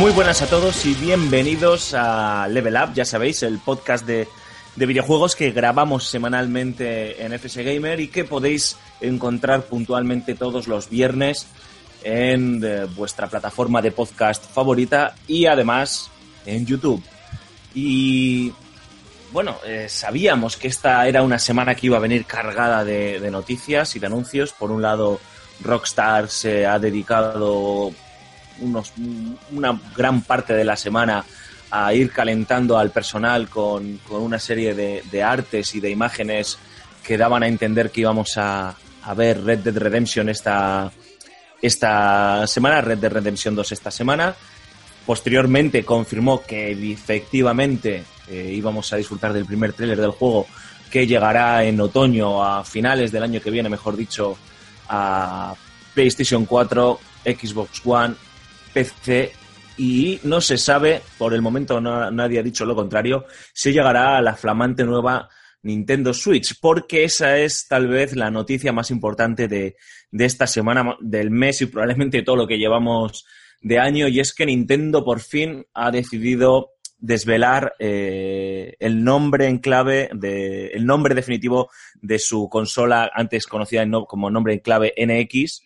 Muy 0.00 0.12
buenas 0.12 0.40
a 0.40 0.46
todos 0.46 0.86
y 0.86 0.94
bienvenidos 0.94 1.92
a 1.92 2.48
Level 2.48 2.74
Up, 2.74 2.94
ya 2.94 3.04
sabéis, 3.04 3.42
el 3.42 3.58
podcast 3.58 4.06
de, 4.06 4.26
de 4.74 4.86
videojuegos 4.86 5.36
que 5.36 5.50
grabamos 5.50 6.08
semanalmente 6.08 7.22
en 7.22 7.34
FS 7.34 7.62
Gamer 7.62 8.00
y 8.00 8.08
que 8.08 8.24
podéis 8.24 8.78
encontrar 9.02 9.64
puntualmente 9.64 10.34
todos 10.34 10.68
los 10.68 10.88
viernes 10.88 11.48
en 12.02 12.64
eh, 12.64 12.86
vuestra 12.96 13.26
plataforma 13.26 13.82
de 13.82 13.92
podcast 13.92 14.42
favorita 14.50 15.16
y 15.28 15.44
además 15.44 16.10
en 16.46 16.64
YouTube. 16.64 17.04
Y 17.74 18.54
bueno, 19.32 19.58
eh, 19.66 19.84
sabíamos 19.90 20.56
que 20.56 20.68
esta 20.68 21.06
era 21.06 21.22
una 21.22 21.38
semana 21.38 21.74
que 21.74 21.88
iba 21.88 21.98
a 21.98 22.00
venir 22.00 22.24
cargada 22.24 22.86
de, 22.86 23.20
de 23.20 23.30
noticias 23.30 23.94
y 23.96 23.98
de 23.98 24.06
anuncios. 24.06 24.52
Por 24.52 24.70
un 24.70 24.80
lado, 24.80 25.20
Rockstar 25.62 26.30
se 26.30 26.64
ha 26.64 26.78
dedicado 26.78 27.92
unos, 28.60 28.92
una 29.52 29.78
gran 29.96 30.22
parte 30.22 30.54
de 30.54 30.64
la 30.64 30.76
semana 30.76 31.24
a 31.70 31.94
ir 31.94 32.10
calentando 32.10 32.78
al 32.78 32.90
personal 32.90 33.48
con, 33.48 33.98
con 33.98 34.22
una 34.22 34.38
serie 34.38 34.74
de, 34.74 35.22
artes 35.22 35.74
y 35.74 35.80
de 35.80 35.90
imágenes 35.90 36.58
que 37.04 37.16
daban 37.16 37.42
a 37.42 37.48
entender 37.48 37.90
que 37.90 38.00
íbamos 38.00 38.36
a, 38.36 38.74
a 39.02 39.14
ver 39.14 39.42
Red 39.44 39.60
Dead 39.60 39.76
Redemption 39.76 40.28
esta, 40.28 40.90
esta 41.62 42.46
semana, 42.46 42.80
Red 42.80 42.98
Dead 42.98 43.12
Redemption 43.12 43.54
2 43.54 43.72
esta 43.72 43.90
semana. 43.90 44.34
Posteriormente 45.06 45.84
confirmó 45.84 46.42
que 46.42 46.72
efectivamente 46.92 48.04
eh, 48.28 48.52
íbamos 48.52 48.92
a 48.92 48.96
disfrutar 48.96 49.32
del 49.32 49.46
primer 49.46 49.72
tráiler 49.72 50.00
del 50.00 50.10
juego 50.10 50.46
que 50.90 51.06
llegará 51.06 51.64
en 51.64 51.80
otoño 51.80 52.44
a 52.44 52.64
finales 52.64 53.12
del 53.12 53.22
año 53.22 53.40
que 53.40 53.50
viene, 53.50 53.68
mejor 53.68 53.96
dicho, 53.96 54.36
a 54.88 55.54
PlayStation 55.94 56.44
4, 56.44 57.00
Xbox 57.24 57.80
One, 57.84 58.14
PC 58.72 59.32
y 59.78 60.20
no 60.24 60.40
se 60.40 60.58
sabe, 60.58 61.00
por 61.18 61.32
el 61.34 61.42
momento 61.42 61.80
no- 61.80 62.10
nadie 62.10 62.38
ha 62.38 62.42
dicho 62.42 62.64
lo 62.64 62.74
contrario, 62.74 63.24
si 63.52 63.72
llegará 63.72 64.18
a 64.18 64.22
la 64.22 64.34
flamante 64.36 64.84
nueva 64.84 65.28
Nintendo 65.62 66.12
Switch, 66.14 66.58
porque 66.60 67.04
esa 67.04 67.38
es 67.38 67.66
tal 67.68 67.88
vez 67.88 68.16
la 68.16 68.30
noticia 68.30 68.72
más 68.72 68.90
importante 68.90 69.48
de, 69.48 69.76
de 70.10 70.24
esta 70.24 70.46
semana, 70.46 70.96
del 71.00 71.30
mes 71.30 71.60
y 71.62 71.66
probablemente 71.66 72.22
todo 72.22 72.36
lo 72.36 72.46
que 72.46 72.58
llevamos 72.58 73.24
de 73.62 73.78
año, 73.78 74.08
y 74.08 74.20
es 74.20 74.34
que 74.34 74.46
Nintendo 74.46 75.04
por 75.04 75.20
fin 75.20 75.66
ha 75.74 75.90
decidido 75.90 76.72
desvelar 76.98 77.74
eh, 77.78 78.74
el 78.80 79.02
nombre 79.04 79.46
en 79.48 79.58
clave, 79.58 80.10
de, 80.14 80.68
el 80.68 80.84
nombre 80.84 81.14
definitivo 81.14 81.70
de 82.00 82.18
su 82.18 82.48
consola 82.48 83.10
antes 83.14 83.46
conocida 83.46 83.86
como 84.06 84.30
nombre 84.30 84.52
en 84.54 84.60
clave 84.60 84.94
NX, 84.96 85.62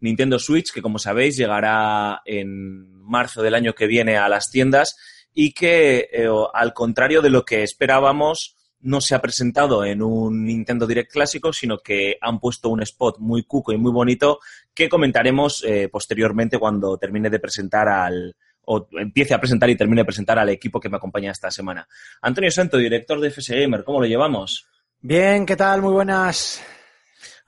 Nintendo 0.00 0.38
Switch, 0.38 0.72
que 0.72 0.82
como 0.82 0.98
sabéis 0.98 1.36
llegará 1.36 2.22
en 2.24 2.90
marzo 3.02 3.42
del 3.42 3.54
año 3.54 3.74
que 3.74 3.86
viene 3.86 4.16
a 4.16 4.28
las 4.28 4.50
tiendas 4.50 4.96
y 5.32 5.52
que, 5.52 6.08
eh, 6.12 6.28
al 6.54 6.72
contrario 6.72 7.22
de 7.22 7.30
lo 7.30 7.44
que 7.44 7.62
esperábamos, 7.62 8.56
no 8.80 9.00
se 9.00 9.14
ha 9.14 9.20
presentado 9.20 9.84
en 9.84 10.02
un 10.02 10.44
Nintendo 10.44 10.86
Direct 10.86 11.12
clásico, 11.12 11.52
sino 11.52 11.78
que 11.78 12.16
han 12.20 12.38
puesto 12.38 12.68
un 12.68 12.82
spot 12.82 13.18
muy 13.18 13.44
cuco 13.44 13.72
y 13.72 13.78
muy 13.78 13.92
bonito 13.92 14.38
que 14.74 14.88
comentaremos 14.88 15.64
eh, 15.66 15.88
posteriormente 15.90 16.58
cuando 16.58 16.96
termine 16.96 17.30
de 17.30 17.40
presentar 17.40 17.88
al 17.88 18.36
o 18.68 18.88
empiece 18.92 19.32
a 19.32 19.38
presentar 19.38 19.70
y 19.70 19.76
termine 19.76 20.00
de 20.00 20.06
presentar 20.06 20.38
al 20.38 20.48
equipo 20.48 20.80
que 20.80 20.88
me 20.88 20.96
acompaña 20.96 21.30
esta 21.30 21.50
semana. 21.50 21.86
Antonio 22.20 22.50
Santo, 22.50 22.76
director 22.76 23.20
de 23.20 23.30
FS 23.30 23.60
Gamer, 23.60 23.84
¿cómo 23.84 24.00
lo 24.00 24.06
llevamos? 24.06 24.66
Bien, 25.00 25.46
¿qué 25.46 25.54
tal? 25.54 25.82
Muy 25.82 25.92
buenas. 25.92 26.60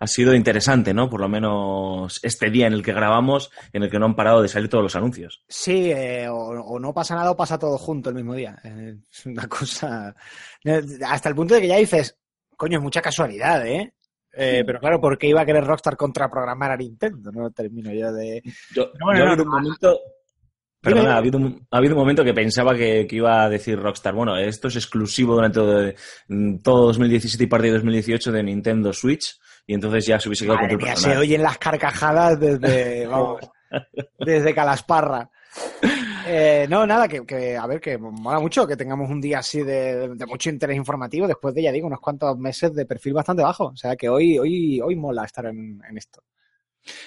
Ha 0.01 0.07
sido 0.07 0.35
interesante, 0.35 0.95
¿no? 0.95 1.11
Por 1.11 1.21
lo 1.21 1.29
menos 1.29 2.21
este 2.23 2.51
día 2.51 2.67
en 2.67 2.73
el 2.73 2.83
que 2.83 2.93
grabamos, 2.93 3.51
en 3.73 3.83
el 3.83 3.91
que 3.91 3.99
no 3.99 4.07
han 4.07 4.15
parado 4.15 4.43
de 4.43 4.49
salir 4.49 4.69
todos 4.69 4.85
los 4.85 4.95
anuncios. 4.97 5.43
Sí, 5.49 5.91
eh, 5.91 6.29
o, 6.29 6.37
o 6.37 6.79
no 6.79 6.95
pasa 6.95 7.17
nada 7.17 7.33
o 7.33 7.37
pasa 7.37 7.59
todo 7.59 7.77
junto 7.79 8.11
el 8.11 8.15
mismo 8.15 8.35
día. 8.35 8.57
Eh, 8.63 8.97
es 9.11 9.27
una 9.27 9.49
cosa. 9.49 10.15
eh, 10.65 10.83
Hasta 11.07 11.29
el 11.29 11.35
punto 11.35 11.55
de 11.55 11.63
que 11.63 11.69
ya 11.69 11.77
dices, 11.77 12.17
coño, 12.57 12.79
es 12.79 12.83
mucha 12.83 13.03
casualidad, 13.03 13.67
¿eh? 13.67 13.93
Eh, 14.33 14.63
pero 14.65 14.79
claro, 14.79 15.01
¿por 15.01 15.19
qué 15.19 15.27
iba 15.27 15.41
a 15.41 15.47
querer 15.47 15.65
Rockstar 15.65 15.97
contraprogramar 15.97 16.71
a 16.71 16.77
Nintendo? 16.77 17.33
No 17.33 17.51
termino 17.51 17.93
yo 17.93 18.13
de. 18.13 18.41
Yo, 18.75 18.93
bueno, 19.01 19.19
yo 19.19 19.25
ha 19.25 19.27
no, 19.27 19.33
habido 19.33 19.45
un 19.45 19.51
momento. 19.51 20.01
Perdona, 20.81 21.15
ha 21.15 21.19
habido, 21.19 21.39
un, 21.39 21.67
ha 21.73 21.77
habido 21.79 21.95
un 21.95 22.01
momento 22.01 22.23
que 22.23 22.33
pensaba 22.33 22.73
que, 22.77 23.05
que 23.09 23.17
iba 23.17 23.43
a 23.43 23.49
decir 23.49 23.77
Rockstar, 23.81 24.15
bueno, 24.15 24.37
esto 24.37 24.69
es 24.69 24.77
exclusivo 24.77 25.35
durante 25.35 25.59
todo, 25.59 25.93
mm, 26.29 26.59
todo 26.59 26.87
2017 26.87 27.43
y 27.45 27.47
parte 27.49 27.67
de 27.67 27.73
2018 27.73 28.31
de 28.31 28.43
Nintendo 28.45 28.93
Switch, 28.93 29.41
y 29.69 29.75
entonces 29.75 30.07
ya 30.07 30.19
se 30.19 30.29
hubiese 30.29 30.47
quedado 30.47 30.63
Madre 30.63 30.77
con 30.77 30.85
mía, 30.85 30.97
se 30.97 31.15
oyen 31.15 31.43
las 31.43 31.59
carcajadas 31.59 32.41
desde, 32.41 33.07
vamos, 33.07 33.41
desde 34.19 34.55
Calasparra. 34.55 35.31
Eh, 36.31 36.67
no, 36.69 36.87
nada, 36.87 37.09
que, 37.09 37.25
que, 37.25 37.57
a 37.57 37.67
ver, 37.67 37.81
que 37.81 37.97
mola 37.97 38.39
mucho 38.39 38.67
que 38.67 38.77
tengamos 38.77 39.09
un 39.09 39.19
día 39.19 39.39
así 39.39 39.63
de, 39.63 40.09
de 40.15 40.27
mucho 40.27 40.51
interés 40.51 40.77
informativo 40.77 41.27
después 41.27 41.55
de, 41.55 41.63
ya 41.63 41.73
digo, 41.73 41.87
unos 41.87 42.01
cuantos 42.01 42.37
meses 42.37 42.75
de 42.75 42.85
perfil 42.85 43.15
bastante 43.15 43.43
bajo. 43.43 43.69
O 43.69 43.77
sea 43.77 43.97
que 43.97 44.11
hoy, 44.11 44.39
hoy, 44.39 44.79
hoy 44.79 44.95
mola 44.95 45.25
estar 45.25 45.47
en, 45.47 45.81
en 45.89 45.97
esto. 45.97 46.23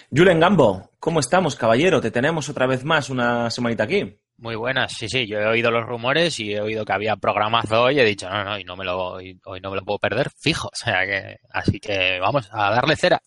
Julen 0.09 0.39
Gambo, 0.39 0.89
¿cómo 0.99 1.19
estamos, 1.19 1.55
caballero? 1.55 2.01
Te 2.01 2.09
tenemos 2.09 2.49
otra 2.49 2.65
vez 2.65 2.83
más 2.83 3.11
una 3.11 3.51
semanita 3.51 3.83
aquí. 3.83 4.17
Muy 4.41 4.55
buenas, 4.55 4.93
sí, 4.93 5.07
sí, 5.07 5.27
yo 5.27 5.37
he 5.37 5.45
oído 5.45 5.69
los 5.69 5.85
rumores 5.85 6.39
y 6.39 6.51
he 6.53 6.59
oído 6.59 6.83
que 6.83 6.93
había 6.93 7.15
programazo 7.15 7.83
hoy 7.83 7.97
y 7.97 7.99
he 7.99 8.03
dicho, 8.03 8.27
no, 8.27 8.43
no, 8.43 8.57
y 8.57 8.63
no 8.63 8.75
me 8.75 8.83
lo, 8.83 8.97
hoy, 8.97 9.39
hoy 9.45 9.61
no 9.61 9.69
me 9.69 9.75
lo 9.75 9.85
puedo 9.85 9.99
perder, 9.99 10.31
fijo, 10.35 10.67
o 10.69 10.75
sea 10.75 11.05
que, 11.05 11.37
así 11.51 11.79
que 11.79 12.19
vamos 12.19 12.49
a 12.51 12.71
darle 12.71 12.95
cera. 12.95 13.21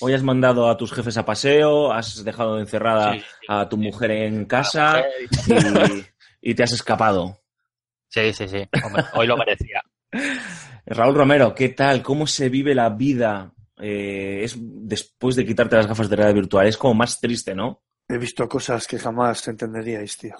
Hoy 0.00 0.12
has 0.14 0.24
mandado 0.24 0.68
a 0.68 0.76
tus 0.76 0.92
jefes 0.92 1.16
a 1.18 1.24
paseo, 1.24 1.92
has 1.92 2.24
dejado 2.24 2.58
encerrada 2.58 3.12
Sí, 3.12 3.20
sí, 3.20 3.26
a 3.46 3.68
tu 3.68 3.76
sí. 3.76 3.82
mujer 3.82 4.10
en 4.10 4.44
casa 4.46 5.04
mujer 5.46 6.04
y, 6.42 6.50
y 6.50 6.54
te 6.56 6.64
has 6.64 6.72
escapado. 6.72 7.40
Sí, 8.08 8.32
sí, 8.32 8.48
sí, 8.48 8.68
hombre, 8.84 9.04
hoy 9.14 9.28
lo 9.28 9.36
merecía. 9.36 9.80
Raúl 10.84 11.14
Romero, 11.14 11.54
¿qué 11.54 11.68
tal? 11.68 12.02
¿Cómo 12.02 12.26
se 12.26 12.48
vive 12.48 12.74
la 12.74 12.88
vida 12.90 13.52
eh, 13.80 14.40
es 14.42 14.56
después 14.58 15.36
de 15.36 15.46
quitarte 15.46 15.76
las 15.76 15.86
gafas 15.86 16.10
de 16.10 16.16
realidad 16.16 16.34
virtual? 16.34 16.66
Es 16.66 16.76
como 16.76 16.94
más 16.94 17.20
triste, 17.20 17.54
¿no? 17.54 17.84
He 18.08 18.18
visto 18.18 18.48
cosas 18.48 18.86
que 18.88 18.98
jamás 18.98 19.46
entenderíais, 19.46 20.16
tío. 20.16 20.34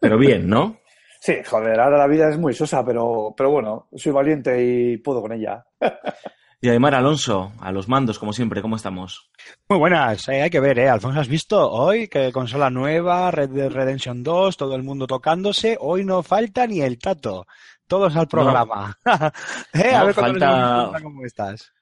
Pero 0.00 0.18
bien, 0.18 0.48
¿no? 0.48 0.78
Sí, 1.20 1.34
joder, 1.46 1.78
ahora 1.78 1.98
la 1.98 2.06
vida 2.06 2.30
es 2.30 2.38
muy 2.38 2.54
sosa, 2.54 2.84
pero, 2.84 3.34
pero 3.36 3.50
bueno, 3.50 3.88
soy 3.94 4.12
valiente 4.12 4.62
y 4.64 4.96
puedo 4.98 5.20
con 5.20 5.32
ella. 5.32 5.64
Y 6.62 6.68
Aymar 6.70 6.94
Alonso, 6.94 7.52
a 7.60 7.72
los 7.72 7.88
mandos, 7.88 8.18
como 8.18 8.32
siempre, 8.32 8.62
¿cómo 8.62 8.76
estamos? 8.76 9.30
Muy 9.68 9.78
buenas, 9.78 10.26
eh, 10.28 10.42
hay 10.42 10.50
que 10.50 10.60
ver, 10.60 10.78
¿eh? 10.78 10.88
Alfonso, 10.88 11.20
¿has 11.20 11.28
visto 11.28 11.70
hoy 11.70 12.08
que 12.08 12.32
consola 12.32 12.70
nueva, 12.70 13.30
Red 13.30 13.50
Dead 13.50 13.70
Redemption 13.70 14.22
2, 14.22 14.56
todo 14.56 14.74
el 14.76 14.82
mundo 14.82 15.06
tocándose? 15.06 15.76
Hoy 15.80 16.04
no 16.04 16.22
falta 16.22 16.66
ni 16.66 16.80
el 16.80 16.98
tato. 16.98 17.46
Todos 17.86 18.14
al 18.16 18.28
programa. 18.28 18.96
¿Eh? 19.74 19.90
a 19.94 20.00
No, 20.00 20.06
ver 20.06 20.14
falta- 20.14 20.30
nos 20.32 20.40
demos 20.40 20.90
cuenta 20.90 21.02
cómo 21.02 21.24
estás. 21.24 21.72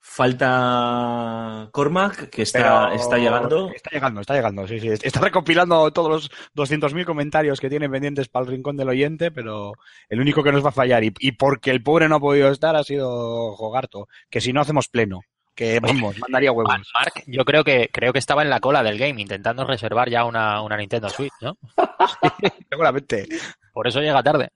Falta 0.00 1.68
Cormac, 1.72 2.28
que 2.30 2.42
está, 2.42 2.58
Pero- 2.88 2.92
está 2.92 3.18
llegando. 3.18 3.70
Está 3.74 3.90
llegando, 3.90 4.20
está 4.20 4.34
llegando, 4.34 4.66
sí, 4.66 4.80
sí. 4.80 4.88
Está 5.02 5.20
recopilando 5.20 5.90
todos 5.92 6.30
los 6.54 6.68
200.000 6.70 7.04
comentarios 7.04 7.60
que 7.60 7.68
tiene 7.70 7.88
pendientes 7.88 8.28
para 8.28 8.44
el 8.46 8.50
rincón 8.52 8.76
del 8.76 8.88
oyente, 8.88 9.30
pero 9.30 9.72
el 10.08 10.20
único 10.20 10.42
que 10.42 10.52
nos 10.52 10.64
va 10.64 10.68
a 10.70 10.72
fallar, 10.72 11.04
y, 11.04 11.12
y 11.18 11.32
porque 11.32 11.70
el 11.70 11.82
pobre 11.82 12.08
no 12.08 12.16
ha 12.16 12.20
podido 12.20 12.50
estar, 12.50 12.76
ha 12.76 12.84
sido 12.84 13.54
Jogarto, 13.56 14.08
que 14.30 14.40
si 14.40 14.52
no 14.52 14.60
hacemos 14.60 14.88
pleno. 14.88 15.20
Que 15.54 15.80
vamos, 15.80 16.16
mandaría 16.20 16.52
huevos. 16.52 16.72
Mark, 16.72 17.24
yo 17.26 17.44
creo 17.44 17.64
que, 17.64 17.90
creo 17.92 18.12
que 18.12 18.20
estaba 18.20 18.42
en 18.42 18.50
la 18.50 18.60
cola 18.60 18.84
del 18.84 18.96
game 18.96 19.20
intentando 19.20 19.64
reservar 19.64 20.08
ya 20.08 20.24
una, 20.24 20.62
una 20.62 20.76
Nintendo 20.76 21.08
Switch, 21.08 21.32
¿no? 21.40 21.58
Seguramente. 22.70 23.26
Por 23.72 23.88
eso 23.88 24.00
llega 24.00 24.22
tarde. 24.22 24.50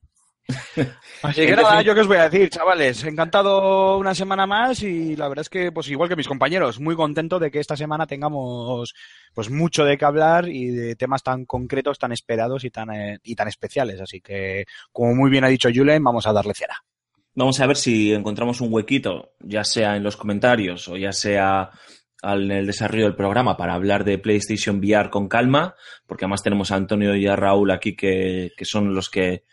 Así 1.23 1.47
que 1.47 1.55
nada, 1.56 1.83
yo 1.83 1.94
qué 1.94 2.00
os 2.00 2.06
voy 2.09 2.17
a 2.17 2.29
decir, 2.29 2.50
chavales. 2.50 3.05
Encantado 3.05 3.97
una 3.99 4.15
semana 4.15 4.47
más 4.47 4.83
y 4.83 5.15
la 5.17 5.29
verdad 5.29 5.43
es 5.43 5.49
que, 5.49 5.71
pues 5.73 5.89
igual 5.89 6.09
que 6.09 6.17
mis 6.17 6.27
compañeros, 6.29 6.81
muy 6.81 6.97
contento 6.97 7.39
de 7.39 7.50
que 7.50 7.61
esta 7.61 7.77
semana 7.77 8.06
tengamos 8.06 8.93
pues 9.33 9.50
mucho 9.50 9.85
de 9.85 9.97
qué 9.97 10.05
hablar 10.05 10.49
y 10.49 10.67
de 10.69 10.97
temas 10.97 11.23
tan 11.23 11.47
concretos, 11.47 11.99
tan 11.99 12.12
esperados 12.12 12.65
y 12.65 12.71
tan, 12.71 12.91
eh, 12.93 13.19
y 13.23 13.35
tan 13.35 13.49
especiales. 13.49 14.00
Así 14.00 14.21
que, 14.21 14.65
como 14.91 15.15
muy 15.15 15.31
bien 15.31 15.44
ha 15.44 15.49
dicho 15.49 15.69
Julen, 15.73 16.03
vamos 16.03 16.27
a 16.27 16.33
darle 16.33 16.55
cera. 16.55 16.83
Vamos 17.35 17.61
a 17.61 17.67
ver 17.67 17.77
si 17.77 18.12
encontramos 18.12 18.61
un 18.61 18.73
huequito, 18.73 19.33
ya 19.41 19.65
sea 19.65 19.97
en 19.97 20.03
los 20.03 20.17
comentarios 20.17 20.87
o 20.88 20.97
ya 20.99 21.12
sea 21.12 21.71
al- 22.21 22.50
en 22.50 22.59
el 22.59 22.67
desarrollo 22.67 23.05
del 23.05 23.17
programa 23.17 23.56
para 23.56 23.75
hablar 23.75 24.05
de 24.05 24.19
PlayStation 24.19 24.79
VR 24.81 25.09
con 25.09 25.29
calma, 25.29 25.75
porque 26.06 26.25
además 26.27 26.43
tenemos 26.43 26.71
a 26.73 26.77
Antonio 26.77 27.15
y 27.17 27.27
a 27.27 27.37
Raúl 27.37 27.71
aquí 27.71 27.97
que, 27.97 28.50
que 28.56 28.65
son 28.67 28.95
los 28.95 29.09
que 29.09 29.45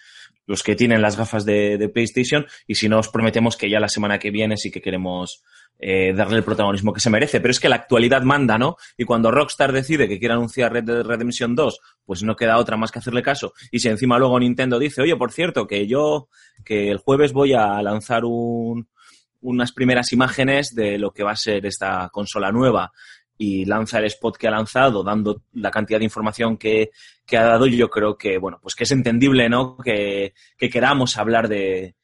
los 0.49 0.63
que 0.63 0.75
tienen 0.75 1.03
las 1.03 1.15
gafas 1.15 1.45
de, 1.45 1.91
PlayStation 1.93 2.43
y 2.65 2.73
si 2.73 2.89
no 2.89 2.97
os 2.97 3.09
prometemos 3.09 3.55
que 3.55 3.69
ya 3.69 3.79
la 3.79 3.87
semana 3.87 4.17
que 4.17 4.31
viene 4.31 4.57
sí 4.57 4.71
que 4.71 4.81
queremos 4.81 5.43
eh, 5.77 6.11
darle 6.11 6.37
el 6.37 6.43
protagonismo 6.43 6.91
que 6.91 6.99
se 6.99 7.11
merece. 7.11 7.39
Pero 7.39 7.51
es 7.51 7.59
que 7.59 7.69
la 7.69 7.75
actualidad 7.75 8.23
manda, 8.23 8.57
¿no? 8.57 8.75
Y 8.97 9.05
cuando 9.05 9.29
Rockstar 9.29 9.71
decide 9.71 10.07
que 10.07 10.17
quiere 10.17 10.33
anunciar 10.33 10.73
Red 10.73 10.85
Dead 10.85 11.03
Redemption 11.03 11.53
2, 11.53 11.79
pues 12.03 12.23
no 12.23 12.35
queda 12.35 12.57
otra 12.57 12.77
más 12.77 12.91
que 12.91 12.97
hacerle 12.97 13.21
caso. 13.21 13.53
Y 13.71 13.77
si 13.77 13.89
encima 13.89 14.17
luego 14.17 14.39
Nintendo 14.39 14.79
dice, 14.79 15.03
oye, 15.03 15.15
por 15.15 15.31
cierto, 15.31 15.67
que 15.67 15.85
yo, 15.85 16.29
que 16.65 16.89
el 16.89 16.97
jueves 16.97 17.31
voy 17.31 17.53
a 17.53 17.79
lanzar 17.83 18.25
un, 18.25 18.89
unas 19.41 19.71
primeras 19.71 20.11
imágenes 20.13 20.73
de 20.73 20.97
lo 20.97 21.11
que 21.11 21.23
va 21.23 21.33
a 21.33 21.35
ser 21.35 21.67
esta 21.67 22.09
consola 22.11 22.51
nueva 22.51 22.91
y 23.41 23.63
lanza 23.63 23.99
el 23.99 24.05
spot 24.05 24.37
que 24.37 24.49
ha 24.49 24.51
lanzado, 24.51 25.01
dando 25.01 25.43
la 25.53 25.71
cantidad 25.71 25.97
de 25.97 26.03
información 26.03 26.57
que, 26.57 26.91
que 27.25 27.37
ha 27.37 27.43
dado, 27.43 27.67
yo 27.67 27.89
creo 27.89 28.17
que, 28.17 28.37
bueno, 28.37 28.59
pues 28.61 28.75
que 28.75 28.83
es 28.83 28.91
entendible, 28.91 29.47
¿no? 29.47 29.77
Que, 29.77 30.33
que 30.57 30.69
queramos 30.69 31.17
hablar 31.17 31.47
de, 31.47 31.95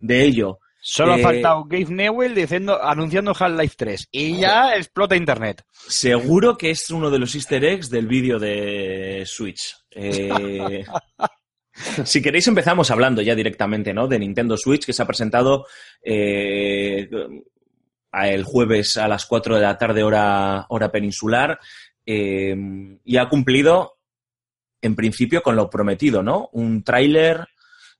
de 0.00 0.24
ello. 0.24 0.58
Solo 0.80 1.14
Eh, 1.14 1.20
ha 1.20 1.22
faltado 1.22 1.64
Gabe 1.66 1.84
Newell 1.84 2.34
diciendo, 2.34 2.82
anunciando 2.82 3.32
Half-Life 3.38 3.76
3 3.78 4.08
y 4.10 4.40
ya 4.40 4.74
explota 4.74 5.14
internet. 5.14 5.64
Seguro 5.72 6.58
que 6.58 6.72
es 6.72 6.90
uno 6.90 7.08
de 7.10 7.20
los 7.20 7.32
easter 7.36 7.64
eggs 7.64 7.88
del 7.88 8.08
vídeo 8.08 8.40
de 8.40 9.22
Switch. 9.24 9.76
Eh, 9.92 10.84
si 12.04 12.20
queréis 12.20 12.48
empezamos 12.48 12.90
hablando 12.90 13.22
ya 13.22 13.36
directamente, 13.36 13.94
¿no? 13.94 14.08
De 14.08 14.18
Nintendo 14.18 14.56
Switch 14.56 14.84
que 14.84 14.92
se 14.92 15.00
ha 15.00 15.06
presentado 15.06 15.64
eh, 16.02 17.08
el 18.12 18.44
jueves 18.44 18.96
a 18.96 19.08
las 19.08 19.26
4 19.26 19.56
de 19.56 19.62
la 19.62 19.78
tarde 19.78 20.02
hora, 20.02 20.66
hora 20.68 20.92
peninsular 20.92 21.58
eh, 22.04 22.54
y 23.04 23.16
ha 23.16 23.28
cumplido 23.28 23.98
en 24.80 24.96
principio 24.96 25.42
con 25.42 25.56
lo 25.56 25.70
prometido, 25.70 26.22
¿no? 26.22 26.50
Un 26.52 26.82
tráiler 26.82 27.48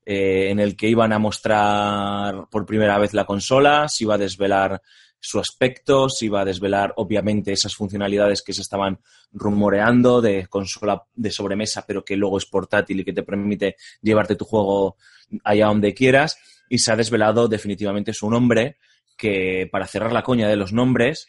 eh, 0.05 0.49
en 0.49 0.59
el 0.59 0.75
que 0.75 0.89
iban 0.89 1.13
a 1.13 1.19
mostrar 1.19 2.47
por 2.51 2.65
primera 2.65 2.97
vez 2.97 3.13
la 3.13 3.25
consola, 3.25 3.87
se 3.87 4.03
iba 4.03 4.15
a 4.15 4.17
desvelar 4.17 4.81
su 5.17 5.39
aspecto, 5.39 6.09
se 6.09 6.25
iba 6.25 6.41
a 6.41 6.45
desvelar 6.45 6.93
obviamente 6.97 7.53
esas 7.53 7.73
funcionalidades 7.75 8.41
que 8.41 8.51
se 8.51 8.61
estaban 8.61 8.99
rumoreando 9.31 10.21
de 10.21 10.47
consola 10.47 11.05
de 11.15 11.31
sobremesa, 11.31 11.85
pero 11.87 12.03
que 12.03 12.17
luego 12.17 12.37
es 12.37 12.45
portátil 12.45 12.99
y 12.99 13.05
que 13.05 13.13
te 13.13 13.23
permite 13.23 13.77
llevarte 14.01 14.35
tu 14.35 14.43
juego 14.43 14.97
allá 15.45 15.67
donde 15.67 15.93
quieras. 15.93 16.37
Y 16.67 16.79
se 16.79 16.91
ha 16.91 16.97
desvelado 16.97 17.47
definitivamente 17.47 18.11
su 18.11 18.29
nombre, 18.29 18.77
que 19.17 19.67
para 19.71 19.87
cerrar 19.87 20.11
la 20.13 20.23
coña 20.23 20.47
de 20.47 20.55
los 20.55 20.73
nombres, 20.73 21.27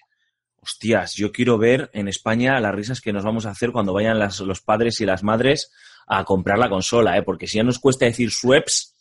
hostias, 0.61 1.15
yo 1.15 1.31
quiero 1.33 1.59
ver 1.59 1.91
en 1.93 2.09
España 2.09 2.59
las 2.61 2.75
risas 2.75 3.01
que 3.01 3.13
nos 3.13 3.25
vamos 3.25 3.47
a 3.47 3.51
hacer 3.51 3.71
cuando 3.73 3.93
vayan 3.93 4.19
las- 4.19 4.41
los 4.41 4.61
padres 4.63 5.01
y 5.01 5.07
las 5.07 5.23
madres 5.23 5.73
a 6.07 6.25
comprar 6.25 6.59
la 6.59 6.69
consola, 6.69 7.17
¿eh? 7.19 7.23
porque 7.23 7.47
si 7.47 7.59
ya 7.59 7.63
nos 7.65 7.79
cuesta 7.79 8.07
decir 8.07 8.31
Sweps, 8.31 8.93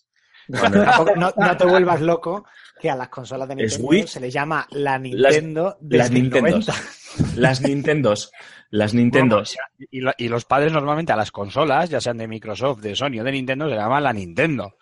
Tampoco- 0.52 1.16
no, 1.16 1.32
no 1.38 1.58
te 1.58 1.66
vuelvas 1.66 2.02
loco 2.02 2.46
que 2.82 2.90
a 2.90 2.96
las 2.98 3.08
consolas 3.08 3.48
de 3.48 3.56
Nintendo 3.56 3.88
Wii. 3.88 4.08
se 4.08 4.20
les 4.20 4.34
llama 4.34 4.68
la 4.72 5.00
Nintendo 5.00 5.78
las 5.90 6.08
el 6.10 6.14
Nintendos. 6.16 6.68
90. 6.68 7.40
las 7.40 7.62
Nintendos, 7.62 8.32
las 8.70 8.94
Nintendos. 8.94 9.56
Y, 9.90 10.02
la- 10.02 10.16
y 10.18 10.28
los 10.28 10.44
padres 10.44 10.74
normalmente 10.74 11.14
a 11.14 11.16
las 11.16 11.32
consolas, 11.32 11.90
ya 11.90 12.02
sean 12.02 12.18
de 12.18 12.28
Microsoft, 12.28 12.82
de 12.82 12.94
Sony 12.94 13.20
o 13.22 13.24
de 13.24 13.32
Nintendo, 13.32 13.70
se 13.70 13.76
llaman 13.76 14.04
la 14.04 14.12
Nintendo. 14.12 14.76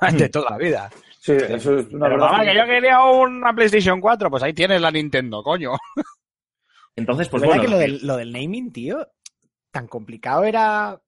De 0.12 0.28
toda 0.28 0.50
la 0.50 0.58
vida. 0.58 0.90
Sí, 1.26 1.32
eso 1.32 1.78
es 1.78 1.86
una 1.92 2.06
Pero 2.06 2.16
verdad. 2.18 2.30
mamá, 2.30 2.44
que 2.44 2.54
yo 2.54 2.64
quería 2.66 3.04
una 3.04 3.52
PlayStation 3.52 4.00
4, 4.00 4.30
pues 4.30 4.42
ahí 4.44 4.52
tienes 4.52 4.80
la 4.80 4.90
Nintendo, 4.92 5.42
coño. 5.42 5.72
Entonces, 6.96 7.28
pues 7.28 7.42
de 7.42 7.48
bueno, 7.48 7.62
que 7.62 7.68
lo 7.68 7.78
del, 7.78 8.06
lo 8.06 8.16
del 8.16 8.32
naming, 8.32 8.72
tío, 8.72 9.06
tan 9.72 9.88
complicado 9.88 10.44
era, 10.44 11.00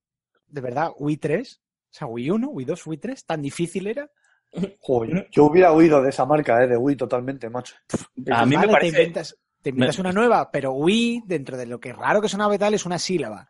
de 0.48 0.60
verdad, 0.60 0.90
Wii 0.98 1.16
3, 1.18 1.60
o 1.62 1.88
sea, 1.90 2.06
Wii 2.08 2.30
1, 2.30 2.48
Wii 2.48 2.66
2, 2.66 2.86
Wii 2.86 2.98
3, 2.98 3.24
tan 3.24 3.40
difícil 3.42 3.86
era. 3.86 4.10
Joder, 4.80 5.28
yo 5.30 5.44
hubiera 5.44 5.72
huido 5.72 6.02
de 6.02 6.10
esa 6.10 6.24
marca, 6.26 6.62
eh, 6.64 6.66
de 6.66 6.76
Wii 6.76 6.96
totalmente, 6.96 7.48
macho. 7.48 7.76
a 8.32 8.44
mí 8.44 8.50
me 8.50 8.56
Vale, 8.56 8.72
parece... 8.72 8.92
Te 8.96 8.98
inventas, 9.02 9.38
te 9.62 9.70
inventas 9.70 9.98
me- 9.98 10.00
una 10.02 10.12
nueva, 10.12 10.50
pero 10.50 10.72
Wii, 10.72 11.22
dentro 11.26 11.56
de 11.56 11.66
lo 11.66 11.78
que 11.78 11.90
es 11.90 11.96
raro 11.96 12.20
que 12.20 12.28
sonaba 12.28 12.54
y 12.54 12.58
tal, 12.58 12.74
es 12.74 12.84
una 12.86 12.98
sílaba. 12.98 13.48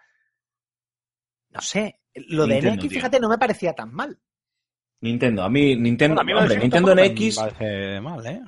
No 1.51 1.61
sé, 1.63 2.01
lo 2.15 2.47
de 2.47 2.55
Nintendo, 2.55 2.75
NX, 2.77 2.81
tío. 2.83 2.91
fíjate, 2.91 3.21
no 3.21 3.29
me 3.29 3.39
parecía 3.39 3.73
tan 3.73 3.93
mal. 3.93 4.19
Nintendo, 5.01 5.43
a 5.45 5.49
mí 5.49 5.77
Nintendo, 5.77 6.17
Bueno, 6.17 6.21
a 6.21 6.25
mí 6.25 6.43
hombre, 6.43 6.59
Nintendo 6.61 6.95
NX, 6.95 7.37
parece 7.37 8.01
mal, 8.01 8.27
¿eh? 8.27 8.41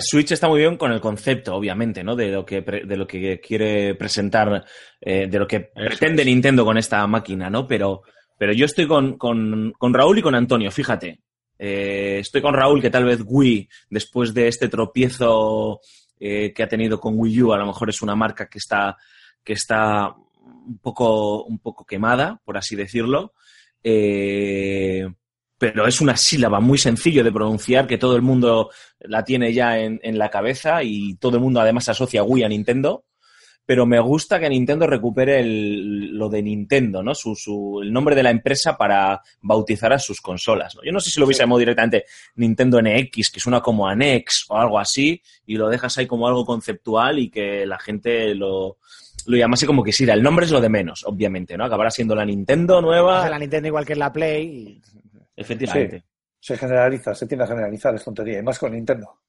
Switch 0.00 0.32
está 0.32 0.48
muy 0.48 0.60
bien 0.60 0.76
con 0.76 0.90
el 0.92 1.00
concepto, 1.00 1.54
obviamente, 1.54 2.02
¿no? 2.02 2.16
De 2.16 2.28
lo 2.28 2.44
que 2.44 2.62
pre- 2.62 2.84
de 2.84 2.96
lo 2.96 3.06
que 3.06 3.38
quiere 3.40 3.94
presentar, 3.94 4.64
eh, 5.00 5.28
de 5.28 5.38
lo 5.38 5.46
que 5.46 5.60
pretende 5.60 6.22
es. 6.22 6.26
Nintendo 6.26 6.64
con 6.64 6.76
esta 6.78 7.06
máquina, 7.06 7.48
¿no? 7.48 7.66
Pero, 7.66 8.02
pero 8.36 8.52
yo 8.52 8.64
estoy 8.64 8.86
con, 8.88 9.16
con, 9.16 9.72
con 9.78 9.94
Raúl 9.94 10.18
y 10.18 10.22
con 10.22 10.34
Antonio, 10.34 10.70
fíjate. 10.70 11.20
Eh, 11.58 12.18
estoy 12.20 12.40
con 12.42 12.54
Raúl 12.54 12.80
que 12.80 12.90
tal 12.90 13.04
vez 13.04 13.20
Wii, 13.24 13.68
después 13.90 14.32
de 14.34 14.48
este 14.48 14.68
tropiezo 14.68 15.80
eh, 16.18 16.52
que 16.52 16.62
ha 16.62 16.68
tenido 16.68 16.98
con 16.98 17.14
Wii 17.16 17.42
U, 17.42 17.52
a 17.52 17.58
lo 17.58 17.66
mejor 17.66 17.88
es 17.90 18.02
una 18.02 18.16
marca 18.16 18.48
que 18.48 18.58
está, 18.58 18.96
que 19.44 19.52
está 19.52 20.12
un 20.66 20.78
poco, 20.78 21.44
un 21.44 21.58
poco 21.60 21.84
quemada, 21.84 22.40
por 22.44 22.56
así 22.58 22.74
decirlo. 22.74 23.32
Eh, 23.82 25.06
pero 25.58 25.86
es 25.86 26.00
una 26.00 26.16
sílaba 26.16 26.60
muy 26.60 26.78
sencillo 26.78 27.24
de 27.24 27.32
pronunciar 27.32 27.86
que 27.86 27.98
todo 27.98 28.14
el 28.16 28.22
mundo 28.22 28.70
la 29.00 29.24
tiene 29.24 29.52
ya 29.52 29.78
en, 29.78 29.98
en 30.02 30.16
la 30.16 30.30
cabeza 30.30 30.82
y 30.84 31.16
todo 31.16 31.36
el 31.36 31.42
mundo 31.42 31.60
además 31.60 31.88
asocia 31.88 32.22
Wii 32.22 32.44
a 32.44 32.48
Nintendo. 32.48 33.04
Pero 33.66 33.84
me 33.84 34.00
gusta 34.00 34.40
que 34.40 34.48
Nintendo 34.48 34.86
recupere 34.86 35.40
el- 35.40 36.16
lo 36.16 36.30
de 36.30 36.42
Nintendo, 36.42 37.02
¿no? 37.02 37.14
Su, 37.14 37.34
su- 37.36 37.80
el 37.82 37.92
nombre 37.92 38.14
de 38.16 38.22
la 38.22 38.30
empresa 38.30 38.78
para 38.78 39.20
bautizar 39.42 39.92
a 39.92 39.98
sus 39.98 40.22
consolas. 40.22 40.74
¿no? 40.74 40.82
Yo 40.84 40.90
no 40.90 41.00
sé 41.00 41.10
si 41.10 41.20
lo 41.20 41.26
hubiese 41.26 41.42
llamado 41.42 41.58
directamente 41.58 42.04
Nintendo 42.36 42.80
NX, 42.80 43.30
que 43.30 43.40
suena 43.40 43.60
como 43.60 43.86
Anex 43.86 44.46
o 44.48 44.56
algo 44.56 44.78
así, 44.78 45.20
y 45.44 45.56
lo 45.56 45.68
dejas 45.68 45.98
ahí 45.98 46.06
como 46.06 46.26
algo 46.26 46.46
conceptual 46.46 47.18
y 47.18 47.28
que 47.28 47.66
la 47.66 47.78
gente 47.78 48.34
lo, 48.34 48.78
lo 49.26 49.36
llamase 49.36 49.66
como 49.66 49.84
quisiera. 49.84 50.14
El 50.14 50.22
nombre 50.22 50.46
es 50.46 50.50
lo 50.50 50.62
de 50.62 50.70
menos, 50.70 51.04
obviamente, 51.04 51.58
¿no? 51.58 51.64
Acabará 51.66 51.90
siendo 51.90 52.14
la 52.14 52.24
Nintendo 52.24 52.80
nueva. 52.80 53.28
la 53.28 53.38
Nintendo 53.38 53.68
igual 53.68 53.84
que 53.84 53.96
la 53.96 54.10
Play. 54.10 54.46
y- 54.46 54.82
Efectivamente. 55.40 56.04
Se 56.40 56.56
generaliza, 56.56 57.14
se 57.14 57.26
tiende 57.26 57.44
a 57.44 57.48
generalizar, 57.48 57.94
es 57.94 58.04
tontería, 58.04 58.38
y 58.38 58.42
más 58.42 58.58
con 58.58 58.72
Nintendo. 58.72 59.20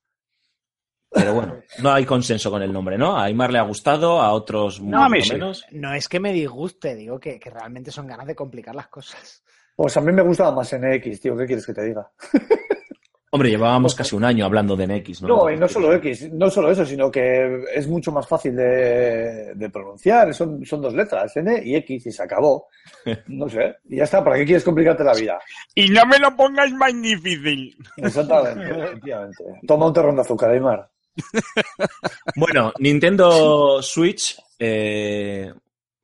Pero 1.12 1.34
bueno, 1.34 1.60
no 1.82 1.92
hay 1.92 2.06
consenso 2.06 2.52
con 2.52 2.62
el 2.62 2.72
nombre, 2.72 2.96
¿no? 2.98 3.18
A 3.18 3.24
Aymar 3.24 3.52
le 3.52 3.58
ha 3.58 3.64
gustado, 3.64 4.22
a 4.22 4.32
otros 4.32 4.80
No, 4.80 5.04
a 5.04 5.10
mí 5.10 5.22
sí. 5.22 5.34
menos. 5.34 5.66
No 5.72 5.94
es 5.94 6.08
que 6.08 6.20
me 6.20 6.32
disguste, 6.32 6.96
digo 6.96 7.20
que, 7.20 7.40
que 7.40 7.50
realmente 7.50 7.90
son 7.92 8.06
ganas 8.06 8.28
de 8.28 8.36
complicar 8.36 8.76
las 8.76 8.90
cosas. 8.90 9.44
Pues 9.76 9.98
a 9.98 10.02
mí 10.02 10.12
me 10.12 10.22
gustaba 10.22 10.52
más 10.52 10.72
NX, 10.76 11.22
tío, 11.22 11.36
¿qué 11.36 11.46
quieres 11.46 11.66
que 11.66 11.74
te 11.74 11.84
diga? 11.86 12.12
Hombre, 13.32 13.50
llevábamos 13.52 13.94
casi 13.94 14.16
un 14.16 14.24
año 14.24 14.46
hablando 14.46 14.76
de 14.76 14.88
NX, 14.88 15.22
¿no? 15.22 15.28
No, 15.28 15.50
y 15.52 15.58
no 15.58 15.68
solo 15.68 15.94
X, 15.94 16.32
no 16.32 16.50
solo 16.50 16.72
eso, 16.72 16.84
sino 16.84 17.12
que 17.12 17.64
es 17.76 17.88
mucho 17.88 18.12
más 18.12 18.28
fácil 18.28 18.56
de, 18.56 19.54
de 19.54 19.70
pronunciar. 19.70 20.34
Son, 20.34 20.66
son 20.66 20.82
dos 20.82 20.96
letras, 20.96 21.38
N 21.38 21.62
y 21.64 21.76
X, 21.76 22.08
y 22.08 22.12
se 22.12 22.24
acabó. 22.24 22.68
No 23.28 23.48
sé, 23.48 23.78
y 23.88 23.98
ya 23.98 24.04
está, 24.04 24.24
¿para 24.24 24.38
qué 24.38 24.46
quieres 24.46 24.64
complicarte 24.64 25.04
la 25.04 25.14
vida? 25.14 25.40
Y 25.76 25.90
no 25.90 26.06
me 26.06 26.18
lo 26.18 26.36
pongas 26.36 26.72
más 26.72 26.94
difícil. 27.02 27.76
Exactamente, 27.98 28.70
efectivamente. 28.84 29.44
Toma 29.68 29.88
un 29.88 29.94
terrón 29.94 30.16
de 30.16 30.22
azúcar, 30.22 30.52
Aymar. 30.52 30.90
Bueno, 32.36 32.74
Nintendo 32.80 33.82
Switch 33.82 34.38
eh, 34.58 35.52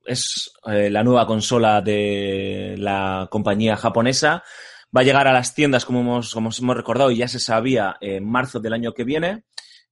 es 0.04 0.52
eh, 0.66 0.90
la 0.90 1.02
nueva 1.02 1.26
consola 1.26 1.80
de 1.80 2.74
la 2.78 3.26
compañía 3.30 3.76
japonesa. 3.76 4.42
Va 4.94 5.00
a 5.02 5.04
llegar 5.04 5.26
a 5.28 5.32
las 5.32 5.54
tiendas, 5.54 5.84
como 5.84 6.00
hemos, 6.00 6.32
como 6.32 6.48
os 6.48 6.58
hemos 6.58 6.76
recordado, 6.76 7.10
y 7.10 7.18
ya 7.18 7.28
se 7.28 7.38
sabía, 7.38 7.96
en 8.00 8.24
marzo 8.28 8.60
del 8.60 8.72
año 8.72 8.92
que 8.92 9.04
viene. 9.04 9.44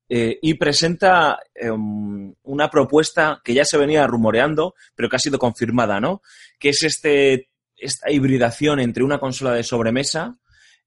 eh, 0.08 0.38
y 0.42 0.54
presenta 0.54 1.38
eh, 1.54 1.70
una 1.70 2.68
propuesta 2.70 3.40
que 3.42 3.54
ya 3.54 3.64
se 3.64 3.78
venía 3.78 4.06
rumoreando, 4.06 4.74
pero 4.94 5.08
que 5.08 5.16
ha 5.16 5.18
sido 5.18 5.38
confirmada, 5.38 5.98
¿no? 6.00 6.20
Que 6.58 6.70
es 6.70 6.82
este, 6.82 7.48
esta 7.76 8.10
hibridación 8.10 8.80
entre 8.80 9.02
una 9.02 9.18
consola 9.18 9.52
de 9.52 9.62
sobremesa 9.62 10.36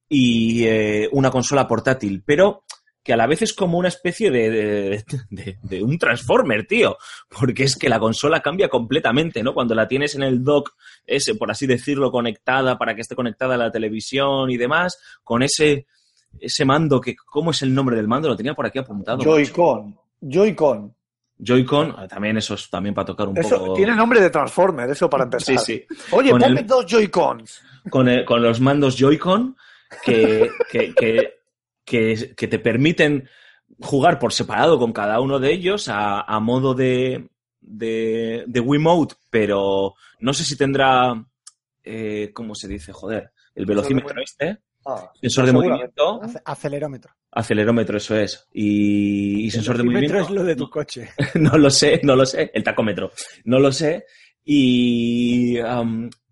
y 0.08 0.66
eh, 0.66 1.10
una 1.12 1.32
consola 1.32 1.68
portátil, 1.68 2.24
pero 2.26 2.64
que 3.08 3.14
a 3.14 3.18
la 3.18 3.26
vez 3.26 3.42
es 3.42 3.54
como 3.54 3.78
una 3.78 3.88
especie 3.88 4.30
de, 4.30 4.50
de, 4.50 5.04
de- 5.30 5.58
de 5.62 5.82
un 5.82 5.98
Transformer, 5.98 6.68
tío. 6.68 6.98
Porque 7.30 7.64
es 7.64 7.78
que 7.78 7.88
la 7.88 8.00
consola 8.00 8.42
cambia 8.42 8.68
completamente, 8.68 9.42
¿no? 9.44 9.54
Cuando 9.54 9.74
la 9.74 9.88
tienes 9.88 10.14
en 10.16 10.24
el 10.24 10.44
dock, 10.44 10.74
ese, 11.06 11.34
por 11.36 11.50
así 11.50 11.66
decirlo, 11.68 12.12
conectada 12.12 12.78
para 12.78 12.94
que 12.96 13.02
esté 13.02 13.16
conectada 13.16 13.56
a 13.56 13.58
la 13.58 13.72
televisión 13.72 14.52
y 14.52 14.58
demás, 14.58 15.00
con 15.24 15.42
ese, 15.42 15.88
ese 16.38 16.66
mando 16.66 17.00
que, 17.00 17.16
¿cómo 17.16 17.52
es 17.52 17.62
el 17.62 17.74
nombre 17.74 17.96
del 17.96 18.10
mando? 18.10 18.28
Lo 18.28 18.36
tenía 18.36 18.54
por 18.54 18.66
aquí 18.66 18.78
apuntado. 18.80 19.20
Joy-Con. 19.24 19.98
Joy-Con. 20.20 20.94
Joy-Con, 21.40 21.96
ah, 21.98 22.08
también 22.10 22.36
eso 22.38 22.56
es 22.56 22.70
también 22.70 22.94
para 22.94 23.06
tocar 23.06 23.30
un 23.30 23.38
Eso 23.38 23.58
poco. 23.60 23.74
tiene 23.76 23.96
nombre 23.96 24.20
de 24.20 24.30
Transformer, 24.32 24.90
eso 24.90 25.10
para 25.10 25.24
empezar. 25.24 25.58
Sí, 25.60 25.86
sí. 25.88 25.96
Oye, 26.12 26.32
Con 26.32 26.42
ponme 26.42 26.60
el- 26.60 26.68
dos 26.68 26.86
Joy-Cons. 26.86 27.62
con, 27.90 28.10
el- 28.10 28.26
con 28.26 28.42
los 28.42 28.60
mandos 28.60 28.98
Joy-Con 28.98 29.56
que, 30.04 30.50
que, 30.70 30.94
que, 30.94 31.37
que- 31.88 32.34
que 32.36 32.48
te 32.48 32.60
permiten 32.60 33.28
jugar 33.80 34.20
por 34.20 34.34
separado 34.34 34.78
con 34.78 34.92
cada 34.92 35.20
uno 35.22 35.40
de 35.40 35.54
ellos 35.54 35.88
a, 35.88 36.22
a 36.22 36.40
modo 36.42 36.74
de, 36.74 37.30
de, 37.62 38.44
de 38.46 38.60
Wiimote, 38.60 39.16
pero 39.30 39.96
no 40.20 40.34
sé 40.34 40.44
si 40.44 40.58
tendrá, 40.58 41.14
eh, 41.84 42.32
¿cómo 42.34 42.54
se 42.56 42.68
dice? 42.68 42.92
Joder, 42.92 43.32
el 43.56 43.66
velocímetro 43.66 44.22
este, 44.22 44.60
Ah, 44.90 45.12
sensor 45.20 45.46
de 45.46 45.52
seguramente. 45.52 45.70
movimiento, 46.02 46.22
Ace- 46.24 46.42
Acelerómetro. 46.46 47.12
acelerómetro, 47.32 47.98
eso 47.98 48.16
es, 48.16 48.48
y, 48.54 49.46
y 49.46 49.52
sensor 49.52 49.76
de 49.76 49.82
El 49.84 49.88
movimiento. 49.90 50.18
es 50.20 50.30
lo 50.30 50.44
de 50.46 50.56
tu 50.56 50.70
coche. 50.70 51.10
no 51.36 51.58
lo 51.58 51.70
sé, 51.70 52.00
no 52.04 52.16
lo 52.16 52.26
sé, 52.26 52.52
el 52.54 52.64
tacómetro, 52.64 53.12
no 53.46 53.60
lo 53.60 53.72
sé, 53.72 54.06
y 54.46 55.58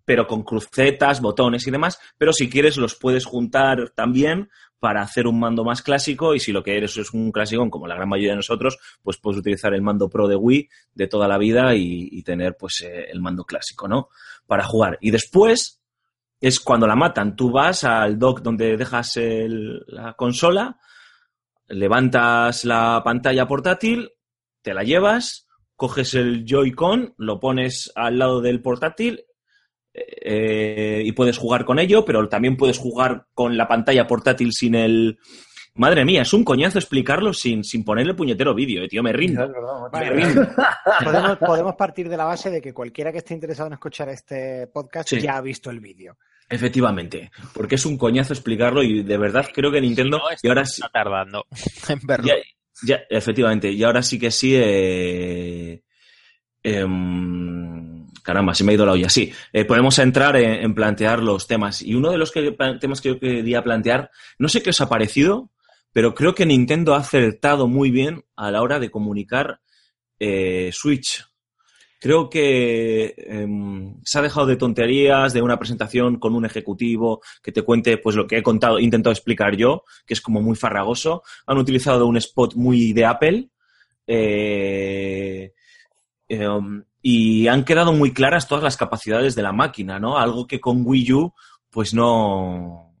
pero 0.06 0.26
con 0.26 0.42
crucetas, 0.44 1.20
botones 1.20 1.66
y 1.66 1.70
demás, 1.70 1.98
pero 2.16 2.32
si 2.32 2.48
quieres 2.48 2.76
los 2.76 2.94
puedes 2.94 3.24
juntar 3.26 3.90
también 3.94 4.48
para 4.78 5.02
hacer 5.02 5.26
un 5.26 5.40
mando 5.40 5.64
más 5.64 5.82
clásico 5.82 6.34
y 6.34 6.40
si 6.40 6.52
lo 6.52 6.62
que 6.62 6.76
eres 6.76 6.96
es 6.96 7.12
un 7.12 7.32
clásico, 7.32 7.68
como 7.70 7.86
la 7.86 7.94
gran 7.94 8.08
mayoría 8.08 8.32
de 8.32 8.36
nosotros, 8.36 8.78
pues 9.02 9.18
puedes 9.18 9.40
utilizar 9.40 9.74
el 9.74 9.82
mando 9.82 10.08
Pro 10.08 10.28
de 10.28 10.36
Wii 10.36 10.68
de 10.94 11.08
toda 11.08 11.28
la 11.28 11.38
vida 11.38 11.74
y, 11.74 12.22
tener 12.22 12.56
pues 12.56 12.80
eh, 12.82 13.06
el 13.10 13.20
mando 13.20 13.44
clásico, 13.44 13.86
¿no? 13.86 14.08
Para 14.46 14.64
jugar. 14.64 14.98
Y 15.00 15.10
después 15.10 15.80
es 16.40 16.60
cuando 16.60 16.86
la 16.86 16.96
matan, 16.96 17.36
tú 17.36 17.50
vas 17.50 17.84
al 17.84 18.18
dock 18.18 18.40
donde 18.40 18.76
dejas 18.76 19.18
la 19.18 20.14
consola, 20.14 20.78
levantas 21.68 22.64
la 22.64 23.00
pantalla 23.04 23.46
portátil, 23.46 24.10
te 24.62 24.74
la 24.74 24.82
llevas, 24.82 25.46
coges 25.76 26.14
el 26.14 26.44
Joy-Con, 26.44 27.14
lo 27.16 27.38
pones 27.38 27.92
al 27.94 28.18
lado 28.18 28.40
del 28.40 28.60
portátil 28.60 29.25
eh, 29.96 31.02
y 31.04 31.12
puedes 31.12 31.38
jugar 31.38 31.64
con 31.64 31.78
ello, 31.78 32.04
pero 32.04 32.28
también 32.28 32.56
puedes 32.56 32.78
jugar 32.78 33.26
con 33.34 33.56
la 33.56 33.66
pantalla 33.68 34.06
portátil 34.06 34.52
sin 34.52 34.74
el... 34.74 35.18
Madre 35.78 36.06
mía, 36.06 36.22
es 36.22 36.32
un 36.32 36.42
coñazo 36.42 36.78
explicarlo 36.78 37.34
sin, 37.34 37.62
sin 37.62 37.84
ponerle 37.84 38.14
puñetero 38.14 38.54
vídeo, 38.54 38.82
eh, 38.82 38.88
tío, 38.88 39.02
me 39.02 39.12
rindo. 39.12 39.46
Me 39.92 40.10
rindo. 40.10 40.48
Podemos, 41.04 41.36
podemos 41.36 41.74
partir 41.74 42.08
de 42.08 42.16
la 42.16 42.24
base 42.24 42.50
de 42.50 42.62
que 42.62 42.72
cualquiera 42.72 43.12
que 43.12 43.18
esté 43.18 43.34
interesado 43.34 43.66
en 43.66 43.74
escuchar 43.74 44.08
este 44.08 44.68
podcast 44.68 45.08
Sí. 45.10 45.20
ya 45.20 45.36
ha 45.36 45.40
visto 45.42 45.70
el 45.70 45.80
vídeo. 45.80 46.16
Efectivamente, 46.48 47.30
porque 47.52 47.74
es 47.74 47.84
un 47.84 47.98
coñazo 47.98 48.32
explicarlo 48.32 48.82
y 48.82 49.02
de 49.02 49.18
verdad 49.18 49.46
creo 49.52 49.70
que 49.70 49.80
Nintendo... 49.82 50.16
No, 50.18 50.24
y 50.42 50.48
ahora 50.48 50.62
está 50.62 50.86
sí, 50.86 50.92
tardando 50.92 51.44
en 51.88 51.98
verlo. 52.04 52.26
Ya, 52.26 52.34
ya, 52.82 53.00
efectivamente. 53.10 53.70
Y 53.70 53.84
ahora 53.84 54.02
sí 54.02 54.18
que 54.18 54.30
sí. 54.30 54.54
eh, 54.56 55.82
em, 56.62 57.75
caramba, 58.26 58.54
se 58.54 58.64
me 58.64 58.72
ha 58.72 58.74
ido 58.74 58.84
la 58.84 58.92
olla. 58.92 59.08
Sí, 59.08 59.32
eh, 59.52 59.64
podemos 59.64 59.98
entrar 60.00 60.36
en, 60.36 60.74
plantear 60.74 61.22
los 61.22 61.46
temas. 61.46 61.80
Y 61.80 61.94
uno 61.94 62.10
de 62.10 62.18
los 62.18 62.32
temas 62.32 63.00
que 63.00 63.08
yo 63.10 63.20
quería 63.20 63.62
plantear, 63.62 64.10
no 64.36 64.48
sé 64.48 64.62
qué 64.62 64.70
os 64.70 64.80
ha 64.80 64.88
parecido, 64.88 65.50
pero 65.92 66.12
creo 66.12 66.34
que 66.34 66.44
Nintendo 66.44 66.94
ha 66.94 66.98
acertado 66.98 67.68
muy 67.68 67.92
bien 67.92 68.24
a 68.34 68.50
la 68.50 68.62
hora 68.62 68.80
de 68.80 68.90
comunicar 68.90 69.60
eh, 70.18 70.70
Switch. 70.72 71.24
Creo 72.00 72.28
que 72.28 73.14
em, 73.16 73.94
se 74.04 74.18
ha 74.18 74.22
dejado 74.22 74.46
de 74.46 74.56
tonterías 74.56 75.32
de 75.32 75.40
una 75.40 75.58
presentación 75.58 76.18
con 76.18 76.34
un 76.34 76.44
ejecutivo 76.44 77.22
que 77.42 77.52
te 77.52 77.62
cuente 77.62 77.96
pues 77.96 78.16
lo 78.16 78.26
que 78.26 78.38
he 78.38 78.42
contado, 78.42 78.80
intentado 78.80 79.12
explicar 79.12 79.56
yo, 79.56 79.84
que 80.04 80.14
es 80.14 80.20
como 80.20 80.42
muy 80.42 80.56
farragoso. 80.56 81.22
Han 81.46 81.58
utilizado 81.58 82.06
un 82.06 82.16
spot 82.16 82.56
muy 82.56 82.92
de 82.92 83.04
Apple 83.04 83.50
eh, 84.08 85.52
em, 86.28 86.84
y 87.08 87.46
han 87.46 87.64
quedado 87.64 87.92
muy 87.92 88.12
claras 88.12 88.48
todas 88.48 88.64
las 88.64 88.76
capacidades 88.76 89.36
de 89.36 89.42
la 89.44 89.52
máquina, 89.52 90.00
¿no? 90.00 90.18
Algo 90.18 90.48
que 90.48 90.60
con 90.60 90.84
Wii 90.84 91.12
U 91.12 91.34
pues 91.70 91.94
no 91.94 92.96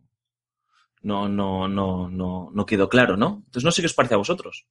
no 1.02 1.28
no 1.28 1.66
no 1.66 2.08
no 2.08 2.50
no 2.54 2.66
quedó 2.66 2.88
claro, 2.88 3.16
¿no? 3.16 3.42
Entonces 3.46 3.64
no 3.64 3.72
sé 3.72 3.82
qué 3.82 3.86
os 3.86 3.94
parece 3.94 4.14
a 4.14 4.18
vosotros. 4.18 4.64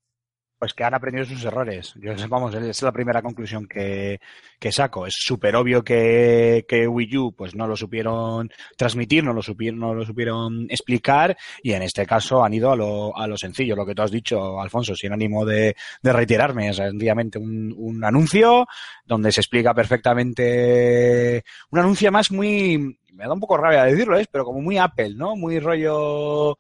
Pues 0.57 0.73
que 0.73 0.83
han 0.83 0.93
aprendido 0.93 1.25
sus 1.25 1.43
errores. 1.43 1.93
Yo, 2.01 2.13
vamos, 2.29 2.53
esa 2.55 2.69
es 2.69 2.81
la 2.81 2.91
primera 2.91 3.21
conclusión 3.21 3.67
que, 3.67 4.19
que 4.59 4.71
saco. 4.71 5.05
Es 5.05 5.15
súper 5.17 5.55
obvio 5.55 5.83
que, 5.83 6.65
que 6.67 6.87
Wii 6.87 7.17
U 7.17 7.33
pues 7.35 7.55
no 7.55 7.67
lo 7.67 7.75
supieron 7.75 8.49
transmitir, 8.77 9.23
no 9.23 9.33
lo 9.33 9.41
supieron, 9.41 9.79
no 9.79 9.93
lo 9.93 10.05
supieron 10.05 10.67
explicar 10.69 11.37
y 11.61 11.73
en 11.73 11.81
este 11.81 12.05
caso 12.05 12.43
han 12.43 12.53
ido 12.53 12.71
a 12.71 12.75
lo, 12.75 13.15
a 13.17 13.27
lo 13.27 13.37
sencillo, 13.37 13.75
lo 13.75 13.85
que 13.85 13.95
tú 13.95 14.01
has 14.01 14.11
dicho, 14.11 14.59
Alfonso, 14.59 14.95
sin 14.95 15.13
ánimo 15.13 15.45
de, 15.45 15.75
de 16.01 16.13
reiterarme. 16.13 16.69
Es 16.69 16.79
un, 16.79 17.73
un 17.77 18.03
anuncio 18.03 18.67
donde 19.05 19.31
se 19.31 19.41
explica 19.41 19.73
perfectamente 19.73 21.43
un 21.71 21.79
anuncio 21.79 22.11
más 22.11 22.31
muy, 22.31 22.97
me 23.13 23.25
da 23.25 23.33
un 23.33 23.39
poco 23.39 23.57
rabia 23.57 23.83
decirlo, 23.83 24.17
¿eh? 24.17 24.25
pero 24.31 24.45
como 24.45 24.61
muy 24.61 24.77
Apple, 24.77 25.15
¿no? 25.15 25.35
Muy 25.35 25.59
rollo 25.59 26.57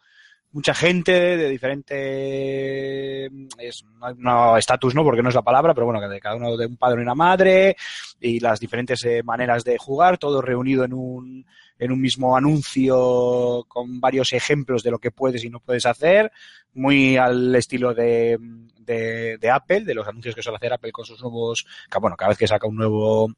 mucha 0.55 0.73
gente 0.73 1.11
de 1.11 1.49
diferente 1.49 3.25
es, 3.57 3.83
no, 4.17 4.55
estatus 4.55 4.95
no 4.95 5.03
porque 5.03 5.21
no 5.21 5.27
es 5.27 5.35
la 5.35 5.41
palabra 5.41 5.73
pero 5.73 5.85
bueno 5.85 5.99
de 6.07 6.21
cada 6.21 6.37
uno 6.37 6.55
de 6.55 6.65
un 6.65 6.77
padre 6.77 7.01
y 7.01 7.03
una 7.03 7.13
madre 7.13 7.75
y 8.21 8.39
las 8.39 8.61
diferentes 8.61 9.03
eh, 9.03 9.21
maneras 9.21 9.65
de 9.65 9.77
jugar 9.77 10.17
todo 10.17 10.41
reunido 10.41 10.85
en 10.85 10.93
un 10.93 11.45
en 11.77 11.91
un 11.91 11.99
mismo 11.99 12.37
anuncio 12.37 13.65
con 13.67 13.99
varios 13.99 14.31
ejemplos 14.31 14.81
de 14.81 14.91
lo 14.91 14.99
que 14.99 15.11
puedes 15.11 15.43
y 15.43 15.49
no 15.49 15.59
puedes 15.59 15.85
hacer 15.85 16.31
muy 16.73 17.17
al 17.17 17.53
estilo 17.53 17.93
de, 17.93 18.37
de, 18.77 19.51
Apple 19.51 19.81
de 19.81 19.93
los 19.93 20.07
anuncios 20.07 20.35
que 20.35 20.41
suele 20.41 20.55
hacer 20.55 20.71
Apple 20.71 20.93
con 20.93 21.03
sus 21.03 21.21
nuevos 21.21 21.67
bueno 21.99 22.15
cada 22.15 22.29
vez 22.29 22.37
que 22.37 22.47
saca 22.47 22.65
un 22.65 22.77
nuevo 22.77 23.29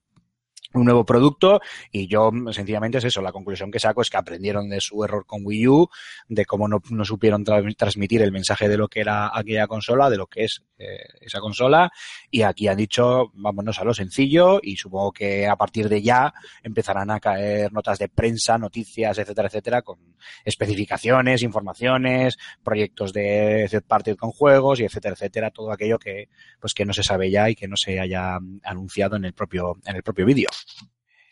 un 0.74 0.86
nuevo 0.86 1.06
producto 1.06 1.62
y 1.92 2.08
yo 2.08 2.30
sencillamente 2.52 2.98
es 2.98 3.06
eso, 3.06 3.22
la 3.22 3.32
conclusión 3.32 3.72
que 3.72 3.80
saco 3.80 4.02
es 4.02 4.10
que 4.10 4.18
aprendieron 4.18 4.70
de 4.70 4.82
su 4.82 5.04
error 5.04 5.26
con 5.26 5.42
Wii 5.46 5.68
U, 5.68 5.90
de 6.28 6.46
cómo 6.46 6.68
no, 6.68 6.82
no 6.90 7.06
supieron 7.06 7.46
tra- 7.46 7.76
transmitir 7.76 8.22
el 8.22 8.32
mensaje 8.32 8.68
de 8.68 8.78
lo 8.78 8.88
que 8.88 9.00
era 9.02 9.32
aquella 9.38 9.68
consola, 9.68 10.10
de 10.10 10.18
lo 10.18 10.28
que 10.28 10.44
es 10.44 10.64
eh, 10.78 11.00
esa 11.22 11.40
consola 11.40 11.92
y 12.30 12.42
aquí 12.42 12.68
han 12.68 12.78
dicho 12.78 13.32
vámonos 13.34 13.80
a 13.80 13.84
lo 13.84 13.94
sencillo 13.94 14.60
y 14.62 14.76
supongo 14.78 15.12
que 15.12 15.48
a 15.48 15.56
partir 15.56 15.90
de 15.90 16.02
ya 16.02 16.34
empezarán 16.64 17.12
a 17.12 17.20
caer 17.20 17.72
notas 17.74 17.98
de 18.00 18.10
prensa, 18.10 18.58
noticias, 18.58 19.18
etcétera, 19.18 19.48
etcétera, 19.48 19.82
con 19.82 19.98
especificaciones, 20.46 21.44
informaciones, 21.44 22.38
proyectos 22.64 23.14
de 23.14 23.68
third 23.70 23.84
party 23.84 24.16
con 24.16 24.32
juegos 24.32 24.80
y 24.80 24.84
etcétera, 24.86 25.14
etcétera, 25.14 25.52
todo 25.52 25.72
aquello 25.72 25.98
que 26.00 26.30
pues 26.60 26.74
que 26.74 26.86
no 26.86 26.94
se 26.94 27.04
sabe 27.04 27.32
ya 27.32 27.50
y 27.50 27.56
que 27.56 27.68
no 27.68 27.78
se 27.78 28.00
haya 28.00 28.40
mm, 28.40 28.62
anunciado 28.64 29.16
en 29.16 29.26
el 29.26 29.34
propio 29.34 29.78
en 29.86 29.96
el 29.96 30.04
propio 30.04 30.26
vídeo. 30.26 30.50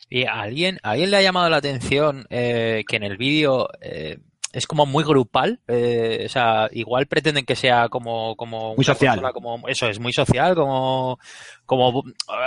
¿Y 0.09 0.25
a 0.25 0.41
alguien, 0.41 0.79
a 0.83 0.91
alguien 0.91 1.11
le 1.11 1.17
ha 1.17 1.21
llamado 1.21 1.49
la 1.49 1.57
atención 1.57 2.25
eh, 2.29 2.83
que 2.87 2.95
en 2.97 3.03
el 3.03 3.17
vídeo 3.17 3.67
eh, 3.81 4.19
es 4.53 4.67
como 4.67 4.85
muy 4.85 5.03
grupal? 5.03 5.59
Eh, 5.67 6.23
o 6.25 6.29
sea, 6.29 6.69
igual 6.71 7.07
pretenden 7.07 7.43
que 7.45 7.55
sea 7.55 7.89
como... 7.89 8.35
como 8.35 8.75
Muy 8.75 8.85
social. 8.85 9.15
consola 9.15 9.33
como, 9.33 9.67
eso 9.67 9.87
es, 9.87 9.99
muy 9.99 10.13
social, 10.13 10.53
como, 10.55 11.19
como, 11.65 12.03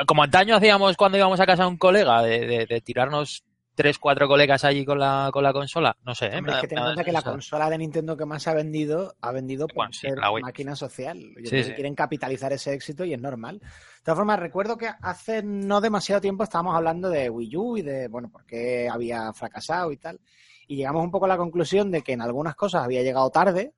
como 0.06 0.22
antaño 0.22 0.54
hacíamos 0.56 0.96
cuando 0.96 1.18
íbamos 1.18 1.40
a 1.40 1.46
casa 1.46 1.64
de 1.64 1.68
un 1.70 1.76
colega, 1.78 2.22
de, 2.22 2.46
de- 2.46 2.66
de 2.66 2.80
tirarnos 2.80 3.42
tres, 3.78 3.98
cuatro 3.98 4.26
colegas 4.28 4.64
allí 4.64 4.84
con 4.84 4.98
la, 4.98 5.30
con 5.32 5.42
la 5.44 5.52
consola. 5.52 5.96
No 6.04 6.14
sé, 6.14 6.26
¿eh? 6.26 6.36
Hombre, 6.38 6.54
es 6.54 6.60
que 6.60 6.68
ten 6.68 6.78
en 6.78 6.84
cuenta 6.84 7.04
que 7.04 7.12
la 7.12 7.22
consola 7.22 7.70
de 7.70 7.78
Nintendo 7.78 8.16
que 8.16 8.26
más 8.26 8.46
ha 8.48 8.52
vendido, 8.54 9.14
ha 9.20 9.30
vendido 9.32 9.68
por 9.68 9.76
Bueno, 9.76 9.92
sí, 9.92 10.08
ser 10.08 10.18
máquina 10.42 10.74
social. 10.74 11.18
Sí, 11.44 11.62
sí. 11.62 11.72
quieren 11.74 11.94
capitalizar 11.94 12.52
ese 12.52 12.72
éxito 12.74 13.04
y 13.04 13.14
es 13.14 13.20
normal. 13.20 13.60
De 13.60 13.66
todas 14.04 14.18
formas, 14.18 14.40
recuerdo 14.40 14.76
que 14.76 14.90
hace 15.00 15.42
no 15.42 15.80
demasiado 15.80 16.20
tiempo 16.20 16.42
estábamos 16.42 16.74
hablando 16.74 17.08
de 17.08 17.30
Wii 17.30 17.56
U 17.56 17.76
y 17.76 17.82
de, 17.82 18.08
bueno, 18.08 18.28
por 18.30 18.44
qué 18.44 18.88
había 18.90 19.32
fracasado 19.32 19.92
y 19.92 19.96
tal. 19.96 20.20
Y 20.66 20.76
llegamos 20.76 21.02
un 21.04 21.10
poco 21.10 21.24
a 21.24 21.28
la 21.28 21.36
conclusión 21.38 21.90
de 21.90 22.02
que 22.02 22.12
en 22.12 22.20
algunas 22.20 22.54
cosas 22.56 22.82
había 22.82 23.02
llegado 23.02 23.30
tarde, 23.30 23.72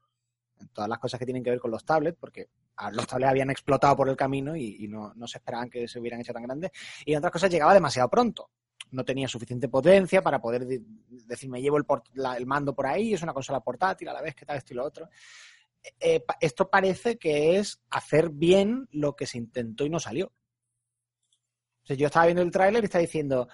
en 0.59 0.69
todas 0.69 0.89
las 0.89 0.99
cosas 0.99 1.19
que 1.21 1.25
tienen 1.27 1.45
que 1.45 1.51
ver 1.51 1.61
con 1.61 1.71
los 1.71 1.85
tablets, 1.85 2.17
porque 2.19 2.49
a- 2.77 2.91
los 2.91 3.07
tablets 3.07 3.31
habían 3.31 3.51
explotado 3.51 3.97
por 3.97 4.09
el 4.09 4.17
camino 4.17 4.57
y, 4.57 4.77
y 4.85 4.89
no, 4.89 5.13
no 5.15 5.27
se 5.27 5.39
esperaban 5.39 5.71
que 5.71 5.87
se 5.87 5.99
hubieran 6.01 6.21
hecho 6.21 6.33
tan 6.33 6.43
grandes. 6.43 6.71
Y 7.05 7.13
en 7.13 7.19
otras 7.19 7.33
cosas 7.33 7.51
llegaba 7.51 7.75
demasiado 7.75 8.09
pronto. 8.09 8.51
No 8.93 9.05
tenía 9.05 9.29
suficiente 9.29 9.69
potencia 9.69 10.23
para 10.23 10.41
poder 10.41 10.67
di- 10.67 10.81
decir, 11.27 11.49
me 11.49 11.61
llevo 11.63 11.77
el, 11.79 11.85
la- 12.15 12.37
el 12.37 12.47
mando 12.47 12.75
por 12.75 12.87
ahí, 12.87 13.15
es 13.15 13.23
una 13.23 13.33
consola 13.35 13.61
portátil 13.61 14.09
a 14.09 14.13
la 14.13 14.23
vez, 14.23 14.35
que 14.35 14.45
tal, 14.45 14.57
esto 14.59 14.73
y 14.73 14.77
lo 14.77 14.85
otro. 14.85 15.09
Eh, 15.99 16.21
pa- 16.21 16.37
esto 16.41 16.69
parece 16.69 17.17
que 17.19 17.57
es 17.59 17.81
hacer 17.91 18.31
bien 18.31 18.89
lo 18.93 19.15
que 19.17 19.27
se 19.27 19.39
intentó 19.39 19.85
y 19.85 19.91
no 19.91 19.99
salió. 20.01 20.33
Yo 21.87 22.07
estaba 22.07 22.27
viendo 22.27 22.43
el 22.43 22.51
tráiler 22.51 22.85
y 22.85 22.87
estaba 22.87 23.03
diciendo, 23.03 23.49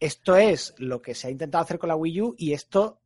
esto 0.00 0.36
es 0.36 0.74
lo 0.78 1.00
que 1.00 1.14
se 1.14 1.28
ha 1.28 1.30
intentado 1.30 1.62
hacer 1.62 1.78
con 1.78 1.88
la 1.88 1.96
Wii 1.96 2.20
U 2.22 2.34
y 2.36 2.52
esto 2.52 3.00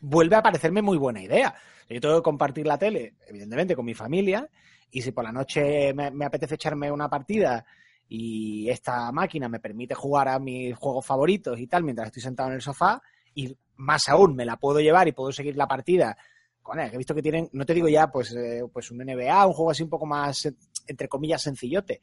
vuelve 0.00 0.36
a 0.36 0.42
parecerme 0.42 0.82
muy 0.82 0.98
buena 0.98 1.22
idea. 1.22 1.54
Yo 1.88 2.00
tengo 2.00 2.16
que 2.16 2.22
compartir 2.22 2.66
la 2.66 2.78
tele, 2.78 3.16
evidentemente, 3.26 3.74
con 3.74 3.84
mi 3.84 3.94
familia, 3.94 4.48
y 4.90 5.02
si 5.02 5.12
por 5.12 5.24
la 5.24 5.32
noche 5.32 5.92
me, 5.94 6.10
me 6.10 6.24
apetece 6.26 6.54
echarme 6.56 6.90
una 6.90 7.08
partida 7.08 7.64
y 8.12 8.68
esta 8.68 9.12
máquina 9.12 9.48
me 9.48 9.60
permite 9.60 9.94
jugar 9.94 10.28
a 10.28 10.40
mis 10.40 10.76
juegos 10.76 11.06
favoritos 11.06 11.56
y 11.60 11.68
tal 11.68 11.84
mientras 11.84 12.08
estoy 12.08 12.22
sentado 12.22 12.48
en 12.48 12.56
el 12.56 12.60
sofá, 12.60 13.00
y 13.36 13.56
más 13.76 14.08
aún 14.08 14.34
me 14.34 14.44
la 14.44 14.56
puedo 14.56 14.80
llevar 14.80 15.06
y 15.06 15.12
puedo 15.12 15.30
seguir 15.30 15.56
la 15.56 15.68
partida. 15.68 16.16
Con 16.60 16.80
he 16.80 16.96
visto 16.98 17.14
que 17.14 17.22
tienen, 17.22 17.48
no 17.52 17.64
te 17.64 17.72
digo 17.72 17.88
ya, 17.88 18.08
pues, 18.10 18.34
eh, 18.34 18.62
pues 18.72 18.90
un 18.90 18.98
NBA, 18.98 19.46
un 19.46 19.52
juego 19.52 19.70
así 19.70 19.84
un 19.84 19.88
poco 19.88 20.06
más, 20.06 20.44
eh, 20.44 20.54
entre 20.88 21.08
comillas, 21.08 21.40
sencillote. 21.40 22.00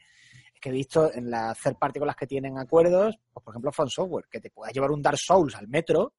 Es 0.56 0.62
que 0.62 0.70
he 0.70 0.72
visto 0.72 1.14
en 1.14 1.30
la 1.30 1.54
third 1.62 1.76
party 1.78 2.00
con 2.00 2.08
las 2.08 2.16
que 2.16 2.26
tienen 2.26 2.58
acuerdos, 2.58 3.20
pues 3.34 3.44
por 3.44 3.54
ejemplo, 3.54 3.74
From 3.74 3.90
Software, 3.90 4.28
que 4.32 4.40
te 4.40 4.50
puedas 4.50 4.74
llevar 4.74 4.92
un 4.92 5.02
Dark 5.02 5.20
Souls 5.20 5.56
al 5.56 5.68
metro. 5.68 6.14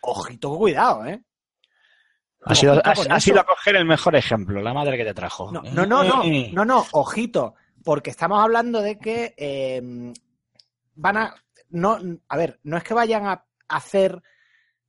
Ojito, 0.00 0.56
cuidado, 0.56 1.04
¿eh? 1.04 1.22
Ha 2.44 2.54
sido, 2.54 2.80
ha, 2.82 3.20
sido 3.20 3.40
a 3.40 3.44
coger 3.44 3.76
el 3.76 3.84
mejor 3.84 4.16
ejemplo, 4.16 4.62
la 4.62 4.72
madre 4.72 4.96
que 4.96 5.04
te 5.04 5.12
trajo. 5.12 5.52
No, 5.52 5.60
no, 5.62 5.84
no, 5.84 6.02
no, 6.02 6.24
Eh, 6.24 6.50
no, 6.54 6.64
no, 6.64 6.86
ojito, 6.92 7.56
porque 7.88 8.10
estamos 8.10 8.38
hablando 8.38 8.82
de 8.82 8.98
que 8.98 9.32
eh, 9.38 9.80
van 10.94 11.16
a, 11.16 11.34
no, 11.70 11.98
a 12.28 12.36
ver, 12.36 12.60
no 12.64 12.76
es 12.76 12.84
que 12.84 12.92
vayan 12.92 13.24
a 13.24 13.46
hacer, 13.66 14.20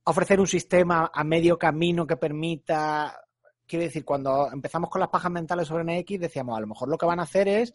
ofrecer 0.04 0.38
un 0.38 0.46
sistema 0.46 1.10
a 1.10 1.24
medio 1.24 1.58
camino 1.58 2.06
que 2.06 2.18
permita, 2.18 3.18
quiero 3.66 3.86
decir, 3.86 4.04
cuando 4.04 4.52
empezamos 4.52 4.90
con 4.90 5.00
las 5.00 5.08
pajas 5.08 5.32
mentales 5.32 5.66
sobre 5.66 5.82
NX, 5.82 6.20
decíamos, 6.20 6.58
a 6.58 6.60
lo 6.60 6.66
mejor 6.66 6.90
lo 6.90 6.98
que 6.98 7.06
van 7.06 7.20
a 7.20 7.22
hacer 7.22 7.48
es 7.48 7.72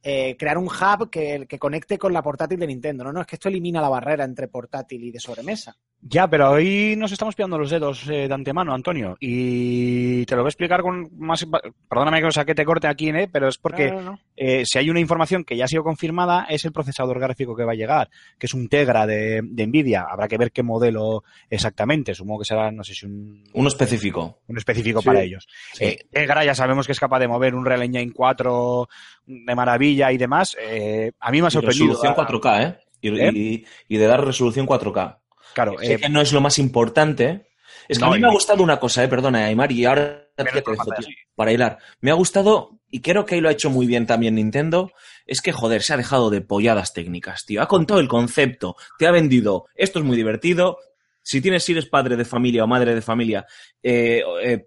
eh, 0.00 0.36
crear 0.38 0.56
un 0.58 0.68
hub 0.68 1.10
que, 1.10 1.44
que 1.48 1.58
conecte 1.58 1.98
con 1.98 2.12
la 2.12 2.22
portátil 2.22 2.60
de 2.60 2.68
Nintendo. 2.68 3.02
No, 3.02 3.12
no, 3.12 3.22
es 3.22 3.26
que 3.26 3.34
esto 3.34 3.48
elimina 3.48 3.80
la 3.80 3.88
barrera 3.88 4.22
entre 4.22 4.46
portátil 4.46 5.02
y 5.02 5.10
de 5.10 5.18
sobremesa. 5.18 5.76
Ya, 6.04 6.26
pero 6.28 6.50
hoy 6.50 6.96
nos 6.98 7.12
estamos 7.12 7.36
pillando 7.36 7.56
los 7.58 7.70
dedos 7.70 8.08
eh, 8.08 8.26
de 8.26 8.34
antemano, 8.34 8.74
Antonio. 8.74 9.16
Y 9.20 10.26
te 10.26 10.34
lo 10.34 10.42
voy 10.42 10.48
a 10.48 10.50
explicar 10.50 10.82
con 10.82 11.08
más. 11.16 11.46
Perdóname 11.88 12.20
que, 12.20 12.26
o 12.26 12.32
sea, 12.32 12.44
que 12.44 12.56
te 12.56 12.64
corte 12.64 12.88
aquí, 12.88 13.10
¿eh? 13.10 13.28
pero 13.32 13.46
es 13.46 13.56
porque 13.56 13.92
No, 13.92 14.00
no, 14.00 14.10
no. 14.12 14.18
eh, 14.36 14.64
si 14.66 14.78
hay 14.78 14.90
una 14.90 14.98
información 14.98 15.44
que 15.44 15.56
ya 15.56 15.64
ha 15.66 15.68
sido 15.68 15.84
confirmada, 15.84 16.44
es 16.48 16.64
el 16.64 16.72
procesador 16.72 17.20
gráfico 17.20 17.54
que 17.54 17.62
va 17.64 17.70
a 17.72 17.76
llegar, 17.76 18.10
que 18.36 18.46
es 18.46 18.54
un 18.54 18.68
Tegra 18.68 19.06
de, 19.06 19.42
de 19.44 19.66
Nvidia. 19.68 20.04
Habrá 20.10 20.26
que 20.26 20.38
ver 20.38 20.50
qué 20.50 20.64
modelo 20.64 21.22
exactamente. 21.48 22.14
Supongo 22.16 22.40
que 22.40 22.46
será, 22.46 22.72
no 22.72 22.82
sé 22.82 22.94
si 22.94 23.06
un, 23.06 23.44
Uno 23.52 23.68
específico. 23.68 24.40
un 24.48 24.58
específico 24.58 25.00
Sí. 25.02 25.06
para 25.06 25.22
ellos. 25.22 25.46
Sí. 25.72 25.84
Eh, 25.84 25.98
Tegra 26.10 26.44
ya 26.44 26.56
sabemos 26.56 26.84
que 26.86 26.92
es 26.92 27.00
capaz 27.00 27.20
de 27.20 27.28
mover 27.28 27.54
un 27.54 27.64
Real 27.64 27.82
Engine 27.84 28.12
4 28.12 28.88
de 29.26 29.54
maravilla 29.54 30.10
y 30.10 30.18
demás. 30.18 30.56
Eh, 30.60 31.12
a 31.20 31.30
mí 31.30 31.40
me 31.40 31.46
ha 31.46 31.48
Y 31.48 31.52
sorprendido. 31.52 31.86
resolución 31.94 32.14
ah, 32.16 32.26
4K, 32.28 32.62
¿eh? 32.66 32.78
Y, 33.02 33.08
¿Eh? 33.20 33.30
y- 33.34 33.64
y 33.88 33.96
de 33.98 34.06
dar 34.06 34.24
resolución 34.24 34.66
4K. 34.66 35.18
Claro, 35.54 35.76
Sé 35.78 35.94
eh, 35.94 35.98
que 35.98 36.08
no 36.08 36.20
es 36.20 36.32
lo 36.32 36.40
más 36.40 36.58
importante. 36.58 37.48
Es 37.88 37.98
que 37.98 38.04
No, 38.04 38.12
a 38.12 38.14
mí 38.14 38.20
me 38.20 38.28
ha 38.28 38.32
gustado 38.32 38.62
una 38.62 38.78
cosa, 38.78 39.02
eh, 39.02 39.08
perdona, 39.08 39.44
Aymar, 39.46 39.72
y 39.72 39.84
ahora 39.84 40.28
te 40.36 40.44
dejo, 40.44 40.72
tío, 40.96 41.06
para 41.34 41.52
hilar. 41.52 41.78
Me 42.00 42.10
ha 42.10 42.14
gustado, 42.14 42.78
y 42.90 43.00
creo 43.00 43.26
que 43.26 43.34
ahí 43.34 43.40
lo 43.40 43.48
ha 43.48 43.52
hecho 43.52 43.70
muy 43.70 43.86
bien 43.86 44.06
también 44.06 44.36
Nintendo, 44.36 44.92
es 45.26 45.40
que, 45.40 45.52
joder, 45.52 45.82
se 45.82 45.92
ha 45.92 45.96
dejado 45.96 46.30
de 46.30 46.40
polladas 46.42 46.92
técnicas, 46.92 47.44
tío. 47.44 47.60
Ha 47.60 47.68
contado 47.68 47.98
el 48.00 48.08
concepto, 48.08 48.76
te 48.98 49.06
ha 49.06 49.10
vendido, 49.10 49.66
esto 49.74 49.98
es 49.98 50.04
muy 50.04 50.16
divertido. 50.16 50.78
Si 51.22 51.40
tienes, 51.40 51.64
si 51.64 51.72
eres 51.72 51.86
padre 51.86 52.16
de 52.16 52.24
familia 52.24 52.64
o 52.64 52.66
madre 52.66 52.94
de 52.94 53.02
familia, 53.02 53.46
eh, 53.82 54.22
eh, 54.42 54.66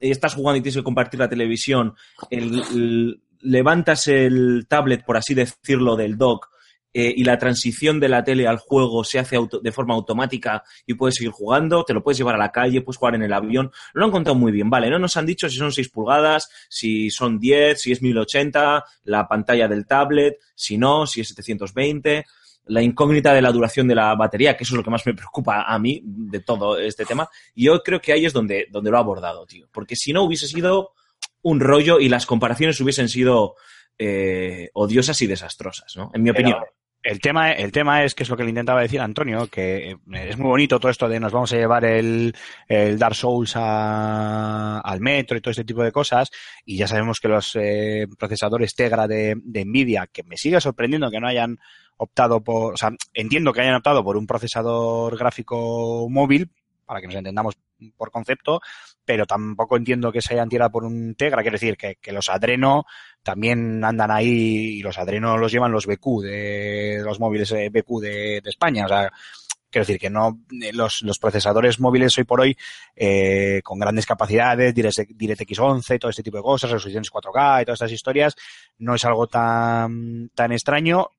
estás 0.00 0.34
jugando 0.34 0.58
y 0.58 0.62
tienes 0.62 0.76
que 0.76 0.84
compartir 0.84 1.18
la 1.20 1.28
televisión, 1.28 1.94
el- 2.30 2.60
el- 2.72 3.22
levantas 3.40 4.08
el 4.08 4.66
tablet, 4.68 5.04
por 5.04 5.16
así 5.16 5.34
decirlo, 5.34 5.94
del 5.96 6.16
dock, 6.18 6.48
eh, 6.98 7.12
y 7.14 7.24
la 7.24 7.36
transición 7.36 8.00
de 8.00 8.08
la 8.08 8.24
tele 8.24 8.46
al 8.46 8.56
juego 8.56 9.04
se 9.04 9.18
hace 9.18 9.36
auto- 9.36 9.58
de 9.60 9.70
forma 9.70 9.92
automática 9.92 10.62
y 10.86 10.94
puedes 10.94 11.16
seguir 11.16 11.30
jugando, 11.30 11.84
te 11.84 11.92
lo 11.92 12.02
puedes 12.02 12.16
llevar 12.16 12.36
a 12.36 12.38
la 12.38 12.50
calle, 12.52 12.80
puedes 12.80 12.96
jugar 12.96 13.16
en 13.16 13.22
el 13.22 13.32
avión. 13.34 13.70
Lo 13.92 14.06
han 14.06 14.10
contado 14.10 14.34
muy 14.34 14.50
bien, 14.50 14.70
vale, 14.70 14.88
no 14.88 14.98
nos 14.98 15.16
han 15.18 15.26
dicho 15.26 15.48
si 15.50 15.56
son 15.58 15.72
6 15.72 15.90
pulgadas, 15.90 16.48
si 16.70 17.10
son 17.10 17.38
10, 17.38 17.78
si 17.80 17.92
es 17.92 18.00
1080, 18.00 18.82
la 19.04 19.28
pantalla 19.28 19.68
del 19.68 19.84
tablet, 19.86 20.38
si 20.54 20.78
no, 20.78 21.06
si 21.06 21.20
es 21.20 21.28
720, 21.28 22.24
la 22.68 22.80
incógnita 22.82 23.34
de 23.34 23.42
la 23.42 23.52
duración 23.52 23.86
de 23.88 23.94
la 23.94 24.14
batería, 24.14 24.56
que 24.56 24.64
eso 24.64 24.72
es 24.74 24.78
lo 24.78 24.82
que 24.82 24.90
más 24.90 25.04
me 25.06 25.12
preocupa 25.14 25.64
a 25.66 25.78
mí 25.78 26.00
de 26.02 26.40
todo 26.40 26.78
este 26.78 27.04
tema. 27.04 27.28
Y 27.54 27.66
yo 27.66 27.82
creo 27.82 28.00
que 28.00 28.12
ahí 28.14 28.24
es 28.24 28.32
donde, 28.32 28.68
donde 28.70 28.90
lo 28.90 28.96
ha 28.96 29.00
abordado, 29.00 29.44
tío. 29.46 29.68
Porque 29.70 29.94
si 29.96 30.12
no 30.12 30.22
hubiese 30.22 30.48
sido 30.48 30.92
un 31.42 31.60
rollo 31.60 32.00
y 32.00 32.08
las 32.08 32.24
comparaciones 32.26 32.80
hubiesen 32.80 33.08
sido 33.08 33.54
eh, 33.98 34.70
odiosas 34.74 35.20
y 35.22 35.26
desastrosas, 35.26 35.94
¿no? 35.96 36.10
En 36.14 36.22
mi 36.22 36.32
Pero- 36.32 36.48
opinión. 36.48 36.64
El 37.08 37.20
tema, 37.20 37.52
el 37.52 37.70
tema 37.70 38.02
es 38.02 38.16
que 38.16 38.24
es 38.24 38.28
lo 38.28 38.36
que 38.36 38.42
le 38.42 38.48
intentaba 38.48 38.80
decir 38.80 39.00
Antonio, 39.00 39.46
que 39.46 39.90
eh, 39.92 39.96
es 40.12 40.36
muy 40.36 40.48
bonito 40.48 40.80
todo 40.80 40.90
esto 40.90 41.08
de 41.08 41.20
nos 41.20 41.30
vamos 41.30 41.52
a 41.52 41.56
llevar 41.56 41.84
el, 41.84 42.34
el 42.66 42.98
Dark 42.98 43.14
Souls 43.14 43.52
a- 43.54 44.80
al 44.80 45.00
metro 45.00 45.36
y 45.36 45.40
todo 45.40 45.52
este 45.52 45.64
tipo 45.64 45.84
de 45.84 45.92
cosas, 45.92 46.32
y 46.64 46.76
ya 46.76 46.88
sabemos 46.88 47.20
que 47.20 47.28
los 47.28 47.54
eh, 47.54 48.08
procesadores 48.18 48.74
Tegra 48.74 49.06
de, 49.06 49.36
de 49.40 49.64
Nvidia, 49.64 50.08
que 50.12 50.24
me 50.24 50.36
sigue 50.36 50.60
sorprendiendo 50.60 51.08
que 51.08 51.20
no 51.20 51.28
hayan 51.28 51.58
optado 51.96 52.42
por, 52.42 52.74
o 52.74 52.76
sea, 52.76 52.90
entiendo 53.14 53.52
que 53.52 53.60
hayan 53.60 53.76
optado 53.76 54.02
por 54.02 54.16
un 54.16 54.26
procesador 54.26 55.16
gráfico 55.16 56.08
móvil, 56.10 56.50
para 56.86 57.00
que 57.00 57.08
nos 57.08 57.16
entendamos 57.16 57.58
por 57.96 58.10
concepto, 58.10 58.60
pero 59.04 59.26
tampoco 59.26 59.76
entiendo 59.76 60.12
que 60.12 60.22
se 60.22 60.34
hayan 60.34 60.48
tirado 60.48 60.70
por 60.70 60.84
un 60.84 61.14
Tegra, 61.14 61.42
quiero 61.42 61.56
decir 61.56 61.76
que, 61.76 61.96
los 62.12 62.28
Adreno 62.28 62.86
también 63.22 63.84
andan 63.84 64.10
ahí 64.10 64.78
y 64.78 64.82
los 64.82 64.98
Adreno 64.98 65.36
los 65.36 65.52
llevan 65.52 65.72
los 65.72 65.86
BQ 65.86 66.22
de 66.22 67.02
los 67.04 67.20
móviles 67.20 67.50
eh, 67.52 67.68
BQ 67.68 68.00
de, 68.00 68.42
España. 68.44 68.86
O 68.86 68.88
sea, 68.88 69.12
quiero 69.68 69.84
decir 69.84 69.98
que 70.00 70.08
no 70.08 70.40
eh, 70.62 70.72
los, 70.72 71.02
procesadores 71.20 71.80
móviles 71.80 72.16
hoy 72.16 72.24
por 72.24 72.40
hoy 72.40 72.56
eh, 72.94 73.60
con 73.64 73.78
grandes 73.78 74.06
capacidades, 74.06 74.74
Direct- 74.74 75.14
DirectX 75.14 75.58
11, 75.58 75.98
todo 75.98 76.10
este 76.10 76.22
tipo 76.22 76.36
de 76.36 76.42
cosas, 76.42 76.70
resoluciones 76.70 77.10
4K 77.10 77.62
y 77.62 77.64
todas 77.64 77.76
estas 77.76 77.92
historias, 77.92 78.36
no 78.78 78.94
es 78.94 79.04
algo 79.04 79.26
tan, 79.26 80.30
tan 80.34 80.52
extraño. 80.52 81.10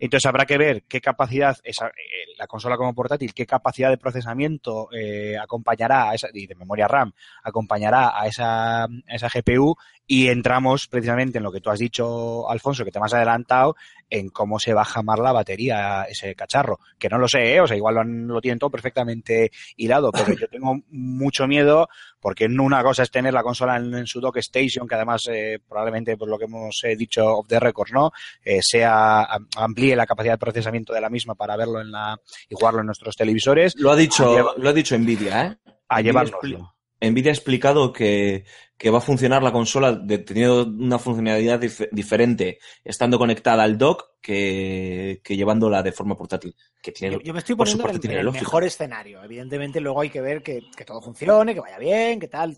Entonces 0.00 0.26
habrá 0.26 0.46
que 0.46 0.58
ver 0.58 0.82
qué 0.88 1.00
capacidad, 1.00 1.56
esa, 1.62 1.88
eh, 1.88 2.34
la 2.38 2.46
consola 2.46 2.76
como 2.76 2.94
portátil, 2.94 3.34
qué 3.34 3.46
capacidad 3.46 3.90
de 3.90 3.98
procesamiento 3.98 4.88
eh, 4.92 5.36
acompañará 5.38 6.10
a 6.10 6.14
esa, 6.14 6.28
y 6.32 6.46
de 6.46 6.54
memoria 6.54 6.88
RAM 6.88 7.12
acompañará 7.42 8.18
a 8.20 8.26
esa, 8.26 8.84
a 8.84 8.88
esa 9.06 9.28
GPU 9.28 9.76
y 10.12 10.26
entramos 10.26 10.88
precisamente 10.88 11.38
en 11.38 11.44
lo 11.44 11.52
que 11.52 11.60
tú 11.60 11.70
has 11.70 11.78
dicho, 11.78 12.50
Alfonso, 12.50 12.84
que 12.84 12.90
te 12.90 12.98
has 12.98 13.14
adelantado, 13.14 13.76
en 14.08 14.28
cómo 14.28 14.58
se 14.58 14.74
va 14.74 14.82
a 14.82 14.84
jamar 14.84 15.20
la 15.20 15.30
batería 15.30 16.02
ese 16.02 16.34
cacharro. 16.34 16.80
Que 16.98 17.08
no 17.08 17.16
lo 17.16 17.28
sé, 17.28 17.54
¿eh? 17.54 17.60
o 17.60 17.68
sea, 17.68 17.76
igual 17.76 17.94
lo, 17.94 18.00
han- 18.00 18.26
lo 18.26 18.40
tienen 18.40 18.58
todo 18.58 18.70
perfectamente 18.70 19.52
hilado, 19.76 20.10
pero 20.10 20.34
yo 20.36 20.48
tengo 20.48 20.80
mucho 20.90 21.46
miedo 21.46 21.88
porque 22.18 22.46
una 22.46 22.82
cosa 22.82 23.04
es 23.04 23.10
tener 23.12 23.32
la 23.32 23.44
consola 23.44 23.76
en, 23.76 23.94
en 23.94 24.06
su 24.08 24.20
dock 24.20 24.38
station, 24.38 24.88
que 24.88 24.96
además 24.96 25.22
eh, 25.30 25.60
probablemente 25.68 26.16
por 26.16 26.28
lo 26.28 26.36
que 26.38 26.46
hemos 26.46 26.82
eh, 26.82 26.96
dicho 26.96 27.24
off 27.38 27.46
the 27.46 27.60
record, 27.60 27.92
¿no? 27.92 28.10
Eh, 28.44 28.58
sea 28.62 29.22
am- 29.22 29.46
amplíe 29.56 29.94
la 29.94 30.06
capacidad 30.06 30.34
de 30.34 30.38
procesamiento 30.38 30.92
de 30.92 31.02
la 31.02 31.08
misma 31.08 31.36
para 31.36 31.56
verlo 31.56 31.80
en 31.80 31.92
la 31.92 32.18
y 32.48 32.56
jugarlo 32.56 32.80
en 32.80 32.86
nuestros 32.86 33.14
televisores, 33.14 33.74
Lo 33.76 33.92
ha 33.92 33.96
dicho, 33.96 34.54
lo 34.56 34.68
ha 34.70 34.72
dicho 34.72 34.98
Nvidia, 34.98 35.46
¿eh? 35.46 35.56
a 35.88 36.02
expli- 36.24 36.56
Nvidia 37.00 37.30
ha 37.30 37.34
explicado 37.34 37.92
que, 37.92 38.44
que 38.76 38.90
va 38.90 38.98
a 38.98 39.00
funcionar 39.00 39.42
la 39.42 39.52
consola 39.52 39.92
de- 39.92 40.18
teniendo 40.18 40.64
una 40.66 40.98
funcionalidad 40.98 41.60
dif- 41.60 41.88
diferente 41.92 42.58
estando 42.84 43.18
conectada 43.18 43.62
al 43.62 43.78
dock 43.78 44.10
que, 44.20 45.20
que 45.24 45.36
llevándola 45.36 45.82
de 45.82 45.92
forma 45.92 46.16
portátil. 46.16 46.54
Que 46.82 46.92
tiene, 46.92 47.14
Yo, 47.16 47.20
yo 47.22 47.32
me 47.32 47.38
estoy 47.38 47.54
poniendo 47.56 47.88
en, 47.88 48.10
el 48.12 48.30
mejor 48.32 48.64
escenario. 48.64 49.22
Evidentemente, 49.24 49.80
luego 49.80 50.00
hay 50.02 50.10
que 50.10 50.20
ver 50.20 50.42
que, 50.42 50.60
que 50.76 50.84
todo 50.84 51.00
funcione, 51.00 51.54
que 51.54 51.60
vaya 51.60 51.78
bien, 51.78 52.20
que 52.20 52.28
tal, 52.28 52.56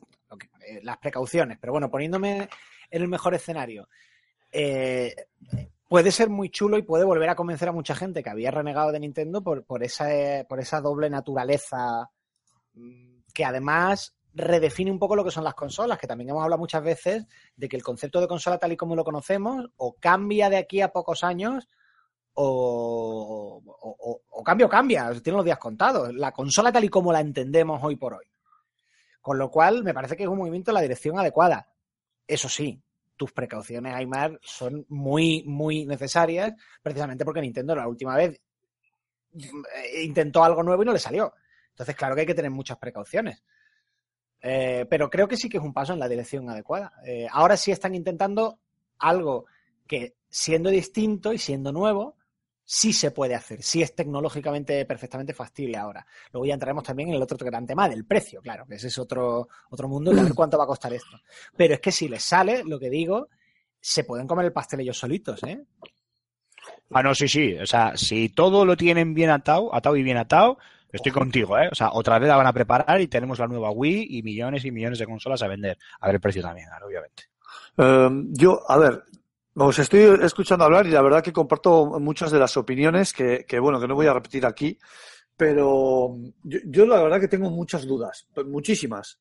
eh, 0.66 0.80
las 0.82 0.98
precauciones. 0.98 1.58
Pero 1.60 1.72
bueno, 1.72 1.90
poniéndome 1.90 2.48
en 2.90 3.02
el 3.02 3.08
mejor 3.08 3.34
escenario, 3.34 3.88
eh, 4.50 5.14
puede 5.88 6.10
ser 6.10 6.30
muy 6.30 6.50
chulo 6.50 6.78
y 6.78 6.82
puede 6.82 7.04
volver 7.04 7.28
a 7.28 7.36
convencer 7.36 7.68
a 7.68 7.72
mucha 7.72 7.94
gente 7.94 8.22
que 8.22 8.30
había 8.30 8.50
renegado 8.50 8.92
de 8.92 9.00
Nintendo 9.00 9.42
por, 9.42 9.64
por, 9.64 9.82
esa, 9.82 10.12
eh, 10.14 10.44
por 10.48 10.58
esa 10.60 10.80
doble 10.80 11.08
naturaleza 11.10 12.10
mm, 12.74 13.20
que 13.32 13.44
además 13.44 14.14
redefine 14.34 14.90
un 14.90 14.98
poco 14.98 15.14
lo 15.16 15.24
que 15.24 15.30
son 15.30 15.44
las 15.44 15.54
consolas, 15.54 15.98
que 15.98 16.06
también 16.06 16.30
hemos 16.30 16.42
hablado 16.42 16.58
muchas 16.60 16.82
veces 16.82 17.26
de 17.56 17.68
que 17.68 17.76
el 17.76 17.82
concepto 17.82 18.20
de 18.20 18.28
consola 18.28 18.58
tal 18.58 18.72
y 18.72 18.76
como 18.76 18.96
lo 18.96 19.04
conocemos 19.04 19.66
o 19.76 19.94
cambia 19.94 20.48
de 20.50 20.56
aquí 20.56 20.80
a 20.80 20.88
pocos 20.92 21.22
años 21.24 21.68
o, 22.34 23.62
o, 23.64 24.20
o- 24.30 24.42
cambia 24.44 24.66
o 24.66 24.68
cambia, 24.70 25.10
tiene 25.22 25.36
los 25.36 25.44
días 25.44 25.58
contados. 25.58 26.12
La 26.14 26.32
consola 26.32 26.72
tal 26.72 26.84
y 26.84 26.88
como 26.88 27.12
la 27.12 27.20
entendemos 27.20 27.80
hoy 27.82 27.96
por 27.96 28.14
hoy. 28.14 28.24
Con 29.20 29.38
lo 29.38 29.50
cual, 29.50 29.84
me 29.84 29.94
parece 29.94 30.16
que 30.16 30.24
es 30.24 30.28
un 30.28 30.38
movimiento 30.38 30.70
en 30.70 30.74
la 30.76 30.80
dirección 30.80 31.18
adecuada. 31.18 31.68
Eso 32.26 32.48
sí, 32.48 32.82
tus 33.16 33.32
precauciones, 33.32 33.94
Aymar, 33.94 34.38
son 34.42 34.84
muy, 34.88 35.44
muy 35.46 35.84
necesarias, 35.86 36.54
precisamente 36.82 37.24
porque 37.24 37.40
Nintendo 37.40 37.76
la 37.76 37.86
última 37.86 38.16
vez 38.16 38.40
eh, 39.34 40.02
intentó 40.04 40.42
algo 40.42 40.62
nuevo 40.62 40.82
y 40.82 40.86
no 40.86 40.92
le 40.92 40.98
salió. 40.98 41.34
Entonces, 41.70 41.94
claro 41.94 42.14
que 42.14 42.22
hay 42.22 42.26
que 42.26 42.34
tener 42.34 42.50
muchas 42.50 42.78
precauciones. 42.78 43.42
Eh, 44.42 44.86
pero 44.90 45.08
creo 45.08 45.28
que 45.28 45.36
sí 45.36 45.48
que 45.48 45.58
es 45.58 45.62
un 45.62 45.72
paso 45.72 45.92
en 45.92 46.00
la 46.00 46.08
dirección 46.08 46.48
adecuada. 46.50 46.92
Eh, 47.06 47.26
ahora 47.30 47.56
sí 47.56 47.70
están 47.70 47.94
intentando 47.94 48.58
algo 48.98 49.46
que, 49.86 50.16
siendo 50.28 50.68
distinto 50.70 51.32
y 51.32 51.38
siendo 51.38 51.72
nuevo, 51.72 52.16
sí 52.64 52.92
se 52.92 53.10
puede 53.10 53.34
hacer, 53.34 53.62
sí 53.62 53.82
es 53.82 53.94
tecnológicamente 53.94 54.84
perfectamente 54.84 55.34
factible 55.34 55.76
ahora. 55.76 56.06
Luego 56.32 56.46
ya 56.46 56.54
entraremos 56.54 56.84
también 56.84 57.10
en 57.10 57.16
el 57.16 57.22
otro 57.22 57.36
gran 57.38 57.66
tema 57.66 57.88
del 57.88 58.04
precio, 58.04 58.40
claro, 58.40 58.66
que 58.66 58.76
ese 58.76 58.88
es 58.88 58.98
otro, 58.98 59.48
otro 59.70 59.88
mundo, 59.88 60.12
y 60.12 60.18
a 60.18 60.22
ver 60.22 60.34
cuánto 60.34 60.58
va 60.58 60.64
a 60.64 60.68
costar 60.68 60.92
esto. 60.92 61.20
Pero 61.56 61.74
es 61.74 61.80
que 61.80 61.92
si 61.92 62.08
les 62.08 62.22
sale, 62.22 62.64
lo 62.64 62.78
que 62.78 62.90
digo, 62.90 63.28
se 63.80 64.04
pueden 64.04 64.26
comer 64.26 64.46
el 64.46 64.52
pastel 64.52 64.80
ellos 64.80 64.98
solitos, 64.98 65.42
¿eh? 65.44 65.62
Ah, 66.90 67.02
no, 67.02 67.14
sí, 67.14 67.26
sí. 67.26 67.56
O 67.58 67.66
sea, 67.66 67.96
si 67.96 68.28
todo 68.28 68.64
lo 68.64 68.76
tienen 68.76 69.14
bien 69.14 69.30
atado, 69.30 69.74
atado 69.74 69.96
y 69.96 70.02
bien 70.02 70.18
atado, 70.18 70.58
estoy 70.92 71.12
contigo, 71.12 71.58
¿eh? 71.58 71.68
O 71.72 71.74
sea, 71.74 71.90
otra 71.92 72.18
vez 72.18 72.28
la 72.28 72.36
van 72.36 72.46
a 72.46 72.52
preparar 72.52 73.00
y 73.00 73.08
tenemos 73.08 73.38
la 73.38 73.46
nueva 73.46 73.70
Wii 73.70 74.08
y 74.10 74.22
millones 74.22 74.64
y 74.64 74.70
millones 74.70 74.98
de 74.98 75.06
consolas 75.06 75.42
a 75.42 75.48
vender. 75.48 75.78
A 76.00 76.06
ver 76.06 76.16
el 76.16 76.20
precio 76.20 76.42
también, 76.42 76.68
obviamente. 76.84 77.24
Eh, 77.78 78.10
yo, 78.30 78.60
a 78.68 78.78
ver, 78.78 79.02
os 79.54 79.78
estoy 79.78 80.18
escuchando 80.22 80.64
hablar 80.64 80.86
y 80.86 80.90
la 80.90 81.02
verdad 81.02 81.22
que 81.22 81.32
comparto 81.32 81.98
muchas 81.98 82.30
de 82.30 82.38
las 82.38 82.56
opiniones 82.56 83.12
que, 83.12 83.44
que 83.46 83.58
bueno, 83.58 83.80
que 83.80 83.88
no 83.88 83.94
voy 83.94 84.06
a 84.06 84.14
repetir 84.14 84.44
aquí, 84.46 84.78
pero 85.36 86.16
yo, 86.44 86.58
yo 86.66 86.86
la 86.86 87.02
verdad 87.02 87.20
que 87.20 87.28
tengo 87.28 87.50
muchas 87.50 87.86
dudas, 87.86 88.28
muchísimas. 88.46 89.18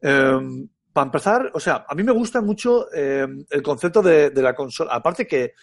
Eh, 0.00 0.66
para 0.92 1.06
empezar, 1.06 1.50
o 1.54 1.58
sea, 1.58 1.86
a 1.88 1.94
mí 1.94 2.04
me 2.04 2.12
gusta 2.12 2.40
mucho 2.40 2.88
el 2.92 3.62
concepto 3.64 4.00
de, 4.00 4.30
de 4.30 4.42
la 4.42 4.54
consola. 4.54 4.92
Aparte 4.92 5.26
que 5.26 5.54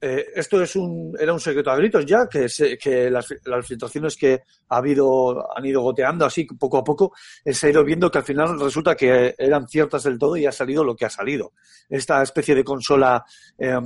eh, 0.00 0.26
esto 0.34 0.62
es 0.62 0.76
un, 0.76 1.12
era 1.18 1.32
un 1.32 1.40
secreto 1.40 1.70
a 1.70 1.76
gritos 1.76 2.06
ya, 2.06 2.28
que, 2.28 2.48
se- 2.48 2.78
que 2.78 3.10
las, 3.10 3.26
las 3.44 3.66
filtraciones 3.66 4.16
que 4.16 4.42
ha 4.68 4.76
habido 4.76 5.46
han 5.56 5.64
ido 5.64 5.80
goteando 5.82 6.24
así 6.24 6.44
poco 6.44 6.78
a 6.78 6.84
poco, 6.84 7.12
eh, 7.44 7.52
se 7.52 7.66
ha 7.66 7.70
ido 7.70 7.84
viendo 7.84 8.10
que 8.10 8.18
al 8.18 8.24
final 8.24 8.58
resulta 8.60 8.94
que 8.94 9.34
eran 9.36 9.66
ciertas 9.68 10.04
del 10.04 10.18
todo 10.18 10.36
y 10.36 10.46
ha 10.46 10.52
salido 10.52 10.84
lo 10.84 10.94
que 10.94 11.06
ha 11.06 11.10
salido. 11.10 11.52
Esta 11.88 12.22
especie 12.22 12.54
de 12.54 12.64
consola 12.64 13.24
eh, 13.58 13.76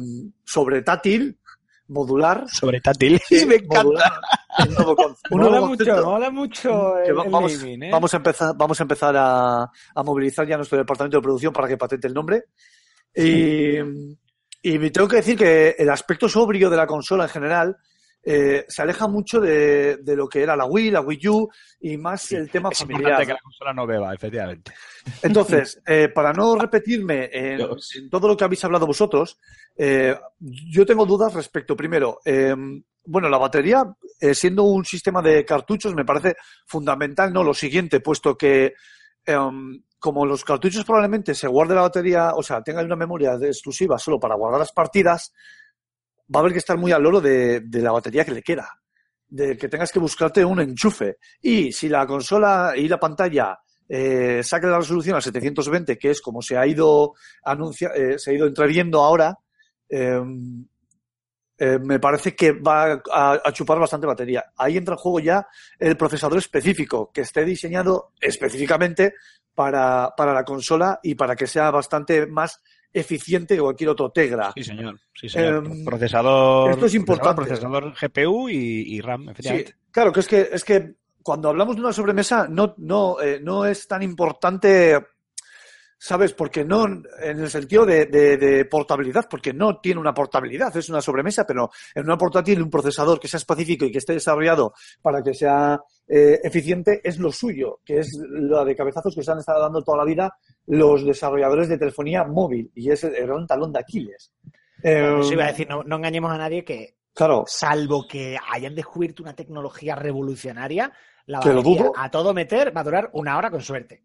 sobre 0.44 0.82
táctil, 0.82 1.38
modular. 1.88 2.44
Sobre 2.48 2.80
táctil. 2.80 3.20
Sí, 3.28 3.46
me 3.46 3.56
encanta. 3.56 3.82
modular, 3.84 4.12
un 4.68 4.74
nuevo 4.74 4.96
Mola 5.30 5.60
mucho, 5.62 6.04
mola 6.04 6.30
mucho 6.30 6.98
el, 6.98 7.16
va- 7.18 7.24
el 7.24 7.30
vamos, 7.30 7.58
naming, 7.58 7.82
¿eh? 7.84 7.90
vamos 7.90 8.12
a 8.12 8.16
empezar, 8.18 8.52
vamos 8.56 8.78
a 8.80 8.82
empezar 8.82 9.14
a, 9.16 9.62
a 9.62 10.02
movilizar 10.02 10.46
ya 10.46 10.56
nuestro 10.56 10.76
departamento 10.78 11.16
de 11.16 11.22
producción 11.22 11.52
para 11.54 11.68
que 11.68 11.76
patente 11.78 12.06
el 12.06 12.14
nombre. 12.14 12.44
Y, 13.14 13.76
y 14.62 14.78
me 14.78 14.90
tengo 14.90 15.08
que 15.08 15.16
decir 15.16 15.36
que 15.36 15.74
el 15.78 15.90
aspecto 15.90 16.28
sobrio 16.28 16.70
de 16.70 16.76
la 16.76 16.86
consola 16.86 17.24
en 17.24 17.30
general 17.30 17.76
eh, 18.24 18.64
se 18.68 18.82
aleja 18.82 19.08
mucho 19.08 19.40
de, 19.40 19.96
de 19.96 20.16
lo 20.16 20.28
que 20.28 20.42
era 20.42 20.54
la 20.54 20.64
Wii, 20.64 20.92
la 20.92 21.00
Wii 21.00 21.28
U 21.28 21.50
y 21.80 21.96
más 21.96 22.30
el 22.32 22.48
tema 22.48 22.68
Es 22.70 22.78
familiar. 22.78 23.00
importante 23.00 23.26
que 23.26 23.32
la 23.32 23.40
consola 23.40 23.72
no 23.72 23.86
beba, 23.86 24.14
efectivamente. 24.14 24.72
Entonces, 25.22 25.82
eh, 25.86 26.08
para 26.08 26.32
no 26.32 26.54
repetirme 26.56 27.28
en, 27.32 27.58
todo 28.08 28.28
lo 28.28 28.36
que 28.36 28.44
habéis 28.44 28.64
hablado 28.64 28.86
vosotros, 28.86 29.38
eh, 29.76 30.16
yo 30.38 30.86
tengo 30.86 31.04
dudas 31.04 31.34
respecto, 31.34 31.76
primero, 31.76 32.20
eh, 32.24 32.54
bueno, 33.04 33.28
la 33.28 33.38
batería, 33.38 33.84
eh, 34.20 34.34
siendo 34.34 34.62
un 34.62 34.84
sistema 34.84 35.20
de 35.20 35.44
cartuchos, 35.44 35.94
me 35.94 36.04
parece 36.04 36.36
fundamental, 36.66 37.32
no 37.32 37.42
lo 37.42 37.52
siguiente, 37.52 38.00
puesto 38.00 38.36
que 38.36 38.74
em, 39.26 39.82
como 39.98 40.26
los 40.26 40.44
cartuchos 40.44 40.84
probablemente 40.84 41.34
se 41.34 41.48
guarde 41.48 41.74
la 41.74 41.82
batería, 41.82 42.32
o 42.34 42.42
sea, 42.42 42.62
tengan 42.62 42.86
una 42.86 42.96
memoria 42.96 43.34
exclusiva 43.40 43.98
solo 43.98 44.18
para 44.18 44.34
guardar 44.34 44.60
las 44.60 44.72
partidas, 44.72 45.32
va 46.34 46.38
a 46.38 46.40
haber 46.40 46.52
que 46.52 46.58
estar 46.58 46.76
muy 46.76 46.92
al 46.92 47.02
loro 47.02 47.20
de, 47.20 47.60
de 47.60 47.82
la 47.82 47.92
batería 47.92 48.24
que 48.24 48.32
le 48.32 48.42
queda, 48.42 48.68
de 49.28 49.56
que 49.56 49.68
tengas 49.68 49.92
que 49.92 49.98
buscarte 49.98 50.44
un 50.44 50.60
enchufe. 50.60 51.18
Y 51.40 51.72
si 51.72 51.88
la 51.88 52.06
consola 52.06 52.72
y 52.76 52.88
la 52.88 52.98
pantalla 52.98 53.58
eh, 53.88 54.42
saca 54.42 54.68
la 54.68 54.78
resolución 54.78 55.16
a 55.16 55.20
720, 55.20 55.98
que 55.98 56.10
es 56.10 56.22
como 56.22 56.40
se 56.40 56.56
ha 56.56 56.66
ido 56.66 57.12
anuncia, 57.44 57.90
eh, 57.94 58.18
se 58.18 58.30
ha 58.30 58.34
ido 58.34 58.46
entreviendo 58.46 59.02
ahora, 59.02 59.36
eh, 59.88 60.18
eh, 61.58 61.78
me 61.78 61.98
parece 62.00 62.34
que 62.34 62.52
va 62.52 63.02
a, 63.12 63.40
a 63.44 63.52
chupar 63.52 63.78
bastante 63.78 64.06
batería. 64.06 64.44
Ahí 64.56 64.76
entra 64.76 64.94
en 64.94 64.98
juego 64.98 65.20
ya 65.20 65.46
el 65.78 65.96
procesador 65.96 66.38
específico, 66.38 67.10
que 67.12 67.20
esté 67.22 67.44
diseñado 67.44 68.12
específicamente 68.20 69.14
para, 69.54 70.14
para 70.16 70.32
la 70.32 70.44
consola 70.44 70.98
y 71.02 71.14
para 71.14 71.36
que 71.36 71.46
sea 71.46 71.70
bastante 71.70 72.26
más 72.26 72.62
eficiente 72.92 73.54
que 73.54 73.60
cualquier 73.60 73.90
otro 73.90 74.10
Tegra. 74.10 74.52
Sí, 74.54 74.64
señor. 74.64 75.00
Sí, 75.14 75.28
señor. 75.28 75.66
Em, 75.66 75.84
procesador. 75.84 76.70
esto 76.72 76.86
es 76.86 76.94
importante. 76.94 77.42
Procesador, 77.42 77.94
GPU 77.94 78.48
y, 78.50 78.96
y 78.96 79.00
RAM, 79.00 79.24
Sí, 79.24 79.30
efectivamente. 79.30 79.74
claro, 79.90 80.12
que 80.12 80.20
es 80.20 80.28
que, 80.28 80.48
es 80.52 80.64
que 80.64 80.94
cuando 81.22 81.48
hablamos 81.48 81.76
de 81.76 81.82
una 81.82 81.92
sobremesa 81.92 82.48
no, 82.48 82.74
no, 82.78 83.20
eh, 83.20 83.40
no 83.42 83.64
es 83.64 83.86
tan 83.86 84.02
importante, 84.02 84.98
¿sabes? 86.04 86.32
Porque 86.32 86.64
no, 86.64 86.84
en 86.84 87.38
el 87.38 87.48
sentido 87.48 87.86
de, 87.86 88.06
de- 88.06 88.36
de 88.36 88.64
portabilidad, 88.64 89.26
porque 89.30 89.52
no 89.52 89.78
tiene 89.78 90.00
una 90.00 90.12
portabilidad, 90.12 90.76
es 90.76 90.88
una 90.88 91.00
sobremesa, 91.00 91.46
pero 91.46 91.70
en 91.94 92.02
una 92.02 92.18
portátil 92.18 92.60
un 92.60 92.70
procesador 92.70 93.20
que 93.20 93.28
sea 93.28 93.38
específico 93.38 93.84
y 93.84 93.92
que 93.92 93.98
esté 93.98 94.12
desarrollado 94.14 94.74
para 95.00 95.22
que 95.22 95.32
sea 95.32 95.80
eh, 96.08 96.40
eficiente 96.42 97.00
es 97.04 97.18
lo 97.20 97.30
suyo, 97.30 97.78
que 97.84 97.98
es 98.00 98.08
la 98.32 98.64
de 98.64 98.74
cabezazos 98.74 99.14
que 99.14 99.22
se 99.22 99.30
han 99.30 99.38
estado 99.38 99.60
dando 99.62 99.80
toda 99.82 99.98
la 99.98 100.04
vida 100.04 100.36
los 100.66 101.04
desarrolladores 101.06 101.68
de 101.68 101.78
telefonía 101.78 102.24
móvil 102.24 102.72
y 102.74 102.90
es 102.90 103.04
el, 103.04 103.12
gran 103.24 103.46
talón 103.46 103.72
de 103.72 103.78
Aquiles. 103.78 104.32
Eh, 104.82 105.18
Eso 105.20 105.32
iba 105.32 105.44
a 105.44 105.48
decir, 105.52 105.68
no, 105.68 105.84
no 105.84 105.96
engañemos 105.96 106.32
a 106.32 106.38
nadie 106.38 106.64
que, 106.64 106.96
claro, 107.14 107.44
salvo 107.46 108.08
que 108.08 108.36
hayan 108.52 108.74
descubierto 108.74 109.22
una 109.22 109.36
tecnología 109.36 109.94
revolucionaria, 109.94 110.92
la 111.26 111.40
lo 111.52 111.62
a 111.96 112.10
todo 112.10 112.34
meter 112.34 112.76
va 112.76 112.80
a 112.80 112.84
durar 112.84 113.10
una 113.12 113.38
hora 113.38 113.52
con 113.52 113.60
suerte. 113.60 114.02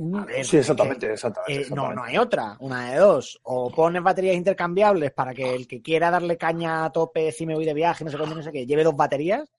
A 0.00 0.24
ver, 0.24 0.46
sí, 0.46 0.56
exactamente, 0.56 1.06
que, 1.06 1.12
exactamente, 1.12 1.52
eh, 1.52 1.56
no, 1.56 1.60
exactamente. 1.60 1.96
no 1.96 2.04
hay 2.04 2.16
otra, 2.16 2.56
una 2.60 2.90
de 2.90 2.98
dos. 2.98 3.38
O 3.42 3.70
pones 3.70 4.02
baterías 4.02 4.34
intercambiables 4.34 5.10
para 5.12 5.34
que 5.34 5.54
el 5.54 5.66
que 5.66 5.82
quiera 5.82 6.10
darle 6.10 6.38
caña 6.38 6.86
a 6.86 6.90
tope, 6.90 7.30
si 7.32 7.44
me 7.44 7.54
voy 7.54 7.66
de 7.66 7.74
viaje, 7.74 8.04
no 8.04 8.10
sé 8.10 8.16
cuándo, 8.16 8.34
no 8.34 8.42
sé 8.42 8.50
qué, 8.50 8.64
lleve 8.64 8.82
dos 8.82 8.96
baterías. 8.96 9.50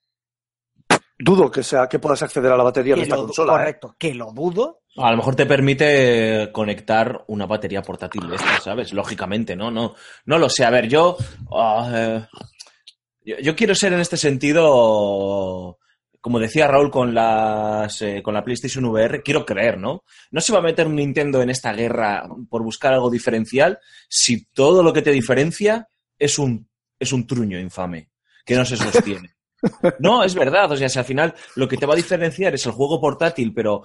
Dudo 1.16 1.48
que 1.48 1.62
sea 1.62 1.88
que 1.88 2.00
puedas 2.00 2.20
acceder 2.24 2.50
a 2.50 2.56
la 2.56 2.64
batería 2.64 2.96
de 2.96 3.02
esta 3.02 3.14
lo, 3.14 3.26
consola. 3.26 3.52
¿eh? 3.52 3.56
correcto, 3.56 3.94
que 3.96 4.14
lo 4.14 4.32
dudo. 4.32 4.80
A 4.96 5.12
lo 5.12 5.18
mejor 5.18 5.36
te 5.36 5.46
permite 5.46 6.50
conectar 6.50 7.24
una 7.28 7.46
batería 7.46 7.80
portátil 7.80 8.28
de 8.28 8.34
estas, 8.34 8.64
¿sabes? 8.64 8.92
Lógicamente, 8.92 9.54
¿no? 9.54 9.70
No, 9.70 9.94
no 10.24 10.38
lo 10.38 10.48
sé. 10.48 10.64
A 10.64 10.70
ver, 10.70 10.88
yo, 10.88 11.16
ah, 11.52 11.90
eh, 11.94 12.26
yo. 13.24 13.38
yo 13.38 13.54
quiero 13.54 13.76
ser 13.76 13.92
en 13.92 14.00
este 14.00 14.16
sentido. 14.16 15.78
Como 16.22 16.38
decía 16.38 16.68
Raúl 16.68 16.90
con 16.90 17.12
las 17.12 18.00
eh, 18.00 18.22
con 18.22 18.32
la 18.32 18.44
PlayStation 18.44 18.84
VR, 18.86 19.22
quiero 19.22 19.44
creer, 19.44 19.76
¿no? 19.76 20.04
No 20.30 20.40
se 20.40 20.52
va 20.52 20.60
a 20.60 20.62
meter 20.62 20.88
Nintendo 20.88 21.42
en 21.42 21.50
esta 21.50 21.74
guerra 21.74 22.26
por 22.48 22.62
buscar 22.62 22.94
algo 22.94 23.10
diferencial 23.10 23.78
si 24.08 24.46
todo 24.46 24.82
lo 24.82 24.92
que 24.92 25.02
te 25.02 25.10
diferencia 25.10 25.88
es 26.18 26.38
un 26.38 26.68
es 26.98 27.12
un 27.12 27.26
truño 27.26 27.58
infame 27.58 28.08
que 28.46 28.56
no 28.56 28.64
se 28.64 28.76
sostiene. 28.76 29.34
No, 30.00 30.24
es 30.24 30.34
verdad. 30.34 30.72
O 30.72 30.76
sea, 30.76 30.88
si 30.88 30.98
al 30.98 31.04
final 31.04 31.32
lo 31.54 31.68
que 31.68 31.76
te 31.76 31.86
va 31.86 31.92
a 31.92 31.96
diferenciar 31.96 32.52
es 32.52 32.66
el 32.66 32.72
juego 32.72 33.00
portátil, 33.00 33.54
pero 33.54 33.84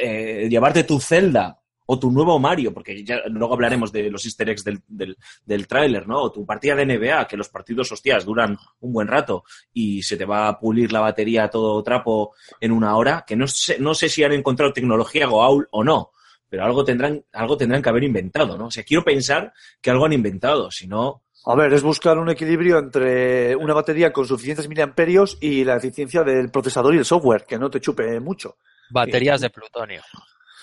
eh, 0.00 0.46
llevarte 0.48 0.84
tu 0.84 1.00
Zelda 1.00 1.60
o 1.90 1.98
tu 1.98 2.10
nuevo 2.10 2.38
Mario, 2.38 2.74
porque 2.74 3.02
ya 3.02 3.22
luego 3.28 3.54
hablaremos 3.54 3.90
de 3.90 4.10
los 4.10 4.22
easter 4.26 4.50
eggs 4.50 4.62
del, 4.62 4.82
del, 4.86 5.16
del 5.46 5.66
tráiler, 5.66 6.06
¿no? 6.06 6.20
O 6.20 6.30
tu 6.30 6.44
partida 6.44 6.74
de 6.74 6.84
NBA, 6.84 7.26
que 7.26 7.36
los 7.38 7.48
partidos, 7.48 7.90
hostias, 7.90 8.26
duran 8.26 8.58
un 8.80 8.92
buen 8.92 9.08
rato 9.08 9.44
y 9.72 10.02
se 10.02 10.18
te 10.18 10.26
va 10.26 10.48
a 10.48 10.58
pulir 10.58 10.92
la 10.92 11.00
batería 11.00 11.44
a 11.44 11.50
todo 11.50 11.82
trapo 11.82 12.34
en 12.60 12.72
una 12.72 12.94
hora, 12.94 13.24
que 13.26 13.36
no 13.36 13.46
sé, 13.46 13.78
no 13.78 13.94
sé 13.94 14.10
si 14.10 14.22
han 14.22 14.32
encontrado 14.32 14.72
tecnología 14.74 15.26
Goa'uld 15.26 15.68
o 15.70 15.82
no, 15.82 16.12
pero 16.46 16.62
algo 16.62 16.84
tendrán, 16.84 17.24
algo 17.32 17.56
tendrán 17.56 17.80
que 17.80 17.88
haber 17.88 18.04
inventado, 18.04 18.58
¿no? 18.58 18.66
O 18.66 18.70
sea, 18.70 18.84
quiero 18.84 19.02
pensar 19.02 19.54
que 19.80 19.90
algo 19.90 20.04
han 20.04 20.12
inventado, 20.12 20.70
si 20.70 20.86
no... 20.86 21.22
A 21.46 21.54
ver, 21.54 21.72
es 21.72 21.82
buscar 21.82 22.18
un 22.18 22.28
equilibrio 22.28 22.78
entre 22.78 23.56
una 23.56 23.72
batería 23.72 24.12
con 24.12 24.26
suficientes 24.26 24.68
miliamperios 24.68 25.38
y 25.40 25.64
la 25.64 25.76
eficiencia 25.76 26.22
del 26.22 26.50
procesador 26.50 26.94
y 26.94 26.98
el 26.98 27.06
software, 27.06 27.46
que 27.48 27.58
no 27.58 27.70
te 27.70 27.80
chupe 27.80 28.20
mucho. 28.20 28.58
Baterías 28.90 29.40
de 29.40 29.48
plutonio. 29.48 30.02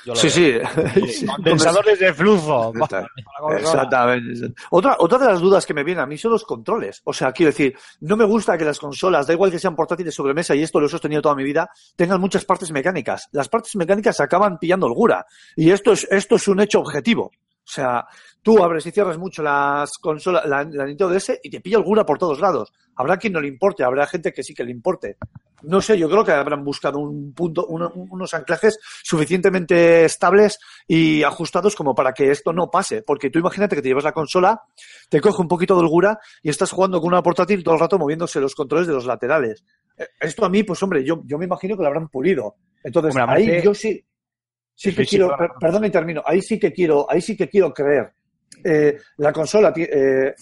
Yo 0.06 0.13
lo 0.13 0.15
Sí, 0.20 0.52
veo. 0.52 0.68
sí. 1.08 1.26
Condensadores 1.26 2.00
de 2.00 2.13
flujo. 2.13 2.72
Exactamente. 3.58 4.54
Otra, 4.72 4.96
otra 5.00 5.18
de 5.18 5.26
las 5.26 5.41
dudas 5.41 5.65
que 5.65 5.74
me 5.74 5.84
viene 5.84 6.02
a 6.02 6.06
mí 6.06 6.18
son 6.18 6.32
los 6.32 6.44
controles. 6.44 7.02
O 7.06 7.13
sea, 7.13 7.32
quiero 7.32 7.52
decir, 7.52 7.76
no 8.02 8.15
me 8.15 8.26
gusta 8.26 8.58
que 8.58 8.65
las 8.65 8.80
consolas, 8.80 9.28
da 9.28 9.34
igual 9.34 9.52
que 9.52 9.60
sean 9.60 9.76
portátiles 9.76 10.13
sobremesa, 10.13 10.56
y 10.56 10.63
esto 10.63 10.80
lo 10.80 10.86
he 10.86 10.89
sostenido 10.89 11.22
toda 11.22 11.36
mi 11.36 11.44
vida, 11.44 11.70
tengan 11.96 12.22
muchas 12.22 12.46
partes 12.46 12.72
mecánicas. 12.72 13.28
Las 13.32 13.50
partes 13.50 13.76
mecánicas 13.76 14.15
se 14.18 14.24
acaban 14.24 14.58
pillando 14.60 14.86
holgura. 14.86 15.26
Y 15.56 15.72
esto 15.72 15.91
es, 15.94 16.08
esto 16.10 16.36
es 16.36 16.48
un 16.48 16.60
hecho 16.60 16.80
objetivo. 16.80 17.32
O 17.68 17.68
sea, 17.68 18.06
tú 18.44 18.63
abres 18.63 18.86
y 18.86 18.91
cierras 18.91 19.18
mucho 19.18 19.41
las 19.41 19.94
consolas, 19.98 20.46
la, 20.46 20.63
la 20.63 20.86
Nintendo 20.86 21.10
DS 21.10 21.39
y 21.41 21.50
te 21.50 21.62
pilla 21.62 21.80
holgura 21.80 22.06
por 22.06 22.20
todos 22.20 22.39
lados. 22.39 22.72
Habrá 22.96 23.18
quien 23.18 23.34
no 23.34 23.41
le 23.41 23.48
importe, 23.48 23.84
habrá 23.84 24.06
gente 24.06 24.32
que 24.32 24.44
sí 24.44 24.54
que 24.54 24.63
le 24.63 24.70
importe. 24.72 25.18
No 25.67 25.82
sé, 25.82 25.97
yo 25.97 26.10
creo 26.10 26.23
que 26.23 26.32
habrán 26.32 26.63
buscado 26.63 26.99
un 26.99 27.34
punto, 27.34 27.65
uno- 27.67 27.91
unos 27.95 28.34
anclajes 28.34 28.80
suficientemente 29.04 30.06
estables 30.06 30.60
y 30.88 31.23
ajustados 31.23 31.75
como 31.75 31.95
para 31.95 32.13
que 32.13 32.30
esto 32.32 32.54
no 32.54 32.69
pase. 32.69 33.01
Porque 33.01 33.30
tú 33.30 33.39
imagínate 33.39 33.75
que 33.75 33.82
te 33.82 33.88
llevas 33.88 34.04
la 34.04 34.12
consola, 34.12 34.62
te 35.10 35.19
coge 35.21 35.41
un 35.41 35.47
poquito 35.47 35.75
de 35.75 35.82
holgura 35.82 36.19
y 36.43 36.49
estás 36.49 36.71
jugando 36.71 36.99
con 37.01 37.08
una 37.10 37.23
portátil 37.23 37.63
todo 37.63 37.75
el 37.75 37.80
rato 37.82 37.97
moviéndose 37.97 38.39
los 38.39 38.54
controles 38.56 38.88
de 38.88 38.93
los 38.93 39.06
laterales. 39.06 39.63
Eh, 39.97 40.06
Esto 40.19 40.45
a 40.45 40.49
mí, 40.49 40.63
pues 40.63 40.82
hombre, 40.84 41.04
yo, 41.04 41.21
yo 41.25 41.38
me 41.38 41.45
imagino 41.45 41.75
que 41.75 41.82
lo 41.84 41.88
habrán 41.88 42.08
pulido. 42.10 42.56
Entonces, 42.84 43.13
Hombre, 43.23 43.36
ahí 43.58 43.63
yo 43.63 43.73
sí, 43.73 44.06
sí 44.75 44.89
que 44.95 45.06
quiero, 45.06 45.28
per- 45.38 45.51
perdón 45.60 45.86
y 45.86 45.89
termino, 45.89 46.21
ahí 46.25 46.41
sí 46.41 46.60
que 46.60 46.71
quiero, 46.71 47.06
ahí 47.10 47.21
sí 47.21 47.36
que 47.36 47.49
quiero 47.49 47.73
creer. 47.73 48.13
Eh, 48.63 48.97
la 49.17 49.34
consola, 49.34 49.73
eh, 49.75 50.34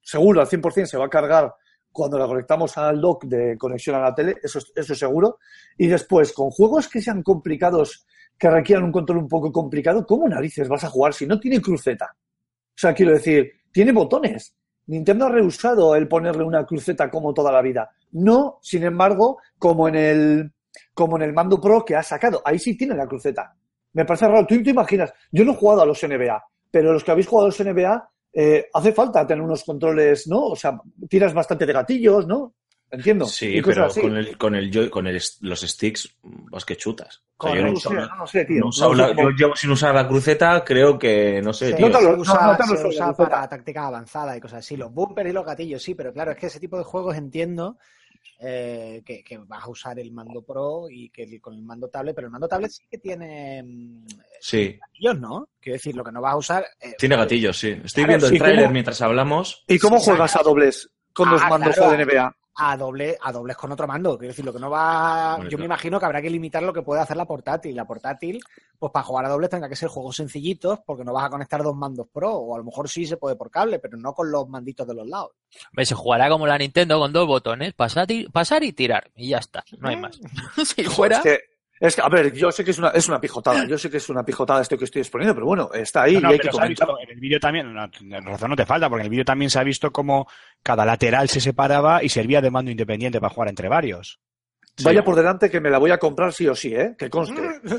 seguro 0.00 0.40
al 0.40 0.46
100% 0.48 0.86
se 0.86 0.98
va 0.98 1.06
a 1.06 1.10
cargar 1.10 1.52
cuando 1.92 2.18
la 2.18 2.26
conectamos 2.26 2.76
al 2.78 3.00
dock 3.00 3.24
de 3.24 3.56
conexión 3.58 3.96
a 3.96 4.00
la 4.00 4.14
tele, 4.14 4.36
eso, 4.42 4.58
es- 4.58 4.72
eso 4.74 4.92
es 4.94 4.98
seguro. 4.98 5.38
Y 5.78 5.86
después, 5.86 6.32
con 6.32 6.50
juegos 6.50 6.88
que 6.88 7.00
sean 7.02 7.22
complicados, 7.22 8.06
que 8.38 8.50
requieran 8.50 8.84
un 8.84 8.92
control 8.92 9.18
un 9.18 9.28
poco 9.28 9.52
complicado, 9.52 10.04
¿cómo 10.06 10.28
narices 10.28 10.68
vas 10.68 10.84
a 10.84 10.88
jugar 10.90 11.14
si 11.14 11.26
no 11.26 11.38
tiene 11.38 11.60
cruceta? 11.60 12.14
O 12.14 12.78
sea, 12.82 12.94
quiero 12.94 13.12
decir, 13.12 13.52
tiene 13.72 13.92
botones. 13.92 14.54
Nintendo 14.86 15.26
ha 15.26 15.30
rehusado 15.30 15.94
el 15.94 16.08
ponerle 16.08 16.42
una 16.44 16.64
cruceta 16.66 17.10
como 17.10 17.32
toda 17.32 17.52
la 17.52 17.62
vida. 17.62 17.90
No, 18.12 18.58
sin 18.62 18.82
embargo, 18.84 19.38
como 19.58 19.88
en 19.88 19.94
el, 19.94 20.52
como 20.94 21.16
en 21.16 21.22
el 21.22 21.32
mando 21.32 21.60
Pro 21.60 21.84
que 21.84 21.94
ha 21.96 22.02
sacado. 22.02 22.42
Ahí 22.44 22.58
sí 22.58 22.76
tiene 22.76 22.94
la 22.96 23.06
cruceta. 23.06 23.54
Me 23.92 24.04
parece 24.04 24.26
raro. 24.26 24.46
Tú 24.46 24.60
te 24.62 24.70
imaginas, 24.70 25.12
yo 25.30 25.44
no 25.44 25.52
he 25.52 25.56
jugado 25.56 25.82
a 25.82 25.86
los 25.86 26.02
NBA, 26.02 26.42
pero 26.70 26.92
los 26.92 27.04
que 27.04 27.10
habéis 27.10 27.28
jugado 27.28 27.46
a 27.46 27.48
los 27.50 27.60
NBA, 27.60 28.10
eh, 28.32 28.68
hace 28.72 28.92
falta 28.92 29.26
tener 29.26 29.42
unos 29.44 29.64
controles, 29.64 30.26
¿no? 30.28 30.46
O 30.46 30.56
sea, 30.56 30.78
tiras 31.08 31.34
bastante 31.34 31.66
de 31.66 31.72
gatillos, 31.72 32.26
¿no? 32.26 32.54
Entiendo. 32.90 33.24
Sí, 33.24 33.62
pero 33.64 33.86
así. 33.86 34.02
con 34.02 34.16
el, 34.18 34.36
con 34.36 34.54
el 34.54 34.70
joy- 34.70 34.90
con 34.90 35.06
el, 35.06 35.18
los 35.40 35.60
sticks, 35.62 36.14
pues 36.50 36.64
que 36.66 36.76
chutas. 36.76 37.22
O 37.38 37.46
sea, 37.48 37.56
yo 37.56 37.62
no 37.64 37.72
usado- 37.72 38.16
no, 38.18 38.26
sé, 38.26 38.44
tío. 38.44 38.60
no 38.64 38.94
No 38.94 39.12
yo 39.16 39.30
llevo 39.30 39.56
sin 39.56 39.70
usar 39.70 39.94
la 39.94 40.06
cruceta, 40.06 40.62
creo 40.62 40.98
que, 40.98 41.40
no 41.42 41.54
sé, 41.54 41.70
Sí, 41.70 41.74
tío. 41.76 41.88
No 41.88 41.98
te 41.98 42.04
lo- 42.04 42.16
usa, 42.18 42.46
no 42.48 42.56
te 42.56 42.62
lo 42.70 42.76
se 42.76 42.82
sé, 42.82 42.88
usa 42.88 43.06
la 43.06 43.12
para 43.14 43.48
tácticas 43.48 43.84
avanzadas 43.86 44.36
y 44.36 44.40
cosas 44.40 44.58
así. 44.58 44.76
Los 44.76 44.92
bumpers 44.92 45.30
y 45.30 45.32
los 45.32 45.44
gatillos, 45.46 45.82
sí, 45.82 45.94
pero 45.94 46.12
claro, 46.12 46.32
es 46.32 46.36
que 46.36 46.46
ese 46.48 46.60
tipo 46.60 46.76
de 46.76 46.84
juegos 46.84 47.16
entiendo 47.16 47.78
eh, 48.40 49.02
que, 49.04 49.22
que 49.22 49.38
vas 49.38 49.64
a 49.64 49.68
usar 49.68 49.98
el 49.98 50.10
mando 50.12 50.42
Pro 50.42 50.88
y 50.90 51.10
que 51.10 51.22
el- 51.24 51.40
con 51.40 51.54
el 51.54 51.62
mando 51.62 51.88
tablet, 51.88 52.14
pero 52.14 52.26
el 52.26 52.32
mando 52.32 52.48
tablet 52.48 52.70
sí 52.70 52.84
que 52.90 52.98
tiene 52.98 53.62
mm, 53.62 54.06
Sí, 54.40 54.78
gatillos, 54.80 55.20
¿no? 55.20 55.48
Quiero 55.60 55.74
decir, 55.76 55.94
lo 55.94 56.02
que 56.04 56.12
no 56.12 56.20
vas 56.20 56.32
a 56.34 56.36
usar. 56.38 56.66
eh, 56.80 56.94
tiene 56.98 57.16
gatillos, 57.16 57.56
sí. 57.58 57.68
Estoy 57.70 58.04
Claro, 58.04 58.08
viendo 58.08 58.26
sí, 58.26 58.34
el 58.34 58.38
tráiler 58.40 58.64
¿cómo? 58.64 58.72
mientras 58.72 59.02
hablamos. 59.02 59.64
¿Y 59.68 59.78
cómo 59.78 59.98
Sí, 59.98 60.06
juegas 60.06 60.36
a 60.36 60.42
dobles 60.42 60.90
con 61.12 61.30
los 61.30 61.42
Ah, 61.42 61.48
mandos 61.50 61.76
claro. 61.76 61.96
de 61.96 62.04
NBA? 62.04 62.36
A 62.54 62.76
doble 62.76 63.16
a 63.22 63.32
dobles 63.32 63.56
con 63.56 63.72
otro 63.72 63.86
mando. 63.86 64.18
Quiero 64.18 64.32
decir, 64.32 64.44
lo 64.44 64.52
que 64.52 64.58
no 64.58 64.68
va. 64.70 65.38
Yo 65.48 65.56
me 65.58 65.64
imagino 65.64 65.98
que 65.98 66.04
habrá 66.06 66.20
que 66.20 66.28
limitar 66.30 66.62
lo 66.62 66.72
que 66.72 66.82
puede 66.82 67.00
hacer 67.00 67.16
la 67.16 67.24
portátil. 67.24 67.74
La 67.74 67.86
portátil, 67.86 68.40
pues 68.78 68.92
para 68.92 69.04
jugar 69.04 69.24
a 69.24 69.28
dobles 69.30 69.48
tendrá 69.50 69.68
que 69.68 69.76
ser 69.76 69.88
juegos 69.88 70.16
sencillitos, 70.16 70.80
porque 70.84 71.04
no 71.04 71.12
vas 71.12 71.24
a 71.24 71.30
conectar 71.30 71.62
dos 71.62 71.74
mandos 71.74 72.06
pro, 72.12 72.30
o 72.34 72.54
a 72.54 72.58
lo 72.58 72.64
mejor 72.64 72.88
sí 72.88 73.06
se 73.06 73.16
puede 73.16 73.36
por 73.36 73.50
cable, 73.50 73.78
pero 73.78 73.96
no 73.96 74.12
con 74.14 74.30
los 74.30 74.48
manditos 74.48 74.86
de 74.86 74.94
los 74.94 75.06
lados. 75.06 75.30
Hombre, 75.70 75.86
Se 75.86 75.94
jugará 75.94 76.28
como 76.28 76.46
la 76.46 76.58
Nintendo 76.58 76.98
con 76.98 77.12
dos 77.12 77.26
botones, 77.26 77.72
pasar, 77.74 78.10
y- 78.10 78.28
pasar 78.28 78.62
y 78.64 78.72
tirar. 78.72 79.10
Y 79.16 79.28
ya 79.30 79.38
está, 79.38 79.64
no 79.78 79.88
hay 79.88 79.96
más. 79.96 80.18
si 80.76 80.84
fuera... 80.84 81.16
Es 81.18 81.22
que, 81.22 81.38
es 81.88 81.96
que, 81.96 82.02
a 82.02 82.08
ver, 82.08 82.32
yo 82.32 82.50
sé 82.52 82.64
que 82.64 82.70
es 82.70 82.78
una, 82.78 82.88
es 82.90 83.08
una 83.08 83.20
pijotada, 83.20 83.66
yo 83.66 83.76
sé 83.76 83.90
que 83.90 83.96
es 83.98 84.08
una 84.08 84.24
pijotada 84.24 84.62
esto 84.62 84.78
que 84.78 84.84
estoy 84.84 85.02
exponiendo, 85.02 85.34
pero 85.34 85.46
bueno, 85.46 85.68
está 85.74 86.02
ahí 86.04 86.14
No, 86.14 86.20
no, 86.22 86.30
y 86.30 86.32
hay 86.34 86.38
que 86.38 86.42
pero 86.44 86.52
se 86.52 86.58
ha 86.58 86.62
comentar. 86.62 86.88
visto, 86.88 87.02
en 87.02 87.10
el 87.10 87.20
vídeo 87.20 87.40
también, 87.40 87.74
no, 87.74 88.30
razón 88.30 88.50
no 88.50 88.56
te 88.56 88.66
falta, 88.66 88.88
porque 88.88 89.00
en 89.02 89.06
el 89.06 89.10
vídeo 89.10 89.24
también 89.24 89.50
se 89.50 89.58
ha 89.58 89.64
visto 89.64 89.90
cómo 89.90 90.28
cada 90.62 90.84
lateral 90.84 91.28
se 91.28 91.40
separaba 91.40 92.02
y 92.02 92.08
servía 92.08 92.40
de 92.40 92.50
mando 92.50 92.70
independiente 92.70 93.20
para 93.20 93.34
jugar 93.34 93.48
entre 93.48 93.68
varios. 93.68 94.20
Vaya 94.82 95.04
por 95.04 95.16
delante 95.16 95.50
que 95.50 95.60
me 95.60 95.68
la 95.68 95.76
voy 95.76 95.90
a 95.90 95.98
comprar 95.98 96.32
sí 96.32 96.48
o 96.48 96.54
sí, 96.54 96.74
¿eh? 96.74 96.94
Que 96.98 97.10
conste. 97.10 97.42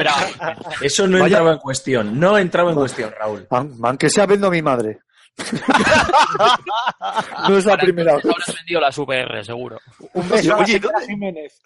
Eso 0.82 1.06
no 1.08 1.18
Vaya- 1.18 1.38
entraba 1.38 1.52
en 1.52 1.58
cuestión. 1.58 2.20
No 2.20 2.38
entraba 2.38 2.70
en 2.70 2.76
cuestión, 2.76 3.12
Raúl. 3.18 3.46
Man, 3.50 3.72
man, 3.78 3.98
que 3.98 4.08
sea 4.08 4.26
vendo 4.26 4.46
a 4.46 4.50
mi 4.50 4.62
madre. 4.62 5.00
no 7.48 7.56
es 7.58 7.64
la 7.64 7.76
primera 7.76 8.16
vez. 8.16 8.24
habrás 8.24 8.54
vendido 8.56 8.80
las 8.80 8.98
UPR, 8.98 9.44
seguro. 9.44 9.78
Un 10.14 10.28
beso 10.28 10.48
la 10.50 10.56
oye, 10.58 10.72
señora 10.74 10.92
¿dónde- 10.98 11.06
Jiménez. 11.06 11.62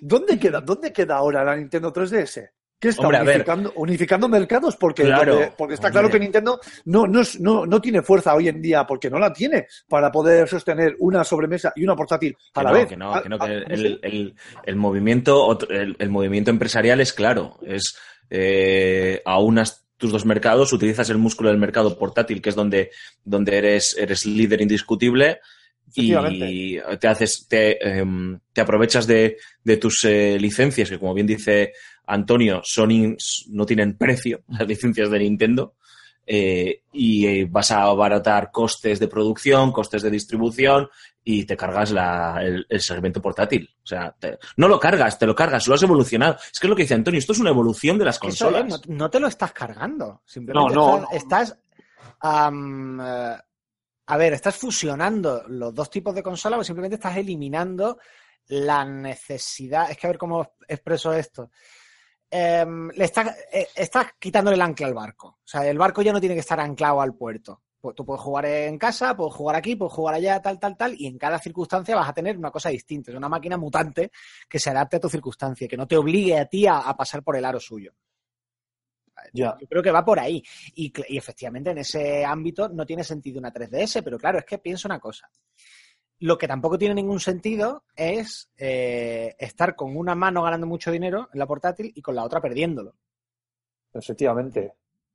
¿Dónde 0.00 0.38
queda, 0.38 0.60
¿Dónde 0.60 0.92
queda 0.92 1.16
ahora 1.16 1.44
la 1.44 1.56
Nintendo 1.56 1.92
3DS? 1.92 2.50
¿Qué 2.80 2.90
está 2.90 3.02
Hombre, 3.02 3.18
a 3.18 3.22
unificando, 3.22 3.72
unificando 3.74 4.28
mercados? 4.28 4.76
Porque, 4.76 5.02
Claro, 5.02 5.52
porque 5.58 5.74
está 5.74 5.90
claro 5.90 6.08
que 6.08 6.20
Nintendo 6.20 6.60
no, 6.84 7.08
no, 7.08 7.22
no, 7.40 7.66
no 7.66 7.80
tiene 7.80 8.02
fuerza 8.02 8.36
hoy 8.36 8.46
en 8.46 8.62
día, 8.62 8.86
porque 8.86 9.10
no 9.10 9.18
la 9.18 9.32
tiene, 9.32 9.66
para 9.88 10.12
poder 10.12 10.46
sostener 10.48 10.94
una 11.00 11.24
sobremesa 11.24 11.72
y 11.74 11.82
una 11.82 11.96
portátil 11.96 12.36
a 12.54 12.60
Que 12.60 12.64
la 12.64 12.70
no, 12.70 12.76
vez. 12.78 12.88
que 12.88 12.96
no, 12.96 13.12
Ah, 13.14 13.20
que 13.22 13.28
no, 13.28 13.38
que 13.40 13.44
ah, 13.46 13.64
el, 13.66 13.80
¿sí? 13.80 13.98
el- 14.02 14.34
el 14.64 14.76
movimiento, 14.76 15.58
el, 15.68 15.96
el 15.98 16.08
movimiento 16.10 16.52
empresarial 16.52 17.00
es 17.00 17.12
claro. 17.12 17.58
Es 17.66 17.96
eh, 18.30 19.22
aunas 19.24 19.84
tus 19.96 20.12
dos 20.12 20.24
mercados, 20.24 20.72
utilizas 20.72 21.10
el 21.10 21.18
músculo 21.18 21.48
del 21.50 21.58
mercado 21.58 21.98
portátil, 21.98 22.40
que 22.40 22.50
es 22.50 22.54
donde, 22.54 22.92
donde 23.24 23.58
eres, 23.58 23.96
eres 23.98 24.24
líder 24.24 24.60
indiscutible, 24.60 25.40
y 25.96 26.78
te 27.00 27.08
haces, 27.08 27.46
te, 27.48 27.98
em, 27.98 28.38
te 28.52 28.60
aprovechas 28.60 29.06
de, 29.06 29.36
de 29.64 29.76
tus 29.76 30.04
eh, 30.04 30.36
licencias, 30.40 30.88
que 30.90 30.98
como 30.98 31.14
bien 31.14 31.26
dice 31.26 31.72
Antonio, 32.06 32.60
son 32.64 32.90
in- 32.90 33.16
no 33.50 33.64
tienen 33.66 33.96
precio, 33.96 34.42
las 34.48 34.66
licencias 34.66 35.10
de 35.10 35.18
Nintendo, 35.18 35.74
eh, 36.30 36.82
y 36.92 37.26
eh, 37.26 37.46
vas 37.50 37.70
a 37.70 37.82
abaratar 37.84 38.50
costes 38.52 39.00
de 39.00 39.08
producción, 39.08 39.72
costes 39.72 40.02
de 40.02 40.10
distribución, 40.10 40.88
y 41.24 41.44
te 41.44 41.56
cargas 41.56 41.90
la- 41.90 42.38
el, 42.42 42.66
el 42.68 42.80
segmento 42.80 43.20
portátil. 43.22 43.68
O 43.82 43.86
sea, 43.86 44.14
te- 44.18 44.38
no 44.58 44.68
lo 44.68 44.78
cargas, 44.78 45.18
te 45.18 45.26
lo 45.26 45.34
cargas, 45.34 45.66
lo 45.66 45.74
has 45.74 45.82
evolucionado. 45.82 46.36
Es 46.52 46.58
que 46.60 46.66
es 46.66 46.70
lo 46.70 46.76
que 46.76 46.82
dice 46.82 46.94
Antonio, 46.94 47.18
esto 47.18 47.32
es 47.32 47.38
una 47.38 47.50
evolución 47.50 47.98
de 47.98 48.04
las 48.04 48.16
eso 48.16 48.20
consolas. 48.26 48.66
no, 48.86 48.94
no 48.94 49.10
te 49.10 49.20
lo 49.20 49.26
estás 49.26 49.52
cargando. 49.52 50.20
Simplemente 50.26 50.74
No, 50.74 50.98
no, 50.98 51.06
estás. 51.10 51.10
no. 51.10 51.16
estás, 51.16 51.58
a 54.10 54.16
ver, 54.16 54.32
estás 54.32 54.56
fusionando 54.56 55.44
los 55.48 55.74
dos 55.74 55.90
tipos 55.90 56.14
de 56.14 56.22
consolas 56.22 56.60
o 56.60 56.64
simplemente 56.64 56.94
estás 56.94 57.18
eliminando 57.18 57.98
la 58.46 58.82
necesidad. 58.82 59.90
Es 59.90 59.98
que 59.98 60.06
a 60.06 60.10
ver 60.10 60.16
cómo 60.16 60.54
expreso 60.66 61.12
esto. 61.12 61.50
Em, 62.30 62.88
le 62.88 63.04
estás, 63.04 63.36
eh, 63.52 63.68
estás 63.74 64.12
quitándole 64.18 64.54
el 64.54 64.62
ancla 64.62 64.86
al 64.86 64.94
barco. 64.94 65.28
O 65.28 65.46
sea, 65.46 65.66
el 65.66 65.76
barco 65.76 66.00
ya 66.00 66.14
no 66.14 66.20
tiene 66.20 66.34
que 66.34 66.40
estar 66.40 66.58
anclado 66.58 67.02
al 67.02 67.16
puerto. 67.16 67.64
Pues 67.78 67.94
tú 67.94 68.06
puedes 68.06 68.22
jugar 68.22 68.46
en 68.46 68.78
casa, 68.78 69.14
puedes 69.14 69.34
jugar 69.34 69.56
aquí, 69.56 69.76
puedes 69.76 69.92
jugar 69.92 70.14
allá, 70.14 70.40
tal, 70.40 70.58
tal, 70.58 70.74
tal, 70.74 70.94
y 70.98 71.06
en 71.06 71.18
cada 71.18 71.38
circunstancia 71.38 71.94
vas 71.94 72.08
a 72.08 72.14
tener 72.14 72.38
una 72.38 72.50
cosa 72.50 72.70
distinta. 72.70 73.10
Es 73.10 73.16
una 73.16 73.28
máquina 73.28 73.58
mutante 73.58 74.10
que 74.48 74.58
se 74.58 74.70
adapte 74.70 74.96
a 74.96 75.00
tu 75.00 75.10
circunstancia, 75.10 75.68
que 75.68 75.76
no 75.76 75.86
te 75.86 75.98
obligue 75.98 76.38
a 76.38 76.46
ti 76.46 76.66
a 76.66 76.94
pasar 76.96 77.22
por 77.22 77.36
el 77.36 77.44
aro 77.44 77.60
suyo. 77.60 77.92
Yo 79.32 79.56
creo 79.68 79.82
que 79.82 79.90
va 79.90 80.04
por 80.04 80.18
ahí. 80.18 80.42
Y, 80.74 80.92
efectivamente 81.16 81.70
en 81.70 81.78
ese 81.78 82.24
ámbito 82.24 82.68
no 82.68 82.86
tiene 82.86 83.04
sentido 83.04 83.38
una 83.38 83.52
3DS, 83.52 84.02
pero 84.02 84.18
claro, 84.18 84.38
es 84.38 84.44
que 84.44 84.58
pienso 84.58 84.88
una 84.88 84.98
cosa. 84.98 85.30
Lo 86.20 86.36
que 86.36 86.48
tampoco 86.48 86.76
tiene 86.78 86.94
ningún 86.94 87.20
sentido 87.20 87.84
es 87.94 88.50
eh, 88.56 89.36
estar 89.38 89.76
con 89.76 89.96
una 89.96 90.14
mano 90.14 90.42
ganando 90.42 90.66
mucho 90.66 90.90
dinero 90.90 91.28
en 91.32 91.38
la 91.38 91.46
portátil 91.46 91.92
y 91.94 92.02
con 92.02 92.14
la 92.14 92.24
otra 92.24 92.40
perdiéndolo. 92.40 92.94
Efectivamente. 93.92 94.72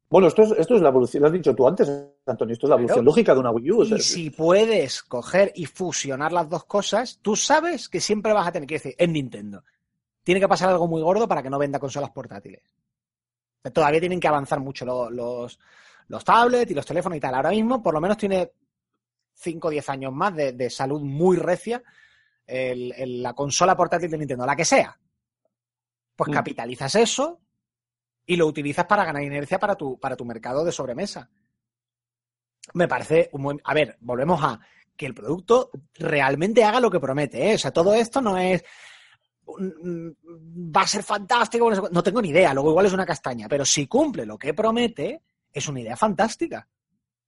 Bueno, 0.09 0.27
esto 0.27 0.43
es, 0.43 0.51
esto 0.51 0.75
es 0.75 0.81
la 0.81 0.89
evolución, 0.89 1.21
lo 1.21 1.27
has 1.27 1.33
dicho 1.33 1.55
tú 1.55 1.67
antes, 1.67 1.89
Antonio, 2.27 2.53
esto 2.53 2.67
es 2.67 2.69
la 2.69 2.75
evolución 2.75 2.97
Claro. 2.97 3.05
lógica 3.05 3.33
de 3.33 3.39
una 3.39 3.49
Wii 3.51 3.71
U. 3.71 3.81
o 3.81 3.85
sea, 3.85 3.97
Y 3.97 4.01
si 4.01 4.29
puedes 4.29 5.01
coger 5.01 5.51
y 5.55 5.65
fusionar 5.65 6.31
las 6.31 6.47
dos 6.47 6.65
cosas, 6.65 7.17
tú 7.21 7.35
sabes 7.35 7.89
que 7.89 7.99
siempre 7.99 8.31
vas 8.31 8.47
a 8.47 8.51
tener 8.51 8.67
que 8.67 8.75
decir, 8.75 8.95
en 8.97 9.13
Nintendo. 9.13 9.63
Tiene 10.23 10.39
que 10.39 10.47
pasar 10.47 10.69
algo 10.69 10.87
muy 10.87 11.01
gordo 11.01 11.27
para 11.27 11.41
que 11.41 11.49
no 11.49 11.57
venda 11.57 11.79
consolas 11.79 12.11
portátiles. 12.11 12.61
Todavía 13.71 13.99
tienen 13.99 14.19
que 14.19 14.27
avanzar 14.27 14.59
mucho 14.59 14.85
lo- 14.85 15.09
los, 15.09 15.59
los 16.07 16.23
tablets 16.25 16.69
y 16.71 16.73
los 16.73 16.85
teléfonos 16.85 17.17
y 17.17 17.21
tal. 17.21 17.35
Ahora 17.35 17.51
mismo, 17.51 17.81
por 17.81 17.93
lo 17.93 18.01
menos, 18.01 18.17
tiene 18.17 18.51
5 19.35 19.67
o 19.69 19.71
10 19.71 19.87
años 19.89 20.11
más 20.13 20.35
de, 20.35 20.51
de 20.53 20.69
salud 20.69 21.01
muy 21.01 21.37
recia 21.37 21.81
el- 22.45 22.93
el- 22.97 23.23
la 23.23 23.33
consola 23.33 23.75
portátil 23.75 24.11
de 24.11 24.17
Nintendo, 24.17 24.45
la 24.45 24.55
que 24.55 24.65
sea. 24.65 24.97
Pues 26.15 26.29
Mm. 26.29 26.33
capitalizas 26.33 26.93
eso 26.95 27.39
y 28.25 28.35
lo 28.35 28.47
utilizas 28.47 28.85
para 28.85 29.05
ganar 29.05 29.23
inercia 29.23 29.59
para 29.59 29.75
tu, 29.75 29.97
para 29.99 30.15
tu 30.17 30.25
mercado 30.25 30.63
de 30.65 30.71
sobremesa. 30.71 31.29
Me 32.73 32.87
parece 32.87 33.29
un 33.33 33.43
buen... 33.43 33.61
A 33.63 33.73
ver, 33.73 33.97
volvemos 34.01 34.41
a 34.43 34.59
que 34.95 35.05
el 35.05 35.13
producto 35.13 35.71
realmente 35.95 36.63
haga 36.63 36.79
lo 36.79 36.91
que 36.91 36.99
promete. 36.99 37.51
¿eh? 37.51 37.55
O 37.55 37.57
sea, 37.57 37.71
todo 37.71 37.93
esto 37.93 38.21
no 38.21 38.37
es... 38.37 38.63
Va 39.47 40.81
a 40.81 40.87
ser 40.87 41.03
fantástico. 41.03 41.69
no 41.69 42.03
tengo 42.03 42.21
ni 42.21 42.29
idea. 42.29 42.53
Luego 42.53 42.69
igual 42.71 42.85
es 42.85 42.93
una 42.93 43.05
castaña. 43.05 43.47
Pero 43.49 43.65
si 43.65 43.87
cumple 43.87 44.25
lo 44.25 44.37
que 44.37 44.53
promete, 44.53 45.21
es 45.51 45.67
una 45.67 45.81
idea 45.81 45.95
fantástica. 45.97 46.67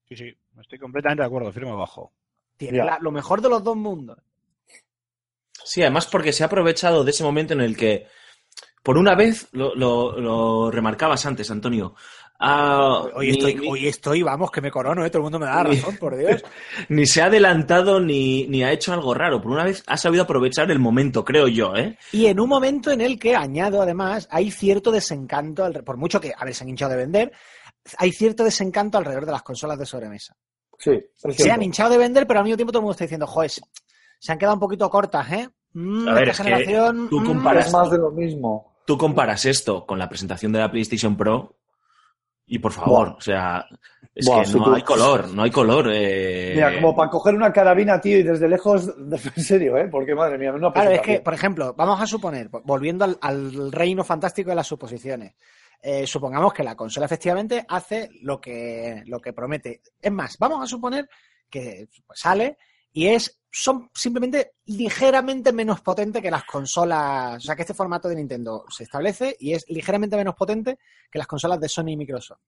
Sí, 0.07 0.15
sí, 0.15 0.37
estoy 0.61 0.79
completamente 0.79 1.21
de 1.23 1.27
acuerdo, 1.27 1.51
firme 1.51 1.73
bajo. 1.73 2.11
Tiene 2.57 2.77
la- 2.79 2.99
lo 3.01 3.11
mejor 3.11 3.41
de 3.41 3.49
los 3.49 3.63
dos 3.63 3.75
mundos. 3.75 4.17
Sí, 5.63 5.81
además 5.81 6.05
porque 6.07 6.31
se 6.31 6.43
ha 6.43 6.45
aprovechado 6.47 7.03
de 7.03 7.11
ese 7.11 7.23
momento 7.23 7.53
en 7.53 7.61
el 7.61 7.75
que, 7.75 8.07
por 8.85 8.97
una 8.99 9.15
vez, 9.15 9.47
lo, 9.53 9.73
lo- 9.75 10.19
lo 10.19 10.69
remarcabas 10.71 11.25
antes, 11.25 11.49
Antonio. 11.49 11.95
ah, 12.39 13.03
Hoy 13.15 13.31
ni- 13.31 13.37
estoy, 13.37 13.55
ni- 13.55 13.67
hoy 13.67 13.87
estoy, 13.87 14.21
vamos, 14.21 14.51
que 14.51 14.61
me 14.61 14.69
corono, 14.69 15.03
¿eh? 15.03 15.09
todo 15.09 15.19
el 15.19 15.23
mundo 15.23 15.39
me 15.39 15.47
da 15.47 15.63
Ni- 15.63 15.75
razón, 15.77 15.97
por 15.97 16.15
Dios. 16.15 16.43
ni 16.89 17.05
se 17.07 17.21
ha 17.21 17.25
adelantado 17.25 17.99
ni, 17.99 18.45
ni 18.47 18.63
ha 18.63 18.71
hecho 18.71 18.93
algo 18.93 19.13
raro. 19.15 19.41
Por 19.41 19.51
una 19.51 19.63
vez 19.63 19.83
ha 19.87 19.97
sabido 19.97 20.23
aprovechar 20.23 20.69
el 20.69 20.77
momento, 20.79 21.25
creo 21.25 21.47
yo, 21.47 21.75
¿eh? 21.75 21.97
Y 22.11 22.27
en 22.27 22.39
un 22.39 22.47
momento 22.47 22.91
en 22.91 23.01
el 23.01 23.17
que, 23.17 23.35
añado 23.35 23.81
además, 23.81 24.27
hay 24.29 24.51
cierto 24.51 24.91
desencanto, 24.91 25.65
alre- 25.65 25.83
por 25.83 25.97
mucho 25.97 26.21
que, 26.21 26.31
a 26.37 26.45
ver, 26.45 26.53
se 26.53 26.63
han 26.63 26.69
hinchado 26.69 26.91
de 26.91 26.97
vender, 26.97 27.31
hay 27.97 28.11
cierto 28.11 28.43
desencanto 28.43 28.97
alrededor 28.99 29.25
de 29.25 29.31
las 29.31 29.41
consolas 29.43 29.79
de 29.79 29.85
sobremesa. 29.87 30.35
sí, 30.77 30.91
Se 31.31 31.49
han 31.51 31.63
hinchado 31.63 31.89
de 31.91 31.97
vender, 31.97 32.27
pero 32.27 32.39
al 32.41 32.43
mismo 32.45 32.57
tiempo 32.57 32.71
todo 32.71 32.79
el 32.81 32.83
mundo 32.83 32.91
está 32.93 33.05
diciendo, 33.05 33.25
joder, 33.27 33.49
se 34.19 34.31
han 34.31 34.37
quedado 34.37 34.53
un 34.55 34.59
poquito 34.59 34.89
cortas, 34.89 35.31
¿eh? 35.31 35.49
Mm, 35.73 36.07
A 36.07 36.13
ver, 36.13 36.29
esta 36.29 36.43
es 36.43 36.47
que 36.49 36.55
generación. 36.65 37.09
tú 37.09 37.19
mm, 37.21 37.25
comparas- 37.25 37.67
Es 37.67 37.73
más 37.73 37.89
de 37.91 37.97
lo 37.97 38.11
mismo. 38.11 38.74
Tú 38.85 38.97
comparas 38.97 39.45
esto 39.45 39.85
con 39.85 39.97
la 39.99 40.07
presentación 40.09 40.51
de 40.51 40.59
la 40.59 40.71
PlayStation 40.71 41.15
Pro 41.17 41.55
Y 42.47 42.59
por 42.59 42.71
favor, 42.71 43.07
Buah. 43.09 43.17
o 43.17 43.21
sea, 43.21 43.65
es 44.13 44.25
Buah, 44.27 44.41
que 44.41 44.45
si 44.45 44.57
no 44.59 44.65
tú- 44.65 44.73
hay 44.75 44.81
color, 44.83 45.27
no 45.29 45.41
hay 45.43 45.49
color. 45.51 45.89
eh, 45.91 46.51
Mira, 46.53 46.75
como 46.75 46.95
para 46.95 47.09
coger 47.09 47.33
una 47.33 47.51
carabina, 47.51 47.99
tío, 47.99 48.19
y 48.19 48.23
desde 48.23 48.47
lejos, 48.47 48.87
en 49.35 49.43
serio, 49.43 49.75
¿eh? 49.77 49.87
Porque 49.89 50.13
madre 50.13 50.37
mía, 50.37 50.51
no 50.51 50.71
Claro, 50.71 50.91
es 50.91 51.01
que, 51.01 51.19
por 51.21 51.33
ejemplo, 51.33 51.73
vamos 51.75 51.99
a 51.99 52.05
suponer, 52.05 52.49
volviendo 52.63 53.03
al, 53.05 53.17
al 53.21 53.71
reino 53.71 54.03
fantástico 54.03 54.51
de 54.51 54.55
las 54.57 54.67
suposiciones, 54.67 55.33
eh, 55.81 56.05
supongamos 56.05 56.53
que 56.53 56.63
la 56.63 56.75
consola 56.75 57.07
efectivamente 57.07 57.65
hace 57.67 58.09
lo 58.21 58.39
que, 58.39 59.01
lo 59.07 59.19
que 59.19 59.33
promete. 59.33 59.81
Es 59.99 60.11
más, 60.11 60.37
vamos 60.37 60.63
a 60.63 60.67
suponer 60.67 61.09
que 61.49 61.87
sale 62.13 62.57
y 62.95 63.07
es 63.07 63.41
son 63.51 63.89
simplemente 63.93 64.53
ligeramente 64.65 65.51
menos 65.51 65.81
potente 65.81 66.21
que 66.21 66.31
las 66.31 66.45
consolas. 66.45 67.37
O 67.37 67.45
sea, 67.45 67.53
que 67.55 67.63
este 67.63 67.73
formato 67.73 68.07
de 68.07 68.15
Nintendo 68.15 68.65
se 68.69 68.83
establece 68.83 69.35
y 69.37 69.53
es 69.53 69.65
ligeramente 69.67 70.15
menos 70.15 70.35
potente 70.35 70.79
que 71.11 71.19
las 71.19 71.27
consolas 71.27 71.59
de 71.59 71.67
Sony 71.67 71.89
y 71.89 71.97
Microsoft. 71.97 72.39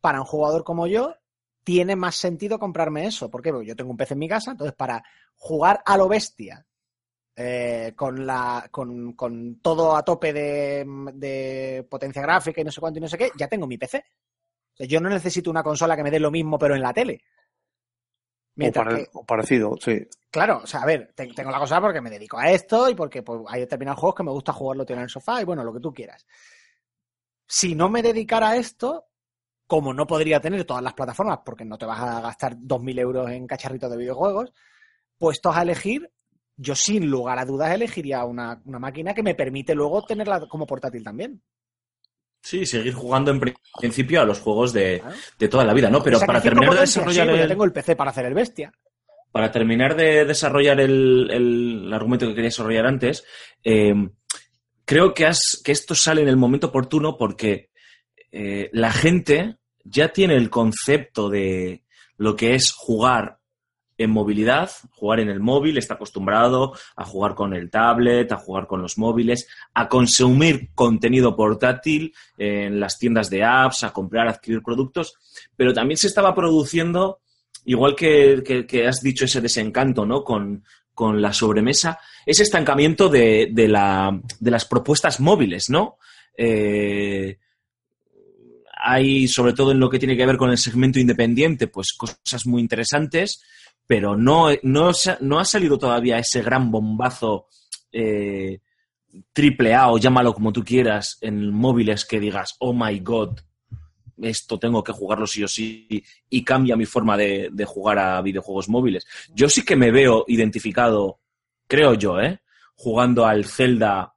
Para 0.00 0.20
un 0.20 0.26
jugador 0.26 0.64
como 0.64 0.88
yo, 0.88 1.14
tiene 1.62 1.94
más 1.94 2.16
sentido 2.16 2.58
comprarme 2.58 3.06
eso. 3.06 3.30
Porque 3.30 3.52
yo 3.64 3.76
tengo 3.76 3.92
un 3.92 3.96
PC 3.96 4.14
en 4.14 4.18
mi 4.18 4.28
casa, 4.28 4.50
entonces 4.50 4.74
para 4.74 5.02
jugar 5.36 5.80
a 5.86 5.96
lo 5.96 6.08
bestia 6.08 6.66
eh, 7.36 7.92
con, 7.94 8.26
la, 8.26 8.66
con, 8.72 9.12
con 9.12 9.60
todo 9.60 9.94
a 9.94 10.04
tope 10.04 10.32
de, 10.32 11.86
potencia 11.88 12.22
gráfica 12.22 12.60
y 12.60 12.64
no 12.64 12.72
sé 12.72 12.80
cuánto 12.80 12.98
y 12.98 13.02
no 13.02 13.08
sé 13.08 13.16
qué, 13.16 13.30
ya 13.36 13.46
tengo 13.46 13.68
mi 13.68 13.78
PC. 13.78 14.04
Yo 14.80 15.00
no 15.00 15.08
necesito 15.08 15.52
una 15.52 15.62
consola 15.62 15.96
que 15.96 16.02
me 16.02 16.10
dé 16.10 16.18
lo 16.18 16.32
mismo, 16.32 16.58
pero 16.58 16.74
en 16.74 16.82
la 16.82 16.92
tele. 16.92 17.22
O, 18.58 18.60
Mientras 18.60 18.84
pare- 18.84 19.04
que, 19.04 19.10
o 19.12 19.24
parecido, 19.24 19.76
sí. 19.80 20.00
claro, 20.30 20.60
o 20.64 20.66
sea, 20.66 20.82
a 20.82 20.86
ver, 20.86 21.12
te- 21.14 21.28
tengo 21.28 21.50
la 21.50 21.58
consola 21.58 21.80
porque 21.80 22.00
me 22.00 22.10
dedico 22.10 22.38
a 22.38 22.50
esto 22.50 22.88
y 22.90 22.94
porque 22.94 23.22
pues, 23.22 23.40
hay 23.48 23.60
determinados 23.60 24.00
juegos 24.00 24.16
que 24.16 24.24
me 24.24 24.32
gusta 24.32 24.52
jugarlo 24.52 24.84
tío, 24.84 24.96
en 24.96 25.02
el 25.02 25.08
sofá 25.08 25.40
y 25.40 25.44
bueno, 25.44 25.62
lo 25.62 25.72
que 25.72 25.80
tú 25.80 25.92
quieras. 25.94 26.26
Si 27.46 27.74
no 27.74 27.88
me 27.88 28.02
dedicara 28.02 28.50
a 28.50 28.56
esto, 28.56 29.06
como 29.66 29.94
no 29.94 30.06
podría 30.06 30.40
tener 30.40 30.64
todas 30.64 30.82
las 30.82 30.94
plataformas 30.94 31.40
porque 31.44 31.64
no 31.64 31.78
te 31.78 31.86
vas 31.86 32.00
a 32.00 32.20
gastar 32.20 32.56
2.000 32.58 32.98
euros 32.98 33.30
en 33.30 33.46
cacharritos 33.46 33.90
de 33.90 33.96
videojuegos, 33.96 34.52
puestos 35.18 35.56
a 35.56 35.62
elegir, 35.62 36.10
yo 36.56 36.74
sin 36.74 37.08
lugar 37.08 37.38
a 37.38 37.44
dudas 37.44 37.70
elegiría 37.72 38.24
una, 38.24 38.60
una 38.64 38.78
máquina 38.78 39.14
que 39.14 39.22
me 39.22 39.34
permite 39.34 39.74
luego 39.74 40.02
tenerla 40.04 40.46
como 40.48 40.66
portátil 40.66 41.04
también. 41.04 41.40
Sí, 42.40 42.64
seguir 42.66 42.94
jugando 42.94 43.30
en 43.30 43.40
pri- 43.40 43.54
principio 43.78 44.20
a 44.20 44.24
los 44.24 44.40
juegos 44.40 44.72
de, 44.72 45.02
de 45.38 45.48
toda 45.48 45.64
la 45.64 45.74
vida, 45.74 45.90
¿no? 45.90 46.02
Pero 46.02 46.20
para 46.20 46.40
terminar 46.40 46.74
de 46.74 46.80
desarrollar 46.80 47.26
sí, 47.28 47.32
el, 47.42 47.48
tengo 47.48 47.64
el 47.64 47.72
PC 47.72 47.96
para 47.96 48.10
hacer 48.10 48.26
el 48.26 48.34
bestia. 48.34 48.72
para 49.32 49.50
terminar 49.50 49.96
de 49.96 50.24
desarrollar 50.24 50.80
el, 50.80 51.28
el 51.30 51.92
argumento 51.92 52.26
que 52.26 52.34
quería 52.34 52.48
desarrollar 52.48 52.86
antes, 52.86 53.24
eh, 53.64 53.92
creo 54.84 55.12
que, 55.14 55.26
has, 55.26 55.60
que 55.64 55.72
esto 55.72 55.94
sale 55.94 56.22
en 56.22 56.28
el 56.28 56.36
momento 56.36 56.68
oportuno 56.68 57.16
porque 57.18 57.70
eh, 58.30 58.70
la 58.72 58.92
gente 58.92 59.56
ya 59.84 60.08
tiene 60.12 60.36
el 60.36 60.48
concepto 60.48 61.28
de 61.28 61.82
lo 62.16 62.36
que 62.36 62.54
es 62.54 62.72
jugar 62.72 63.37
en 63.98 64.10
movilidad, 64.10 64.70
jugar 64.92 65.20
en 65.20 65.28
el 65.28 65.40
móvil, 65.40 65.76
está 65.76 65.94
acostumbrado 65.94 66.72
a 66.96 67.04
jugar 67.04 67.34
con 67.34 67.52
el 67.52 67.68
tablet, 67.68 68.30
a 68.32 68.36
jugar 68.36 68.66
con 68.68 68.80
los 68.80 68.96
móviles, 68.96 69.48
a 69.74 69.88
consumir 69.88 70.70
contenido 70.74 71.34
portátil 71.36 72.14
en 72.38 72.78
las 72.78 72.96
tiendas 72.98 73.28
de 73.28 73.42
apps, 73.44 73.82
a 73.82 73.92
comprar, 73.92 74.28
adquirir 74.28 74.62
productos, 74.62 75.14
pero 75.56 75.74
también 75.74 75.98
se 75.98 76.06
estaba 76.06 76.34
produciendo 76.34 77.18
igual 77.64 77.94
que, 77.96 78.42
que- 78.46 78.66
que 78.66 78.86
has 78.86 79.00
dicho 79.02 79.24
ese 79.26 79.40
desencanto, 79.40 80.06
¿no? 80.06 80.22
Con, 80.24 80.64
con 80.94 81.20
la 81.20 81.32
sobremesa, 81.32 81.98
ese 82.24 82.44
estancamiento 82.44 83.08
de, 83.08 83.48
de 83.52 83.68
la- 83.68 84.18
de 84.40 84.50
las 84.50 84.64
propuestas 84.64 85.18
móviles, 85.20 85.68
¿no? 85.70 85.98
Eh, 86.36 87.36
hay, 88.80 89.26
sobre 89.28 89.52
todo 89.54 89.72
en 89.72 89.80
lo 89.80 89.90
que 89.90 89.98
tiene 89.98 90.16
que 90.16 90.24
ver 90.26 90.36
con 90.36 90.50
el 90.50 90.58
segmento 90.58 91.00
independiente, 91.00 91.66
pues 91.66 91.92
cosas 91.96 92.46
muy 92.46 92.60
interesantes, 92.62 93.42
pero 93.88 94.16
no, 94.16 94.50
no, 94.62 94.92
no 95.20 95.40
ha 95.40 95.44
salido 95.46 95.78
todavía 95.78 96.18
ese 96.18 96.42
gran 96.42 96.70
bombazo 96.70 97.46
eh, 97.90 98.60
triple 99.32 99.74
A 99.74 99.90
o 99.90 99.98
llámalo 99.98 100.34
como 100.34 100.52
tú 100.52 100.62
quieras 100.62 101.16
en 101.22 101.50
móviles 101.50 102.04
que 102.04 102.20
digas, 102.20 102.54
oh 102.60 102.74
my 102.74 103.00
god, 103.00 103.40
esto 104.20 104.58
tengo 104.58 104.84
que 104.84 104.92
jugarlo 104.92 105.26
sí 105.26 105.42
o 105.42 105.48
sí 105.48 106.04
y 106.28 106.44
cambia 106.44 106.76
mi 106.76 106.84
forma 106.84 107.16
de, 107.16 107.50
jugar 107.66 107.98
a 107.98 108.20
videojuegos 108.20 108.68
móviles. 108.68 109.06
Yo 109.34 109.48
sí 109.48 109.64
que 109.64 109.74
me 109.74 109.90
veo 109.90 110.26
identificado, 110.28 111.20
creo 111.66 111.94
yo, 111.94 112.20
¿eh? 112.20 112.40
jugando 112.74 113.24
al 113.24 113.46
Zelda 113.46 114.14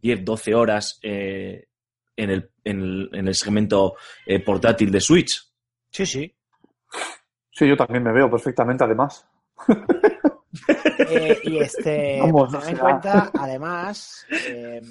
10, 0.00 0.24
12 0.24 0.54
horas 0.56 0.98
eh, 1.02 1.68
en, 2.16 2.30
el, 2.30 2.50
en, 2.64 2.80
el, 2.80 3.10
en 3.12 3.28
el 3.28 3.34
segmento 3.36 3.94
eh, 4.26 4.40
portátil 4.40 4.90
de 4.90 5.00
Switch. 5.00 5.40
Sí, 5.88 6.04
sí. 6.04 6.34
Sí, 7.62 7.68
yo 7.68 7.76
también 7.76 8.02
me 8.02 8.10
veo 8.10 8.28
perfectamente, 8.28 8.82
además. 8.82 9.24
Eh, 11.08 11.38
y 11.44 11.58
este, 11.58 12.18
Vamos, 12.20 12.50
tened 12.50 12.64
o 12.64 12.68
en 12.68 12.76
cuenta, 12.76 13.30
además, 13.32 14.26
eh, 14.48 14.82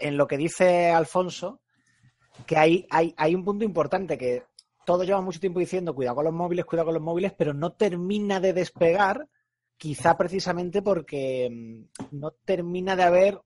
en 0.00 0.16
lo 0.16 0.26
que 0.26 0.36
dice 0.36 0.90
Alfonso, 0.90 1.60
que 2.44 2.56
hay, 2.56 2.88
hay, 2.90 3.14
hay 3.16 3.36
un 3.36 3.44
punto 3.44 3.64
importante 3.64 4.18
que 4.18 4.42
todos 4.84 5.06
llevan 5.06 5.24
mucho 5.24 5.38
tiempo 5.38 5.60
diciendo 5.60 5.94
cuidado 5.94 6.16
con 6.16 6.24
los 6.24 6.34
móviles, 6.34 6.64
cuidado 6.64 6.86
con 6.86 6.94
los 6.94 7.02
móviles, 7.04 7.32
pero 7.38 7.54
no 7.54 7.74
termina 7.74 8.40
de 8.40 8.52
despegar, 8.52 9.28
quizá 9.76 10.16
precisamente 10.16 10.82
porque 10.82 11.48
mm, 11.52 12.18
no 12.18 12.32
termina 12.44 12.96
de 12.96 13.02
haber 13.04 13.40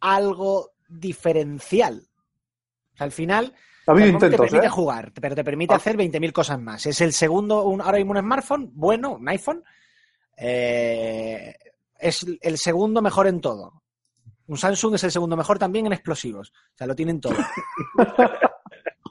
algo 0.00 0.72
diferencial. 0.86 2.06
O 2.92 2.96
sea, 2.98 3.06
al 3.06 3.12
final, 3.12 3.54
Ha 3.90 3.94
habido 3.94 4.08
intentos, 4.08 4.30
te 4.40 4.46
permite 4.46 4.66
¿eh? 4.66 4.70
jugar, 4.70 5.12
pero 5.20 5.34
te 5.34 5.44
permite 5.44 5.74
Ah. 5.74 5.76
hacer 5.76 5.96
20.000 5.96 6.32
cosas 6.32 6.60
más. 6.60 6.86
Es 6.86 7.00
el 7.00 7.12
segundo, 7.12 7.64
un, 7.64 7.80
ahora 7.80 7.98
mismo 7.98 8.12
un 8.12 8.18
smartphone, 8.20 8.70
bueno, 8.72 9.12
un 9.14 9.28
iPhone. 9.28 9.62
eh, 10.36 11.54
es 11.98 12.24
el 12.40 12.56
segundo 12.56 13.02
mejor 13.02 13.26
en 13.26 13.40
todo. 13.42 13.82
Un 14.46 14.56
Samsung 14.56 14.94
es 14.94 15.04
el 15.04 15.12
segundo 15.12 15.36
mejor 15.36 15.58
también 15.58 15.84
en 15.86 15.92
explosivos. 15.92 16.50
O 16.50 16.76
sea, 16.76 16.86
lo 16.86 16.94
tienen 16.94 17.20
todo. 17.20 17.34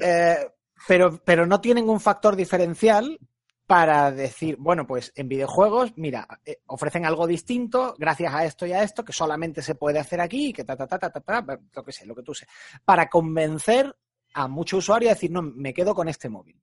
Eh, 0.02 0.48
pero, 0.88 1.20
pero 1.26 1.46
no 1.46 1.60
tienen 1.60 1.90
un 1.90 2.00
factor 2.00 2.38
diferencial 2.38 3.20
para 3.68 4.12
decir, 4.14 4.56
bueno, 4.58 4.88
pues 4.88 5.12
en 5.14 5.28
videojuegos, 5.28 5.92
mira, 5.98 6.26
eh, 6.46 6.62
ofrecen 6.68 7.06
algo 7.06 7.28
distinto 7.28 7.96
gracias 7.98 8.34
a 8.34 8.46
esto 8.46 8.66
y 8.66 8.72
a 8.72 8.82
esto 8.82 9.04
que 9.04 9.12
solamente 9.12 9.62
se 9.62 9.76
puede 9.76 10.00
hacer 10.00 10.22
aquí 10.22 10.54
que 10.54 10.64
ta, 10.64 10.78
ta, 10.78 10.88
ta, 10.88 10.98
ta, 10.98 11.10
ta, 11.12 11.20
ta, 11.20 11.60
lo 11.76 11.84
que 11.84 11.92
sé, 11.92 12.06
lo 12.06 12.16
que 12.16 12.24
tú 12.24 12.34
sé. 12.34 12.48
Para 12.86 13.10
convencer 13.10 13.94
a 14.34 14.48
muchos 14.48 14.80
usuarios 14.80 15.12
a 15.12 15.14
decir, 15.16 15.32
no, 15.32 15.42
me 15.42 15.74
quedo 15.74 15.94
con 15.94 16.08
este 16.08 16.30
móvil. 16.30 16.62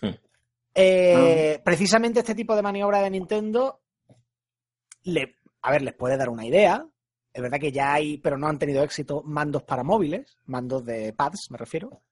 Hmm. 0.00 0.14
Eh, 0.74 1.60
Precisamente 1.64 2.20
este 2.20 2.34
tipo 2.34 2.54
de 2.54 2.62
maniobra 2.62 3.00
de 3.00 3.10
Nintendo, 3.10 3.80
le, 5.04 5.36
a 5.62 5.70
ver, 5.70 5.82
les 5.82 5.94
puede 5.94 6.16
dar 6.16 6.28
una 6.28 6.46
idea. 6.46 6.86
Es 7.32 7.42
verdad 7.42 7.60
que 7.60 7.72
ya 7.72 7.94
hay, 7.94 8.18
pero 8.18 8.36
no 8.36 8.48
han 8.48 8.58
tenido 8.58 8.82
éxito, 8.82 9.22
mandos 9.22 9.62
para 9.62 9.84
móviles, 9.84 10.36
mandos 10.46 10.84
de 10.84 11.12
pads, 11.12 11.48
me 11.50 11.58
refiero. 11.58 12.02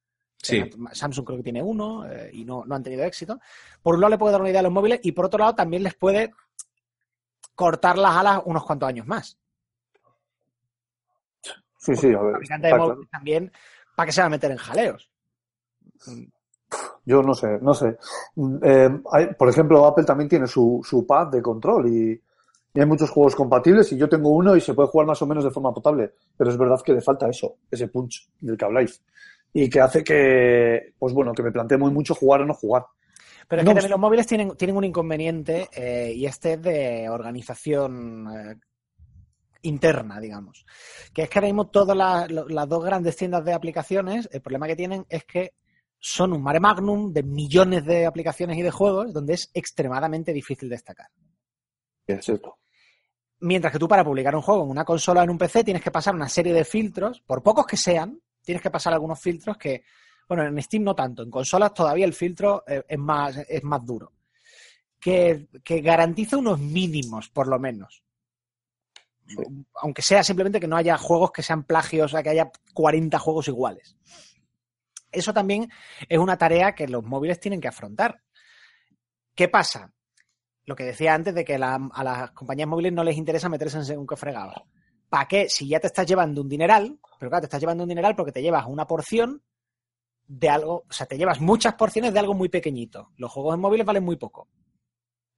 Sí. 0.40 0.62
Samsung 0.92 1.26
creo 1.26 1.38
que 1.38 1.42
tiene 1.42 1.62
uno 1.62 2.08
eh, 2.08 2.30
y 2.32 2.44
no, 2.44 2.64
no 2.64 2.74
han 2.74 2.82
tenido 2.82 3.02
éxito. 3.04 3.40
Por 3.82 3.96
un 3.96 4.00
lado 4.00 4.12
le 4.12 4.18
puede 4.18 4.32
dar 4.32 4.40
una 4.40 4.50
idea 4.50 4.60
a 4.60 4.62
los 4.62 4.72
móviles 4.72 5.00
y 5.02 5.12
por 5.12 5.26
otro 5.26 5.40
lado 5.40 5.54
también 5.56 5.82
les 5.82 5.94
puede 5.94 6.32
cortar 7.56 7.98
las 7.98 8.16
alas 8.16 8.42
unos 8.44 8.64
cuantos 8.64 8.88
años 8.88 9.06
más. 9.06 9.36
Sí, 11.76 11.96
sí, 11.96 12.06
a 12.08 12.20
ver. 12.20 12.32
fabricante 12.32 12.66
de 12.66 12.72
está 12.72 12.78
móviles 12.78 12.96
claro. 12.96 13.08
también, 13.10 13.52
¿para 13.98 14.06
qué 14.06 14.12
se 14.12 14.20
va 14.22 14.28
a 14.28 14.30
meter 14.30 14.50
en 14.52 14.58
jaleos? 14.58 15.10
Yo 17.04 17.22
no 17.22 17.34
sé, 17.34 17.58
no 17.60 17.74
sé. 17.74 17.96
Eh, 18.62 18.88
hay- 19.12 19.34
por 19.34 19.48
ejemplo, 19.48 19.84
Apple 19.86 20.04
también 20.04 20.28
tiene 20.28 20.46
su, 20.46 20.80
su 20.84 21.06
pad 21.06 21.28
de 21.28 21.42
control 21.42 21.88
y, 21.88 22.20
y 22.74 22.80
hay 22.80 22.86
muchos 22.86 23.10
juegos 23.10 23.34
compatibles 23.34 23.90
y 23.92 23.96
yo 23.96 24.08
tengo 24.08 24.30
uno 24.30 24.54
y 24.56 24.60
se 24.60 24.74
puede 24.74 24.88
jugar 24.88 25.06
más 25.06 25.20
o 25.22 25.26
menos 25.26 25.44
de 25.44 25.50
forma 25.50 25.72
potable. 25.72 26.12
Pero 26.36 26.50
es 26.50 26.58
verdad 26.58 26.80
que 26.84 26.92
le 26.92 27.00
falta 27.00 27.28
eso, 27.28 27.56
ese 27.70 27.88
punch 27.88 28.28
del 28.40 28.56
que 28.56 28.64
habláis. 28.64 29.02
Y 29.52 29.70
que 29.70 29.80
hace 29.80 30.04
que, 30.04 30.92
pues 30.98 31.14
bueno, 31.14 31.32
que 31.34 31.42
me 31.42 31.52
plantee 31.52 31.78
muy 31.78 31.90
mucho 31.92 32.14
jugar 32.14 32.42
o 32.42 32.46
no 32.46 32.54
jugar. 32.54 32.84
Pero 33.48 33.62
es 33.62 33.66
No, 33.66 33.72
que 33.74 33.74
también 33.74 33.90
los 33.90 34.00
móviles 34.00 34.26
tienen, 34.26 34.56
tienen 34.56 34.76
un 34.76 34.84
inconveniente 34.84 35.68
eh, 35.74 36.12
y 36.14 36.26
este 36.26 36.54
es 36.54 36.62
de 36.62 37.08
organización 37.08 38.26
eh, 38.34 38.56
interna, 39.62 40.20
digamos. 40.20 40.64
Que 41.12 41.22
es 41.22 41.30
que 41.30 41.38
ahora 41.38 41.48
mismo 41.48 41.68
todas 41.68 41.96
las, 41.96 42.30
las 42.30 42.68
dos 42.68 42.84
grandes 42.84 43.16
tiendas 43.16 43.44
de 43.44 43.52
aplicaciones, 43.52 44.28
el 44.32 44.40
problema 44.40 44.66
que 44.66 44.76
tienen 44.76 45.06
es 45.08 45.24
que 45.24 45.52
son 45.98 46.32
un 46.32 46.42
mare 46.42 46.60
magnum 46.60 47.12
de 47.12 47.22
millones 47.22 47.84
de 47.84 48.06
aplicaciones 48.06 48.56
y 48.56 48.62
de 48.62 48.70
juegos 48.70 49.12
donde 49.12 49.34
es 49.34 49.50
extremadamente 49.52 50.32
difícil 50.32 50.68
destacar. 50.68 51.08
Es 52.06 52.24
cierto. 52.24 52.58
Mientras 53.40 53.72
que 53.72 53.78
tú 53.78 53.88
para 53.88 54.04
publicar 54.04 54.34
un 54.34 54.42
juego 54.42 54.64
en 54.64 54.70
una 54.70 54.84
consola 54.84 55.20
o 55.20 55.24
en 55.24 55.30
un 55.30 55.38
PC 55.38 55.64
tienes 55.64 55.82
que 55.82 55.90
pasar 55.90 56.14
una 56.14 56.28
serie 56.28 56.52
de 56.52 56.64
filtros, 56.64 57.20
por 57.20 57.42
pocos 57.42 57.66
que 57.66 57.76
sean, 57.76 58.20
tienes 58.42 58.62
que 58.62 58.70
pasar 58.70 58.92
algunos 58.92 59.20
filtros 59.20 59.56
que, 59.56 59.84
bueno, 60.28 60.44
en 60.44 60.62
Steam 60.62 60.82
no 60.84 60.94
tanto, 60.94 61.22
en 61.22 61.30
consolas 61.30 61.74
todavía 61.74 62.06
el 62.06 62.14
filtro 62.14 62.64
eh, 62.66 62.82
es 62.88 62.98
más, 62.98 63.36
es 63.36 63.62
más 63.62 63.84
duro. 63.84 64.12
Que, 64.98 65.48
que 65.62 65.80
garantiza 65.80 66.36
unos 66.36 66.58
mínimos, 66.58 67.28
por 67.28 67.46
lo 67.46 67.58
menos. 67.60 68.02
Aunque 69.82 70.02
sea 70.02 70.22
simplemente 70.22 70.60
que 70.60 70.68
no 70.68 70.76
haya 70.76 70.96
juegos 70.98 71.32
que 71.32 71.42
sean 71.42 71.64
plagios, 71.64 72.06
o 72.06 72.08
sea, 72.08 72.22
que 72.22 72.30
haya 72.30 72.50
40 72.74 73.18
juegos 73.18 73.48
iguales. 73.48 73.96
Eso 75.10 75.32
también 75.32 75.70
es 76.08 76.18
una 76.18 76.36
tarea 76.36 76.74
que 76.74 76.88
los 76.88 77.04
móviles 77.04 77.40
tienen 77.40 77.60
que 77.60 77.68
afrontar. 77.68 78.22
¿Qué 79.34 79.48
pasa? 79.48 79.92
Lo 80.64 80.76
que 80.76 80.84
decía 80.84 81.14
antes 81.14 81.34
de 81.34 81.44
que 81.44 81.54
a 81.54 82.04
las 82.04 82.30
compañías 82.32 82.68
móviles 82.68 82.92
no 82.92 83.04
les 83.04 83.16
interesa 83.16 83.48
meterse 83.48 83.78
en 83.78 83.84
según 83.84 84.06
qué. 84.06 84.16
¿Para 85.08 85.26
qué? 85.26 85.48
Si 85.48 85.66
ya 85.66 85.80
te 85.80 85.86
estás 85.86 86.06
llevando 86.06 86.42
un 86.42 86.48
dineral, 86.48 86.98
pero 87.18 87.30
claro, 87.30 87.42
te 87.42 87.46
estás 87.46 87.60
llevando 87.60 87.84
un 87.84 87.88
dineral 87.88 88.14
porque 88.14 88.32
te 88.32 88.42
llevas 88.42 88.66
una 88.66 88.86
porción 88.86 89.42
de 90.26 90.50
algo, 90.50 90.84
o 90.88 90.92
sea, 90.92 91.06
te 91.06 91.16
llevas 91.16 91.40
muchas 91.40 91.74
porciones 91.74 92.12
de 92.12 92.18
algo 92.18 92.34
muy 92.34 92.50
pequeñito. 92.50 93.12
Los 93.16 93.32
juegos 93.32 93.54
en 93.54 93.60
móviles 93.60 93.86
valen 93.86 94.04
muy 94.04 94.16
poco. 94.16 94.48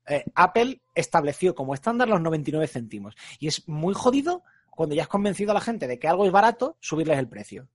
Eh, 0.07 0.25
Apple 0.35 0.81
estableció 0.95 1.55
como 1.55 1.75
estándar 1.75 2.09
los 2.09 2.21
99 2.21 2.67
céntimos. 2.67 3.15
Y 3.39 3.49
es 3.49 3.69
muy 3.69 3.95
jodido 3.95 4.43
cuando 4.71 4.95
ya 4.95 5.03
has 5.03 5.09
convencido 5.09 5.51
a 5.51 5.55
la 5.55 5.61
gente 5.61 5.87
de 5.87 5.99
que 5.99 6.09
algo 6.09 6.27
es 6.27 6.33
barato, 6.33 6.77
subirles 6.81 7.19
el 7.19 7.29
precio. 7.29 7.69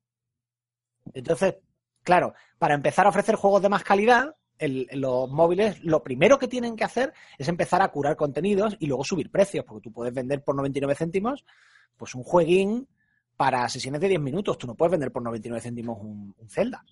Entonces, 1.14 1.56
claro, 2.04 2.34
para 2.58 2.74
empezar 2.74 3.06
a 3.06 3.10
ofrecer 3.10 3.36
juegos 3.36 3.62
de 3.62 3.70
más 3.70 3.84
calidad, 3.84 4.36
el- 4.58 4.88
los 4.94 5.30
móviles 5.30 5.84
lo 5.84 6.02
primero 6.02 6.40
que 6.40 6.48
tienen 6.48 6.76
que 6.76 6.84
hacer 6.86 7.14
es 7.38 7.48
empezar 7.48 7.82
a 7.82 7.90
curar 7.90 8.16
contenidos 8.16 8.76
y 8.80 8.88
luego 8.88 9.04
subir 9.04 9.30
precios, 9.30 9.66
porque 9.66 9.84
tú 9.84 9.92
puedes 9.92 10.14
vender 10.14 10.44
por 10.44 10.56
99 10.56 10.96
céntimos 10.96 11.46
pues 11.98 12.16
un 12.16 12.24
jueguín 12.24 12.88
para 13.38 13.68
sesiones 13.70 14.02
de 14.02 14.10
10 14.10 14.22
minutos. 14.22 14.58
Tú 14.58 14.66
no 14.68 14.76
puedes 14.76 14.92
vender 14.92 15.12
por 15.12 15.22
99 15.22 15.62
céntimos 15.62 15.98
un, 16.00 16.34
un 16.38 16.50
Zelda. 16.50 16.84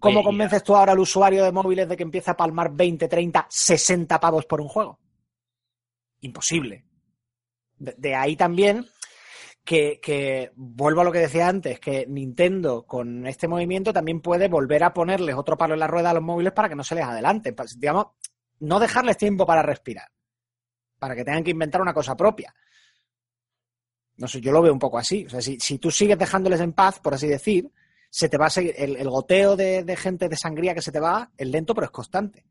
¿Cómo 0.00 0.24
convences 0.24 0.64
tú 0.64 0.74
ahora 0.74 0.92
al 0.92 0.98
usuario 0.98 1.44
de 1.44 1.52
móviles 1.52 1.88
de 1.88 1.96
que 1.96 2.02
empiece 2.02 2.30
a 2.30 2.36
palmar 2.36 2.72
20, 2.72 3.06
30, 3.06 3.46
60 3.48 4.18
pavos 4.18 4.46
por 4.46 4.60
un 4.60 4.68
juego? 4.68 4.98
Imposible. 6.20 6.86
De, 7.76 7.94
de 7.96 8.14
ahí 8.14 8.34
también 8.34 8.86
que, 9.64 10.00
que, 10.02 10.52
vuelvo 10.56 11.02
a 11.02 11.04
lo 11.04 11.12
que 11.12 11.18
decía 11.18 11.48
antes, 11.48 11.78
que 11.78 12.06
Nintendo 12.08 12.84
con 12.86 13.26
este 13.26 13.46
movimiento 13.46 13.92
también 13.92 14.20
puede 14.20 14.48
volver 14.48 14.82
a 14.84 14.94
ponerles 14.94 15.36
otro 15.36 15.56
palo 15.56 15.74
en 15.74 15.80
la 15.80 15.86
rueda 15.86 16.10
a 16.10 16.14
los 16.14 16.22
móviles 16.22 16.52
para 16.52 16.68
que 16.68 16.74
no 16.74 16.82
se 16.84 16.94
les 16.94 17.04
adelante. 17.04 17.52
Pues, 17.52 17.78
digamos, 17.78 18.06
no 18.60 18.80
dejarles 18.80 19.16
tiempo 19.16 19.46
para 19.46 19.62
respirar. 19.62 20.08
Para 20.98 21.14
que 21.14 21.24
tengan 21.24 21.44
que 21.44 21.50
inventar 21.50 21.80
una 21.80 21.94
cosa 21.94 22.16
propia. 22.16 22.54
No 24.16 24.28
sé, 24.28 24.40
yo 24.40 24.52
lo 24.52 24.62
veo 24.62 24.72
un 24.72 24.78
poco 24.78 24.98
así. 24.98 25.24
O 25.26 25.30
sea, 25.30 25.40
si, 25.40 25.58
si 25.60 25.78
tú 25.78 25.90
sigues 25.90 26.18
dejándoles 26.18 26.60
en 26.60 26.72
paz, 26.72 26.98
por 27.00 27.14
así 27.14 27.26
decir, 27.26 27.70
se 28.10 28.28
te 28.28 28.36
va 28.36 28.46
a 28.46 28.50
seguir, 28.50 28.74
el, 28.76 28.96
el 28.96 29.08
goteo 29.08 29.56
de, 29.56 29.84
de 29.84 29.96
gente 29.96 30.28
de 30.28 30.36
sangría 30.36 30.74
que 30.74 30.82
se 30.82 30.92
te 30.92 31.00
va 31.00 31.30
es 31.36 31.48
lento, 31.48 31.74
pero 31.74 31.84
es 31.86 31.90
constante. 31.92 32.44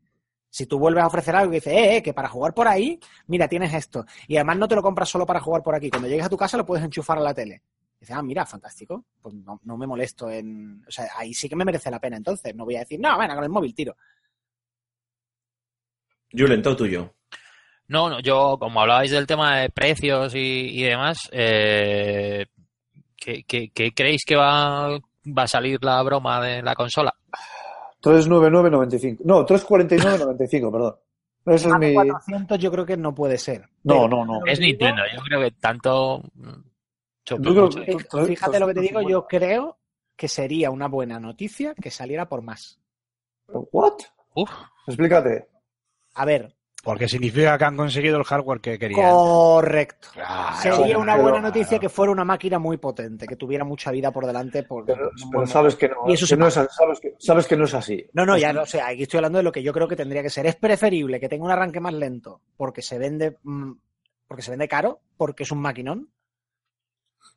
Si 0.49 0.65
tú 0.65 0.79
vuelves 0.79 1.03
a 1.03 1.07
ofrecer 1.07 1.35
algo 1.35 1.51
y 1.53 1.57
dices, 1.57 1.73
eh, 1.73 1.97
eh, 1.97 2.01
que 2.03 2.13
para 2.13 2.27
jugar 2.29 2.53
por 2.55 2.67
ahí, 2.67 2.99
mira, 3.27 3.47
tienes 3.47 3.71
esto. 3.73 4.05
Y 4.27 4.35
además 4.37 4.57
no 4.57 4.67
te 4.67 4.75
lo 4.75 4.81
compras 4.81 5.07
solo 5.09 5.25
para 5.25 5.39
jugar 5.39 5.61
por 5.61 5.75
aquí. 5.75 5.89
Cuando 5.91 6.07
llegues 6.07 6.25
a 6.25 6.29
tu 6.29 6.37
casa 6.37 6.57
lo 6.57 6.65
puedes 6.65 6.83
enchufar 6.83 7.19
a 7.19 7.21
la 7.21 7.33
tele. 7.35 7.61
Y 7.97 7.99
dices, 7.99 8.15
ah, 8.15 8.23
mira, 8.23 8.45
fantástico. 8.47 9.05
Pues 9.21 9.35
no, 9.35 9.59
no 9.63 9.77
me 9.77 9.85
molesto 9.85 10.27
en. 10.31 10.83
O 10.87 10.91
sea, 10.91 11.05
ahí 11.17 11.33
sí 11.35 11.47
que 11.47 11.55
me 11.55 11.65
merece 11.65 11.91
la 11.91 11.99
pena 11.99 12.17
entonces. 12.17 12.55
No 12.55 12.65
voy 12.65 12.77
a 12.77 12.79
decir, 12.79 12.99
no, 12.99 13.15
bueno, 13.15 13.35
con 13.35 13.43
el 13.43 13.49
móvil 13.51 13.75
tiro. 13.75 13.95
Julen, 16.31 16.61
todo 16.61 16.75
tuyo. 16.77 17.13
No, 17.87 18.09
no, 18.09 18.19
yo, 18.19 18.57
como 18.59 18.81
hablabais 18.81 19.11
del 19.11 19.25
tema 19.27 19.57
de 19.59 19.69
precios 19.69 20.33
y, 20.35 20.39
y 20.79 20.83
demás, 20.83 21.27
eh, 21.31 22.45
¿qué, 23.15 23.43
qué- 23.43 23.71
qué 23.73 23.91
creéis 23.93 24.23
que 24.25 24.35
va, 24.35 24.99
va 25.25 25.43
a 25.43 25.47
salir 25.47 25.83
la 25.83 26.01
broma 26.03 26.41
de 26.41 26.61
la 26.61 26.75
consola? 26.75 27.13
399.95. 28.01 29.19
No, 29.25 29.45
349.95, 29.45 30.71
perdón. 30.71 30.95
Ese 31.45 31.67
es 31.69 31.75
mi... 31.77 31.93
400 31.93 32.59
yo 32.59 32.71
creo 32.71 32.85
que 32.85 32.97
no 32.97 33.13
puede 33.15 33.37
ser. 33.37 33.61
No, 33.83 33.93
Pero- 33.93 34.07
no, 34.07 34.25
no. 34.25 34.45
Es 34.45 34.59
Nintendo, 34.59 35.01
yo 35.13 35.21
creo 35.21 35.41
que 35.41 35.51
tanto... 35.51 36.21
mm, 36.35 36.51
creo 37.25 37.69
Fíjate 38.25 38.59
lo 38.59 38.67
que 38.67 38.73
te 38.73 38.81
digo, 38.81 39.01
yo 39.01 39.27
creo 39.27 39.77
que 40.15 40.27
sería 40.27 40.69
una 40.69 40.87
buena 40.87 41.19
noticia 41.19 41.73
que 41.75 41.91
saliera 41.91 42.27
por 42.27 42.41
más. 42.41 42.79
¿What? 43.47 43.99
Uf, 44.35 44.51
Explícate. 44.87 45.47
A 46.15 46.25
ver, 46.25 46.55
Porque 46.81 47.09
significa 47.09 47.57
que 47.57 47.65
han 47.65 47.75
conseguido 47.75 48.17
el 48.17 48.23
hardware 48.23 48.61
que 48.61 48.79
querían. 48.79 49.01
correcto. 49.01 50.07
Claro, 50.13 50.55
Sería 50.61 50.97
una 50.97 51.13
pero- 51.13 51.23
buena 51.23 51.41
noticia 51.41 51.77
que 51.77 51.89
fuera 51.89 52.11
una 52.11 52.23
máquina 52.23 52.57
muy 52.57 52.77
potente, 52.77 53.27
que 53.27 53.35
tuviera 53.35 53.65
mucha 53.65 53.91
vida 53.91 54.11
por 54.11 54.25
delante. 54.25 54.63
Por, 54.63 54.85
Pero, 54.85 55.11
sabes 55.45 55.75
que 55.75 55.89
no, 55.89 55.95
Y 56.07 56.13
eso 56.13 56.23
que 56.23 56.29
se 56.29 56.37
no 56.37 56.47
es, 56.47 56.53
sabes, 56.53 56.99
que, 57.01 57.15
sabes 57.19 57.47
que 57.47 57.57
no 57.57 57.65
es 57.65 57.73
así. 57.73 58.05
No, 58.13 58.25
no, 58.25 58.37
ya 58.37 58.53
no 58.53 58.65
sé, 58.65 58.81
aquí 58.81 59.03
estoy 59.03 59.17
hablando 59.17 59.39
de 59.39 59.43
lo 59.43 59.51
que 59.51 59.61
yo 59.61 59.73
creo 59.73 59.89
que 59.89 59.97
tendría 59.97 60.23
que 60.23 60.29
ser. 60.29 60.45
Es 60.45 60.55
preferible 60.55 61.19
que 61.19 61.27
tenga 61.27 61.43
un 61.43 61.51
arranque 61.51 61.81
más 61.81 61.93
lento 61.93 62.41
porque 62.55 62.81
se 62.81 62.97
vende 62.97 63.37
mm, 63.43 63.71
porque 64.27 64.41
se 64.43 64.51
vende 64.51 64.67
caro, 64.67 65.01
porque 65.17 65.43
es 65.43 65.51
un 65.51 65.59
maquinón, 65.59 66.09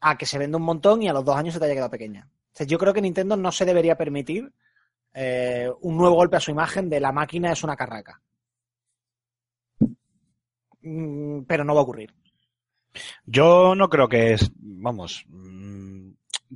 a 0.00 0.16
que 0.16 0.26
se 0.26 0.38
vende 0.38 0.56
un 0.56 0.62
montón 0.62 1.02
y 1.02 1.08
a 1.08 1.12
los 1.12 1.24
dos 1.24 1.36
años 1.36 1.54
se 1.54 1.58
te 1.60 1.64
haya 1.66 1.74
quedado 1.74 1.90
pequeña. 1.90 2.28
O 2.30 2.54
sea, 2.56 2.66
yo 2.66 2.78
creo 2.78 2.92
que 2.92 3.00
Nintendo 3.02 3.36
no 3.36 3.50
se 3.50 3.64
debería 3.64 3.96
permitir 3.96 4.52
eh, 5.14 5.70
un 5.80 5.96
nuevo 5.96 6.14
golpe 6.14 6.36
a 6.36 6.40
su 6.40 6.50
imagen 6.50 6.88
de 6.90 7.00
la 7.00 7.10
máquina 7.10 7.50
es 7.50 7.64
una 7.64 7.76
carraca. 7.76 8.20
Mm, 10.82 11.44
pero 11.48 11.64
no 11.64 11.74
va 11.74 11.80
a 11.80 11.84
ocurrir. 11.84 12.10
Yo 13.26 13.74
no 13.74 13.88
creo 13.88 14.08
que 14.08 14.34
es, 14.34 14.50
vamos, 14.56 15.24
mm, 15.28 16.10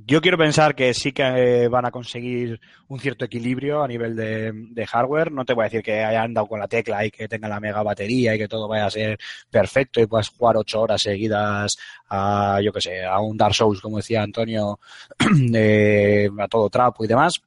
yo 0.05 0.21
quiero 0.21 0.37
pensar 0.37 0.75
que 0.75 0.93
sí 0.93 1.11
que 1.11 1.23
eh, 1.63 1.67
van 1.69 1.85
a 1.85 1.91
conseguir 1.91 2.59
un 2.87 2.99
cierto 2.99 3.25
equilibrio 3.25 3.81
a 3.81 3.87
nivel 3.87 4.15
de, 4.15 4.51
de 4.53 4.85
hardware. 4.85 5.31
No 5.31 5.43
te 5.43 5.53
voy 5.53 5.63
a 5.63 5.65
decir 5.65 5.81
que 5.81 6.03
hayan 6.03 6.33
dado 6.35 6.45
con 6.47 6.59
la 6.59 6.67
tecla 6.67 7.03
y 7.05 7.09
que 7.09 7.27
tenga 7.27 7.47
la 7.49 7.59
mega 7.59 7.81
batería 7.81 8.35
y 8.35 8.37
que 8.37 8.47
todo 8.47 8.67
vaya 8.67 8.85
a 8.85 8.91
ser 8.91 9.17
perfecto 9.49 9.99
y 9.99 10.05
puedas 10.05 10.29
jugar 10.29 10.57
ocho 10.57 10.81
horas 10.81 11.01
seguidas 11.01 11.77
a, 12.09 12.59
yo 12.63 12.71
que 12.71 12.81
sé, 12.81 13.03
a 13.03 13.19
un 13.19 13.37
Dark 13.37 13.55
Souls, 13.55 13.81
como 13.81 13.97
decía 13.97 14.21
Antonio, 14.21 14.79
eh, 15.55 16.29
a 16.37 16.47
todo 16.47 16.69
trapo 16.69 17.03
y 17.03 17.07
demás. 17.07 17.41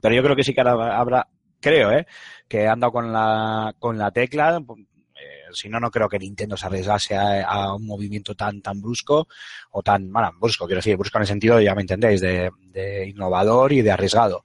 Pero 0.00 0.14
yo 0.14 0.22
creo 0.22 0.36
que 0.36 0.44
sí 0.44 0.54
que 0.54 0.60
habrá- 0.60 1.26
creo, 1.60 1.92
¿eh? 1.92 2.06
que 2.48 2.66
han 2.68 2.80
dado 2.80 2.92
con 2.92 3.12
la, 3.12 3.74
con 3.78 3.98
la 3.98 4.10
tecla. 4.10 4.60
Eh, 5.20 5.50
si 5.52 5.68
no, 5.68 5.80
no 5.80 5.90
creo 5.90 6.08
que 6.08 6.18
Nintendo 6.18 6.56
se 6.56 6.66
arriesgase 6.66 7.16
a, 7.16 7.42
a 7.44 7.74
un 7.74 7.86
movimiento 7.86 8.34
tan, 8.34 8.60
tan 8.62 8.80
brusco 8.80 9.26
o 9.72 9.82
tan, 9.82 10.12
bueno, 10.12 10.30
brusco, 10.38 10.66
quiero 10.66 10.78
decir, 10.78 10.96
brusco 10.96 11.18
en 11.18 11.22
el 11.22 11.28
sentido, 11.28 11.60
ya 11.60 11.74
me 11.74 11.80
entendéis, 11.80 12.20
de, 12.20 12.50
de 12.68 13.08
innovador 13.08 13.72
y 13.72 13.82
de 13.82 13.90
arriesgado. 13.90 14.42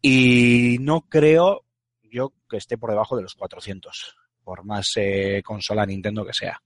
Y 0.00 0.78
no 0.80 1.02
creo 1.02 1.64
yo 2.10 2.32
que 2.48 2.56
esté 2.56 2.78
por 2.78 2.90
debajo 2.90 3.16
de 3.16 3.22
los 3.22 3.34
400, 3.34 4.16
por 4.44 4.64
más 4.64 4.92
eh, 4.96 5.42
consola 5.44 5.84
Nintendo 5.84 6.24
que 6.24 6.32
sea. 6.32 6.60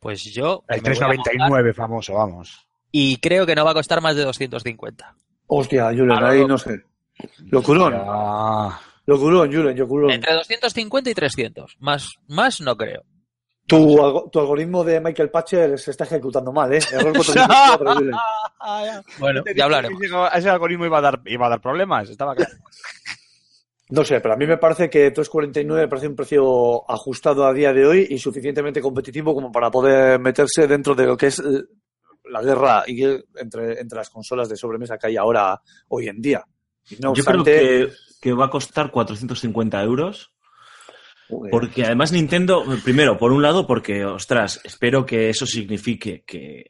pues 0.00 0.24
yo... 0.24 0.64
El 0.68 0.82
me 0.82 0.88
voy 0.90 0.98
a 0.98 1.00
mojar 1.08 1.14
399 1.24 1.74
famoso, 1.74 2.14
vamos. 2.14 2.66
Y 2.90 3.18
creo 3.18 3.46
que 3.46 3.54
no 3.54 3.64
va 3.64 3.70
a 3.70 3.74
costar 3.74 4.00
más 4.00 4.16
de 4.16 4.24
250. 4.24 5.14
Hostia, 5.46 5.88
Ahora 5.88 6.30
ahí 6.30 6.40
lo- 6.40 6.48
no 6.48 6.58
sé. 6.58 6.82
Locurón, 7.50 7.92
Ya. 7.92 8.80
Locurón, 9.06 9.52
Julen, 9.52 9.78
locurón. 9.78 10.10
Entre 10.10 10.32
250 10.34 11.10
y 11.10 11.14
300. 11.14 11.76
Más, 11.80 12.10
más 12.28 12.60
no 12.60 12.76
creo. 12.76 13.02
Tu, 13.66 13.76
algo- 14.02 14.28
tu 14.30 14.40
algoritmo 14.40 14.82
de 14.84 15.00
Michael 15.00 15.30
Patcher 15.30 15.78
se 15.78 15.92
está 15.92 16.04
ejecutando 16.04 16.52
mal, 16.52 16.72
¿eh? 16.72 16.80
Error 16.92 17.12
404, 17.16 17.94
Julen. 17.94 18.14
Bueno, 19.18 19.42
ya 19.56 19.64
hablaremos. 19.64 20.00
Ese 20.34 20.48
algoritmo 20.50 20.86
iba 20.86 20.98
a 20.98 21.02
dar, 21.02 21.20
iba 21.26 21.46
a 21.46 21.50
dar 21.50 21.60
problemas, 21.60 22.08
estaba 22.10 22.34
claro. 22.34 22.52
No 23.90 24.04
sé, 24.04 24.20
pero 24.20 24.34
a 24.34 24.36
mí 24.36 24.46
me 24.46 24.56
parece 24.56 24.88
que 24.88 25.10
349 25.10 25.82
me 25.82 25.88
parece 25.88 26.08
un 26.08 26.16
precio 26.16 26.90
ajustado 26.90 27.44
a 27.44 27.52
día 27.52 27.72
de 27.74 27.84
hoy 27.86 28.06
y 28.08 28.18
suficientemente 28.18 28.80
competitivo 28.80 29.34
como 29.34 29.52
para 29.52 29.70
poder 29.70 30.18
meterse 30.18 30.66
dentro 30.66 30.94
de 30.94 31.06
lo 31.06 31.16
que 31.16 31.26
es 31.26 31.42
la 32.24 32.40
guerra 32.40 32.84
entre, 32.86 33.80
entre 33.80 33.98
las 33.98 34.08
consolas 34.08 34.48
de 34.48 34.56
sobremesa 34.56 34.96
que 34.96 35.08
hay 35.08 35.16
ahora, 35.16 35.60
hoy 35.88 36.08
en 36.08 36.22
día. 36.22 36.42
Y 36.88 36.96
no 37.02 37.12
Yo 37.14 37.22
creo 37.22 37.40
obstante, 37.40 37.52
que, 37.60 37.92
que 38.22 38.32
va 38.32 38.46
a 38.46 38.50
costar 38.50 38.92
450 38.92 39.82
euros. 39.82 40.32
Porque 41.50 41.84
además 41.84 42.12
Nintendo, 42.12 42.64
primero, 42.84 43.18
por 43.18 43.32
un 43.32 43.42
lado, 43.42 43.66
porque, 43.66 44.04
ostras, 44.04 44.60
espero 44.64 45.04
que 45.04 45.28
eso 45.28 45.44
signifique 45.44 46.22
que, 46.24 46.66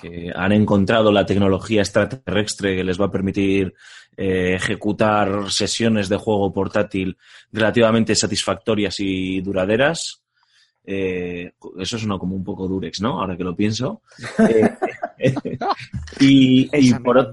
que 0.00 0.32
han 0.34 0.52
encontrado 0.52 1.12
la 1.12 1.24
tecnología 1.24 1.82
extraterrestre 1.82 2.74
que 2.74 2.82
les 2.82 3.00
va 3.00 3.06
a 3.06 3.10
permitir 3.10 3.74
eh, 4.16 4.54
ejecutar 4.54 5.50
sesiones 5.50 6.08
de 6.08 6.16
juego 6.16 6.52
portátil 6.52 7.16
relativamente 7.52 8.16
satisfactorias 8.16 8.96
y 8.98 9.40
duraderas. 9.42 10.22
Eh, 10.84 11.52
eso 11.78 11.98
suena 11.98 12.18
como 12.18 12.34
un 12.34 12.42
poco 12.42 12.66
durex, 12.66 13.00
¿no? 13.00 13.20
Ahora 13.20 13.36
que 13.36 13.44
lo 13.44 13.54
pienso. 13.54 14.02
Eh, 15.18 15.34
y, 16.20 16.68
y 16.72 16.92
por, 16.92 17.32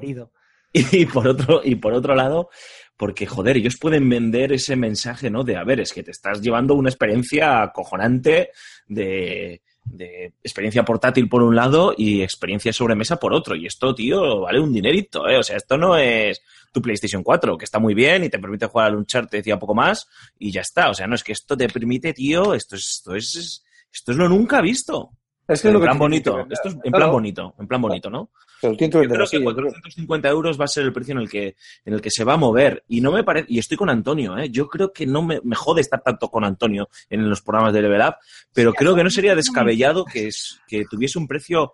y 0.73 1.05
por 1.05 1.27
otro, 1.27 1.61
y 1.63 1.75
por 1.75 1.93
otro 1.93 2.15
lado, 2.15 2.49
porque 2.97 3.25
joder, 3.25 3.57
ellos 3.57 3.77
pueden 3.79 4.07
vender 4.07 4.53
ese 4.53 4.75
mensaje, 4.75 5.29
¿no? 5.29 5.43
De 5.43 5.57
a 5.57 5.63
ver, 5.63 5.79
es 5.79 5.93
que 5.93 6.03
te 6.03 6.11
estás 6.11 6.41
llevando 6.41 6.75
una 6.75 6.89
experiencia 6.89 7.63
acojonante 7.63 8.51
de, 8.87 9.61
de 9.85 10.33
experiencia 10.43 10.83
portátil 10.83 11.27
por 11.27 11.43
un 11.43 11.55
lado 11.55 11.93
y 11.97 12.21
experiencia 12.21 12.71
sobre 12.71 12.95
mesa 12.95 13.17
por 13.17 13.33
otro. 13.33 13.55
Y 13.55 13.65
esto, 13.65 13.93
tío, 13.93 14.41
vale 14.41 14.59
un 14.59 14.73
dinerito, 14.73 15.27
¿eh? 15.27 15.37
O 15.37 15.43
sea, 15.43 15.57
esto 15.57 15.77
no 15.77 15.97
es 15.97 16.41
tu 16.71 16.81
PlayStation 16.81 17.23
4, 17.23 17.57
que 17.57 17.65
está 17.65 17.79
muy 17.79 17.93
bien 17.93 18.23
y 18.23 18.29
te 18.29 18.39
permite 18.39 18.67
jugar 18.67 18.87
al 18.87 18.95
Uncharted 18.97 19.45
y 19.45 19.51
a 19.51 19.59
poco 19.59 19.75
más 19.75 20.07
y 20.39 20.51
ya 20.51 20.61
está. 20.61 20.89
O 20.89 20.93
sea, 20.93 21.07
no 21.07 21.15
es 21.15 21.23
que 21.23 21.33
esto 21.33 21.57
te 21.57 21.67
permite, 21.69 22.13
tío, 22.13 22.53
esto 22.53 22.75
es, 22.75 22.89
esto 22.89 23.15
es, 23.15 23.63
esto 23.91 24.11
es 24.11 24.17
lo 24.17 24.29
nunca 24.29 24.61
visto. 24.61 25.11
Es 25.47 25.61
que 25.61 25.67
en 25.67 25.71
es 25.71 25.73
lo 25.73 25.79
que 25.79 25.85
plan 25.85 25.97
que 25.97 25.99
bonito. 25.99 26.47
Esto 26.49 26.69
es 26.69 26.73
en 26.75 26.79
Claro, 26.81 26.97
plan 26.97 27.11
bonito, 27.11 27.55
en 27.59 27.67
plan 27.67 27.81
bonito, 27.81 28.09
¿no? 28.09 28.29
Pero 28.61 28.73
Yo 28.73 28.87
vender 28.87 29.07
creo 29.09 29.23
así, 29.23 29.37
que 29.37 29.43
yo 29.43 29.53
creo. 29.53 29.65
450 29.71 30.29
euros 30.29 30.59
va 30.59 30.65
a 30.65 30.67
ser 30.69 30.83
el 30.85 30.93
precio 30.93 31.11
en 31.13 31.17
el 31.19 31.29
que 31.29 31.55
en 31.83 31.93
el 31.93 32.01
que 32.01 32.09
se 32.11 32.23
va 32.23 32.33
a 32.33 32.37
mover 32.37 32.83
y 32.87 33.01
no 33.01 33.11
me 33.11 33.23
parece 33.23 33.47
y 33.49 33.59
estoy 33.59 33.75
con 33.75 33.89
Antonio, 33.89 34.37
¿eh? 34.37 34.49
Yo 34.49 34.67
creo 34.67 34.93
que 34.93 35.05
no 35.05 35.21
me, 35.21 35.39
me 35.43 35.55
jode 35.55 35.81
estar 35.81 36.01
tanto 36.01 36.29
con 36.29 36.45
Antonio 36.45 36.87
en 37.09 37.29
los 37.29 37.41
programas 37.41 37.73
de 37.73 37.81
Level 37.81 38.01
Up, 38.01 38.15
pero 38.53 38.73
creo 38.73 38.95
que 38.95 39.03
no 39.03 39.09
sería 39.09 39.35
descabellado 39.35 40.05
que 40.05 40.27
es 40.27 40.61
que 40.67 40.85
tuviese 40.89 41.19
un 41.19 41.27
precio 41.27 41.73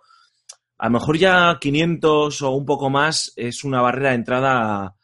a 0.78 0.86
lo 0.86 0.92
mejor 0.92 1.18
ya 1.18 1.58
500 1.60 2.42
o 2.42 2.50
un 2.50 2.64
poco 2.64 2.90
más 2.90 3.32
es 3.36 3.64
una 3.64 3.82
barrera 3.82 4.10
de 4.10 4.14
entrada 4.16 4.94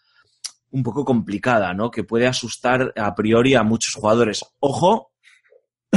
un 0.70 0.82
poco 0.82 1.04
complicada, 1.04 1.72
¿no? 1.74 1.90
Que 1.90 2.02
puede 2.04 2.26
asustar 2.26 2.92
a 2.96 3.14
priori 3.14 3.54
a 3.54 3.62
muchos 3.62 3.94
jugadores. 3.94 4.44
Ojo, 4.58 5.12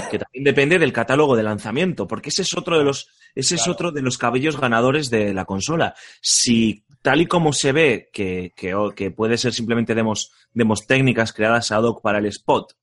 que 0.09 0.19
también 0.19 0.43
depende 0.43 0.79
del 0.79 0.93
catálogo 0.93 1.35
de 1.35 1.43
lanzamiento, 1.43 2.07
porque 2.07 2.29
ese 2.29 2.43
es 2.43 2.55
otro 2.55 2.77
de 2.77 2.83
los 2.83 3.07
ese 3.35 3.55
es 3.55 3.67
otro 3.67 3.91
de 3.91 4.01
los 4.01 4.17
cabellos 4.17 4.59
ganadores 4.59 5.09
de 5.09 5.33
la 5.33 5.45
consola. 5.45 5.93
Si 6.21 6.83
tal 7.01 7.21
y 7.21 7.27
como 7.27 7.53
se 7.53 7.71
ve 7.71 8.09
que, 8.11 8.53
que, 8.55 9.11
puede 9.11 9.37
ser 9.37 9.53
simplemente 9.53 9.95
demos, 9.95 10.31
demos 10.51 10.85
técnicas 10.87 11.31
creadas 11.31 11.71
ad 11.71 11.83
hoc 11.83 12.01
para 12.01 12.19
el 12.19 12.25
spot, 12.25 12.73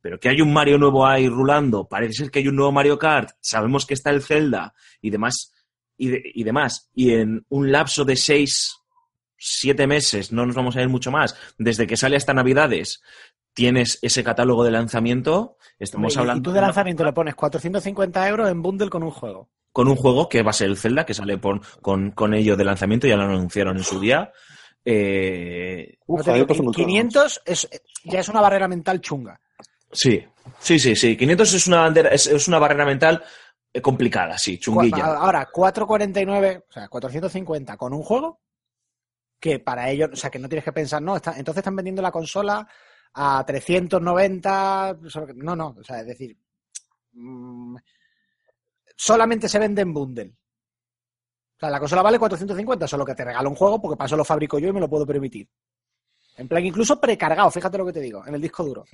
pero 0.00 0.18
que 0.18 0.28
hay 0.28 0.40
un 0.40 0.52
Mario 0.52 0.78
nuevo 0.78 1.06
ahí 1.06 1.28
rulando, 1.28 1.88
parece 1.88 2.12
ser 2.14 2.30
que 2.30 2.40
hay 2.40 2.48
un 2.48 2.56
nuevo 2.56 2.72
Mario 2.72 2.98
Kart, 2.98 3.30
sabemos 3.40 3.86
que 3.86 3.94
está 3.94 4.10
el 4.10 4.22
Zelda 4.22 4.74
y 5.00 5.10
demás, 5.10 5.52
y, 5.96 6.08
de- 6.08 6.22
y 6.24 6.44
demás, 6.44 6.90
y 6.94 7.12
en 7.14 7.44
un 7.48 7.72
lapso 7.72 8.04
de 8.04 8.16
seis, 8.16 8.74
siete 9.36 9.86
meses, 9.86 10.32
no 10.32 10.44
nos 10.44 10.56
vamos 10.56 10.76
a 10.76 10.82
ir 10.82 10.88
mucho 10.88 11.10
más, 11.10 11.36
desde 11.58 11.86
que 11.86 11.96
sale 11.96 12.16
hasta 12.16 12.34
Navidades, 12.34 13.00
tienes 13.58 13.98
ese 14.02 14.22
catálogo 14.22 14.62
de 14.64 14.70
lanzamiento, 14.70 15.56
estamos 15.80 16.14
Y- 16.14 16.18
hablando 16.20 16.38
Y 16.38 16.42
tú 16.44 16.52
de 16.52 16.60
lanzamiento 16.60 17.04
le 17.04 17.12
pones 17.12 17.34
450 17.34 18.28
euros 18.28 18.48
en 18.48 18.62
bundle 18.62 18.88
con 18.88 19.02
un 19.02 19.10
juego. 19.10 19.48
con 19.72 19.88
un 19.88 19.96
juego 19.96 20.28
que 20.28 20.42
va 20.42 20.50
a 20.50 20.54
ser 20.54 20.68
el 20.68 20.76
Zelda, 20.76 21.04
que 21.04 21.14
sale 21.14 21.38
por, 21.38 21.60
con, 21.82 22.12
con 22.12 22.34
ello 22.34 22.56
de 22.56 22.64
lanzamiento, 22.64 23.06
ya 23.08 23.16
lo 23.16 23.24
anunciaron 23.24 23.76
en 23.76 23.82
su 23.84 23.98
día. 24.00 24.32
Eh, 24.84 25.98
Uf, 26.06 26.18
No 26.18 26.24
te 26.24 26.30
a 26.30 26.32
mí 26.34 26.38
me 26.38 26.38
digo, 26.38 26.46
parece 26.46 26.62
muy 26.62 26.72
caro. 26.72 26.86
500 26.86 27.42
es, 27.44 27.68
ya 28.04 28.20
es 28.20 28.28
una 28.28 28.40
barrera 28.40 28.68
mental 28.68 29.00
chunga. 29.00 29.40
sí, 29.92 30.24
sí, 30.60 30.78
sí, 30.78 30.96
sí. 30.96 31.16
500 31.16 31.52
es 31.54 31.66
una, 31.66 31.82
bandera- 31.88 32.10
es, 32.10 32.26
es 32.26 32.48
una 32.48 32.58
barrera 32.58 32.84
mental 32.86 33.22
eh, 33.72 33.80
complicada, 33.82 34.38
sí, 34.38 34.58
chunguilla. 34.58 35.04
Ahora, 35.04 35.46
449, 35.52 36.64
o 36.68 36.72
sea, 36.72 36.88
450 36.88 37.76
con 37.76 37.92
un 37.92 38.02
juego 38.02 38.40
que 39.40 39.58
para 39.60 39.90
ellos, 39.90 40.10
o 40.12 40.16
sea, 40.16 40.30
que 40.30 40.38
no 40.38 40.48
tienes 40.48 40.64
que 40.64 40.72
pensar, 40.72 41.00
no, 41.02 41.14
está- 41.16 41.36
entonces 41.38 41.58
están 41.58 41.76
vendiendo 41.76 42.02
la 42.02 42.10
consola 42.10 42.66
a 43.14 43.44
390, 43.46 44.98
solo 45.08 45.26
que- 45.26 45.34
no, 45.34 45.54
no, 45.56 45.74
o 45.78 45.84
sea, 45.84 46.00
es 46.00 46.06
decir, 46.06 46.36
mm, 47.12 47.76
solamente 48.96 49.48
se 49.48 49.58
vende 49.58 49.82
en 49.82 49.92
bundle. 49.94 50.32
O 51.56 51.60
sea, 51.60 51.70
la 51.70 51.80
consola 51.80 52.02
vale 52.02 52.18
450, 52.18 52.86
solo 52.86 53.04
que 53.04 53.14
te 53.14 53.24
regalo 53.24 53.48
un 53.50 53.56
juego 53.56 53.80
porque 53.80 53.96
para 53.96 54.06
eso 54.06 54.16
lo 54.16 54.24
fabrico 54.24 54.58
yo 54.58 54.68
y 54.68 54.72
me 54.72 54.80
lo 54.80 54.88
puedo 54.88 55.04
permitir. 55.06 55.48
En 56.36 56.46
plan, 56.46 56.64
incluso 56.64 57.00
precargado, 57.00 57.50
fíjate 57.50 57.78
lo 57.78 57.86
que 57.86 57.92
te 57.94 58.00
digo, 58.00 58.24
en 58.26 58.34
el 58.34 58.40
disco 58.40 58.62
duro. 58.64 58.84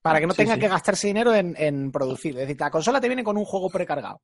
Para 0.00 0.18
que 0.18 0.26
no 0.26 0.32
Sí, 0.32 0.38
tenga 0.38 0.54
sí. 0.54 0.60
que 0.60 0.68
gastarse 0.68 1.06
dinero 1.08 1.34
en, 1.34 1.54
en 1.58 1.92
producir. 1.92 2.32
Es 2.34 2.40
decir, 2.48 2.58
la 2.58 2.70
consola 2.70 3.00
te 3.00 3.06
viene 3.08 3.22
con 3.22 3.36
un 3.36 3.44
juego 3.44 3.68
precargado. 3.68 4.22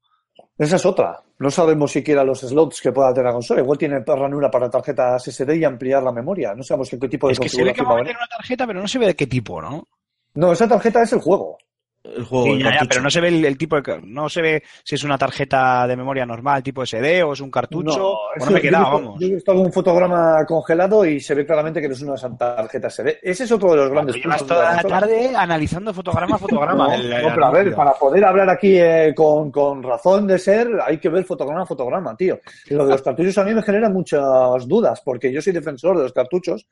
Esa 0.57 0.77
es 0.77 0.87
otra. 0.87 1.21
No 1.39 1.51
sabemos 1.51 1.93
siquiera 1.93 2.25
los 2.25 2.41
slots 2.41 2.81
que 2.81 2.93
pueda 2.93 3.13
tener 3.13 3.27
la 3.27 3.33
consola. 3.33 3.61
Igual 3.61 3.79
tiene 3.79 4.01
ranura 4.01 4.51
para 4.51 4.69
tarjetas 4.69 5.23
SD 5.25 5.57
y 5.57 5.65
ampliar 5.65 6.03
la 6.03 6.13
memoria. 6.13 6.55
No 6.55 6.63
sabemos 6.63 6.91
qué, 6.91 7.09
tipo 7.09 7.29
de 7.29 7.35
Es 7.35 7.41
que 7.41 7.49
se 7.49 7.63
ve 7.63 7.73
que 7.73 7.83
va 7.83 7.93
a 7.93 7.97
meter 7.97 8.17
una 8.17 8.27
tarjeta, 8.27 8.67
pero 8.67 8.81
no 8.81 8.89
se 8.89 8.99
ve 8.99 9.07
de 9.07 9.17
qué 9.17 9.27
tipo, 9.27 9.63
¿no? 9.63 9.87
No, 10.35 10.53
esa 10.53 10.69
tarjeta 10.69 11.03
es 11.03 11.13
el 11.13 11.21
juego. 11.21 11.59
El 12.05 12.25
juego, 12.25 12.45
Sí, 12.47 12.51
el 12.53 12.63
ya, 12.63 12.81
pero 12.89 13.03
no 13.03 13.11
se 13.11 13.21
ve 13.21 13.29
el, 13.29 13.45
el 13.45 13.59
tipo 13.59 13.79
de, 13.81 14.01
no 14.05 14.29
se 14.29 14.41
ve 14.41 14.63
si 14.85 14.95
es 14.95 15.05
una 15.05 15.19
tarjeta 15.19 15.87
de 15.87 15.97
memoria 15.97 16.25
normal 16.25 16.63
tipo 16.63 16.87
SD 16.87 17.23
o 17.25 17.33
es 17.33 17.41
un 17.41 17.51
cartucho. 17.51 17.99
No, 17.99 18.07
o 18.13 18.19
es 18.37 18.45
no 18.45 18.51
me 18.53 18.61
yo 18.63 18.69
he 18.69 18.71
visto- 18.71 18.79
vamos. 18.83 19.21
Yo 19.21 19.27
he 19.27 19.31
visto 19.35 19.51
algún 19.53 19.73
fotograma 19.73 20.47
congelado 20.47 21.05
y 21.05 21.21
se 21.21 21.35
ve 21.35 21.45
claramente 21.45 21.81
que 21.81 21.89
no 21.89 21.95
es 21.95 22.03
una 22.03 22.37
tarjeta 22.39 22.89
SD. 22.89 23.19
Ese 23.23 23.45
es 23.45 23.53
otro 23.53 23.73
de 23.73 23.77
los 23.79 23.91
grandes 23.91 24.17
llevas 24.17 24.47
toda 24.47 24.77
la 24.77 24.83
tarde 24.83 25.33
analizando 25.37 25.93
fotograma 25.93 26.37
a 26.37 26.39
fotograma. 26.39 26.87
No, 26.89 26.95
el- 26.95 27.11
no, 27.11 27.17
el 27.17 27.23
pero 27.35 27.45
a 27.47 27.51
ver, 27.51 27.61
anuncio. 27.63 27.77
para 27.77 27.93
poder 27.95 28.25
hablar 28.25 28.49
aquí 28.51 28.77
eh, 28.79 29.13
con, 29.15 29.51
con 29.51 29.83
razón 29.83 30.27
de 30.29 30.39
ser, 30.39 30.69
hay 30.87 30.99
que 30.99 31.09
ver 31.09 31.25
fotograma 31.25 31.63
a 31.63 31.67
fotograma, 31.67 32.17
tío. 32.17 32.41
Y 32.71 32.75
lo 32.75 32.85
de 32.87 32.93
los 32.93 33.03
cartuchos 33.03 33.37
a 33.39 33.45
mí 33.45 33.53
me 33.53 33.63
genera 33.63 33.91
muchas 33.91 34.67
dudas, 34.69 35.03
porque 35.05 35.33
yo 35.33 35.43
soy 35.43 35.53
defensor 35.53 35.97
de 35.97 36.05
los 36.05 36.13
cartuchos 36.13 36.67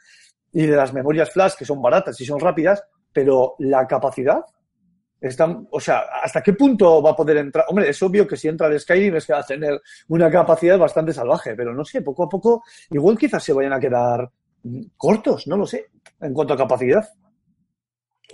y 0.53 0.65
de 0.67 0.77
las 0.77 0.95
memorias 0.95 1.31
flash, 1.31 1.55
que 1.59 1.65
son 1.65 1.83
baratas 1.83 2.19
y 2.21 2.25
son 2.25 2.39
rápidas, 2.41 2.83
pero 3.13 3.57
la 3.59 3.87
capacidad 3.87 4.41
está, 5.21 5.59
o 5.71 5.81
sea, 5.81 6.05
¿hasta 6.23 6.43
qué 6.43 6.53
punto 6.53 7.03
va 7.03 7.11
a 7.11 7.17
poder 7.17 7.39
entrar? 7.39 7.65
Hombre, 7.69 7.89
es 7.89 8.03
obvio 8.03 8.27
que 8.27 8.37
si 8.37 8.49
entra 8.49 8.67
el 8.69 8.79
Skyrim 8.81 9.17
es 9.17 9.27
que 9.27 9.33
va 9.33 9.41
a 9.41 9.47
tener 9.47 9.81
una 10.09 10.31
capacidad 10.31 10.79
bastante 10.79 11.13
salvaje, 11.13 11.55
pero 11.55 11.75
no 11.75 11.85
sé, 11.85 12.03
poco 12.03 12.25
a 12.25 12.29
poco, 12.29 12.63
igual 12.91 13.17
quizás 13.19 13.43
se 13.43 13.53
vayan 13.53 13.73
a 13.73 13.81
quedar 13.81 14.31
mm, 14.63 14.83
cortos, 14.97 15.47
no 15.47 15.57
lo 15.57 15.67
sé, 15.67 15.87
en 16.21 16.33
cuanto 16.35 16.55
a 16.55 16.57
capacidad. 16.57 17.09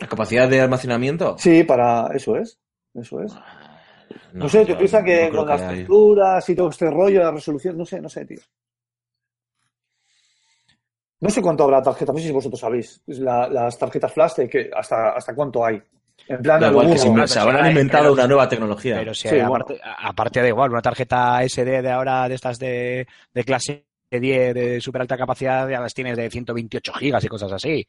¿La 0.01 0.07
capacidad 0.09 0.49
de 0.49 0.61
almacenamiento? 0.61 1.37
Sí, 1.39 1.63
para 1.65 2.09
eso 2.15 2.37
es, 2.37 2.59
eso 2.95 3.21
es. 3.23 3.33
No, 3.33 4.45
No, 4.45 4.49
sé, 4.49 4.65
¿te 4.65 4.73
yo 4.73 4.79
piensas 4.79 5.05
que 5.05 5.29
con 5.31 5.47
las 5.47 5.61
hay. 5.63 5.79
texturas 5.79 6.49
y 6.49 6.55
todo 6.57 6.69
este 6.71 6.91
rollo, 6.91 7.21
la 7.23 7.31
resolución, 7.31 7.77
no 7.79 7.85
sé, 7.85 8.01
no 8.01 8.09
sé, 8.09 8.25
tío. 8.25 8.41
No 11.21 11.31
sé 11.31 11.41
cuánto 11.41 11.63
habrá 11.65 11.81
tarjetas, 11.83 12.15
no 12.15 12.21
sé 12.21 12.27
si 12.27 12.33
vosotros 12.33 12.59
sabéis. 12.61 13.01
La- 13.07 13.49
las 13.49 13.79
tarjetas 13.79 14.13
flash, 14.13 14.35
de 14.37 14.49
que 14.49 14.71
hasta, 14.75 15.11
¿hasta 15.11 15.35
cuánto 15.35 15.65
hay? 15.65 15.81
En 16.29 16.41
plan, 16.43 16.61
Da 16.61 16.69
igual 16.71 16.91
que 16.93 16.99
se, 16.99 17.39
habrán 17.39 17.57
Pero- 17.57 17.69
inventado 17.71 18.13
una 18.13 18.27
nueva 18.27 18.49
tecnología. 18.49 18.97
Pero 18.99 19.13
si 19.15 19.29
Sí, 19.29 19.39
aparte, 19.41 19.81
a- 19.83 20.09
aparte 20.09 20.41
da 20.41 20.49
igual, 20.49 20.71
una 20.71 20.81
tarjeta 20.83 21.43
SD 21.43 21.83
de 21.83 21.91
ahora, 21.91 22.29
de 22.29 22.35
estas 22.35 22.59
de, 22.59 23.07
de 23.35 23.45
clase 23.45 23.87
10 24.11 24.55
de 24.55 24.81
super 24.81 25.01
alta 25.03 25.17
capacidad, 25.17 25.69
ya 25.69 25.81
las 25.81 25.95
tienes 25.95 26.17
de 26.17 26.31
128 26.31 26.93
gigas 26.95 27.25
y 27.25 27.29
cosas 27.29 27.53
así. 27.53 27.87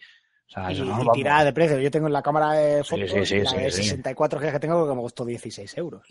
O 0.48 0.52
sea, 0.52 0.72
y, 0.72 0.76
eso 0.76 0.86
no, 0.86 1.02
y 1.04 1.12
tirada 1.14 1.46
de 1.46 1.54
precio. 1.54 1.80
Yo 1.80 1.92
tengo 1.92 2.08
en 2.08 2.14
la 2.14 2.22
cámara 2.22 2.52
de 2.54 2.84
fotos 2.84 3.10
sí, 3.12 3.26
sí, 3.26 3.40
la 3.40 3.50
sí, 3.52 3.58
de 3.58 3.72
sí. 3.72 3.84
64 3.84 4.40
GB 4.40 4.52
que 4.52 4.60
tengo 4.60 4.88
que 4.88 4.96
me 4.96 5.02
costó 5.02 5.26
16 5.26 5.78
euros. 5.78 6.02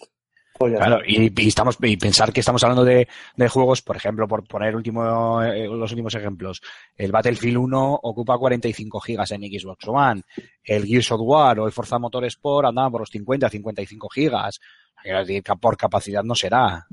Pues 0.58 0.74
Claro, 0.76 1.00
y, 1.06 1.32
y 1.42 1.48
estamos 1.48 1.76
y 1.82 1.96
pensar 1.96 2.32
que 2.32 2.40
estamos 2.40 2.62
hablando 2.62 2.84
de, 2.84 3.08
de 3.36 3.48
juegos, 3.48 3.82
por 3.82 3.96
ejemplo, 3.96 4.28
por 4.28 4.46
poner 4.46 4.76
último, 4.76 5.42
eh, 5.42 5.66
los 5.66 5.90
últimos 5.90 6.14
ejemplos, 6.14 6.60
el 6.96 7.10
Battlefield 7.10 7.56
1 7.56 8.00
ocupa 8.02 8.38
45 8.38 9.00
gigas 9.00 9.30
en 9.32 9.42
Xbox 9.42 9.86
One, 9.88 10.22
el 10.62 10.84
Gears 10.86 11.10
of 11.12 11.20
War 11.22 11.58
o 11.60 11.66
el 11.66 11.72
Forza 11.72 11.98
Motorsport 11.98 12.68
andaban 12.68 12.92
por 12.92 13.00
los 13.00 13.10
50, 13.10 13.48
55 13.48 14.08
gigas. 14.10 14.60
Quiero 15.02 15.18
decir, 15.20 15.42
que 15.42 15.56
por 15.56 15.76
capacidad 15.76 16.22
no 16.22 16.34
será. 16.34 16.86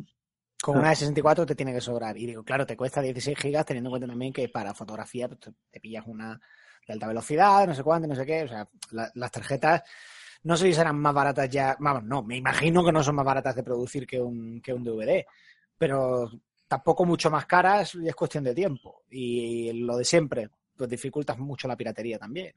Con 0.61 0.77
una 0.79 0.89
de 0.89 0.95
64 0.95 1.45
te 1.45 1.55
tiene 1.55 1.71
que 1.73 1.79
sobrar. 1.81 2.17
Y 2.17 2.25
digo, 2.25 2.43
claro, 2.43 2.65
te 2.65 2.75
cuesta 2.75 3.01
16 3.01 3.37
gigas 3.37 3.65
teniendo 3.65 3.89
en 3.89 3.91
cuenta 3.91 4.07
también 4.07 4.33
que 4.33 4.49
para 4.49 4.73
fotografía 4.73 5.27
pues, 5.27 5.39
te, 5.41 5.51
te 5.69 5.79
pillas 5.79 6.03
una 6.07 6.39
de 6.87 6.93
alta 6.93 7.07
velocidad, 7.07 7.67
no 7.67 7.75
sé 7.75 7.83
cuánto, 7.83 8.07
no 8.07 8.15
sé 8.15 8.25
qué. 8.25 8.43
O 8.43 8.47
sea, 8.47 8.67
la- 8.91 9.11
las 9.13 9.31
tarjetas 9.31 9.83
no 10.43 10.57
sé 10.57 10.67
si 10.67 10.73
serán 10.73 10.99
más 10.99 11.13
baratas 11.13 11.49
ya. 11.49 11.75
Vamos, 11.79 12.03
no, 12.03 12.23
me 12.23 12.37
imagino 12.37 12.83
que 12.83 12.91
no 12.91 13.03
son 13.03 13.15
más 13.15 13.25
baratas 13.25 13.55
de 13.55 13.63
producir 13.63 14.07
que 14.07 14.19
un, 14.19 14.61
que 14.61 14.73
un 14.73 14.83
DVD. 14.83 15.25
Pero 15.77 16.29
tampoco 16.67 17.05
mucho 17.05 17.29
más 17.29 17.45
caras 17.45 17.95
y 17.95 18.07
es 18.07 18.15
cuestión 18.15 18.43
de 18.43 18.55
tiempo. 18.55 19.03
Y 19.09 19.73
lo 19.73 19.97
de 19.97 20.05
siempre, 20.05 20.49
pues 20.75 20.89
dificultas 20.89 21.37
mucho 21.37 21.67
la 21.67 21.75
piratería 21.75 22.17
también. 22.17 22.53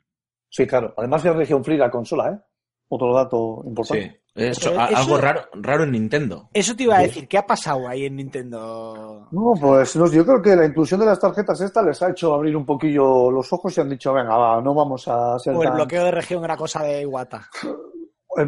Sí, 0.48 0.66
claro. 0.66 0.94
Además 0.96 1.24
es 1.24 1.34
región 1.34 1.64
free 1.64 1.76
la 1.76 1.90
consola, 1.90 2.30
¿eh? 2.30 2.51
Otro 2.94 3.14
dato 3.14 3.62
importante. 3.64 4.10
Sí. 4.10 4.18
Eso, 4.34 4.70
Pero 4.70 4.80
a- 4.82 4.86
eso- 4.88 4.96
algo 4.98 5.16
raro, 5.18 5.40
raro 5.54 5.84
en 5.84 5.92
Nintendo. 5.92 6.48
Eso 6.52 6.74
te 6.76 6.82
iba 6.82 6.96
a 6.96 7.00
decir, 7.02 7.26
¿qué 7.26 7.38
ha 7.38 7.46
pasado 7.46 7.88
ahí 7.88 8.04
en 8.04 8.16
Nintendo? 8.16 9.28
No, 9.30 9.54
pues 9.60 9.96
no, 9.96 10.06
yo 10.10 10.24
creo 10.26 10.42
que 10.42 10.56
la 10.56 10.66
inclusión 10.66 11.00
de 11.00 11.06
las 11.06 11.18
tarjetas 11.20 11.58
esta 11.62 11.82
les 11.82 12.02
ha 12.02 12.10
hecho 12.10 12.34
abrir 12.34 12.54
un 12.56 12.66
poquillo 12.66 13.30
los 13.30 13.50
ojos 13.52 13.76
y 13.76 13.80
han 13.80 13.88
dicho, 13.90 14.12
venga, 14.12 14.36
va, 14.36 14.60
no 14.60 14.74
vamos 14.74 15.06
a 15.08 15.38
ser 15.38 15.54
O 15.54 15.62
el 15.62 15.68
tan- 15.68 15.76
bloqueo 15.76 16.04
de 16.04 16.10
región 16.10 16.44
era 16.44 16.56
cosa 16.56 16.82
de 16.82 17.00
Iwata. 17.02 17.48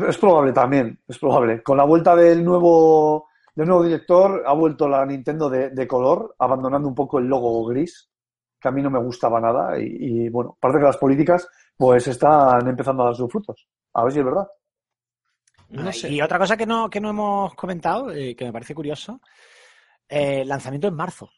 Es 0.09 0.17
probable 0.19 0.53
también, 0.53 0.99
es 1.07 1.19
probable. 1.19 1.63
Con 1.63 1.77
la 1.77 1.85
vuelta 1.85 2.17
del 2.17 2.43
nuevo, 2.45 3.29
del 3.55 3.67
nuevo 3.69 3.83
director, 3.85 4.43
ha 4.47 4.53
vuelto 4.55 4.89
la 4.89 5.05
Nintendo 5.05 5.51
de, 5.51 5.71
de 5.71 5.87
color, 5.87 6.35
abandonando 6.39 6.89
un 6.89 6.95
poco 6.95 7.19
el 7.19 7.27
logo 7.27 7.65
gris, 7.67 8.09
que 8.59 8.69
a 8.69 8.71
mí 8.71 8.83
no 8.83 8.91
me 8.91 9.03
gustaba 9.03 9.39
nada. 9.41 9.79
Y, 9.79 9.85
y, 9.85 10.29
bueno, 10.31 10.57
parece 10.59 10.79
que 10.81 10.87
las 10.87 10.97
políticas 10.97 11.47
pues 11.77 12.07
están 12.09 12.67
empezando 12.69 13.03
a 13.03 13.07
dar 13.07 13.15
sus 13.17 13.31
frutos. 13.31 13.69
A 13.95 14.05
ver 14.05 14.13
si 14.13 14.19
es 14.19 14.25
verdad. 14.25 14.49
No 15.71 15.93
sé. 15.93 16.11
Y 16.11 16.21
otra 16.21 16.39
cosa 16.39 16.57
que 16.57 16.67
no, 16.67 16.91
que 16.91 17.01
no 17.01 17.11
hemos 17.11 17.55
comentado, 17.55 18.13
eh, 18.13 18.37
que 18.37 18.45
me 18.45 18.53
parece 18.53 18.75
curioso, 18.75 19.21
eh, 20.09 20.45
lanzamiento 20.45 20.89
en 20.89 20.95
marzo. 20.95 21.31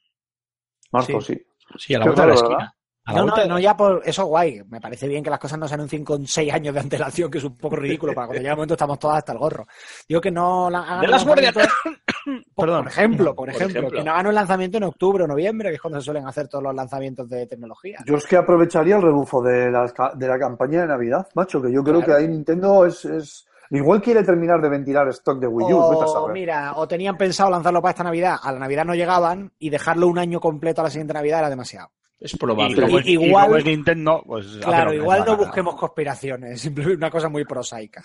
Marzo, 0.93 1.21
sí. 1.21 1.41
Sí, 1.79 1.95
a 1.95 1.99
la 1.99 2.05
vuelta 2.07 2.23
de 2.23 2.29
la 2.29 2.35
esquina. 2.35 2.76
No, 3.15 3.25
no, 3.47 3.59
ya 3.59 3.77
por 3.77 4.03
eso 4.05 4.25
guay. 4.27 4.63
Me 4.69 4.81
parece 4.81 5.07
bien 5.07 5.23
que 5.23 5.31
las 5.31 5.39
cosas 5.39 5.59
no 5.59 5.69
se 5.69 5.75
anuncien 5.75 6.05
con 6.05 6.27
seis 6.27 6.53
años 6.53 6.75
de 6.75 6.81
antelación, 6.81 7.31
que 7.31 7.39
es 7.39 7.45
un 7.45 7.57
poco 7.57 7.77
ridículo, 7.77 8.13
para 8.15 8.27
cuando 8.27 8.41
llegue 8.43 8.51
el 8.51 8.57
momento 8.57 8.75
estamos 8.75 8.99
todas 8.99 9.19
hasta 9.19 9.33
el 9.33 9.39
gorro. 9.39 9.67
Digo 10.09 10.21
que 10.21 10.31
no 10.31 10.69
la- 10.71 10.83
hagan 10.83 11.01
De 11.03 11.09
las 11.09 11.25
guardias. 11.25 11.55
por, 12.55 12.67
Perdón. 12.67 12.85
por 12.85 12.93
ejemplo, 12.93 13.25
por 13.27 13.35
Por 13.37 13.49
ejemplo, 13.51 13.79
ejemplo. 13.81 13.99
que 13.99 14.05
no 14.05 14.13
hagan 14.13 14.27
un 14.27 14.35
lanzamiento 14.35 14.79
en 14.79 14.85
octubre 14.85 15.25
o 15.25 15.27
noviembre, 15.27 15.69
que 15.69 15.77
es 15.77 15.81
cuando 15.81 16.01
se 16.01 16.05
suelen 16.07 16.27
hacer 16.27 16.49
todos 16.49 16.65
los 16.65 16.75
lanzamientos 16.75 17.29
de 17.29 17.47
tecnología. 17.47 17.99
Yo 18.07 18.17
es 18.17 18.27
que 18.27 18.37
aprovecharía 18.37 18.97
el 18.97 19.03
rebufo 19.03 19.43
de 19.43 19.71
la, 19.71 19.93
de 20.15 20.27
la 20.29 20.39
campaña 20.39 20.81
de 20.83 20.89
Navidad, 20.89 21.27
macho, 21.35 21.63
que 21.63 21.73
yo 21.73 21.83
creo 21.85 22.01
Claro. 22.01 22.07
que 22.19 22.23
ahí 22.25 22.29
Nintendo 22.29 22.85
es, 22.87 23.05
es 23.05 23.47
Igual 23.71 24.01
quiere 24.01 24.23
terminar 24.23 24.61
de 24.61 24.69
ventilar 24.69 25.09
stock 25.09 25.41
de 25.41 25.49
Wii 25.49 25.73
U. 25.73 25.81
a 25.81 25.87
O, 25.89 26.07
saber. 26.13 26.33
mira, 26.33 26.75
o 26.77 26.87
tenían 26.87 27.17
pensado 27.17 27.51
lanzarlo 27.51 27.83
para 27.83 27.91
esta 27.91 28.05
Navidad, 28.05 28.37
a 28.41 28.53
la 28.53 28.61
Navidad 28.61 28.85
no 28.85 28.95
llegaban 28.95 29.53
y 29.59 29.71
dejarlo 29.71 30.07
un 30.07 30.19
año 30.21 30.39
completo 30.39 30.83
a 30.83 30.85
la 30.85 30.91
siguiente 30.91 31.15
Navidad 31.15 31.41
era 31.41 31.51
demasiado. 31.51 31.89
Es 32.19 32.33
Y 32.35 32.37
probable. 32.39 32.81
como, 32.83 32.99
es- 32.99 33.07
y 33.07 33.13
igual- 33.13 33.47
como 33.47 33.57
es 33.59 33.65
Nintendo, 33.65 34.23
pues... 34.27 34.47
Claro, 34.63 34.93
igual 34.95 35.25
no 35.27 35.37
busquemos 35.37 35.77
conspiraciones, 35.77 36.61
simplemente 36.63 36.97
una 36.97 37.11
cosa 37.11 37.29
muy 37.29 37.45
prosaica. 37.45 38.03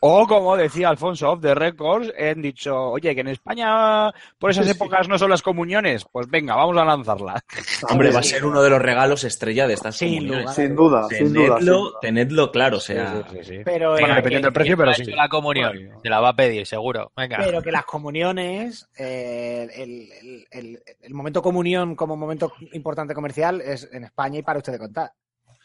O 0.00 0.26
como 0.28 0.56
decía 0.56 0.88
Alfonso 0.90 1.32
of 1.32 1.40
the 1.40 1.54
Records, 1.56 2.12
han 2.16 2.40
dicho, 2.40 2.72
oye, 2.90 3.14
que 3.16 3.20
en 3.22 3.28
España 3.28 4.10
por 4.38 4.50
esas 4.52 4.68
épocas 4.68 5.08
no 5.08 5.18
son 5.18 5.30
las 5.30 5.42
comuniones, 5.42 6.04
pues 6.12 6.28
venga, 6.28 6.54
vamos 6.54 6.76
a 6.76 6.84
lanzarla. 6.84 7.42
Hombre, 7.90 8.12
va 8.12 8.20
a 8.20 8.22
ser 8.22 8.44
uno 8.44 8.62
de 8.62 8.70
los 8.70 8.80
regalos 8.80 9.24
estrella 9.24 9.66
de 9.66 9.74
estas 9.74 9.96
Sin 9.96 10.10
comuniones. 10.28 10.40
lugar. 10.42 10.54
Sin 10.54 10.76
duda, 10.76 11.08
sin 11.08 11.32
duda. 11.32 11.44
sin 11.46 11.54
Tenedlo, 11.56 11.78
duda. 11.78 11.98
tenedlo 12.00 12.50
claro, 12.52 12.76
o 12.76 12.80
sea... 12.80 13.24
Sí, 13.30 13.38
sí, 13.38 13.44
sí. 13.44 13.58
Pero, 13.64 13.90
Bueno, 13.92 14.12
eh, 14.12 14.16
dependiendo 14.16 14.46
del 14.46 14.52
precio, 14.52 14.76
¿Quién 14.76 14.86
pero 14.94 15.04
sí. 15.04 15.10
la 15.12 15.28
comunión? 15.28 15.72
Bueno. 15.74 16.00
Se 16.00 16.08
la 16.08 16.20
va 16.20 16.28
a 16.28 16.36
pedir, 16.36 16.64
seguro. 16.64 17.10
Venga. 17.16 17.38
pero 17.38 17.60
que 17.60 17.72
las 17.72 17.84
comuniones, 17.84 18.88
eh, 18.96 19.68
el, 19.74 20.08
el- 20.22 20.46
el- 20.50 20.82
el 21.00 21.14
momento 21.14 21.42
comunión 21.42 21.96
como 21.96 22.16
momento 22.16 22.52
importante 22.72 23.14
comercial 23.14 23.60
es 23.60 23.88
en 23.92 24.04
España 24.04 24.38
y 24.38 24.42
para 24.42 24.58
usted 24.58 24.72
de 24.74 24.78
contar. 24.78 25.12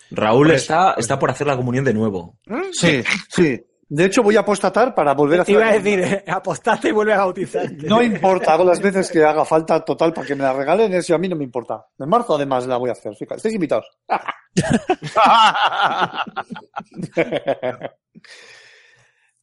Raúl 0.09 0.51
está, 0.51 0.95
está 0.97 1.19
por 1.19 1.29
hacer 1.29 1.45
la 1.47 1.55
comunión 1.55 1.85
de 1.85 1.93
nuevo. 1.93 2.35
Sí, 2.71 3.03
sí. 3.29 3.61
De 3.95 4.05
hecho, 4.05 4.23
voy 4.23 4.35
a 4.35 4.39
apostatar 4.39 4.95
para 4.95 5.13
volver 5.13 5.37
a 5.37 5.41
hacer. 5.43 5.53
iba 5.53 5.67
a 5.67 5.73
decir, 5.73 5.99
eh, 5.99 6.23
apostaste 6.27 6.89
y 6.89 6.91
vuelve 6.91 7.13
a 7.13 7.17
bautizarte. 7.17 7.85
No 7.85 8.01
importa, 8.01 8.53
hago 8.53 8.63
las 8.63 8.81
veces 8.81 9.11
que 9.11 9.23
haga 9.23 9.45
falta 9.45 9.85
total 9.85 10.11
para 10.11 10.25
que 10.25 10.33
me 10.33 10.41
la 10.41 10.51
regalen, 10.51 10.91
eso 10.95 11.13
a 11.13 11.19
mí 11.19 11.29
no 11.29 11.35
me 11.35 11.43
importa. 11.43 11.85
En 11.99 12.09
marzo 12.09 12.33
además 12.33 12.65
la 12.65 12.77
voy 12.77 12.89
a 12.89 12.93
hacer, 12.93 13.15
fíjate, 13.15 13.35
estáis 13.35 13.53
invitados. 13.53 13.85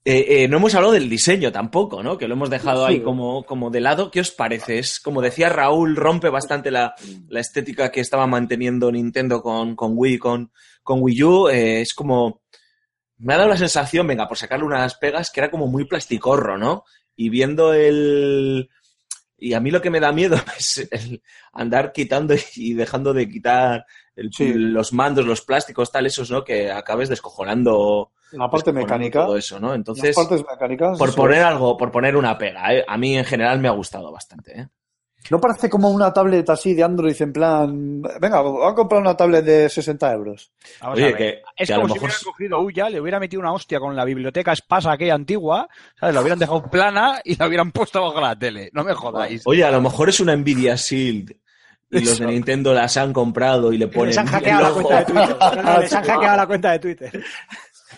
Eh, 0.02 0.44
eh, 0.44 0.48
no 0.48 0.56
hemos 0.56 0.74
hablado 0.74 0.94
del 0.94 1.10
diseño 1.10 1.52
tampoco, 1.52 2.02
¿no? 2.02 2.16
Que 2.16 2.26
lo 2.26 2.32
hemos 2.32 2.48
dejado 2.48 2.86
ahí 2.86 3.02
como, 3.02 3.44
como 3.44 3.68
de 3.68 3.82
lado. 3.82 4.10
¿Qué 4.10 4.20
os 4.20 4.30
parece? 4.30 4.78
Es, 4.78 4.98
como 4.98 5.20
decía 5.20 5.50
Raúl, 5.50 5.94
rompe 5.94 6.30
bastante 6.30 6.70
la, 6.70 6.94
la 7.28 7.40
estética 7.40 7.92
que 7.92 8.00
estaba 8.00 8.26
manteniendo 8.26 8.90
Nintendo 8.90 9.42
con, 9.42 9.76
con 9.76 9.92
Wii, 9.94 10.18
con, 10.18 10.52
con 10.82 11.02
Wii 11.02 11.22
U. 11.22 11.48
Eh, 11.48 11.82
es 11.82 11.92
como... 11.92 12.40
Me 13.20 13.34
ha 13.34 13.36
dado 13.38 13.48
la 13.50 13.56
sensación, 13.56 14.06
venga, 14.06 14.26
por 14.28 14.36
sacarle 14.38 14.64
unas 14.64 14.94
pegas, 14.96 15.30
que 15.30 15.40
era 15.40 15.50
como 15.50 15.66
muy 15.66 15.84
plasticorro, 15.84 16.56
¿no? 16.58 16.84
Y 17.16 17.28
viendo 17.28 17.72
el... 17.74 18.68
Y 19.42 19.54
a 19.54 19.60
mí 19.60 19.70
lo 19.70 19.80
que 19.80 19.88
me 19.90 20.00
da 20.00 20.12
miedo 20.12 20.36
es 20.58 20.88
el 20.90 21.22
andar 21.52 21.92
quitando 21.92 22.34
y 22.56 22.74
dejando 22.74 23.12
de 23.14 23.28
quitar 23.28 23.86
el- 24.16 24.30
Sí. 24.32 24.52
los 24.54 24.92
mandos, 24.92 25.24
los 25.26 25.42
plásticos, 25.42 25.90
tal, 25.90 26.06
esos, 26.06 26.30
¿no? 26.30 26.44
Que 26.44 26.70
acabes 26.70 27.08
descojonando 27.08 28.12
La 28.32 28.50
parte 28.50 28.70
descojonando 28.72 28.84
mecánica. 28.98 29.24
todo 29.26 29.36
eso, 29.36 29.58
¿no? 29.60 29.68
Las 29.68 29.76
Entonces, 29.76 30.14
partes 30.16 30.44
mecánicas. 30.50 30.98
por 30.98 31.14
poner 31.14 31.38
es. 31.38 31.44
algo, 31.44 31.76
por 31.76 31.90
poner 31.90 32.16
una 32.16 32.36
pega, 32.36 32.74
¿eh? 32.74 32.84
a 32.86 32.96
mí 32.98 33.16
en 33.16 33.24
general 33.24 33.58
me 33.60 33.68
ha 33.68 33.72
gustado 33.72 34.12
bastante. 34.12 34.60
¿eh? 34.60 34.68
No 35.28 35.40
parece 35.40 35.68
como 35.68 35.90
una 35.90 36.12
tablet 36.12 36.48
así 36.48 36.74
de 36.74 36.82
Android 36.82 37.14
en 37.20 37.32
plan. 37.32 38.00
Venga, 38.20 38.40
voy 38.40 38.66
a 38.70 38.74
comprar 38.74 39.00
una 39.00 39.16
tablet 39.16 39.44
de 39.44 39.68
60 39.68 40.12
euros. 40.12 40.50
Vamos 40.80 40.96
Oye, 40.96 41.04
a 41.04 41.08
ver. 41.08 41.16
que, 41.16 41.42
Es 41.56 41.68
que 41.68 41.74
a 41.74 41.76
como 41.76 41.88
lo 41.88 41.94
si 41.94 42.00
mejor 42.00 42.08
hubieran 42.10 42.24
cogido 42.24 42.60
Uya, 42.60 42.88
le 42.90 43.00
hubiera 43.00 43.20
metido 43.20 43.40
una 43.40 43.52
hostia 43.52 43.78
con 43.78 43.94
la 43.94 44.04
biblioteca 44.04 44.52
Espasa 44.52 44.92
aquella 44.92 45.14
antigua, 45.14 45.68
¿sabes? 45.98 46.14
La 46.14 46.20
hubieran 46.22 46.38
dejado 46.38 46.62
plana 46.70 47.20
y 47.22 47.36
la 47.36 47.46
hubieran 47.46 47.70
puesto 47.70 48.00
bajo 48.02 48.20
la 48.20 48.36
tele. 48.38 48.70
No 48.72 48.82
me 48.82 48.94
jodáis. 48.94 49.42
Oye, 49.44 49.62
a 49.62 49.70
lo 49.70 49.80
mejor 49.82 50.08
es 50.08 50.20
una 50.20 50.34
Nvidia 50.34 50.74
Shield 50.76 51.36
y 51.92 52.00
los 52.04 52.18
de 52.18 52.26
Nintendo 52.26 52.72
las 52.72 52.96
han 52.96 53.12
comprado 53.12 53.72
y 53.72 53.78
le 53.78 53.88
ponen 53.88 54.08
Les 54.08 54.18
han 54.18 54.26
hackeado 54.26 54.62
la 54.62 54.68
logo. 54.68 54.82
cuenta 54.82 54.98
de 55.00 55.04
Twitter. 55.04 55.36
No, 55.40 55.62
no, 55.74 55.80
les 55.80 55.92
han 55.92 56.04
hackeado 56.04 56.36
la 56.36 56.46
cuenta 56.46 56.70
de 56.72 56.78
Twitter. 56.78 57.24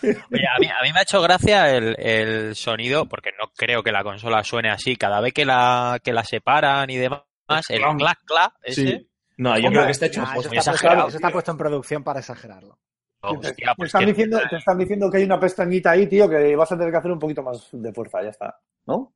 Oye, 0.03 0.45
a 0.47 0.59
mí, 0.59 0.67
a 0.67 0.83
mí 0.83 0.91
me 0.93 0.99
ha 0.99 1.03
hecho 1.03 1.21
gracia 1.21 1.75
el, 1.75 1.95
el 1.99 2.55
sonido, 2.55 3.05
porque 3.07 3.31
no 3.39 3.49
creo 3.55 3.83
que 3.83 3.91
la 3.91 4.03
consola 4.03 4.43
suene 4.43 4.69
así. 4.69 4.95
Cada 4.95 5.21
vez 5.21 5.33
que 5.33 5.45
la, 5.45 5.99
que 6.03 6.13
la 6.13 6.23
separan 6.23 6.89
y 6.89 6.97
demás, 6.97 7.21
el 7.69 7.81
clac 7.97 8.19
clac 8.25 8.53
ese. 8.63 8.87
Sí. 8.87 9.09
No, 9.37 9.57
yo 9.57 9.67
Hombre, 9.67 9.71
creo 9.71 9.85
que 9.85 9.91
está 9.91 10.05
hecho 10.05 10.21
Nah, 10.21 10.27
a 10.31 10.33
eso, 10.37 10.41
está 10.41 10.55
exagerado, 10.71 10.95
puesto, 11.01 11.07
eso 11.09 11.17
está 11.17 11.29
puesto 11.31 11.51
en 11.51 11.57
producción 11.57 12.03
para 12.03 12.19
exagerarlo. 12.19 12.77
Hostia, 13.21 13.53
te, 13.53 13.63
pues 13.77 13.87
están 13.87 14.01
que- 14.01 14.07
diciendo, 14.07 14.39
te 14.49 14.55
están 14.57 14.77
diciendo 14.77 15.09
que 15.09 15.17
hay 15.17 15.23
una 15.23 15.39
pestañita 15.39 15.91
ahí, 15.91 16.07
tío, 16.07 16.29
que 16.29 16.55
vas 16.55 16.71
a 16.71 16.77
tener 16.77 16.91
que 16.91 16.97
hacer 16.97 17.11
un 17.11 17.19
poquito 17.19 17.41
más 17.41 17.69
de 17.71 17.93
fuerza, 17.93 18.21
ya 18.21 18.29
está. 18.29 18.59
¿No? 18.85 19.13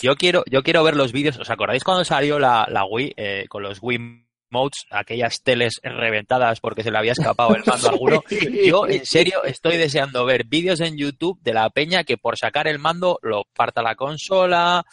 Yo 0.00 0.14
quiero, 0.16 0.42
yo 0.50 0.62
quiero 0.62 0.82
ver 0.84 0.96
los 0.96 1.12
vídeos. 1.12 1.38
¿Os 1.38 1.50
acordáis 1.50 1.84
cuando 1.84 2.04
salió 2.04 2.38
la, 2.38 2.66
la 2.70 2.84
Wii 2.86 3.12
eh, 3.16 3.44
con 3.48 3.62
los 3.62 3.78
Wii 3.82 4.26
Modes, 4.50 4.86
aquellas 4.90 5.42
teles 5.42 5.80
reventadas 5.82 6.60
porque 6.60 6.82
se 6.82 6.90
le 6.90 6.98
había 6.98 7.12
escapado 7.12 7.54
el 7.54 7.62
mando 7.66 7.88
a 7.88 7.90
alguno? 7.90 8.22
Yo, 8.66 8.86
en 8.88 9.04
serio, 9.04 9.44
estoy 9.44 9.76
deseando 9.76 10.24
ver 10.24 10.44
vídeos 10.44 10.80
en 10.80 10.96
YouTube 10.96 11.38
de 11.42 11.52
la 11.52 11.68
peña 11.70 12.04
que 12.04 12.16
por 12.16 12.36
sacar 12.38 12.66
el 12.66 12.78
mando 12.78 13.18
lo 13.22 13.44
parta 13.54 13.82
la 13.82 13.94
consola, 13.94 14.84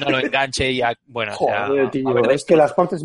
no 0.00 0.10
lo 0.10 0.18
enganche 0.18 0.70
y 0.70 0.78
ya, 0.78 0.92
bueno, 1.06 1.32
o 1.38 1.46
sea, 1.46 1.66
a 1.66 1.90
tío, 1.90 2.12
ver 2.14 2.32
es 2.32 2.44
que 2.44 2.56
las 2.56 2.72
partes, 2.72 3.02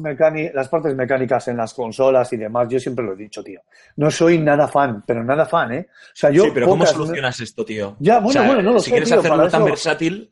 las 0.53 0.67
partes 0.69 0.95
mecánicas 0.95 1.47
en 1.47 1.57
las 1.57 1.73
consolas 1.73 2.31
y 2.33 2.37
demás, 2.37 2.67
yo 2.69 2.79
siempre 2.79 3.05
lo 3.05 3.13
he 3.13 3.17
dicho, 3.17 3.43
tío. 3.43 3.61
No 3.95 4.11
soy 4.11 4.37
nada 4.37 4.67
fan, 4.67 5.03
pero 5.05 5.23
nada 5.23 5.45
fan, 5.45 5.73
¿eh? 5.73 5.87
O 5.89 6.15
sea, 6.15 6.29
yo. 6.31 6.43
sí, 6.43 6.51
pero 6.53 6.67
¿cómo 6.67 6.85
solucionas 6.85 7.39
esto, 7.39 7.63
tío? 7.65 7.95
Ya, 7.99 8.19
bueno, 8.19 8.43
bueno, 8.45 8.61
no 8.61 8.73
lo 8.73 8.79
si 8.79 8.85
sé, 8.85 8.91
quieres 8.91 9.09
tío, 9.09 9.19
hacerlo 9.19 9.47
tan 9.49 9.61
eso- 9.61 9.65
versátil 9.65 10.31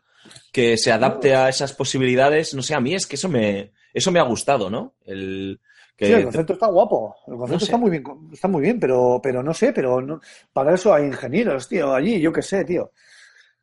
que 0.51 0.77
se 0.77 0.91
adapte 0.91 1.35
a 1.35 1.49
esas 1.49 1.73
posibilidades, 1.73 2.53
no 2.53 2.61
sé, 2.61 2.73
a 2.75 2.79
mí 2.79 2.93
es 2.93 3.05
que 3.07 3.15
eso 3.15 3.29
me, 3.29 3.71
eso 3.97 4.11
me 4.11 4.19
ha 4.19 4.23
gustado, 4.23 4.69
¿no? 4.69 4.95
El 5.05 5.59
que 5.95 6.05
Sí, 6.05 6.13
el 6.13 6.23
concepto 6.25 6.53
está 6.53 6.67
guapo. 6.67 7.15
El 7.27 7.37
concepto 7.37 7.53
No 7.55 7.59
sé. 7.59 7.65
está 7.65 7.77
muy 7.77 7.89
bien, 7.89 8.03
está 8.31 8.47
muy 8.47 8.61
bien, 8.61 8.79
pero, 8.79 9.19
pero 9.21 9.41
no 9.43 9.53
sé, 9.53 9.73
pero 9.73 9.99
no, 10.01 10.21
para 10.53 10.75
eso 10.75 10.93
hay 10.93 11.05
ingenieros, 11.05 11.67
tío, 11.67 11.93
allí, 11.93 12.19
yo 12.19 12.31
qué 12.31 12.41
sé, 12.41 12.63
tío. 12.65 12.91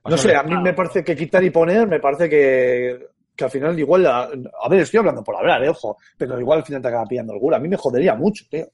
No 0.07 0.19
sé, 0.19 0.37
a 0.37 0.43
mí 0.43 0.57
me 0.59 0.75
parece 0.75 1.03
que 1.05 1.17
quitar 1.17 1.43
y 1.45 1.51
poner, 1.51 1.87
me 1.87 2.01
parece 2.01 2.29
que, 2.29 3.09
que 3.35 3.45
al 3.45 3.51
final 3.51 3.79
igual, 3.79 4.05
a 4.07 4.29
ver, 4.69 4.81
estoy 4.81 4.99
hablando 4.99 5.25
por 5.25 5.37
hablar, 5.37 5.65
eh, 5.65 5.69
ojo, 5.71 5.97
pero 6.19 6.39
igual 6.39 6.59
al 6.59 6.65
final 6.65 6.83
te 6.83 6.89
acaba 6.89 7.07
pillando 7.07 7.33
el 7.33 7.39
gula. 7.41 7.57
A 7.57 7.61
mí 7.61 7.69
me 7.69 7.77
jodería 7.77 8.15
mucho, 8.15 8.45
tío. 8.51 8.67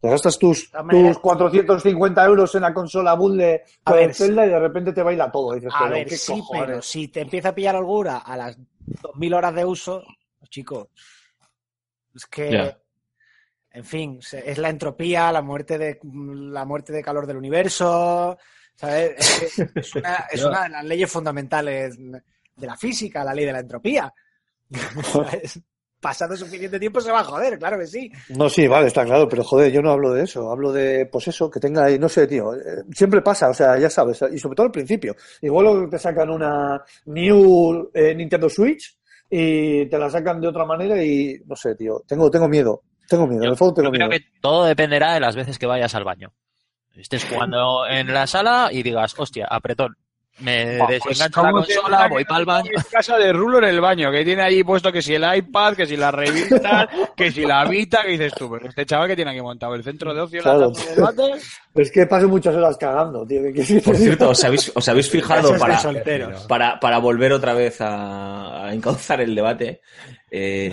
Te 0.00 0.08
gastas 0.08 0.38
tus, 0.38 0.70
tus 0.88 1.18
450 1.18 2.24
euros 2.24 2.54
en 2.54 2.62
la 2.62 2.72
consola 2.72 3.12
bundle 3.14 3.62
A 3.84 3.90
con 3.90 3.96
ver, 3.98 4.14
Zelda 4.14 4.46
y 4.46 4.48
de 4.48 4.58
repente 4.58 4.92
te 4.94 5.02
baila 5.02 5.30
todo. 5.30 5.52
Dices, 5.54 5.70
A 5.74 5.80
pero 5.80 5.90
ver, 5.90 6.06
¿qué 6.08 6.16
sí, 6.16 6.32
cojones? 6.32 6.64
pero 6.66 6.82
si 6.82 7.08
te 7.08 7.20
empieza 7.20 7.50
a 7.50 7.54
pillar 7.54 7.76
holgura 7.76 8.16
a 8.18 8.36
las 8.36 8.58
2000 9.02 9.34
horas 9.34 9.54
de 9.54 9.64
uso, 9.66 10.02
chico, 10.50 10.90
es 12.14 12.26
que, 12.26 12.76
en 13.70 13.84
fin, 13.84 14.20
es 14.32 14.58
la 14.58 14.68
entropía, 14.68 15.32
la 15.32 15.42
muerte 15.42 15.78
de 15.78 16.00
la 16.02 16.64
muerte 16.64 16.92
de 16.92 17.02
calor 17.02 17.26
del 17.26 17.36
universo, 17.36 18.36
¿sabes? 18.74 19.58
Es, 19.74 19.94
una, 19.94 20.26
es 20.30 20.44
una 20.44 20.64
de 20.64 20.68
las 20.70 20.84
leyes 20.84 21.10
fundamentales 21.10 21.96
de 21.98 22.66
la 22.66 22.76
física, 22.76 23.24
la 23.24 23.34
ley 23.34 23.44
de 23.46 23.52
la 23.52 23.60
entropía. 23.60 24.12
¿Sabes? 25.02 25.60
Pasado 26.00 26.34
suficiente 26.34 26.80
tiempo 26.80 26.98
se 26.98 27.12
va 27.12 27.20
a 27.20 27.24
joder, 27.24 27.58
claro 27.58 27.78
que 27.78 27.86
sí. 27.86 28.10
No, 28.30 28.48
sí, 28.48 28.66
vale, 28.66 28.86
está 28.86 29.04
claro, 29.04 29.28
pero 29.28 29.44
joder, 29.44 29.70
yo 29.70 29.82
no 29.82 29.90
hablo 29.90 30.14
de 30.14 30.24
eso, 30.24 30.50
hablo 30.50 30.72
de, 30.72 31.04
pues 31.04 31.28
eso, 31.28 31.50
que 31.50 31.60
tenga 31.60 31.84
ahí, 31.84 31.98
no 31.98 32.08
sé, 32.08 32.26
tío, 32.26 32.54
eh, 32.54 32.84
siempre 32.90 33.20
pasa, 33.20 33.50
o 33.50 33.54
sea, 33.54 33.78
ya 33.78 33.90
sabes, 33.90 34.24
y 34.32 34.38
sobre 34.38 34.56
todo 34.56 34.66
al 34.66 34.72
principio. 34.72 35.14
Igual 35.42 35.90
te 35.90 35.98
sacan 35.98 36.30
una 36.30 36.82
New 37.04 37.90
eh, 37.92 38.14
Nintendo 38.14 38.48
Switch 38.48 38.98
y 39.30 39.86
te 39.86 39.98
la 39.98 40.10
sacan 40.10 40.40
de 40.40 40.48
otra 40.48 40.64
manera 40.64 41.02
y, 41.02 41.38
no 41.46 41.54
sé, 41.54 41.76
tío, 41.76 42.02
tengo, 42.06 42.30
tengo 42.30 42.48
miedo, 42.48 42.82
tengo 43.08 43.26
miedo, 43.26 43.44
Yo, 43.44 43.50
el 43.50 43.56
fondo 43.56 43.74
tengo 43.74 43.88
yo 43.88 43.92
creo 43.92 44.08
miedo. 44.08 44.20
que 44.20 44.40
todo 44.40 44.64
dependerá 44.64 45.14
de 45.14 45.20
las 45.20 45.36
veces 45.36 45.58
que 45.58 45.66
vayas 45.66 45.94
al 45.94 46.04
baño. 46.04 46.32
Estés 46.96 47.24
jugando 47.24 47.86
en 47.86 48.12
la 48.12 48.26
sala 48.26 48.68
y 48.72 48.82
digas, 48.82 49.14
hostia, 49.16 49.46
apretón. 49.48 49.96
Me 50.40 50.78
Buah, 50.78 50.88
pues, 51.02 51.18
la 51.18 51.28
¿cómo 51.30 51.62
te 51.64 51.74
consola, 51.74 52.08
voy 52.08 52.24
para 52.24 52.40
el 52.40 52.46
baño. 52.46 52.70
Casa 52.90 53.18
de 53.18 53.32
Rulo 53.32 53.58
en 53.58 53.64
el 53.64 53.80
baño, 53.80 54.10
que 54.10 54.24
tiene 54.24 54.42
ahí 54.42 54.64
puesto 54.64 54.90
que 54.90 55.02
si 55.02 55.14
el 55.14 55.24
iPad, 55.36 55.74
que 55.74 55.86
si 55.86 55.96
la 55.96 56.10
revista, 56.10 56.88
que 57.16 57.30
si 57.30 57.44
la 57.44 57.64
Vita, 57.66 58.02
que 58.02 58.12
dices 58.12 58.32
tú, 58.34 58.50
pero 58.50 58.68
este 58.68 58.86
chaval 58.86 59.08
que 59.08 59.16
tiene 59.16 59.32
aquí 59.32 59.40
montado 59.40 59.74
el 59.74 59.84
centro 59.84 60.14
de 60.14 60.20
ocio, 60.22 60.42
Claro. 60.42 60.72
la 60.74 60.84
de 60.84 60.94
debate. 60.94 61.40
Es 61.74 61.90
que 61.92 62.04
paso 62.06 62.28
muchas 62.28 62.54
horas 62.56 62.76
cagando, 62.76 63.24
tío. 63.24 63.42
que- 63.44 63.52
que- 63.64 63.80
Por 63.80 63.96
cierto, 63.96 64.30
¿os 64.30 64.42
habéis, 64.44 64.72
os 64.74 64.88
habéis 64.88 65.08
fijado 65.08 65.56
para, 65.56 65.80
para, 66.48 66.80
para 66.80 66.98
volver 66.98 67.32
otra 67.32 67.54
vez 67.54 67.80
a, 67.80 68.66
a 68.66 68.74
encauzar 68.74 69.20
el 69.20 69.34
debate? 69.34 69.80
eh, 70.32 70.72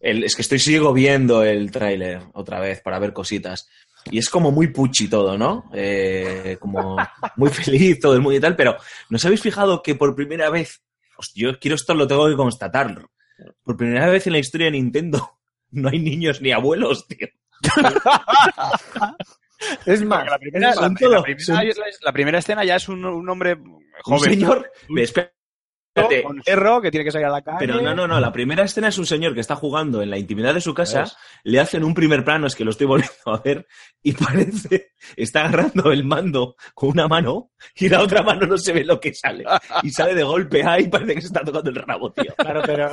el- 0.00 0.24
es 0.24 0.34
que 0.36 0.42
estoy 0.42 0.58
sigo 0.58 0.92
viendo 0.92 1.42
el 1.44 1.70
tráiler 1.70 2.20
otra 2.34 2.60
vez 2.60 2.80
para 2.82 2.98
ver 2.98 3.12
cositas. 3.14 3.68
Y 4.10 4.18
es 4.18 4.28
como 4.28 4.50
muy 4.50 4.68
puchi 4.68 5.08
todo, 5.08 5.36
¿no? 5.38 5.70
Eh, 5.74 6.56
como 6.60 6.96
muy 7.36 7.50
feliz 7.50 7.98
todo 8.00 8.14
el 8.14 8.20
mundo 8.20 8.36
y 8.36 8.40
tal, 8.40 8.54
pero 8.56 8.76
¿nos 9.10 9.24
habéis 9.24 9.40
fijado 9.42 9.82
que 9.82 9.94
por 9.94 10.14
primera 10.14 10.50
vez, 10.50 10.82
hostia, 11.16 11.48
yo 11.50 11.58
quiero 11.58 11.74
esto, 11.76 11.94
lo 11.94 12.06
tengo 12.06 12.28
que 12.28 12.36
constatarlo, 12.36 13.10
por 13.62 13.76
primera 13.76 14.08
vez 14.08 14.26
en 14.26 14.34
la 14.34 14.38
historia 14.38 14.66
de 14.66 14.72
Nintendo 14.72 15.38
no 15.70 15.88
hay 15.88 15.98
niños 15.98 16.40
ni 16.42 16.52
abuelos, 16.52 17.06
tío? 17.08 17.28
Es 19.86 20.02
más, 20.04 20.26
La 20.26 20.38
primera, 20.38 20.74
la- 20.74 20.88
la 20.88 21.22
la 22.02 22.38
escena 22.38 22.64
ya 22.64 22.76
es 22.76 22.88
un, 22.88 23.02
un 23.04 23.26
hombre 23.30 23.54
Un 23.54 23.82
joven. 24.02 24.30
señor, 24.34 24.70
espera, 24.96 25.32
Espérate. 25.94 26.22
con 26.24 26.42
cerro 26.42 26.80
que 26.80 26.90
tiene 26.90 27.04
que 27.04 27.12
salir 27.12 27.26
a 27.26 27.30
la 27.30 27.42
calle. 27.42 27.58
Pero 27.60 27.80
no, 27.80 27.94
no, 27.94 28.08
no. 28.08 28.18
La 28.18 28.32
primera 28.32 28.64
escena 28.64 28.88
es 28.88 28.98
un 28.98 29.06
señor 29.06 29.34
que 29.34 29.40
está 29.40 29.54
jugando 29.54 30.02
en 30.02 30.10
la 30.10 30.18
intimidad 30.18 30.54
de 30.54 30.60
su 30.60 30.74
casa. 30.74 31.02
¿Ves? 31.02 31.16
Le 31.44 31.60
hacen 31.60 31.84
un 31.84 31.94
primer 31.94 32.24
plano, 32.24 32.46
es 32.46 32.56
que 32.56 32.64
lo 32.64 32.70
estoy 32.70 32.86
volviendo 32.86 33.14
a 33.26 33.38
ver. 33.38 33.66
Y 34.02 34.12
parece, 34.12 34.92
está 35.16 35.46
agarrando 35.46 35.90
el 35.90 36.04
mando 36.04 36.56
con 36.74 36.90
una 36.90 37.08
mano 37.08 37.52
y 37.76 37.88
la 37.88 38.02
otra 38.02 38.22
mano 38.22 38.46
no 38.46 38.58
se 38.58 38.72
ve 38.72 38.84
lo 38.84 39.00
que 39.00 39.14
sale. 39.14 39.44
Y 39.82 39.90
sale 39.90 40.14
de 40.14 40.22
golpe 40.22 40.62
ahí, 40.64 40.88
parece 40.88 41.14
que 41.14 41.20
se 41.22 41.26
está 41.28 41.40
tocando 41.40 41.70
el 41.70 41.76
rabo, 41.76 42.12
tío. 42.12 42.34
Claro, 42.36 42.62
pero 42.66 42.90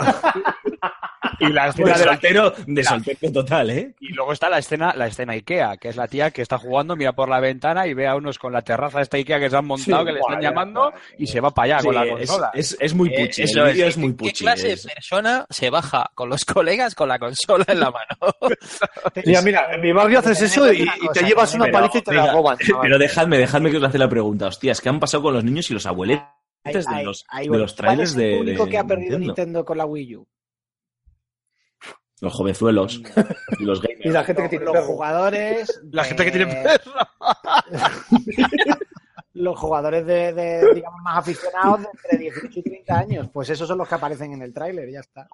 Y 1.41 1.51
la 1.53 1.63
De 1.63 1.69
escena 1.71 1.97
de 1.97 2.03
soltero, 2.03 2.53
de 2.67 2.83
soltero 2.83 3.31
total, 3.33 3.69
¿eh? 3.71 3.95
Y 3.99 4.13
luego 4.13 4.31
está 4.33 4.49
la 4.49 4.59
escena, 4.59 4.93
la 4.95 5.07
escena 5.07 5.33
Ikea, 5.33 5.77
que 5.77 5.89
es 5.89 5.95
la 5.95 6.07
tía 6.07 6.31
que 6.31 6.41
está 6.41 6.57
jugando, 6.57 6.95
mira 6.95 7.13
por 7.13 7.29
la 7.29 7.39
ventana 7.39 7.87
y 7.87 7.93
ve 7.93 8.07
a 8.07 8.15
unos 8.15 8.37
con 8.39 8.53
la 8.53 8.61
terraza 8.61 8.97
de 8.99 9.03
esta 9.03 9.17
Ikea 9.17 9.39
que 9.39 9.49
se 9.49 9.55
han 9.57 9.65
montado, 9.65 10.01
Sí, 10.01 10.05
que 10.05 10.11
le 10.13 10.19
están 10.19 10.35
vaya, 10.35 10.49
llamando 10.49 10.93
y 11.17 11.27
se 11.27 11.39
va 11.41 11.51
para 11.51 11.77
allá 11.77 11.83
con 11.85 11.95
la 11.95 12.03
Sí, 12.03 12.09
es, 12.09 12.15
consola. 12.29 12.51
es- 12.53 12.77
es 12.79 12.93
muy 12.93 13.09
Eh, 13.13 13.25
puchi. 13.25 13.41
eso 13.43 13.65
el 13.65 13.69
es. 13.81 13.87
es 13.87 13.97
muy 13.97 14.11
¿Qué 14.11 14.17
puchi. 14.17 14.43
clase 14.43 14.73
es- 14.73 14.83
de 14.83 14.93
persona 14.93 15.45
se 15.49 15.69
baja 15.69 16.09
con 16.15 16.29
los 16.29 16.45
colegas 16.45 16.95
con 16.95 17.09
la 17.09 17.17
consola 17.19 17.65
en 17.67 17.79
la 17.79 17.91
mano? 17.91 18.35
Mira, 19.25 19.41
mira, 19.41 19.67
en 19.73 19.81
mi 19.81 19.91
barrio 19.91 20.19
haces 20.19 20.41
eso 20.41 20.71
y, 20.71 20.81
y 20.83 21.07
te 21.13 21.23
llevas 21.23 21.53
una 21.55 21.67
paliza 21.67 21.97
y 21.97 22.01
te 22.01 22.13
la 22.13 22.31
roban. 22.31 22.57
chaval. 22.57 22.81
Pero 22.83 22.97
dejadme, 22.97 23.37
dejadme 23.37 23.71
que 23.71 23.77
os 23.77 23.83
hace 23.83 23.97
la 23.97 24.09
pregunta. 24.09 24.47
Hostias, 24.47 24.79
¿qué 24.81 24.89
han 24.89 24.99
pasado 24.99 25.23
con 25.23 25.33
los 25.33 25.43
niños 25.43 25.69
y 25.69 25.73
los 25.73 25.85
abueletes 25.85 26.25
Ahí- 26.63 26.73
de 26.73 26.85
ahí- 26.95 27.05
los, 27.05 27.25
ahí 27.29 27.47
de 27.49 27.57
los 27.57 27.73
¿Cuál 27.73 27.87
trailers 27.87 28.09
es 28.11 28.15
de, 28.15 28.31
el 28.33 28.37
público 28.39 28.65
de 28.65 28.71
que 28.71 28.77
ha 28.77 28.83
perdido 28.83 29.17
Nintendo? 29.17 29.25
Nintendo 29.27 29.65
con 29.65 29.77
la 29.77 29.85
Wii 29.85 30.15
U? 30.17 30.27
Los 32.21 32.33
jovenzuelos 32.33 33.01
y 33.59 33.63
los 33.65 33.81
gamers. 33.81 34.01
Y 34.05 34.09
la 34.09 34.23
gente 34.23 34.43
que 34.43 34.49
tiene 34.49 34.65
los 34.65 34.85
jugadores. 34.85 35.81
La 35.91 36.03
gente 36.05 36.23
que 36.23 36.31
de- 36.31 36.37
tiene 36.45 36.63
perro. 36.63 36.91
los 39.33 39.57
jugadores 39.59 40.05
de, 40.05 40.33
de, 40.33 40.73
digamos, 40.73 41.01
más 41.03 41.17
aficionados 41.19 41.81
de 41.81 41.87
entre 41.93 42.17
18 42.17 42.59
y 42.59 42.63
30 42.63 42.97
años. 42.97 43.29
Pues 43.33 43.49
esos 43.49 43.67
son 43.67 43.77
los 43.77 43.87
que 43.87 43.95
aparecen 43.95 44.33
en 44.33 44.41
el 44.41 44.53
tráiler, 44.53 44.89
ya 44.89 44.99
está. 44.99 45.27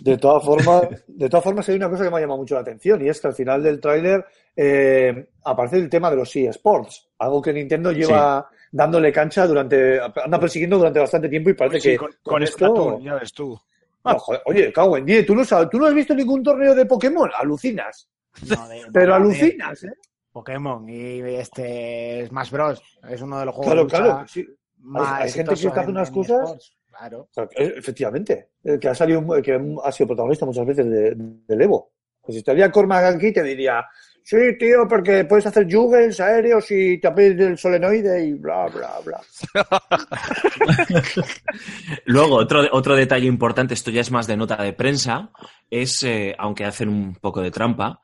De 0.00 0.16
todas 0.16 0.44
formas, 0.44 0.82
de 1.08 1.28
todas 1.28 1.42
formas 1.42 1.68
hay 1.68 1.74
una 1.74 1.90
cosa 1.90 2.04
que 2.04 2.10
me 2.10 2.18
ha 2.18 2.20
llamado 2.20 2.38
mucho 2.38 2.54
la 2.54 2.60
atención 2.60 3.04
y 3.04 3.08
es 3.08 3.20
que 3.20 3.26
al 3.26 3.34
final 3.34 3.60
del 3.64 3.80
tráiler 3.80 4.24
eh, 4.54 5.28
aparece 5.44 5.76
el 5.78 5.90
tema 5.90 6.08
de 6.08 6.16
los 6.16 6.36
eSports, 6.36 7.08
algo 7.18 7.42
que 7.42 7.52
Nintendo 7.52 7.90
lleva 7.90 8.48
dándole 8.70 9.10
cancha 9.12 9.44
durante, 9.44 9.98
anda 10.00 10.38
persiguiendo 10.38 10.78
durante 10.78 11.00
bastante 11.00 11.28
tiempo 11.28 11.50
y 11.50 11.54
parece 11.54 11.80
Sí, 11.80 11.88
que 11.90 11.96
con, 11.98 12.12
con 12.22 12.32
con 12.34 12.42
esto, 12.44 12.56
Splatoon, 12.58 13.02
ya 13.02 13.14
ves 13.14 13.32
tú. 13.32 13.60
No, 14.12 14.18
joder, 14.18 14.42
oye, 14.46 14.72
cago 14.72 14.96
en 14.96 15.04
10, 15.06 15.26
¿tú 15.26 15.34
no, 15.34 15.44
sabes, 15.44 15.68
tú 15.70 15.78
no 15.78 15.86
has 15.86 15.94
visto 15.94 16.14
ningún 16.14 16.42
torneo 16.42 16.74
de 16.74 16.86
Pokémon, 16.86 17.30
alucinas, 17.36 18.08
No, 18.48 18.68
de- 18.68 18.82
pero 18.92 19.12
de- 19.12 19.16
alucinas, 19.16 19.84
¿eh? 19.84 19.92
Pokémon 20.32 20.88
y 20.88 21.20
este 21.34 22.26
Smash 22.28 22.50
Bros. 22.50 22.82
Es 23.08 23.22
uno 23.22 23.38
de 23.40 23.46
los 23.46 23.54
juegos 23.54 23.72
Claro, 23.74 23.84
de 23.84 23.88
claro, 24.14 24.28
sí. 24.28 24.46
más 24.80 25.22
Hay- 25.22 25.30
gente 25.30 25.54
que 25.54 25.66
hace 25.68 25.80
en- 25.80 25.90
unas 25.90 26.08
en 26.08 26.14
cosas-. 26.14 26.72
Claro. 26.90 27.28
Eh, 27.56 27.74
efectivamente, 27.76 28.50
eh, 28.64 28.78
que 28.78 28.88
ha 28.88 28.94
salido, 28.94 29.22
que 29.42 29.52
ha 29.84 29.92
sido 29.92 30.06
protagonista 30.08 30.46
muchas 30.46 30.64
veces 30.66 30.86
de- 30.88 31.14
del 31.16 31.60
Evo. 31.60 31.92
Pues 32.22 32.34
si 32.34 32.38
estaría 32.38 32.70
Cormac 32.70 33.04
aquí 33.16 33.32
te 33.32 33.42
diría, 33.42 33.84
sí, 34.28 34.36
tío, 34.58 34.88
porque 34.88 35.24
puedes 35.24 35.46
hacer 35.46 35.66
juggles 35.72 36.18
aéreos 36.18 36.68
y 36.70 36.98
te 36.98 37.06
aprietas 37.06 37.46
el 37.46 37.58
solenoide 37.58 38.26
y 38.26 38.32
bla, 38.34 38.66
bla, 38.66 38.90
bla. 39.04 39.20
Luego, 42.06 42.36
otro, 42.36 42.66
otro 42.72 42.96
detalle 42.96 43.26
importante, 43.26 43.74
esto 43.74 43.90
ya 43.90 44.00
es 44.00 44.10
más 44.10 44.26
de 44.26 44.36
nota 44.36 44.56
de 44.62 44.72
prensa, 44.72 45.30
es, 45.70 46.02
eh, 46.02 46.34
aunque 46.38 46.64
hacen 46.64 46.88
un 46.88 47.14
poco 47.14 47.40
de 47.40 47.50
trampa, 47.50 48.00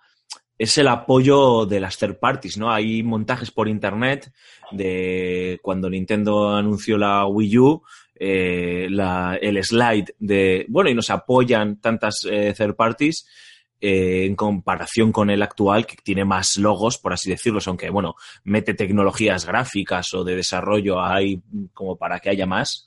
es 0.59 0.79
el 0.79 0.89
apoyo 0.89 1.67
de 1.67 1.81
las 1.81 1.99
third 1.99 2.19
parties, 2.19 2.57
¿no? 2.57 2.73
Hay 2.73 3.03
montajes 3.03 3.51
por 3.51 3.69
internet 3.69 4.31
de 4.71 5.59
cuando 5.63 5.91
Nintendo 5.91 6.55
anunció 6.55 6.97
la 6.99 7.27
Wii 7.27 7.59
U, 7.59 7.83
eh, 8.15 8.87
la- 8.91 9.37
el 9.41 9.63
slide 9.65 10.15
de, 10.19 10.67
bueno, 10.69 10.89
y 10.91 10.95
nos 10.95 11.11
apoyan 11.11 11.81
tantas 11.81 12.25
eh, 12.31 12.55
third 12.57 12.77
parties 12.77 13.27
eh, 13.85 14.27
en 14.27 14.37
comparación 14.37 15.11
con 15.11 15.29
el 15.29 15.43
actual, 15.43 15.87
que 15.87 15.97
tiene 16.05 16.25
más 16.25 16.57
logos, 16.57 16.99
por 16.99 17.13
así 17.13 17.29
decirlo, 17.29 17.59
aunque, 17.67 17.91
bueno, 17.91 18.15
mete 18.45 18.75
tecnologías 18.75 19.45
gráficas 19.45 20.15
o 20.15 20.23
de 20.23 20.37
desarrollo 20.37 21.03
ahí 21.03 21.43
como 21.75 21.97
para 21.97 22.21
que 22.21 22.31
haya 22.31 22.47
más. 22.47 22.87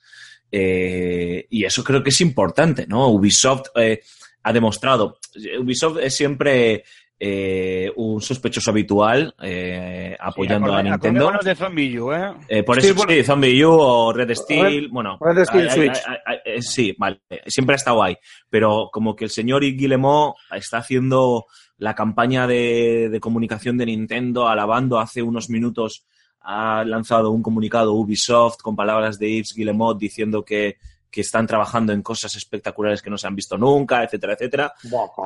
Eh, 0.49 1.47
y 1.49 1.65
eso 1.65 1.83
creo 1.83 2.01
que 2.01 2.11
es 2.11 2.21
importante, 2.21 2.87
¿no? 2.87 3.09
Ubisoft 3.09 3.71
eh, 3.75 4.03
ha 4.43 4.53
demostrado, 4.53 5.19
Ubisoft 5.59 5.97
es 6.01 6.15
siempre 6.15 6.85
eh, 7.19 7.89
un 7.95 8.21
sospechoso 8.21 8.71
habitual 8.71 9.33
eh, 9.41 10.15
apoyando 10.19 10.73
a 10.73 10.81
Acordé- 10.81 10.89
Nintendo. 10.89 11.31
de 11.43 11.55
Zombie 11.55 11.99
U, 11.99 12.11
¿eh? 12.11 12.33
Eh, 12.49 12.63
por 12.63 12.81
Sí, 12.81 12.87
eso 12.87 12.95
bueno. 12.95 13.11
sí, 13.13 13.23
Zombie 13.23 13.65
U 13.65 13.71
o 13.71 14.11
Red 14.13 14.35
Steel, 14.35 14.89
bueno, 14.89 15.17
Red 15.21 15.45
Steel 15.45 15.69
hay- 15.69 15.75
Switch. 15.75 15.97
hay- 16.05 16.17
hay- 16.25 16.37
eh, 16.45 16.61
sí, 16.61 16.93
vale, 16.97 17.21
siempre 17.47 17.75
ha 17.75 17.77
estado 17.77 18.03
ahí, 18.03 18.17
pero 18.49 18.89
como 18.91 19.15
que 19.15 19.23
el 19.25 19.29
señor 19.31 19.61
Guillemot 19.63 20.35
está 20.51 20.79
haciendo 20.79 21.45
la 21.77 21.95
campaña 21.95 22.47
de, 22.47 23.09
de 23.09 23.19
comunicación 23.19 23.77
de 23.77 23.85
Nintendo, 23.85 24.47
alabando 24.47 24.99
hace 24.99 25.21
unos 25.21 25.49
minutos, 25.49 26.05
ha 26.41 26.83
lanzado 26.85 27.31
un 27.31 27.41
comunicado 27.41 27.93
Ubisoft 27.93 28.57
con 28.61 28.75
palabras 28.75 29.17
de 29.17 29.29
Yves 29.37 29.53
Guillemot 29.55 29.97
diciendo 29.97 30.43
que, 30.45 30.77
que 31.09 31.21
están 31.21 31.47
trabajando 31.47 31.91
en 31.93 32.01
cosas 32.01 32.35
espectaculares 32.35 33.01
que 33.01 33.09
no 33.09 33.17
se 33.17 33.25
han 33.25 33.35
visto 33.35 33.57
nunca, 33.57 34.03
etcétera, 34.03 34.33
etcétera. 34.33 34.73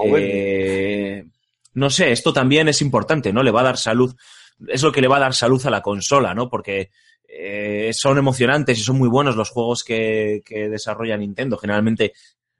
Eh, 0.05 1.25
no 1.73 1.89
sé, 1.89 2.11
esto 2.11 2.33
también 2.33 2.67
es 2.67 2.81
importante, 2.81 3.31
¿no? 3.33 3.43
Le 3.43 3.51
va 3.51 3.61
a 3.61 3.65
dar 3.65 3.77
salud, 3.77 4.15
es 4.67 4.83
lo 4.83 4.91
que 4.91 5.01
le 5.01 5.07
va 5.07 5.17
a 5.17 5.21
dar 5.21 5.33
salud 5.33 5.65
a 5.65 5.69
la 5.69 5.81
consola, 5.81 6.33
¿no? 6.33 6.49
Porque 6.49 6.91
eh, 7.27 7.91
son 7.93 8.17
emocionantes 8.17 8.79
y 8.79 8.83
son 8.83 8.97
muy 8.97 9.09
buenos 9.09 9.35
los 9.35 9.49
juegos 9.49 9.83
que, 9.83 10.41
que 10.45 10.69
desarrolla 10.69 11.17
Nintendo. 11.17 11.57
Generalmente, 11.57 12.13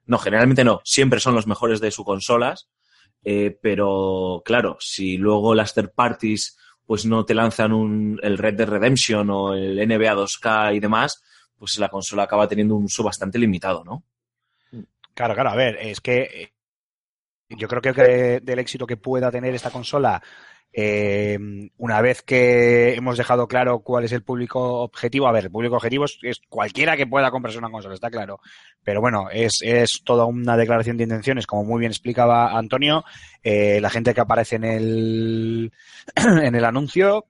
no, 0.06 0.18
generalmente 0.18 0.64
no, 0.64 0.80
siempre 0.84 1.20
son 1.20 1.34
los 1.34 1.46
mejores 1.46 1.80
de 1.80 1.90
sus 1.90 2.04
consolas. 2.04 2.68
Eh, 3.22 3.58
pero 3.60 4.42
claro, 4.44 4.76
si 4.80 5.18
luego 5.18 5.54
las 5.54 5.74
third 5.74 5.92
parties 5.94 6.56
pues 6.86 7.04
no 7.04 7.24
te 7.24 7.34
lanzan 7.34 7.72
un, 7.72 8.18
el 8.22 8.38
Red 8.38 8.54
Dead 8.54 8.68
Redemption 8.68 9.30
o 9.30 9.54
el 9.54 9.76
NBA 9.76 10.14
2K 10.14 10.74
y 10.74 10.80
demás, 10.80 11.22
pues 11.56 11.78
la 11.78 11.88
consola 11.88 12.24
acaba 12.24 12.48
teniendo 12.48 12.74
un 12.74 12.84
uso 12.84 13.04
bastante 13.04 13.38
limitado, 13.38 13.84
¿no? 13.84 14.02
Claro, 15.14 15.34
claro, 15.34 15.50
a 15.50 15.54
ver, 15.54 15.76
es 15.80 16.00
que 16.00 16.22
eh, 16.22 16.52
yo 17.50 17.68
creo 17.68 17.82
que, 17.82 18.40
del 18.42 18.58
éxito 18.58 18.86
que 18.86 18.96
pueda 18.96 19.30
tener 19.30 19.54
esta 19.54 19.70
consola, 19.70 20.22
eh, 20.72 21.36
una 21.78 22.00
vez 22.00 22.22
que 22.22 22.94
hemos 22.94 23.18
dejado 23.18 23.48
claro 23.48 23.80
cuál 23.80 24.04
es 24.04 24.12
el 24.12 24.22
público 24.22 24.82
objetivo, 24.82 25.26
a 25.26 25.32
ver, 25.32 25.44
el 25.44 25.50
público 25.50 25.76
objetivo 25.76 26.04
es, 26.04 26.18
es 26.22 26.40
cualquiera 26.48 26.96
que 26.96 27.08
pueda 27.08 27.30
comprarse 27.30 27.58
una 27.58 27.70
consola, 27.70 27.94
está 27.94 28.10
claro. 28.10 28.40
Pero 28.84 29.00
bueno, 29.00 29.28
es, 29.32 29.58
es 29.62 30.02
toda 30.04 30.26
una 30.26 30.56
declaración 30.56 30.96
de 30.96 31.04
intenciones, 31.04 31.46
como 31.46 31.64
muy 31.64 31.80
bien 31.80 31.90
explicaba 31.90 32.56
Antonio, 32.56 33.04
eh, 33.42 33.80
la 33.80 33.90
gente 33.90 34.14
que 34.14 34.20
aparece 34.20 34.56
en 34.56 34.64
el, 34.64 35.72
en 36.14 36.54
el 36.54 36.64
anuncio. 36.64 37.26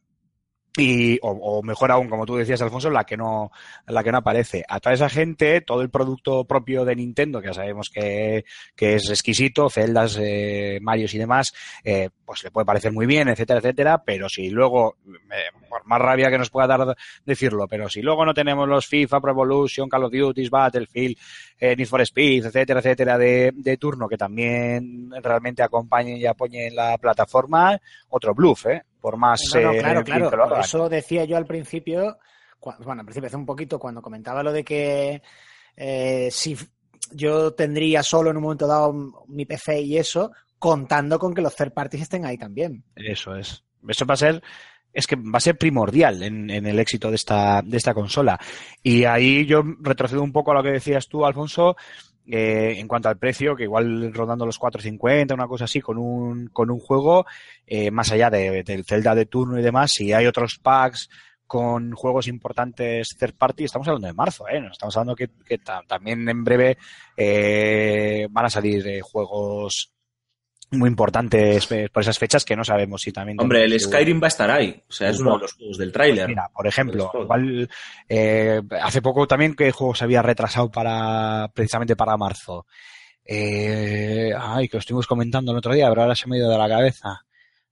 Y, 0.77 1.19
o, 1.23 1.31
o 1.31 1.63
mejor 1.63 1.91
aún, 1.91 2.09
como 2.09 2.25
tú 2.25 2.37
decías, 2.37 2.63
Alfonso, 2.63 2.91
la 2.91 3.05
que 3.05 3.17
no, 3.17 3.51
la 3.87 4.05
que 4.05 4.13
no 4.13 4.19
aparece. 4.19 4.65
A 4.69 4.79
toda 4.79 4.95
esa 4.95 5.09
gente, 5.09 5.61
todo 5.63 5.83
el 5.83 5.91
producto 5.91 6.45
propio 6.45 6.85
de 6.85 6.95
Nintendo, 6.95 7.41
que 7.41 7.49
ya 7.49 7.55
sabemos 7.55 7.91
que, 7.91 8.45
que 8.77 8.95
es 8.95 9.11
exquisito, 9.11 9.69
celdas, 9.69 10.17
eh, 10.21 10.79
Marios 10.81 11.13
y 11.15 11.19
demás, 11.19 11.53
eh, 11.83 12.11
pues 12.25 12.45
le 12.45 12.53
puede 12.53 12.65
parecer 12.65 12.93
muy 12.93 13.07
bien, 13.07 13.29
etcétera, 13.29 13.59
etcétera, 13.59 14.03
pero 14.05 14.29
si 14.29 14.49
luego, 14.49 14.97
eh, 15.07 15.51
por 15.69 15.85
más 15.87 16.01
rabia 16.01 16.31
que 16.31 16.39
nos 16.39 16.51
pueda 16.51 16.69
dar 16.69 16.97
decirlo, 17.27 17.67
pero 17.67 17.89
si 17.89 18.01
luego 18.01 18.25
no 18.25 18.33
tenemos 18.33 18.69
los 18.69 18.87
FIFA, 18.87 19.21
Pro 19.21 19.33
Evolution, 19.33 19.89
Call 19.89 20.05
of 20.05 20.13
Duty, 20.13 20.49
Battlefield, 20.49 21.17
eh, 21.59 21.75
Need 21.75 21.89
for 21.89 22.01
Speed, 22.03 22.47
etcétera, 22.47 22.79
etcétera, 22.79 23.19
de, 23.19 23.53
de 23.55 23.77
turno, 23.77 24.09
que 24.09 24.17
también 24.17 25.11
realmente 25.21 25.65
acompañen 25.65 26.17
y 26.17 26.27
apoyen 26.27 26.77
la 26.77 26.97
plataforma, 26.99 27.77
otro 28.09 28.35
bluff, 28.35 28.67
¿eh? 28.67 28.85
Por 29.01 29.17
más... 29.17 29.41
No, 29.55 29.61
no, 29.61 29.73
eh, 29.73 29.79
claro, 29.79 30.05
claro. 30.05 30.49
Por 30.49 30.61
eso 30.61 30.89
decía 30.89 31.25
yo 31.25 31.37
al 31.37 31.47
principio, 31.47 32.19
bueno, 32.61 33.01
al 33.01 33.07
principio 33.07 33.29
hace 33.29 33.37
un 33.37 33.47
poquito, 33.47 33.79
cuando 33.79 34.03
comentaba 34.03 34.43
lo 34.43 34.53
de 34.53 34.65
que 34.65 35.23
eh, 35.77 36.29
si 36.31 36.57
yo 37.13 37.53
tendría 37.55 38.03
solo 38.03 38.31
en 38.31 38.37
un 38.37 38.43
momento 38.43 38.67
dado 38.67 38.93
mi 39.29 39.47
PC 39.47 39.81
y 39.81 39.99
eso, 39.99 40.33
contando 40.59 41.19
con 41.19 41.35
que 41.35 41.43
los 41.43 41.57
third 41.57 41.73
parties 41.73 42.03
estén 42.03 42.25
ahí 42.25 42.37
también. 42.37 42.85
Eso 42.95 43.35
es. 43.35 43.65
Eso 43.89 44.05
va 44.05 44.15
a 44.15 44.19
ser, 44.19 44.43
es 44.93 45.07
que 45.07 45.17
va 45.17 45.39
a 45.39 45.41
ser 45.41 45.57
primordial 45.57 46.23
en, 46.23 46.51
en 46.51 46.67
el 46.67 46.79
éxito 46.79 47.09
de 47.09 47.17
esta, 47.17 47.63
de 47.63 47.77
esta 47.77 47.95
consola. 47.95 48.39
Y 48.83 49.05
ahí 49.05 49.47
yo 49.47 49.63
retrocedo 49.81 50.23
un 50.23 50.33
poco 50.33 50.51
a 50.51 50.55
lo 50.55 50.63
que 50.63 50.73
decías 50.73 51.09
tú, 51.09 51.25
Alfonso, 51.25 51.77
eh, 52.31 52.75
en 52.79 52.87
cuanto 52.89 53.09
al 53.09 53.19
precio, 53.19 53.57
que 53.57 53.65
igual 53.65 54.13
rondando 54.15 54.47
los 54.47 54.59
4.50, 54.59 55.35
una 55.35 55.49
cosa 55.49 55.65
así, 55.65 55.81
con 55.81 55.99
un, 55.99 56.47
con 56.49 56.71
un 56.71 56.79
juego, 56.79 57.27
eh, 57.67 57.91
más 57.91 58.11
allá 58.13 58.31
de- 58.31 58.63
del 58.63 58.85
Zelda 58.85 59.15
de 59.15 59.27
turno 59.27 59.59
y 59.59 59.63
demás, 59.63 59.93
si 59.93 60.13
hay 60.13 60.27
otros 60.27 60.59
packs 60.63 61.09
con 61.47 61.93
juegos 61.93 62.29
importantes 62.29 63.17
third 63.19 63.35
party, 63.37 63.65
estamos 63.65 63.89
hablando 63.89 64.07
de 64.07 64.15
marzo, 64.15 64.47
¿eh? 64.49 64.63
Estamos 64.71 64.97
hablando 64.97 65.17
que, 65.17 65.29
que 65.45 65.59
ta- 65.59 65.83
también 65.87 66.29
en 66.29 66.45
breve 66.45 66.79
eh, 67.17 68.27
van 68.31 68.47
a 68.47 68.51
salir 68.51 69.01
juegos 69.03 69.93
muy 70.73 70.89
importantes 70.89 71.71
eh, 71.73 71.89
por 71.93 72.03
esas 72.03 72.19
fechas 72.19 72.45
que 72.45 72.55
no 72.57 72.65
sabemos 72.65 73.03
si 73.03 73.13
también... 73.13 73.41
Hombre, 73.41 73.65
el 73.65 73.79
Skyrim 73.79 74.21
va 74.23 74.27
a 74.27 74.29
estar 74.29 74.51
ahí. 74.51 74.83
O 74.89 74.93
sea, 74.93 75.11
es 75.11 75.19
uno 75.19 75.35
de 75.37 75.43
los 75.43 75.53
juegos 75.55 75.79
del 75.79 75.91
tráiler. 75.93 76.29
Mira, 76.29 76.49
por 76.55 76.67
ejemplo, 76.67 77.11
Pues, 77.13 77.25
igual 77.25 77.71
eh, 78.09 78.61
hace 78.83 79.03
poco 79.03 79.27
también 79.27 79.55
que 79.55 79.73
juego 79.73 79.95
se 79.95 80.05
había 80.05 80.23
retrasado 80.23 80.71
para 80.71 81.51
precisamente 81.55 81.97
para 81.97 82.17
marzo. 82.17 82.67
Eh, 83.25 84.33
ay, 84.39 84.69
que 84.69 84.77
lo 84.77 84.81
estuvimos 84.81 85.07
comentando 85.07 85.53
el 85.53 85.59
otro 85.59 85.73
día, 85.75 85.89
pero 85.89 86.03
ahora 86.03 86.15
se 86.15 86.29
me 86.29 86.37
ha 86.37 86.39
ido 86.41 86.51
de 86.51 86.59
la 86.59 86.69
cabeza. 86.69 87.21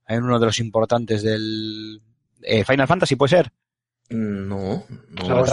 Hay 0.05 0.17
uno 0.17 0.39
de 0.39 0.45
los 0.45 0.59
importantes 0.59 1.21
del 1.23 2.01
eh, 2.41 2.63
Final 2.63 2.87
Fantasy, 2.87 3.15
¿puede 3.15 3.29
ser? 3.29 3.51
Mm, 4.09 4.47
No, 4.47 4.83
no, 5.09 5.45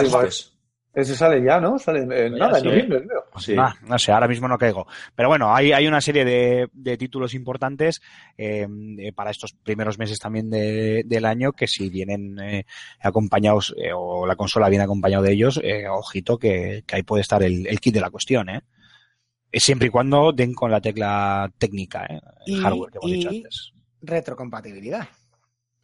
Ese 0.96 1.14
sale 1.14 1.44
ya, 1.44 1.60
¿no? 1.60 1.78
Sale 1.78 2.00
en 2.00 2.38
nada, 2.38 2.58
en 2.58 2.64
noviembre, 2.64 3.02
creo. 3.06 3.24
Sí. 3.38 3.54
Ah, 3.58 3.74
no 3.86 3.98
sé, 3.98 4.12
ahora 4.12 4.26
mismo 4.26 4.48
no 4.48 4.56
caigo. 4.56 4.86
Pero 5.14 5.28
bueno, 5.28 5.54
hay, 5.54 5.70
hay 5.72 5.86
una 5.86 6.00
serie 6.00 6.24
de, 6.24 6.68
de 6.72 6.96
títulos 6.96 7.34
importantes 7.34 8.00
eh, 8.38 8.66
eh, 8.98 9.12
para 9.12 9.30
estos 9.30 9.52
primeros 9.52 9.98
meses 9.98 10.18
también 10.18 10.48
de- 10.48 11.02
del 11.04 11.26
año 11.26 11.52
que 11.52 11.66
si 11.66 11.90
vienen 11.90 12.38
eh, 12.40 12.64
acompañados 13.00 13.74
eh, 13.76 13.90
o 13.94 14.26
la 14.26 14.36
consola 14.36 14.70
viene 14.70 14.84
acompañado 14.84 15.22
de 15.22 15.32
ellos, 15.32 15.60
eh, 15.62 15.86
ojito 15.86 16.38
que, 16.38 16.82
que 16.86 16.96
ahí 16.96 17.02
puede 17.02 17.20
estar 17.20 17.42
el, 17.42 17.66
el 17.66 17.78
kit 17.78 17.92
de 17.92 18.00
la 18.00 18.08
cuestión, 18.10 18.48
¿eh? 18.48 18.62
Siempre 19.52 19.88
y 19.88 19.90
cuando 19.90 20.32
den 20.32 20.54
con 20.54 20.70
la 20.70 20.80
tecla 20.80 21.52
técnica, 21.58 22.06
¿eh? 22.06 22.20
El 22.46 22.54
Y- 22.54 22.60
hardware 22.62 22.90
que 22.92 22.98
hemos 23.02 23.10
dicho 23.10 23.28
antes. 23.28 23.72
Retrocompatibilidad. 24.00 25.06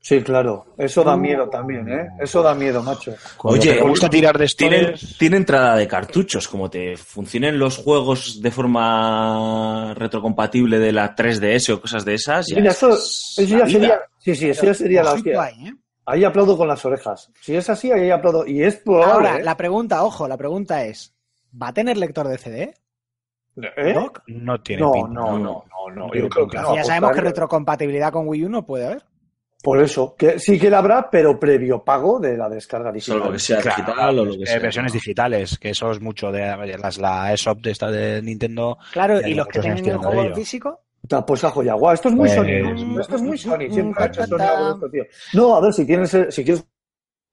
Sí, 0.04 0.20
claro. 0.20 0.66
Eso 0.76 1.04
da 1.04 1.16
miedo 1.16 1.48
también, 1.48 1.88
¿eh? 1.88 2.08
Eso 2.20 2.42
da 2.42 2.56
miedo, 2.56 2.82
macho. 2.82 3.14
Oye, 3.44 3.76
me 3.76 3.88
gusta 3.88 4.10
tirar 4.10 4.36
de 4.36 4.46
Tiene, 4.48 4.94
tiene 5.16 5.36
entrada 5.36 5.76
de 5.76 5.86
cartuchos, 5.86 6.48
como 6.48 6.68
te 6.68 6.96
funcionen 6.96 7.56
los 7.56 7.76
juegos 7.78 8.42
de 8.42 8.50
forma 8.50 9.94
retrocompatible 9.94 10.80
de 10.80 10.90
la 10.92 11.14
3DS 11.14 11.70
o 11.74 11.80
cosas 11.80 12.04
de 12.04 12.14
esas. 12.14 12.46
ya 12.48 12.56
Mira, 12.56 12.70
es 12.72 12.76
eso, 12.78 12.90
eso 12.92 13.42
ya 13.42 13.64
vida. 13.64 13.66
sería. 13.68 14.00
Sí, 14.18 14.34
sí, 14.34 14.48
eso 14.50 14.66
ya 14.66 14.74
sería 14.74 15.02
la 15.04 15.12
hostia. 15.12 15.40
ahí, 15.42 15.68
¿eh? 15.68 15.72
Ahí 16.04 16.24
aplaudo 16.24 16.56
con 16.58 16.66
las 16.66 16.84
orejas. 16.84 17.30
Si 17.40 17.54
es 17.54 17.70
así, 17.70 17.92
ahí 17.92 18.10
aplaudo. 18.10 18.44
Y 18.44 18.62
es 18.64 18.76
probable. 18.78 19.12
Ahora, 19.12 19.36
¿eh? 19.38 19.44
la 19.44 19.56
pregunta, 19.56 20.02
ojo, 20.02 20.26
la 20.26 20.36
pregunta 20.36 20.84
es, 20.84 21.14
¿va 21.60 21.68
a 21.68 21.72
tener 21.72 21.96
lector 21.96 22.26
de 22.26 22.38
CD? 22.38 22.74
¿Eh? 23.76 23.94
No 24.26 24.60
tiene 24.60 24.82
No, 24.82 24.92
pinta. 24.92 25.08
no, 25.12 25.38
no, 25.38 25.64
no, 25.68 25.94
no. 25.94 26.10
tiene 26.10 26.26
Yo 26.26 26.28
creo 26.28 26.46
que 26.48 26.56
pinta. 26.56 26.62
no. 26.62 26.74
ya 26.74 26.82
sabemos 26.84 27.12
que 27.12 27.20
retrocompatibilidad 27.20 28.10
con 28.12 28.26
Wii 28.26 28.46
U 28.46 28.48
no 28.48 28.66
puede 28.66 28.86
haber. 28.86 29.04
Por 29.62 29.80
eso, 29.80 30.16
que 30.18 30.40
sí 30.40 30.58
que 30.58 30.68
la 30.68 30.78
habrá, 30.78 31.08
pero 31.08 31.38
previo 31.38 31.84
pago 31.84 32.18
de 32.18 32.36
la 32.36 32.48
descarga 32.48 32.90
digital. 32.90 33.20
Solo 33.20 33.32
que 33.32 33.38
sea 33.38 33.60
Claro, 33.60 33.82
digital 33.84 34.18
o 34.18 34.24
lo 34.24 34.32
que 34.36 34.42
eh, 34.42 34.46
sea. 34.46 34.58
versiones 34.58 34.92
digitales, 34.92 35.58
que 35.58 35.70
eso 35.70 35.90
es 35.92 36.00
mucho 36.00 36.32
de 36.32 36.76
las, 36.78 36.98
la 36.98 37.32
ESOP 37.32 37.60
de 37.60 37.70
esta 37.70 37.88
de 37.90 38.20
Nintendo. 38.22 38.76
Claro, 38.92 39.20
y 39.26 39.34
los 39.34 39.46
que 39.46 39.60
años 39.60 39.80
tienen 39.82 40.00
el 40.00 40.06
juego 40.06 40.22
ello. 40.24 40.34
físico, 40.34 40.80
Pues 41.26 41.44
a 41.44 41.50
joya, 41.50 41.74
guau, 41.74 41.94
esto 41.94 42.08
es 42.08 42.14
muy 42.14 42.28
Pues- 42.28 42.34
Sony. 42.34 43.00
Esto 43.00 43.16
es 43.16 43.22
muy 43.22 43.38
Sony. 43.38 43.68
Siempre 43.70 44.02
ha 44.04 44.06
hecho 44.08 44.26
Sony 44.26 44.40
algo 44.40 44.64
de 44.66 44.72
esto, 44.74 44.90
tío. 44.90 45.04
No, 45.34 45.56
a 45.56 45.60
ver, 45.60 45.72
si 45.72 45.84
tienes, 45.86 46.10
si 46.30 46.44
quieres 46.44 46.64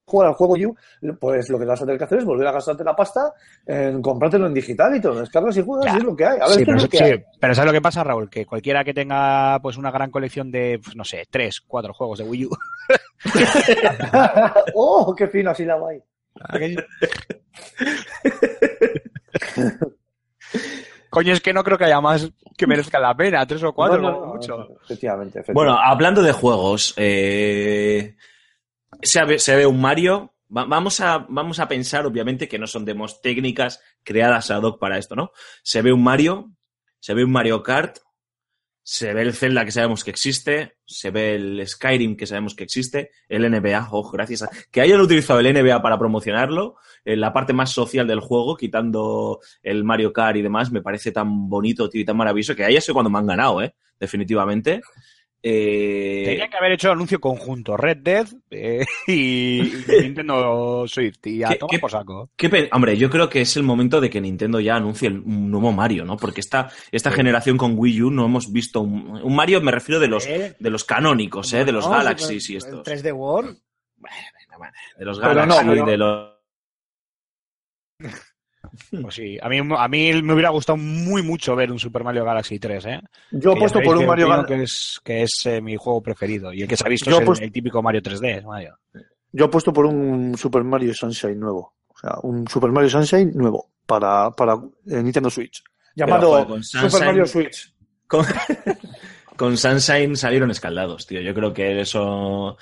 jugar 0.10 0.28
al 0.30 0.34
juego 0.34 0.58
You, 0.58 0.76
pues 1.20 1.50
lo 1.50 1.58
que 1.60 1.66
vas 1.66 1.82
a 1.82 1.86
tener 1.86 1.98
que 1.98 2.04
hacer 2.04 2.18
es 2.20 2.26
volver 2.26 2.48
a 2.48 2.52
gastarte 2.52 2.84
la 2.84 2.96
pasta 2.96 3.34
en 3.66 4.02
comprártelo 4.02 4.48
en 4.48 4.54
digital 4.54 4.96
y 4.96 5.00
te 5.00 5.08
lo 5.08 5.20
descargas 5.20 5.56
y 5.58 5.62
juegas 5.64 5.94
y 5.94 5.98
es 5.98 6.04
lo 6.04 6.16
que 6.16 6.26
hay. 6.26 6.38
A 6.42 6.48
ver, 6.48 6.58
Sí, 6.58 6.66
pero, 6.66 6.78
es 6.78 6.84
lo 6.84 6.90
que 6.90 6.98
sí, 6.98 7.04
hay. 7.04 7.24
pero 7.40 7.56
¿sabes 7.56 7.68
lo 7.68 7.74
que 7.74 7.82
pasa, 7.82 8.04
Raúl? 8.04 8.30
Que 8.30 8.46
cualquiera 8.46 8.84
que 8.84 8.94
tenga 8.94 9.60
pues 9.62 9.78
una 9.78 9.92
gran 9.92 10.12
colección 10.12 10.52
de, 10.52 10.80
pues, 10.84 10.96
no 10.96 11.04
sé, 11.04 11.24
tres, 11.30 11.62
cuatro 11.62 11.94
juegos 11.94 12.20
de 12.20 12.26
Wii 12.26 12.46
U, 12.46 12.50
¡Oh, 14.76 15.14
qué 15.16 15.28
fino 15.28 15.52
así 15.52 15.66
la 15.66 15.76
va 15.78 15.90
ahí! 15.92 16.02
coño, 21.10 21.34
es 21.34 21.42
que 21.42 21.54
no 21.54 21.64
creo 21.64 21.78
que 21.78 21.86
haya 21.86 22.02
más 22.02 22.30
que 22.58 22.68
merezca 22.68 23.00
la 23.00 23.16
pena, 23.16 23.46
tres 23.46 23.64
o 23.64 23.74
cuatro, 23.74 24.02
No, 24.02 24.12
no, 24.12 24.26
mucho. 24.34 24.68
Efectivamente, 24.84 25.40
efectivamente. 25.40 25.54
Bueno, 25.54 25.78
hablando 25.82 26.22
de 26.22 26.32
juegos, 26.32 26.94
eh, 26.98 28.16
se, 29.02 29.24
ve, 29.26 29.40
se 29.40 29.56
ve 29.56 29.66
un 29.66 29.80
Mario. 29.82 30.34
Va- 30.56 30.66
vamos, 30.66 31.00
a, 31.00 31.26
vamos 31.30 31.60
a 31.60 31.68
pensar, 31.68 32.06
obviamente, 32.06 32.48
que 32.48 32.60
no 32.60 32.68
son 32.68 32.86
demos 32.86 33.22
técnicas 33.22 33.82
creadas 34.04 34.52
ad 34.52 34.64
hoc 34.64 34.80
para 34.80 34.98
esto, 34.98 35.16
¿no? 35.16 35.32
Se 35.64 35.82
ve 35.82 35.94
un 35.94 36.04
Mario, 36.04 36.52
se 37.00 37.14
ve 37.14 37.24
un 37.24 37.32
Mario 37.32 37.62
Kart, 37.64 37.98
se 38.82 39.14
ve 39.14 39.22
el 39.22 39.34
Zelda 39.36 39.64
que 39.66 39.72
sabemos 39.72 40.04
que 40.04 40.10
existe, 40.10 40.78
se 40.84 41.12
ve 41.12 41.36
el 41.36 41.68
Skyrim 41.68 42.18
que 42.18 42.26
sabemos 42.26 42.56
que 42.56 42.64
existe, 42.64 43.12
el 43.28 43.44
NBA, 43.50 43.90
oh, 43.92 44.10
gracias 44.10 44.42
a 44.42 44.50
que 44.72 44.82
hayan 44.82 45.00
utilizado 45.00 45.40
el 45.40 45.54
NBA 45.54 45.80
para 45.84 46.00
promocionarlo, 46.00 46.78
en 47.06 47.22
la 47.22 47.32
parte 47.32 47.54
más 47.54 47.72
social 47.72 48.08
del 48.08 48.20
juego, 48.20 48.58
quitando 48.58 49.40
el 49.62 49.84
Mario 49.84 50.12
Kart 50.12 50.38
y 50.38 50.42
demás, 50.42 50.72
me 50.72 50.82
parece 50.82 51.12
tan 51.12 51.48
bonito, 51.48 51.88
tío, 51.88 52.02
y 52.02 52.06
tan 52.06 52.18
maravilloso, 52.18 52.56
que 52.56 52.66
ahí 52.66 52.80
ya 52.80 52.94
cuando 52.94 53.12
me 53.12 53.20
han 53.20 53.28
ganado, 53.28 53.62
¿eh? 53.62 53.76
Definitivamente. 54.00 54.82
Eh, 55.42 56.24
Tenían 56.26 56.50
que 56.50 56.58
haber 56.58 56.74
hecho 56.74 56.92
anuncio 56.92 57.20
conjunto, 57.22 57.78
Red 57.78 57.98
Dead 57.98 58.28
eh, 58.52 58.86
y, 59.08 59.62
y 59.62 60.02
Nintendo 60.02 60.86
Swift, 60.86 61.26
y 61.28 61.44
a 61.44 61.50
¿Qué- 61.50 61.56
tomar 61.56 61.72
qué- 61.72 61.80
por 61.80 61.92
saco. 61.92 62.30
qué 62.36 62.70
Hombre, 62.74 62.98
yo 62.98 63.10
creo 63.10 63.30
que 63.30 63.40
es 63.42 63.56
el 63.56 63.64
momento 63.64 64.02
de 64.02 64.10
que 64.10 64.20
Nintendo 64.20 64.60
ya 64.60 64.76
anuncie 64.76 65.08
el- 65.08 65.20
un 65.20 65.50
nuevo 65.50 65.72
Mario, 65.72 66.04
¿no? 66.04 66.18
Porque 66.18 66.42
esta, 66.42 66.70
esta 66.92 67.12
generación 67.12 67.58
con 67.58 67.74
Wii 67.78 68.02
U 68.04 68.12
no 68.12 68.26
hemos 68.26 68.52
visto 68.52 68.82
un, 68.82 69.22
un 69.24 69.36
Mario, 69.36 69.62
me 69.62 69.72
refiero 69.72 70.00
de 70.02 70.08
los, 70.10 70.26
Eh, 70.28 70.56
de 70.60 70.70
los 70.70 70.84
canónicos, 70.84 71.54
¿eh? 71.54 71.64
De 71.64 71.72
los 71.72 71.86
no, 71.86 71.92
Galaxies 71.92 72.44
sí, 72.46 72.54
y 72.54 72.58
estos. 72.58 72.86
el 72.86 72.98
3D 73.04 73.14
World. 73.16 73.58
De 74.98 75.06
los 75.06 75.20
no, 75.20 75.28
Galaxy 75.28 75.66
y 75.70 75.86
de 75.86 75.98
los... 75.98 76.30
Pues 79.02 79.16
sí, 79.16 79.38
a 79.42 79.50
mí, 79.50 79.58
a 79.60 79.88
mí 79.88 80.22
me 80.22 80.34
hubiera 80.34 80.50
gustado 80.50 80.78
muy 80.78 81.22
mucho 81.22 81.56
ver 81.56 81.72
un 81.72 81.80
Super 81.80 82.04
Mario 82.04 82.26
Galaxy 82.26 82.60
3, 82.60 82.86
¿eh? 82.86 83.02
Yo 83.32 83.54
apuesto 83.54 83.82
por 83.82 83.98
un 83.98 84.06
Mario 84.06 84.28
Galaxy. 84.30 84.54
que 84.56 84.64
es, 84.64 85.00
que 85.04 85.22
es 85.24 85.32
eh, 85.46 85.62
mi 85.62 85.76
juego 85.78 86.02
preferido 86.02 86.54
y 86.54 86.62
el 86.62 86.68
que 86.68 86.78
se 86.78 86.86
ha 86.86 86.90
visto 86.90 87.10
Yo 87.10 87.18
es 87.18 87.22
el, 87.22 87.24
apuesto- 87.28 87.44
el 87.46 87.52
típico 87.52 87.82
Mario 87.82 88.02
3D, 88.02 88.44
Mario. 88.44 88.78
Yo 89.32 89.46
apuesto 89.46 89.72
por 89.74 89.86
un 89.86 90.36
Super 90.38 90.64
Mario 90.64 90.94
Sunshine 90.94 91.40
nuevo. 91.40 91.74
O 91.88 91.98
sea, 92.00 92.16
un 92.24 92.48
Super 92.48 92.72
Mario 92.72 92.90
Sunshine 92.90 93.32
nuevo 93.36 93.70
para, 93.86 94.32
para 94.32 94.54
eh, 94.54 95.04
Nintendo 95.04 95.30
Switch. 95.30 95.64
Llamado 95.96 96.44
joder, 96.46 96.64
Super 96.64 97.06
Mario 97.06 97.26
Switch. 97.26 97.74
Con, 98.08 98.26
con 99.38 99.58
Sunshine 99.58 100.16
salieron 100.16 100.50
escaldados, 100.52 101.06
tío. 101.06 101.22
Yo 101.22 101.34
creo 101.34 101.54
que 101.54 101.80
eso 101.82 102.58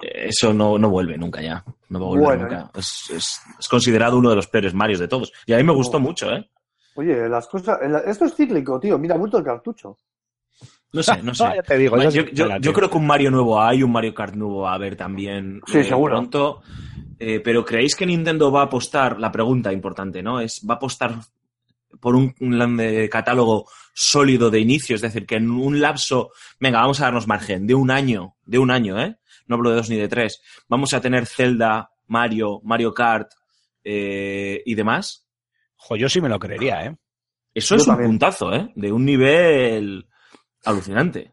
eso 0.00 0.52
no, 0.52 0.78
no 0.78 0.90
vuelve 0.90 1.16
nunca 1.18 1.40
ya. 1.42 1.64
No 1.90 2.00
va 2.00 2.06
a 2.06 2.08
volver 2.08 2.24
Bueno, 2.24 2.42
nunca. 2.44 2.70
Es, 2.78 3.10
es- 3.14 3.40
es 3.58 3.68
considerado 3.68 4.16
uno 4.18 4.30
de 4.30 4.36
los 4.36 4.46
peores 4.46 4.72
Marios 4.74 4.98
de 5.00 5.08
todos. 5.08 5.32
Y 5.46 5.52
a 5.52 5.58
mí 5.58 5.62
me 5.64 5.72
gustó 5.74 5.98
Oh. 5.98 6.00
mucho, 6.00 6.30
¿eh? 6.30 6.48
Oye, 6.94 7.28
las 7.28 7.46
cosas. 7.46 7.78
Esto 8.06 8.24
es 8.24 8.34
cíclico, 8.34 8.80
tío. 8.80 8.98
Mira, 8.98 9.14
ha 9.14 9.18
vuelto 9.18 9.38
el 9.38 9.44
cartucho. 9.44 9.96
No 10.92 11.02
sé, 11.02 11.22
no 11.22 11.34
sé. 11.34 11.44
Ah, 11.44 11.56
ya 11.56 11.62
te 11.62 11.78
digo, 11.78 11.96
yo, 12.08 12.72
creo 12.72 12.90
que 12.90 12.96
un 12.96 13.06
Mario 13.06 13.30
nuevo 13.30 13.60
hay, 13.60 13.82
un 13.82 13.92
Mario 13.92 14.12
Kart 14.14 14.34
nuevo 14.34 14.62
va 14.62 14.72
a 14.72 14.74
haber 14.74 14.96
también 14.96 15.60
Sí, 15.66 15.78
eh, 15.78 15.84
seguro. 15.84 16.14
pronto. 16.14 16.62
Eh, 17.18 17.40
pero 17.40 17.64
¿creéis 17.64 17.94
que 17.94 18.06
Nintendo 18.06 18.50
va 18.50 18.62
a 18.62 18.64
apostar? 18.64 19.18
La 19.20 19.30
pregunta 19.30 19.72
importante, 19.72 20.22
¿no? 20.22 20.40
Es, 20.40 20.64
¿va 20.68 20.74
a 20.74 20.76
apostar 20.78 21.16
por 22.00 22.14
un, 22.16 22.34
un 22.40 23.08
catálogo 23.10 23.66
sólido 23.94 24.48
de 24.50 24.58
inicio? 24.60 24.96
Es 24.96 25.02
decir, 25.02 25.26
que 25.26 25.36
en 25.36 25.50
un 25.50 25.80
lapso, 25.80 26.30
venga, 26.58 26.80
vamos 26.80 27.00
a 27.00 27.04
darnos 27.04 27.26
margen, 27.28 27.66
de 27.66 27.74
un 27.74 27.90
año, 27.90 28.34
de 28.46 28.58
un 28.58 28.70
año, 28.70 28.98
¿eh? 29.00 29.16
No 29.46 29.56
hablo 29.56 29.70
de 29.70 29.76
dos 29.76 29.90
ni 29.90 29.96
de 29.96 30.08
tres. 30.08 30.40
Vamos 30.68 30.94
a 30.94 31.00
tener 31.00 31.26
Zelda, 31.26 31.90
Mario, 32.06 32.60
Mario 32.64 32.92
Kart 32.94 33.30
eh, 33.84 34.62
y 34.64 34.74
demás. 34.74 35.26
Jo, 35.76 35.96
yo 35.96 36.08
sí 36.08 36.20
me 36.20 36.28
lo 36.28 36.38
creería, 36.38 36.84
¿eh? 36.84 36.96
Eso 37.54 37.74
Yo 37.76 37.82
es 37.82 37.88
un 37.88 37.96
puntazo, 37.96 38.54
¿eh? 38.54 38.70
De 38.76 38.92
un 38.92 39.04
nivel 39.04 40.06
alucinante. 40.64 41.32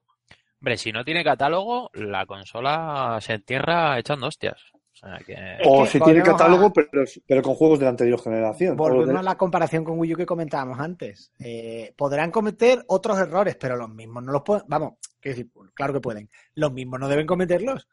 Hombre, 0.60 0.78
si 0.78 0.91
no 0.91 1.03
tiene 1.03 1.24
catálogo, 1.24 1.89
la 1.93 2.26
consola 2.26 3.20
se 3.22 3.34
entierra 3.34 3.99
echando 3.99 4.28
hostias. 4.28 4.60
O 4.93 4.99
sea 4.99 5.20
que... 5.24 5.36
O 5.64 5.84
que 5.84 5.89
si 5.91 5.99
tiene 5.99 6.24
catálogo, 6.24 6.66
a- 6.68 6.74
pero, 6.74 7.03
pero 7.28 7.41
con 7.43 7.53
juegos 7.53 7.78
de 7.78 7.86
la 7.86 7.91
anterior 7.91 8.20
generación. 8.20 8.76
Volvemos 8.76 9.08
de- 9.14 9.20
a 9.20 9.22
la 9.24 9.38
comparación 9.38 9.84
con 9.84 9.99
Wii 9.99 10.14
U 10.16 10.18
que 10.18 10.26
comentábamos 10.26 10.80
antes. 10.80 11.32
Eh, 11.39 11.93
podrán 11.95 12.32
cometer 12.32 12.84
otros 12.88 13.20
errores, 13.20 13.55
pero 13.60 13.76
los 13.76 13.89
mismos 13.89 14.24
no 14.24 14.32
los 14.32 14.41
pueden. 14.41 14.64
Vamos, 14.68 14.93
decir, 15.22 15.51
claro 15.76 15.93
que 15.93 15.99
pueden. 15.99 16.30
Los 16.55 16.74
mismos 16.74 16.99
no 16.99 17.08
deben 17.08 17.28
cometerlos. 17.28 17.88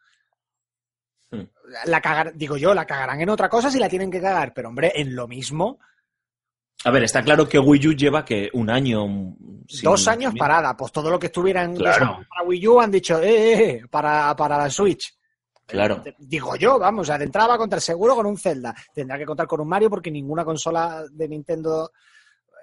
La 1.86 2.00
cagar, 2.00 2.32
digo 2.34 2.56
yo, 2.56 2.74
la 2.74 2.84
cagarán 2.86 3.20
en 3.20 3.28
otra 3.30 3.48
cosa 3.48 3.70
si 3.70 3.78
la 3.78 3.88
tienen 3.88 4.10
que 4.10 4.20
cagar, 4.20 4.52
pero 4.54 4.68
hombre, 4.68 4.92
en 4.94 5.14
lo 5.16 5.26
mismo, 5.26 5.78
A 6.84 6.90
ver, 6.90 7.04
está 7.04 7.22
claro 7.22 7.48
que 7.48 7.58
Wii 7.58 7.88
U 7.88 7.92
lleva 7.94 8.24
que 8.24 8.50
un 8.52 8.68
año. 8.68 9.06
mm, 9.06 9.64
sin 9.68 9.82
dos 9.84 10.06
años 10.08 10.34
parada. 10.38 10.76
Pues 10.76 10.92
todo 10.92 11.08
lo 11.10 11.18
que 11.18 11.26
estuvieran 11.26 11.74
Claro. 11.76 12.18
para 12.28 12.42
Wii 12.46 12.68
U 12.68 12.80
han 12.80 12.90
dicho, 12.90 13.18
eh, 13.22 13.52
eh, 13.52 13.70
eh, 13.70 13.82
para, 13.90 14.36
para 14.36 14.58
la 14.58 14.68
Switch. 14.68 15.14
Claro. 15.66 16.02
Eh, 16.04 16.14
Digo 16.18 16.56
yo, 16.56 16.78
vamos, 16.78 17.02
o 17.02 17.04
sea, 17.06 17.16
de 17.16 17.24
entrada 17.24 17.48
va 17.48 17.54
a 17.54 17.58
contar 17.58 17.80
seguro 17.80 18.14
con 18.14 18.26
un 18.26 18.36
Zelda. 18.36 18.74
Tendrá 18.92 19.16
que 19.16 19.24
contar 19.24 19.46
con 19.46 19.60
un 19.62 19.68
Mario 19.68 19.88
porque 19.88 20.10
ninguna 20.10 20.44
consola 20.44 21.04
de 21.10 21.26
Nintendo 21.28 21.90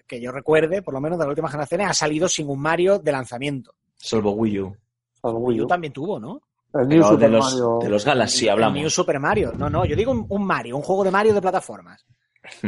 que 0.06 0.22
yo 0.22 0.32
recuerde, 0.32 0.82
por 0.84 0.94
lo 0.94 1.02
menos 1.02 1.18
de 1.18 1.24
las 1.26 1.30
últimas 1.30 1.52
generaciones, 1.52 1.88
ha 1.90 1.94
salido 1.94 2.28
sin 2.30 2.48
un 2.50 2.60
Mario 2.62 3.00
de 3.00 3.12
lanzamiento. 3.12 3.74
Salvo 3.98 4.32
Wii 4.34 4.60
U. 4.60 4.78
Salvo 5.20 5.40
Wii 5.40 5.62
U. 5.62 5.68
también 5.68 5.94
tuvo, 5.94 6.20
¿no? 6.20 6.42
El 6.74 6.88
New 6.88 7.00
de 7.02 7.08
Super 7.10 7.30
los, 7.30 7.46
Mario. 7.52 7.80
de 7.82 7.90
los 7.90 8.06
Galaxy 8.06 8.46
El 8.46 8.52
hablamos. 8.52 8.80
New 8.80 8.90
Super 8.90 9.20
Mario. 9.20 9.52
No, 9.58 9.70
no, 9.70 9.86
yo 9.86 9.96
digo 9.96 10.12
un, 10.12 10.26
un 10.30 10.46
Mario, 10.46 10.78
un 10.78 10.84
juego 10.84 11.04
de 11.04 11.12
Mario 11.12 11.34
de 11.34 11.42
plataformas. 11.42 12.06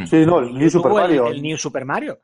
Sí, 0.05 0.25
no, 0.25 0.39
el 0.39 0.53
New 0.53 0.69
Super 0.69 0.91
el- 0.91 0.97
Mario. 0.97 1.27
El, 1.27 1.41
New 1.41 1.57
Super 1.57 1.85
Mario. 1.85 2.19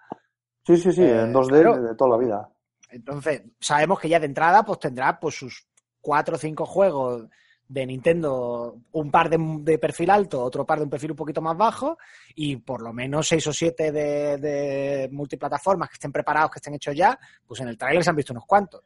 Sí, 0.65 0.77
sí, 0.77 0.91
sí, 0.91 1.01
en 1.03 1.29
Eh, 1.29 1.33
2D 1.33 1.49
claro. 1.61 1.81
de 1.81 1.95
toda 1.95 2.09
la 2.11 2.17
vida. 2.17 2.49
Entonces, 2.89 3.43
sabemos 3.59 3.99
que 3.99 4.09
ya 4.09 4.19
de 4.19 4.25
entrada 4.25 4.63
pues 4.63 4.79
tendrá 4.79 5.19
pues 5.19 5.35
sus 5.35 5.65
cuatro 6.01 6.35
o 6.35 6.37
cinco 6.39 6.65
juegos 6.65 7.27
de 7.67 7.85
Nintendo, 7.85 8.77
un 8.93 9.11
par 9.11 9.29
de, 9.29 9.37
de 9.61 9.77
perfil 9.77 10.09
alto, 10.09 10.41
otro 10.43 10.65
par 10.65 10.79
de 10.79 10.85
un 10.85 10.89
perfil 10.89 11.11
un 11.11 11.17
poquito 11.17 11.39
más 11.41 11.55
bajo 11.55 11.99
y 12.33 12.55
por 12.57 12.81
lo 12.81 12.91
menos 12.91 13.27
seis 13.27 13.45
o 13.45 13.53
siete 13.53 13.91
de, 13.91 14.37
de 14.37 15.09
multiplataformas 15.11 15.87
que 15.89 15.93
estén 15.93 16.11
preparados, 16.11 16.49
que 16.49 16.57
estén 16.57 16.73
hechos 16.73 16.95
ya, 16.95 17.17
pues 17.45 17.61
en 17.61 17.67
el 17.67 17.77
trailer 17.77 18.03
se 18.03 18.09
han 18.09 18.15
visto 18.15 18.33
unos 18.33 18.45
cuantos. 18.47 18.81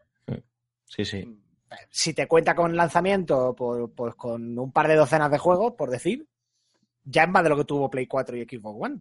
Sí, 0.85 1.05
sí. 1.05 1.42
Si 1.89 2.13
te 2.13 2.27
cuenta 2.27 2.55
con 2.55 2.75
lanzamiento, 2.75 3.53
pues, 3.55 3.89
pues 3.95 4.15
con 4.15 4.57
un 4.57 4.71
par 4.71 4.87
de 4.87 4.95
docenas 4.95 5.31
de 5.31 5.37
juegos, 5.37 5.73
por 5.77 5.89
decir, 5.89 6.27
ya 7.03 7.23
es 7.23 7.29
más 7.29 7.43
de 7.43 7.49
lo 7.49 7.57
que 7.57 7.65
tuvo 7.65 7.89
Play 7.89 8.07
4 8.07 8.37
y 8.37 8.43
Xbox 8.43 8.77
One. 8.79 8.99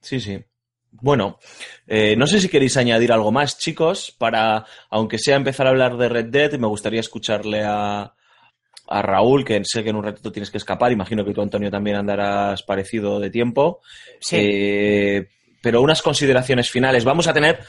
Sí, 0.00 0.20
sí. 0.20 0.42
Bueno, 0.90 1.38
eh, 1.86 2.16
no 2.16 2.26
sé 2.26 2.40
si 2.40 2.48
queréis 2.48 2.76
añadir 2.76 3.12
algo 3.12 3.32
más, 3.32 3.58
chicos, 3.58 4.14
para, 4.18 4.66
aunque 4.90 5.18
sea 5.18 5.36
empezar 5.36 5.66
a 5.66 5.70
hablar 5.70 5.96
de 5.96 6.08
Red 6.08 6.26
Dead, 6.26 6.52
me 6.58 6.66
gustaría 6.66 7.00
escucharle 7.00 7.62
a, 7.64 8.14
a 8.88 9.02
Raúl, 9.02 9.44
que 9.44 9.62
sé 9.64 9.82
que 9.82 9.90
en 9.90 9.96
un 9.96 10.04
ratito 10.04 10.30
tienes 10.30 10.50
que 10.50 10.58
escapar, 10.58 10.92
imagino 10.92 11.24
que 11.24 11.32
tú, 11.32 11.40
Antonio, 11.40 11.70
también 11.70 11.96
andarás 11.96 12.62
parecido 12.62 13.18
de 13.20 13.30
tiempo. 13.30 13.80
Sí. 14.20 14.36
Eh, 14.38 15.28
pero 15.62 15.80
unas 15.80 16.02
consideraciones 16.02 16.68
finales. 16.70 17.04
Vamos 17.04 17.28
a 17.28 17.32
tener 17.32 17.60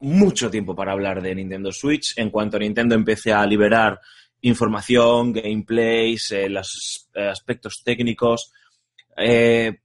mucho 0.00 0.50
tiempo 0.50 0.74
para 0.74 0.92
hablar 0.92 1.22
de 1.22 1.34
Nintendo 1.34 1.72
Switch 1.72 2.18
en 2.18 2.30
cuanto 2.30 2.58
Nintendo 2.58 2.94
empiece 2.94 3.32
a 3.32 3.46
liberar 3.46 4.00
información, 4.42 5.32
gameplays, 5.32 6.30
eh, 6.32 6.48
los 6.48 7.08
eh, 7.14 7.28
aspectos 7.28 7.82
técnicos. 7.84 8.52
Eh, 9.16 9.78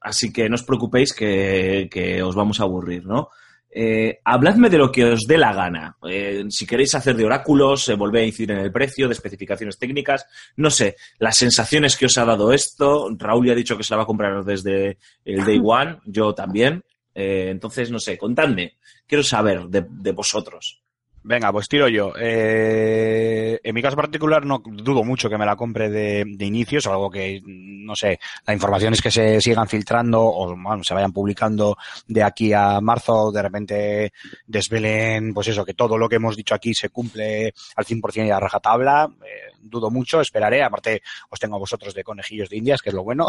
así 0.00 0.32
que 0.32 0.48
no 0.48 0.54
os 0.54 0.62
preocupéis 0.62 1.12
que, 1.12 1.88
que 1.90 2.22
os 2.22 2.34
vamos 2.34 2.60
a 2.60 2.64
aburrir, 2.64 3.04
¿no? 3.04 3.28
Eh, 3.70 4.20
habladme 4.24 4.70
de 4.70 4.78
lo 4.78 4.90
que 4.90 5.04
os 5.04 5.26
dé 5.26 5.36
la 5.36 5.52
gana. 5.52 5.96
Eh, 6.08 6.44
si 6.48 6.66
queréis 6.66 6.94
hacer 6.94 7.16
de 7.16 7.24
oráculos, 7.24 7.88
eh, 7.88 7.94
volver 7.94 8.22
a 8.22 8.26
incidir 8.26 8.52
en 8.52 8.58
el 8.58 8.72
precio, 8.72 9.06
de 9.06 9.12
especificaciones 9.12 9.78
técnicas, 9.78 10.26
no 10.56 10.70
sé, 10.70 10.96
las 11.18 11.36
sensaciones 11.36 11.96
que 11.96 12.06
os 12.06 12.16
ha 12.18 12.24
dado 12.24 12.52
esto. 12.52 13.08
Raúl 13.16 13.46
ya 13.46 13.52
ha 13.52 13.56
dicho 13.56 13.76
que 13.76 13.84
se 13.84 13.92
la 13.92 13.98
va 13.98 14.02
a 14.04 14.06
comprar 14.06 14.42
desde 14.44 14.98
el 15.24 15.44
day 15.44 15.60
one, 15.62 15.98
yo 16.06 16.34
también. 16.34 16.82
Eh, 17.20 17.50
entonces, 17.50 17.90
no 17.90 17.98
sé, 17.98 18.16
contadme. 18.16 18.76
Quiero 19.04 19.24
saber 19.24 19.64
de, 19.64 20.12
vosotros. 20.12 20.80
Venga, 21.24 21.50
pues 21.50 21.66
tiro 21.66 21.88
yo. 21.88 22.12
Eh, 22.16 23.58
en 23.60 23.74
mi 23.74 23.82
caso 23.82 23.96
particular 23.96 24.46
no 24.46 24.62
dudo 24.64 25.02
mucho 25.02 25.28
que 25.28 25.36
me 25.36 25.44
la 25.44 25.56
compre 25.56 25.90
de, 25.90 26.24
de 26.24 26.46
inicio, 26.46 26.78
es 26.78 26.86
algo 26.86 27.10
que, 27.10 27.42
no 27.44 27.96
sé, 27.96 28.20
las 28.46 28.54
informaciones 28.54 29.02
que 29.02 29.10
se 29.10 29.40
sigan 29.40 29.68
filtrando 29.68 30.22
o 30.22 30.56
bueno, 30.56 30.84
se 30.84 30.94
vayan 30.94 31.12
publicando 31.12 31.76
de 32.06 32.22
aquí 32.22 32.52
a 32.52 32.80
marzo, 32.80 33.32
de 33.32 33.42
repente 33.42 34.12
desvelen, 34.46 35.34
pues 35.34 35.48
eso, 35.48 35.64
que 35.64 35.74
todo 35.74 35.98
lo 35.98 36.08
que 36.08 36.16
hemos 36.16 36.36
dicho 36.36 36.54
aquí 36.54 36.72
se 36.72 36.90
cumple 36.90 37.52
al 37.74 37.84
100% 37.84 38.28
y 38.28 38.30
a 38.30 38.38
rajatabla. 38.38 39.10
Eh, 39.26 39.57
dudo 39.60 39.90
mucho, 39.90 40.20
esperaré. 40.20 40.62
Aparte, 40.62 41.02
os 41.30 41.38
tengo 41.38 41.56
a 41.56 41.60
vosotros 41.60 41.94
de 41.94 42.04
conejillos 42.04 42.48
de 42.48 42.56
indias, 42.56 42.82
que 42.82 42.90
es 42.90 42.94
lo 42.94 43.04
bueno. 43.04 43.28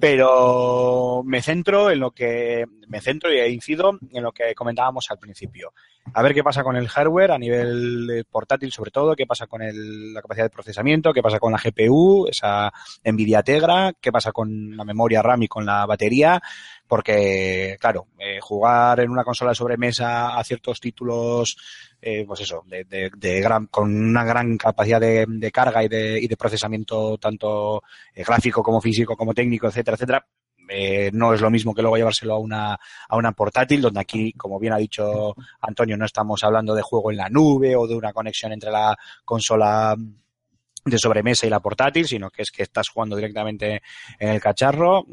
Pero 0.00 1.22
me 1.24 1.42
centro 1.42 1.90
en 1.90 2.00
lo 2.00 2.10
que, 2.10 2.66
me 2.88 3.00
centro 3.00 3.32
y 3.32 3.40
incido 3.52 3.98
en 4.12 4.22
lo 4.22 4.32
que 4.32 4.54
comentábamos 4.54 5.06
al 5.10 5.18
principio. 5.18 5.72
A 6.14 6.22
ver 6.22 6.34
qué 6.34 6.42
pasa 6.42 6.62
con 6.64 6.76
el 6.76 6.88
hardware 6.88 7.32
a 7.32 7.38
nivel 7.38 8.26
portátil, 8.30 8.72
sobre 8.72 8.90
todo, 8.90 9.14
qué 9.14 9.26
pasa 9.26 9.46
con 9.46 9.62
el- 9.62 10.14
la 10.14 10.22
capacidad 10.22 10.46
de 10.46 10.50
procesamiento, 10.50 11.12
qué 11.12 11.22
pasa 11.22 11.38
con 11.38 11.52
la 11.52 11.58
GPU, 11.58 12.26
esa 12.28 12.72
Nvidia 13.04 13.42
Tegra, 13.42 13.92
qué 14.00 14.10
pasa 14.10 14.32
con 14.32 14.76
la 14.76 14.84
memoria 14.84 15.22
RAM 15.22 15.42
y 15.42 15.48
con 15.48 15.66
la 15.66 15.86
batería, 15.86 16.40
porque, 16.90 17.76
claro, 17.80 18.08
eh, 18.18 18.40
jugar 18.40 18.98
en 18.98 19.10
una 19.10 19.22
consola 19.22 19.52
de 19.52 19.54
sobremesa 19.54 20.36
a 20.36 20.42
ciertos 20.42 20.80
títulos, 20.80 21.56
eh, 22.02 22.24
pues 22.26 22.40
eso, 22.40 22.64
de, 22.66 22.82
de- 22.84 23.10
de 23.16 23.40
gran, 23.40 23.66
con 23.68 23.94
una 23.94 24.24
gran 24.24 24.58
capacidad 24.58 25.00
de, 25.00 25.50
carga 25.52 25.84
y 25.84 25.88
de, 25.88 26.18
y 26.20 26.26
de 26.26 26.36
procesamiento 26.36 27.16
tanto 27.18 27.82
eh, 28.12 28.24
gráfico 28.24 28.60
como 28.64 28.80
físico 28.80 29.16
como 29.16 29.32
técnico, 29.32 29.68
etcétera, 29.68 29.94
etcétera, 29.94 30.26
eh, 30.68 31.10
no 31.12 31.32
es 31.32 31.40
lo 31.40 31.50
mismo 31.50 31.72
que 31.74 31.82
luego 31.82 31.96
llevárselo 31.96 32.34
a 32.34 32.38
una, 32.38 32.72
a 33.08 33.16
una 33.16 33.30
portátil, 33.32 33.80
donde 33.82 34.00
aquí, 34.00 34.32
como 34.32 34.58
bien 34.58 34.72
ha 34.72 34.78
dicho 34.78 35.34
Antonio, 35.60 35.96
no 35.96 36.04
estamos 36.06 36.42
hablando 36.42 36.74
de 36.74 36.82
juego 36.82 37.12
en 37.12 37.18
la 37.18 37.28
nube 37.28 37.76
o 37.76 37.86
de 37.86 37.94
una 37.96 38.12
conexión 38.12 38.52
entre 38.52 38.70
la 38.72 38.96
consola 39.24 39.94
de 40.84 40.98
sobremesa 40.98 41.46
y 41.46 41.50
la 41.50 41.60
portátil, 41.60 42.08
sino 42.08 42.30
que 42.30 42.42
es 42.42 42.50
que 42.50 42.62
estás 42.64 42.88
jugando 42.88 43.14
directamente 43.16 43.80
en 44.18 44.28
el 44.30 44.40
cacharro. 44.40 45.04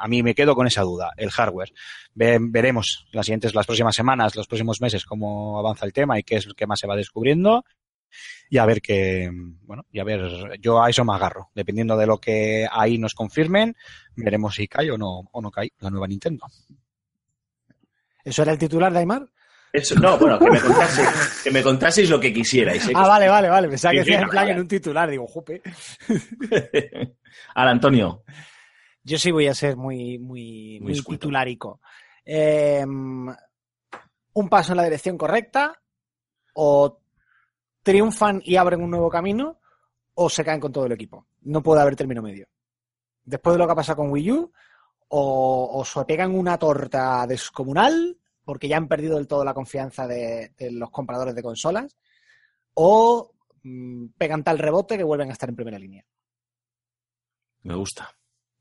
A 0.00 0.08
mí 0.08 0.22
me 0.22 0.34
quedo 0.34 0.54
con 0.54 0.66
esa 0.66 0.82
duda, 0.82 1.12
el 1.16 1.30
hardware. 1.30 1.72
Ve- 2.14 2.38
veremos 2.40 3.06
las 3.12 3.26
siguientes, 3.26 3.54
las 3.54 3.66
próximas 3.66 3.94
semanas, 3.94 4.34
los 4.34 4.46
próximos 4.46 4.80
meses 4.80 5.04
cómo 5.04 5.58
avanza 5.58 5.86
el 5.86 5.92
tema 5.92 6.18
y 6.18 6.22
qué 6.22 6.36
es 6.36 6.46
lo 6.46 6.54
que 6.54 6.66
más 6.66 6.78
se 6.80 6.86
va 6.86 6.96
descubriendo. 6.96 7.64
Y 8.48 8.58
a 8.58 8.66
ver 8.66 8.82
qué, 8.82 9.30
bueno, 9.62 9.84
y 9.92 10.00
a 10.00 10.04
ver, 10.04 10.58
yo 10.60 10.82
a 10.82 10.90
eso 10.90 11.04
me 11.04 11.14
agarro. 11.14 11.50
Dependiendo 11.54 11.96
de 11.96 12.06
lo 12.06 12.18
que 12.18 12.66
ahí 12.70 12.98
nos 12.98 13.14
confirmen, 13.14 13.76
veremos 14.16 14.56
si 14.56 14.66
cae 14.66 14.90
o 14.90 14.98
no, 14.98 15.28
o 15.30 15.40
no 15.40 15.50
cae 15.52 15.70
la 15.78 15.90
nueva 15.90 16.08
Nintendo. 16.08 16.46
¿Eso 18.24 18.42
era 18.42 18.52
el 18.52 18.58
titular 18.58 18.92
de 18.92 18.98
Aymar? 18.98 19.26
Eso, 19.72 19.94
no, 19.94 20.18
bueno, 20.18 20.36
que 20.40 20.50
me 20.50 20.60
contaseis, 20.60 21.40
que 21.44 21.50
me 21.52 21.62
contaseis 21.62 22.10
lo 22.10 22.18
que 22.18 22.32
quisierais. 22.32 22.88
¿eh? 22.88 22.92
Ah, 22.94 23.06
vale, 23.06 23.28
vale, 23.28 23.48
vale. 23.48 23.68
Pensaba 23.68 23.92
que 23.94 24.00
en 24.14 24.20
no, 24.22 24.28
plan 24.28 24.48
en 24.48 24.58
un 24.58 24.66
titular. 24.66 25.08
Digo, 25.08 25.28
jupe. 25.28 25.62
Ahora, 27.54 27.70
Antonio. 27.70 28.24
Yo 29.02 29.18
sí 29.18 29.30
voy 29.30 29.46
a 29.46 29.54
ser 29.54 29.76
muy, 29.76 30.18
muy, 30.18 30.78
Muy 30.80 31.00
titulárico. 31.00 31.80
Eh, 32.24 32.84
un 32.84 34.48
paso 34.48 34.72
en 34.72 34.76
la 34.76 34.84
dirección 34.84 35.16
correcta, 35.16 35.80
o 36.54 37.00
triunfan 37.82 38.42
y 38.44 38.56
abren 38.56 38.82
un 38.82 38.90
nuevo 38.90 39.10
camino, 39.10 39.58
o 40.14 40.28
se 40.28 40.44
caen 40.44 40.60
con 40.60 40.72
todo 40.72 40.86
el 40.86 40.92
equipo. 40.92 41.26
No 41.42 41.62
puede 41.62 41.80
haber 41.80 41.96
término 41.96 42.22
medio. 42.22 42.48
Después 43.24 43.54
de 43.54 43.58
lo 43.58 43.66
que 43.66 43.72
ha 43.72 43.76
pasado 43.76 43.96
con 43.96 44.10
Wii 44.10 44.32
U, 44.32 44.52
o, 45.08 45.70
o 45.72 45.84
se 45.84 46.04
pegan 46.04 46.34
una 46.34 46.58
torta 46.58 47.26
descomunal, 47.26 48.18
porque 48.44 48.68
ya 48.68 48.76
han 48.76 48.88
perdido 48.88 49.16
del 49.16 49.26
todo 49.26 49.44
la 49.44 49.54
confianza 49.54 50.06
de, 50.06 50.52
de 50.56 50.70
los 50.72 50.90
compradores 50.90 51.34
de 51.34 51.42
consolas, 51.42 51.96
o 52.74 53.32
mm, 53.62 54.08
pegan 54.16 54.44
tal 54.44 54.58
rebote 54.58 54.96
que 54.96 55.04
vuelven 55.04 55.30
a 55.30 55.32
estar 55.32 55.48
en 55.48 55.56
primera 55.56 55.78
línea. 55.78 56.04
Me 57.62 57.74
gusta. 57.74 58.10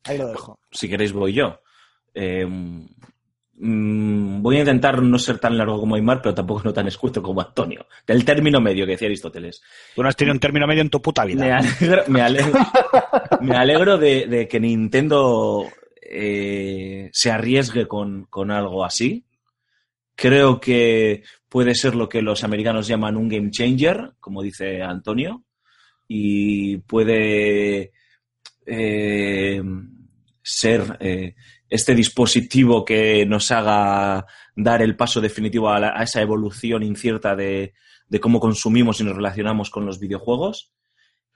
Ahí 0.04 0.18
lo 0.18 0.28
dejo. 0.28 0.60
Si 0.72 0.90
queréis, 0.90 1.14
voy 1.14 1.34
yo. 1.34 1.62
Eh, 2.14 2.46
mm, 2.46 4.42
voy 4.42 4.58
a 4.58 4.60
intentar 4.60 5.02
no 5.02 5.20
ser 5.20 5.40
tan 5.40 5.58
largo 5.58 5.80
como 5.80 5.96
Aymar, 5.96 6.22
pero 6.22 6.34
tampoco 6.34 6.62
no 6.64 6.74
tan 6.74 6.88
escueto 6.88 7.22
como 7.22 7.42
Antonio. 7.42 7.86
Del 8.06 8.26
término 8.26 8.62
medio 8.62 8.86
que 8.86 8.94
decía 8.94 9.08
Aristóteles. 9.08 9.62
Tú 9.96 10.02
no 10.02 10.10
has 10.10 10.16
tenido 10.16 10.34
un 10.34 10.40
término 10.40 10.68
medio 10.68 10.82
en 10.82 10.90
tu 10.90 11.02
puta 11.02 11.26
vida. 11.26 11.46
Me 11.46 11.52
alegro, 11.52 12.04
me 12.08 12.22
alegro, 12.22 12.60
me 13.42 13.56
alegro 13.56 13.98
de, 13.98 14.28
de 14.28 14.48
que 14.48 14.60
Nintendo 14.60 15.68
eh, 16.02 17.10
se 17.14 17.32
arriesgue 17.32 17.88
con, 17.88 18.26
con 18.26 18.50
algo 18.52 18.84
así. 18.84 19.26
Creo 20.16 20.60
que 20.60 21.24
puede 21.48 21.76
ser 21.76 21.96
lo 21.96 22.10
que 22.10 22.22
los 22.22 22.44
americanos 22.44 22.88
llaman 22.88 23.16
un 23.16 23.30
game 23.30 23.52
changer, 23.52 24.14
como 24.20 24.42
dice 24.42 24.82
Antonio, 24.82 25.44
y 26.08 26.78
puede 26.78 27.94
eh, 28.70 29.62
ser 30.42 30.98
eh, 31.00 31.36
este 31.70 31.94
dispositivo 31.96 32.86
que 32.86 33.26
nos 33.26 33.52
haga 33.52 34.26
dar 34.56 34.82
el 34.82 34.96
paso 34.96 35.22
definitivo 35.22 35.70
a, 35.70 35.80
la- 35.80 35.94
a 35.96 36.04
esa 36.04 36.22
evolución 36.22 36.84
incierta 36.84 37.36
de, 37.36 37.74
de 38.08 38.20
cómo 38.20 38.40
consumimos 38.40 39.00
y 39.00 39.04
nos 39.04 39.16
relacionamos 39.16 39.70
con 39.70 39.86
los 39.86 40.00
videojuegos. 40.00 40.72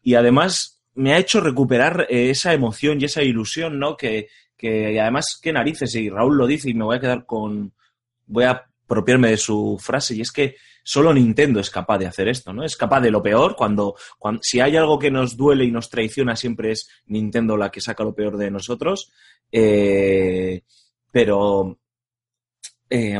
Y 0.02 0.16
además 0.16 0.82
me 0.96 1.14
ha 1.14 1.18
hecho 1.20 1.40
recuperar 1.42 2.08
eh, 2.10 2.30
esa 2.30 2.54
emoción 2.54 3.00
y 3.02 3.06
esa 3.06 3.24
ilusión, 3.24 3.80
¿no? 3.80 3.96
Que, 3.98 4.28
que 4.58 5.00
además, 5.00 5.40
qué 5.42 5.52
narices, 5.54 5.94
y 5.96 6.10
Raúl 6.10 6.38
lo 6.38 6.48
dice 6.48 6.70
y 6.70 6.74
me 6.74 6.84
voy 6.86 6.98
a 6.98 7.02
quedar 7.02 7.26
con... 7.26 7.74
Voy 8.26 8.46
a 8.46 8.64
apropiarme 8.86 9.30
de 9.30 9.38
su 9.38 9.78
frase 9.82 10.16
y 10.16 10.22
es 10.22 10.32
que 10.32 10.56
solo 10.84 11.14
Nintendo 11.14 11.60
es 11.60 11.70
capaz 11.70 11.98
de 11.98 12.08
hacer 12.08 12.28
esto, 12.28 12.54
¿no? 12.54 12.64
Es 12.64 12.76
capaz 12.76 13.02
de 13.02 13.12
lo 13.12 13.24
peor 13.24 13.56
cuando, 13.56 13.96
cuando 14.20 14.42
si 14.44 14.60
hay 14.60 14.76
algo 14.76 15.00
que 15.00 15.10
nos 15.10 15.38
duele 15.38 15.66
y 15.66 15.72
nos 15.72 15.90
traiciona 15.90 16.36
siempre 16.36 16.72
es 16.72 16.90
Nintendo 17.06 17.58
la 17.58 17.72
que 17.72 17.82
saca 17.82 18.04
lo 18.04 18.14
peor 18.14 18.38
de 18.38 18.52
nosotros, 18.52 19.12
eh, 19.52 20.62
pero 21.12 21.80
eh, 22.90 23.20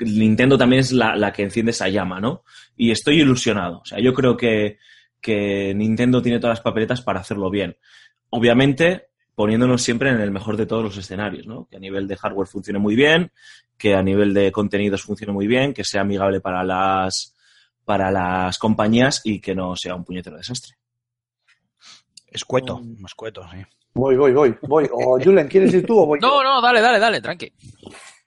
Nintendo 0.00 0.56
también 0.56 0.80
es 0.80 0.92
la, 0.92 1.16
la 1.16 1.32
que 1.32 1.42
enciende 1.42 1.70
esa 1.70 1.88
llama, 1.88 2.20
¿no? 2.20 2.44
Y 2.76 2.90
estoy 2.90 3.20
ilusionado. 3.20 3.78
O 3.78 3.84
sea, 3.84 3.98
yo 3.98 4.14
creo 4.14 4.36
que, 4.36 4.78
que 5.20 5.74
Nintendo 5.74 6.22
tiene 6.22 6.38
todas 6.38 6.58
las 6.58 6.64
papeletas 6.64 7.02
para 7.02 7.20
hacerlo 7.20 7.50
bien. 7.50 7.76
Obviamente, 8.30 9.07
poniéndonos 9.38 9.82
siempre 9.82 10.10
en 10.10 10.20
el 10.20 10.32
mejor 10.32 10.56
de 10.56 10.66
todos 10.66 10.82
los 10.82 10.96
escenarios, 10.96 11.46
¿no? 11.46 11.68
Que 11.70 11.76
a 11.76 11.78
nivel 11.78 12.08
de 12.08 12.16
hardware 12.16 12.48
funcione 12.48 12.80
muy 12.80 12.96
bien, 12.96 13.30
que 13.76 13.94
a 13.94 14.02
nivel 14.02 14.34
de 14.34 14.50
contenidos 14.50 15.02
funcione 15.04 15.32
muy 15.32 15.46
bien, 15.46 15.72
que 15.72 15.84
sea 15.84 16.00
amigable 16.00 16.40
para 16.40 16.64
las 16.64 17.36
para 17.84 18.10
las 18.10 18.58
compañías 18.58 19.20
y 19.22 19.40
que 19.40 19.54
no 19.54 19.76
sea 19.76 19.94
un 19.94 20.04
puñetero 20.04 20.36
desastre. 20.36 20.74
Escueto, 22.26 22.80
Mm. 22.80 23.06
escueto, 23.06 23.42
sí. 23.52 23.58
Voy, 23.94 24.16
voy, 24.16 24.32
voy, 24.32 24.56
voy. 24.62 24.88
O 24.92 25.20
Julen, 25.22 25.46
¿quieres 25.46 25.72
ir 25.72 25.86
tú 25.86 26.00
o 26.00 26.06
voy 26.06 26.18
yo? 26.20 26.26
No, 26.28 26.42
no, 26.42 26.60
dale, 26.60 26.80
dale, 26.80 26.98
dale, 26.98 27.20
tranqui. 27.20 27.52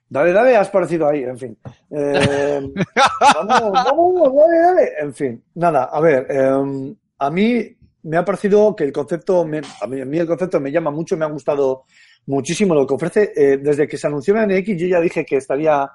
Dale, 0.08 0.32
dale, 0.32 0.56
has 0.56 0.70
parecido 0.70 1.06
ahí, 1.10 1.24
en 1.24 1.38
fin. 1.38 1.58
Eh, 1.90 2.72
vamos, 3.34 3.70
vamos, 3.72 4.34
dale, 4.34 4.58
dale. 4.62 4.92
En 4.98 5.12
fin, 5.12 5.44
nada, 5.56 5.84
a 5.92 6.00
ver, 6.00 6.26
eh, 6.30 6.94
a 7.18 7.30
mí 7.30 7.76
me 8.04 8.16
ha 8.16 8.24
parecido 8.24 8.74
que 8.74 8.84
el 8.84 8.92
concepto, 8.92 9.44
me- 9.44 9.60
a, 9.80 9.86
mí, 9.86 10.00
a 10.00 10.04
mí 10.04 10.18
el 10.18 10.26
concepto 10.26 10.60
me 10.60 10.70
llama 10.72 10.90
mucho, 10.90 11.16
me 11.16 11.24
ha 11.24 11.28
gustado 11.28 11.84
muchísimo 12.26 12.74
lo 12.74 12.86
que 12.86 12.94
ofrece. 12.94 13.32
Eh, 13.36 13.58
desde 13.58 13.86
que 13.86 13.96
se 13.96 14.06
anunció 14.06 14.36
en 14.36 14.50
NX 14.50 14.76
yo 14.80 14.86
ya 14.86 15.00
dije 15.00 15.24
que 15.24 15.36
estaría, 15.36 15.88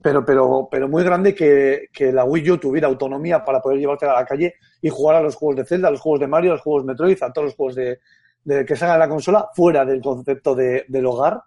pero, 0.00 0.24
pero, 0.24 0.68
pero 0.70 0.88
muy 0.88 1.04
grande 1.04 1.34
que, 1.34 1.86
que 1.92 2.12
la 2.12 2.24
Wii 2.24 2.50
U 2.52 2.58
tuviera 2.58 2.88
autonomía 2.88 3.44
para 3.44 3.60
poder 3.60 3.78
llevarte 3.78 4.06
a 4.06 4.14
la 4.14 4.24
calle 4.24 4.54
y 4.80 4.88
jugar 4.88 5.16
a 5.16 5.22
los 5.22 5.36
juegos 5.36 5.56
de 5.56 5.64
Zelda, 5.64 5.88
a 5.88 5.90
los 5.92 6.00
juegos 6.00 6.20
de 6.20 6.26
Mario, 6.26 6.50
a 6.50 6.54
los 6.54 6.62
juegos 6.62 6.84
Metroid, 6.84 7.22
a 7.22 7.32
todos 7.32 7.46
los 7.46 7.54
juegos 7.54 7.74
de, 7.76 7.98
de 8.44 8.64
que 8.64 8.74
salgan 8.76 8.96
en 8.96 9.00
la 9.00 9.08
consola, 9.08 9.48
fuera 9.54 9.84
del 9.84 10.00
concepto 10.00 10.54
de, 10.54 10.84
del 10.88 11.06
hogar. 11.06 11.40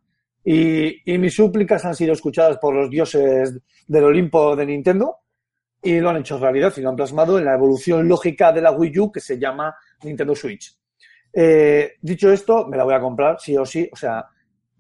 Y, 0.48 1.12
y 1.12 1.18
mis 1.18 1.34
súplicas 1.36 1.84
han 1.86 1.96
sido 1.96 2.14
escuchadas 2.14 2.58
por 2.60 2.74
los 2.76 2.90
dioses 2.90 3.58
del 3.88 4.04
Olimpo 4.04 4.56
de 4.56 4.66
Nintendo 4.68 5.18
y 5.82 6.00
lo 6.00 6.10
han 6.12 6.18
hecho 6.18 6.38
realidad 6.38 6.72
y 6.78 6.82
lo 6.82 6.90
han 6.90 6.96
plasmado 6.96 7.38
en 7.40 7.46
la 7.46 7.56
evolución 7.56 8.08
lógica 8.08 8.52
de 8.52 8.62
la 8.62 8.72
Wii 8.72 9.00
U 9.00 9.12
que 9.12 9.20
se 9.20 9.38
llama 9.40 9.76
Nintendo 10.06 10.36
Switch. 10.36 10.76
Eh, 11.34 11.96
dicho 12.02 12.32
esto, 12.32 12.66
me 12.68 12.78
la 12.78 12.86
voy 12.86 12.94
a 12.94 13.00
comprar, 13.00 13.40
sí 13.40 13.58
o 13.58 13.66
sí. 13.66 13.90
O 13.92 13.96
sea, 13.96 14.26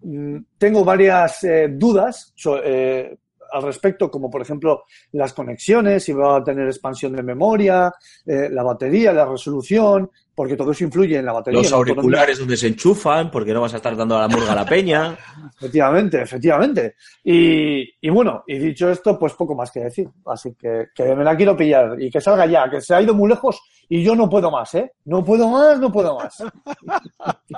mm, 0.01 0.37
tengo 0.57 0.85
varias 0.85 1.43
eh, 1.43 1.67
dudas 1.69 2.33
eh, 2.63 3.17
al 3.51 3.63
respecto, 3.63 4.09
como 4.09 4.29
por 4.29 4.41
ejemplo 4.41 4.83
las 5.11 5.33
conexiones, 5.33 6.03
si 6.03 6.13
va 6.13 6.37
a 6.37 6.43
tener 6.43 6.67
expansión 6.67 7.13
de 7.13 7.23
memoria, 7.23 7.93
la 8.25 8.63
batería, 8.63 9.13
la 9.13 9.25
resolución, 9.25 10.09
porque 10.35 10.55
todo 10.57 10.71
eso 10.71 10.83
influye 10.83 11.17
en 11.17 11.25
la 11.25 11.31
batería. 11.31 11.59
Los 11.61 11.71
auriculares 11.71 12.37
donde 12.39 12.57
se 12.57 12.67
enchufan, 12.67 13.31
porque 13.31 13.53
no 13.53 13.61
vas 13.61 13.73
a 13.73 13.77
estar 13.77 13.95
dando 13.95 14.17
a 14.17 14.21
la 14.21 14.27
murga 14.27 14.51
a 14.51 14.55
la 14.55 14.65
peña. 14.65 15.17
Efectivamente, 15.57 16.21
efectivamente. 16.21 16.95
Y, 17.23 17.81
y 18.01 18.09
bueno, 18.09 18.43
y 18.45 18.57
dicho 18.59 18.89
esto, 18.91 19.17
pues 19.17 19.33
poco 19.33 19.55
más 19.55 19.71
que 19.71 19.79
decir. 19.79 20.07
Así 20.25 20.53
que, 20.53 20.87
que 20.93 21.15
me 21.15 21.23
la 21.23 21.35
quiero 21.37 21.55
pillar 21.55 21.95
y 21.99 22.11
que 22.11 22.19
salga 22.19 22.45
ya, 22.45 22.69
que 22.69 22.81
se 22.81 22.93
ha 22.93 23.01
ido 23.01 23.13
muy 23.13 23.29
lejos 23.29 23.59
y 23.87 24.03
yo 24.03 24.15
no 24.15 24.29
puedo 24.29 24.51
más, 24.51 24.75
¿eh? 24.75 24.91
No 25.05 25.23
puedo 25.23 25.47
más, 25.49 25.79
no 25.79 25.91
puedo 25.91 26.17
más. 26.19 26.35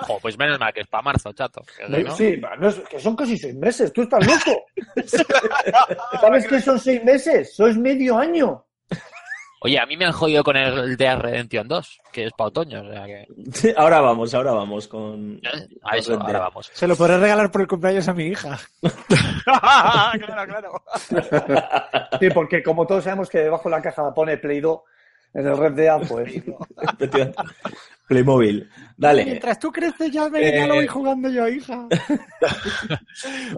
Jo, 0.08 0.20
pues 0.22 0.38
menos 0.38 0.60
mal 0.60 0.72
que 0.74 0.82
es 0.82 0.88
para 0.88 1.02
marzo, 1.02 1.34
chato. 1.34 1.62
Que 1.78 2.04
no- 2.04 2.16
Sí, 2.16 2.40
no 2.60 2.68
es- 2.70 2.80
que 2.90 3.00
son 3.00 3.16
casi 3.16 3.38
seis 3.38 3.56
meses, 3.56 3.92
tú 3.92 4.04
estás 4.04 4.26
loco. 4.26 4.66
¿Sabes 6.22 6.48
qué 6.48 6.62
son 6.62 6.80
seis 6.80 7.04
meses? 7.04 7.50
Eso 7.50 7.68
es 7.68 7.78
medio 7.78 8.18
año. 8.18 8.64
Oye, 9.60 9.80
a 9.80 9.86
mí 9.86 9.98
me 9.98 10.06
han 10.06 10.12
jodido 10.12 10.44
con 10.44 10.56
el 10.56 10.96
de 10.98 11.16
Redemption 11.16 11.68
2, 11.68 12.00
que 12.12 12.26
es 12.26 12.32
para 12.34 12.50
otoño. 12.50 12.82
O 12.82 12.92
sea 12.92 13.06
que... 13.06 13.74
ahora 13.78 14.02
vamos, 14.02 14.34
ahora 14.34 14.52
vamos 14.52 14.88
con... 14.88 15.42
A 15.84 15.98
eso, 15.98 16.20
ahora 16.20 16.40
vamos. 16.40 16.70
Se 16.74 16.88
lo 16.88 16.96
podré 16.96 17.18
regalar 17.18 17.52
por 17.52 17.62
el 17.62 17.68
cumpleaños 17.68 18.08
a 18.08 18.14
mi 18.14 18.26
hija. 18.26 18.60
claro, 19.44 20.46
claro. 20.46 20.84
Sí, 22.20 22.30
porque 22.34 22.64
como 22.64 22.86
todos 22.86 23.04
sabemos 23.04 23.30
que 23.30 23.40
debajo 23.40 23.70
de 23.70 23.76
la 23.76 23.82
caja 23.82 24.14
pone 24.14 24.38
Play 24.38 24.60
2 24.60 24.80
en 25.34 25.48
el 25.48 25.58
Red 25.58 25.74
Dead, 25.74 26.08
pues. 26.08 26.44
Playmobil. 28.08 28.70
Dale. 28.96 29.26
Mientras 29.26 29.60
tú 29.60 29.72
creces 29.72 30.12
ya, 30.12 30.30
me, 30.30 30.42
ya 30.42 30.64
Eh, 30.64 30.68
lo 30.68 30.76
voy 30.76 30.88
jugando 30.88 31.30
yo, 31.30 31.48
hija. 31.48 31.88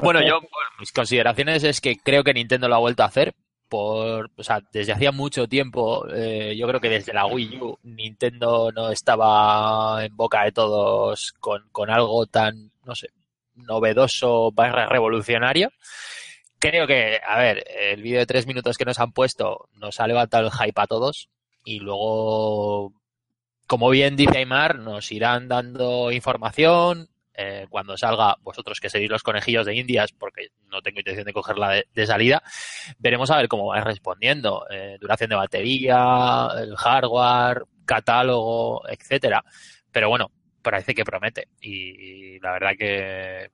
Bueno, 0.01 0.19
yo, 0.21 0.41
bueno, 0.41 0.69
mis 0.79 0.91
consideraciones 0.91 1.63
es 1.63 1.79
que 1.79 1.97
creo 1.97 2.23
que 2.23 2.33
Nintendo 2.33 2.67
lo 2.67 2.75
ha 2.75 2.79
vuelto 2.79 3.03
a 3.03 3.07
hacer. 3.07 3.33
Por, 3.69 4.31
o 4.35 4.43
sea, 4.43 4.61
desde 4.73 4.93
hacía 4.93 5.11
mucho 5.11 5.47
tiempo, 5.47 6.07
eh, 6.11 6.55
yo 6.57 6.67
creo 6.67 6.81
que 6.81 6.89
desde 6.89 7.13
la 7.13 7.27
Wii 7.27 7.61
U, 7.61 7.77
Nintendo 7.83 8.71
no 8.71 8.89
estaba 8.89 10.03
en 10.03 10.17
boca 10.17 10.43
de 10.43 10.51
todos 10.51 11.33
con, 11.39 11.69
con 11.71 11.91
algo 11.91 12.25
tan, 12.25 12.71
no 12.83 12.95
sé, 12.95 13.11
novedoso 13.55 14.51
barra 14.51 14.87
revolucionario. 14.87 15.71
Creo 16.57 16.87
que, 16.87 17.19
a 17.25 17.37
ver, 17.37 17.63
el 17.79 18.01
vídeo 18.01 18.19
de 18.19 18.25
tres 18.25 18.47
minutos 18.47 18.77
que 18.77 18.85
nos 18.85 18.99
han 18.99 19.13
puesto 19.13 19.69
nos 19.75 19.99
ha 19.99 20.07
levantado 20.07 20.47
el 20.47 20.51
hype 20.51 20.81
a 20.81 20.87
todos 20.87 21.29
y 21.63 21.79
luego, 21.79 22.93
como 23.67 23.89
bien 23.89 24.15
dice 24.15 24.39
Aymar, 24.39 24.79
nos 24.79 25.11
irán 25.11 25.47
dando 25.47 26.11
información, 26.11 27.09
eh, 27.41 27.67
cuando 27.69 27.95
salga, 27.95 28.35
vosotros 28.41 28.79
que 28.81 28.89
seguís 28.89 29.09
los 29.09 29.23
conejillos 29.23 29.65
de 29.65 29.75
Indias, 29.75 30.11
porque 30.11 30.49
no 30.69 30.81
tengo 30.81 30.99
intención 30.99 31.25
de 31.25 31.31
cogerla 31.31 31.81
de, 31.93 32.05
salida, 32.05 32.43
veremos 32.97 33.31
a 33.31 33.37
ver 33.37 33.47
cómo 33.47 33.67
va 33.67 33.79
respondiendo. 33.79 34.65
Eh, 34.69 34.97
duración 34.99 35.29
de 35.29 35.35
batería, 35.37 36.49
el 36.59 36.75
hardware, 36.75 37.63
catálogo, 37.85 38.81
etcétera. 38.89 39.43
Pero 39.91 40.09
bueno, 40.09 40.31
parece 40.61 40.93
que 40.93 41.05
promete. 41.05 41.47
Y, 41.61 42.39
la 42.39 42.51
verdad 42.51 42.71
que, 42.77 43.51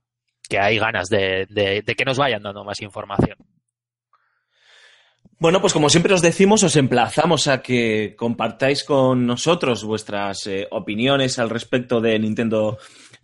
que 0.50 0.60
hay 0.60 0.80
ganas 0.80 1.08
de, 1.10 1.46
de- 1.50 1.84
de 1.84 1.96
que 1.96 2.06
nos 2.06 2.18
vayan 2.18 2.42
dando 2.42 2.64
más 2.64 2.82
información. 2.82 3.38
Bueno, 5.38 5.60
pues 5.60 5.74
como 5.74 5.90
siempre 5.90 6.14
os 6.14 6.22
decimos, 6.22 6.64
os 6.64 6.78
emplazamos 6.78 7.48
a 7.48 7.62
que 7.62 8.16
compartáis 8.18 8.86
con 8.86 9.28
nosotros 9.28 9.84
vuestras 9.84 10.48
eh, 10.48 10.66
opiniones 10.72 11.40
al 11.40 11.50
respecto 11.50 12.00
de 12.00 12.18
Nintendo 12.18 12.78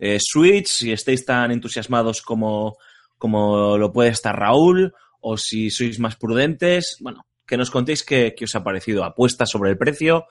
eh, 0.04 0.18
Switch, 0.20 0.66
si 0.66 0.90
estáis 0.90 1.24
tan 1.24 1.52
entusiasmados 1.52 2.22
como, 2.22 2.76
como 3.16 3.78
lo 3.78 3.92
puede 3.92 4.10
estar 4.10 4.36
Raúl, 4.36 4.92
o 5.20 5.36
si 5.36 5.70
sois 5.70 6.00
más 6.00 6.16
prudentes. 6.16 6.96
Bueno, 6.98 7.24
que 7.46 7.56
nos 7.56 7.70
contéis 7.70 8.02
qué, 8.02 8.34
os 8.42 8.54
ha 8.56 8.64
parecido, 8.64 9.04
apuestas 9.04 9.48
sobre 9.48 9.70
el 9.70 9.78
precio. 9.78 10.26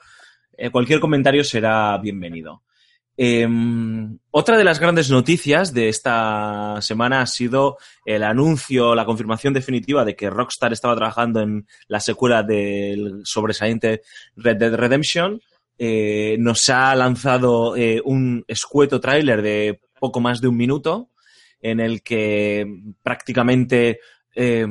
Eh, 0.58 0.68
cualquier 0.68 1.00
comentario 1.00 1.42
será 1.42 1.96
bienvenido. 1.96 2.64
Eh, 3.16 3.48
otra 4.30 4.58
de 4.58 4.64
las 4.64 4.78
grandes 4.78 5.08
noticias 5.08 5.72
de 5.72 5.88
esta 5.88 6.76
semana 6.82 7.22
ha 7.22 7.26
sido 7.26 7.78
el 8.04 8.24
anuncio, 8.24 8.94
la 8.94 9.06
confirmación 9.06 9.54
definitiva 9.54 10.04
de 10.04 10.14
que 10.14 10.28
Rockstar 10.28 10.74
estaba 10.74 10.96
trabajando 10.96 11.40
en 11.40 11.66
la 11.88 12.00
secuela 12.00 12.42
del 12.42 13.22
sobresaliente 13.24 14.02
Red 14.36 14.58
Dead 14.58 14.74
Redemption. 14.74 15.40
Eh, 15.84 16.36
nos 16.38 16.70
ha 16.70 16.94
lanzado 16.94 17.76
eh, 17.76 18.00
un 18.04 18.44
escueto 18.46 19.00
tráiler 19.00 19.42
de 19.42 19.80
poco 19.98 20.20
más 20.20 20.40
de 20.40 20.46
un 20.46 20.56
minuto 20.56 21.10
en 21.60 21.80
el 21.80 22.04
que 22.04 22.64
prácticamente 23.02 23.98
eh, 24.32 24.64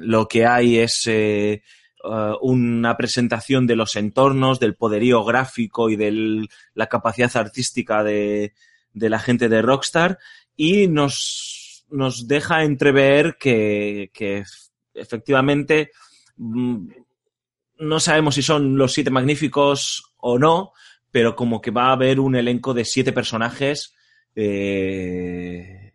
lo 0.00 0.28
que 0.28 0.46
hay 0.46 0.78
es 0.78 1.08
eh, 1.08 1.64
uh, 2.04 2.36
una 2.40 2.96
presentación 2.96 3.66
de 3.66 3.74
los 3.74 3.96
entornos, 3.96 4.60
del 4.60 4.76
poderío 4.76 5.24
gráfico 5.24 5.90
y 5.90 5.96
de 5.96 6.46
la 6.74 6.86
capacidad 6.86 7.36
artística 7.36 8.04
de, 8.04 8.52
la 8.92 9.18
gente 9.18 9.48
de 9.48 9.60
Rockstar 9.60 10.20
y 10.54 10.86
nos, 10.86 11.84
nos 11.90 12.28
deja 12.28 12.62
entrever 12.62 13.38
que, 13.40 14.12
que 14.14 14.44
efectivamente 14.94 15.90
mm, 16.36 16.90
no 17.78 17.98
sabemos 17.98 18.36
si 18.36 18.42
son 18.42 18.76
los 18.76 18.92
siete 18.92 19.10
magníficos 19.10 20.13
o 20.26 20.38
no, 20.38 20.72
pero 21.10 21.36
como 21.36 21.60
que 21.60 21.70
va 21.70 21.88
a 21.88 21.92
haber 21.92 22.18
un 22.18 22.34
elenco 22.34 22.72
de 22.72 22.84
siete 22.86 23.12
personajes 23.12 23.94
eh, 24.34 25.92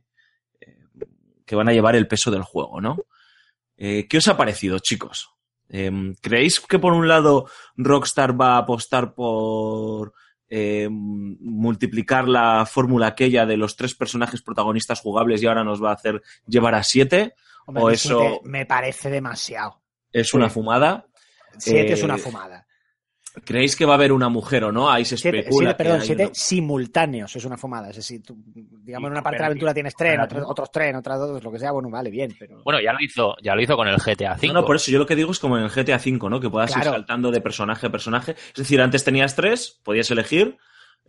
que 1.46 1.56
van 1.56 1.68
a 1.68 1.74
llevar 1.74 1.96
el 1.96 2.08
peso 2.08 2.30
del 2.30 2.44
juego, 2.44 2.80
¿no? 2.80 2.98
Eh, 3.76 4.08
¿Qué 4.08 4.18
os 4.18 4.28
ha 4.28 4.38
parecido, 4.38 4.78
chicos? 4.80 5.32
Eh, 5.68 5.92
¿Creéis 6.22 6.60
que 6.60 6.78
por 6.78 6.94
un 6.94 7.08
lado 7.08 7.50
Rockstar 7.76 8.40
va 8.40 8.56
a 8.56 8.60
apostar 8.60 9.16
por 9.16 10.14
eh, 10.48 10.88
multiplicar 10.92 12.28
la 12.28 12.68
fórmula 12.68 13.08
aquella 13.08 13.48
de 13.48 13.58
los 13.58 13.76
tres 13.76 13.96
personajes 13.96 14.44
protagonistas 14.44 15.02
jugables 15.02 15.42
y 15.42 15.48
ahora 15.48 15.64
nos 15.64 15.84
va 15.84 15.90
a 15.90 15.96
hacer 15.96 16.22
llevar 16.46 16.76
a 16.76 16.84
siete? 16.84 17.34
Hombre, 17.66 17.84
o 17.84 17.90
eso 17.90 18.20
siete 18.20 18.42
me 18.44 18.66
parece 18.68 19.10
demasiado. 19.10 19.82
es 20.12 20.34
una 20.36 20.50
fumada. 20.50 21.08
Siete 21.58 21.90
Eh, 21.90 21.94
es 21.94 22.04
una 22.04 22.18
fumada. 22.18 22.68
¿Creéis 23.46 23.76
que 23.76 23.86
va 23.86 23.94
a 23.94 23.96
haber 23.96 24.12
una 24.12 24.28
mujer 24.30 24.64
o 24.64 24.72
no? 24.72 24.90
Ahí 24.90 25.06
se 25.06 25.16
Siete, 25.18 25.40
especula. 25.40 25.70
siete, 25.70 25.78
perdón, 25.84 26.00
hay 26.02 26.06
siete 26.08 26.24
una- 26.26 26.34
simultáneos 26.34 27.36
es 27.36 27.46
una 27.46 27.58
fumada. 27.58 27.90
Es 27.90 27.98
decir, 27.98 28.22
tú, 28.24 28.38
digamos, 28.84 29.08
en 29.08 29.12
una 29.14 29.22
parte 29.24 29.38
de 29.38 29.42
la 29.42 29.46
aventura 29.48 29.74
tienes 29.74 29.94
tres, 29.96 30.14
en 30.14 30.22
pero- 30.22 30.26
otros, 30.42 30.52
otros 30.52 30.72
tres, 30.72 30.90
en 30.90 30.96
otras 30.96 31.20
dos, 31.20 31.44
lo 31.44 31.52
que 31.52 31.60
sea, 31.60 31.72
bueno, 31.72 31.90
vale, 31.90 32.10
bien, 32.10 32.36
pero... 32.40 32.62
Bueno, 32.64 32.80
ya 32.82 32.92
lo 32.94 33.00
hizo, 33.02 33.36
ya 33.42 33.56
lo 33.56 33.62
hizo 33.62 33.76
con 33.76 33.88
el 33.88 33.98
GTA 33.98 34.34
V. 34.36 34.48
No, 34.48 34.54
no, 34.54 34.66
por 34.66 34.76
eso 34.76 34.92
yo 34.92 35.00
lo 35.00 35.06
que 35.06 35.16
digo 35.16 35.32
es 35.32 35.40
como 35.40 35.58
en 35.58 35.64
el 35.64 35.70
GTA 35.70 35.98
V, 35.98 36.30
¿no? 36.30 36.40
Que 36.40 36.50
puedas 36.50 36.76
ir 36.76 36.84
saltando 36.84 37.32
de 37.32 37.42
personaje 37.42 37.88
a 37.88 37.92
personaje. 37.92 38.32
Es 38.32 38.54
decir, 38.56 38.82
antes 38.82 39.04
tenías 39.04 39.36
tres, 39.36 39.80
podías 39.84 40.10
elegir, 40.12 40.58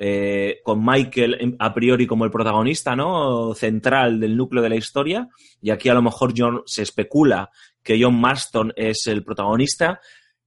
eh, 0.03 0.61
con 0.65 0.83
Michael 0.85 1.57
a 1.59 1.75
priori 1.75 2.07
como 2.07 2.25
el 2.25 2.31
protagonista, 2.31 2.97
¿no? 2.97 3.55
Central 3.55 4.19
del 4.21 4.37
núcleo 4.37 4.63
de 4.63 4.69
la 4.71 4.77
historia. 4.77 5.29
Y 5.61 5.71
aquí 5.71 5.89
a 5.89 5.95
lo 5.95 6.01
mejor 6.03 6.33
John, 6.37 6.63
se 6.65 6.83
especula 6.83 7.51
que 7.83 8.03
John 8.03 8.19
Marston 8.19 8.73
es 8.77 9.07
el 9.09 9.25
protagonista. 9.25 10.01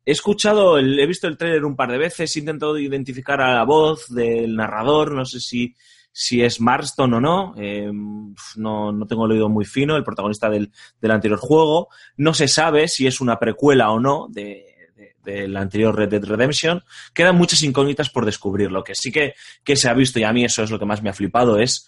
He 0.06 0.12
escuchado, 0.12 0.78
el- 0.78 1.00
he 1.00 1.08
visto 1.08 1.28
el 1.28 1.38
tráiler 1.38 1.64
un 1.66 1.76
par 1.76 1.92
de 1.92 1.98
veces, 1.98 2.36
he 2.36 2.40
intentado 2.40 2.78
identificar 2.78 3.40
a 3.42 3.54
la 3.56 3.64
voz 3.64 4.10
del 4.10 4.56
narrador, 4.56 5.14
no 5.14 5.26
sé 5.26 5.40
si, 5.40 5.76
si 6.12 6.42
es 6.44 6.60
Marston 6.60 7.14
o 7.16 7.22
no, 7.22 7.54
eh, 7.58 7.90
no, 7.92 8.92
no 8.92 9.08
tengo 9.08 9.26
el 9.26 9.32
oído 9.32 9.50
muy 9.50 9.66
fino, 9.66 9.96
el 9.96 10.04
protagonista 10.04 10.50
del, 10.50 10.72
del 11.00 11.12
anterior 11.12 11.40
juego. 11.40 11.88
No 12.18 12.34
se 12.34 12.48
sabe 12.48 12.88
si 12.88 13.08
es 13.08 13.22
una 13.22 13.40
precuela 13.40 13.92
o 13.92 14.00
no 14.00 14.28
de, 14.30 14.66
de- 14.96 15.16
del 15.24 15.56
anterior 15.58 15.96
Red 15.96 16.10
Dead 16.10 16.24
Redemption. 16.24 16.84
Quedan 17.14 17.36
muchas 17.38 17.64
incógnitas 17.64 18.10
por 18.10 18.26
descubrir. 18.26 18.72
Lo 18.72 18.84
que 18.84 18.94
sí 18.96 19.12
que, 19.12 19.34
que 19.64 19.76
se 19.78 19.90
ha 19.90 19.94
visto, 19.94 20.20
y 20.20 20.24
a 20.24 20.34
mí 20.34 20.44
eso 20.44 20.64
es 20.64 20.70
lo 20.70 20.78
que 20.80 20.86
más 20.86 21.02
me 21.02 21.10
ha 21.10 21.14
flipado, 21.14 21.58
es 21.58 21.88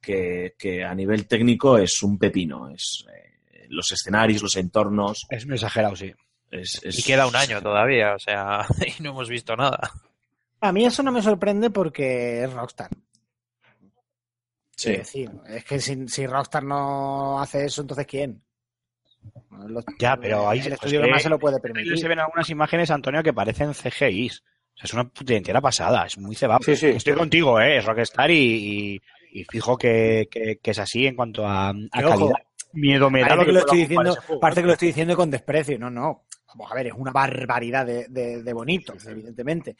que, 0.00 0.54
que 0.58 0.84
a 0.84 0.94
nivel 0.94 1.26
técnico 1.26 1.76
es 1.76 2.02
un 2.02 2.18
pepino. 2.18 2.70
Es, 2.70 3.04
eh, 3.12 3.66
los 3.68 3.90
escenarios, 3.90 4.42
los 4.42 4.56
entornos. 4.56 5.26
Es 5.28 5.44
exagerado, 5.46 5.96
sí. 5.96 6.12
Es, 6.50 6.80
es- 6.82 6.98
Y 6.98 7.02
queda 7.02 7.26
un 7.26 7.36
año 7.36 7.60
todavía, 7.62 8.14
o 8.14 8.18
sea, 8.18 8.66
y 8.98 9.02
no 9.02 9.10
hemos 9.10 9.28
visto 9.28 9.54
nada. 9.56 9.90
A 10.60 10.72
mí 10.72 10.84
eso 10.84 11.02
no 11.02 11.12
me 11.12 11.22
sorprende 11.22 11.70
porque 11.70 12.42
es 12.44 12.52
Rockstar. 12.52 12.90
Sí. 14.76 14.92
Es 14.92 14.98
decir, 14.98 15.30
es 15.48 15.64
que 15.64 15.80
si, 15.80 16.06
si 16.08 16.26
Rockstar 16.26 16.62
no 16.64 17.40
hace 17.40 17.64
eso, 17.64 17.80
entonces 17.80 18.06
¿quién? 18.06 18.42
Los- 19.66 19.84
Ya, 19.98 20.16
pero 20.16 20.48
ahí 20.48 20.58
el 20.58 20.64
se- 20.64 20.74
estudio 20.74 21.00
pues 21.00 21.06
que 21.08 21.12
más 21.12 21.22
se 21.22 21.28
lo 21.28 21.38
puede 21.38 21.56
Se 21.56 21.60
permitir. 21.62 22.08
ven 22.08 22.20
algunas 22.20 22.48
imágenes, 22.50 22.90
Antonio, 22.90 23.22
que 23.22 23.32
parecen 23.32 23.74
CGIs. 23.74 24.40
O 24.40 24.76
sea, 24.78 24.84
es 24.84 24.94
una 24.94 25.08
puñetera 25.08 25.60
pasada, 25.60 26.06
es 26.06 26.16
muy 26.18 26.36
cebado. 26.36 26.60
Sí, 26.64 26.76
sí. 26.76 26.86
Estoy 26.86 27.14
contigo, 27.14 27.60
¿eh? 27.60 27.78
Es 27.78 27.84
Rockstar 27.84 28.30
y, 28.30 28.94
y- 28.94 29.00
y 29.40 29.44
fijo 29.44 29.76
que, 29.76 30.28
que- 30.30 30.58
que 30.62 30.70
es 30.70 30.78
así 30.78 31.06
en 31.06 31.16
cuanto 31.16 31.44
a, 31.46 31.72
calidad. 31.92 32.34
Miedo 32.72 33.10
me 33.10 33.20
da 33.22 33.28
Parece 33.28 33.46
que 33.46 33.52
lo 33.52 33.58
estoy 33.60 33.78
diciendo, 33.80 34.10
ese 34.12 34.20
juego, 34.20 34.40
parece 34.40 34.60
que 34.60 34.66
lo 34.66 34.72
estoy 34.74 34.88
diciendo 34.88 35.16
con 35.16 35.30
desprecio. 35.30 35.78
No, 35.78 35.90
no. 35.90 36.24
Vamos 36.54 36.72
a 36.72 36.74
ver, 36.74 36.88
es 36.88 36.92
una 36.96 37.12
barbaridad 37.12 37.86
de, 37.86 38.06
de, 38.08 38.42
de 38.42 38.52
bonito, 38.52 38.94
evidentemente. 39.06 39.76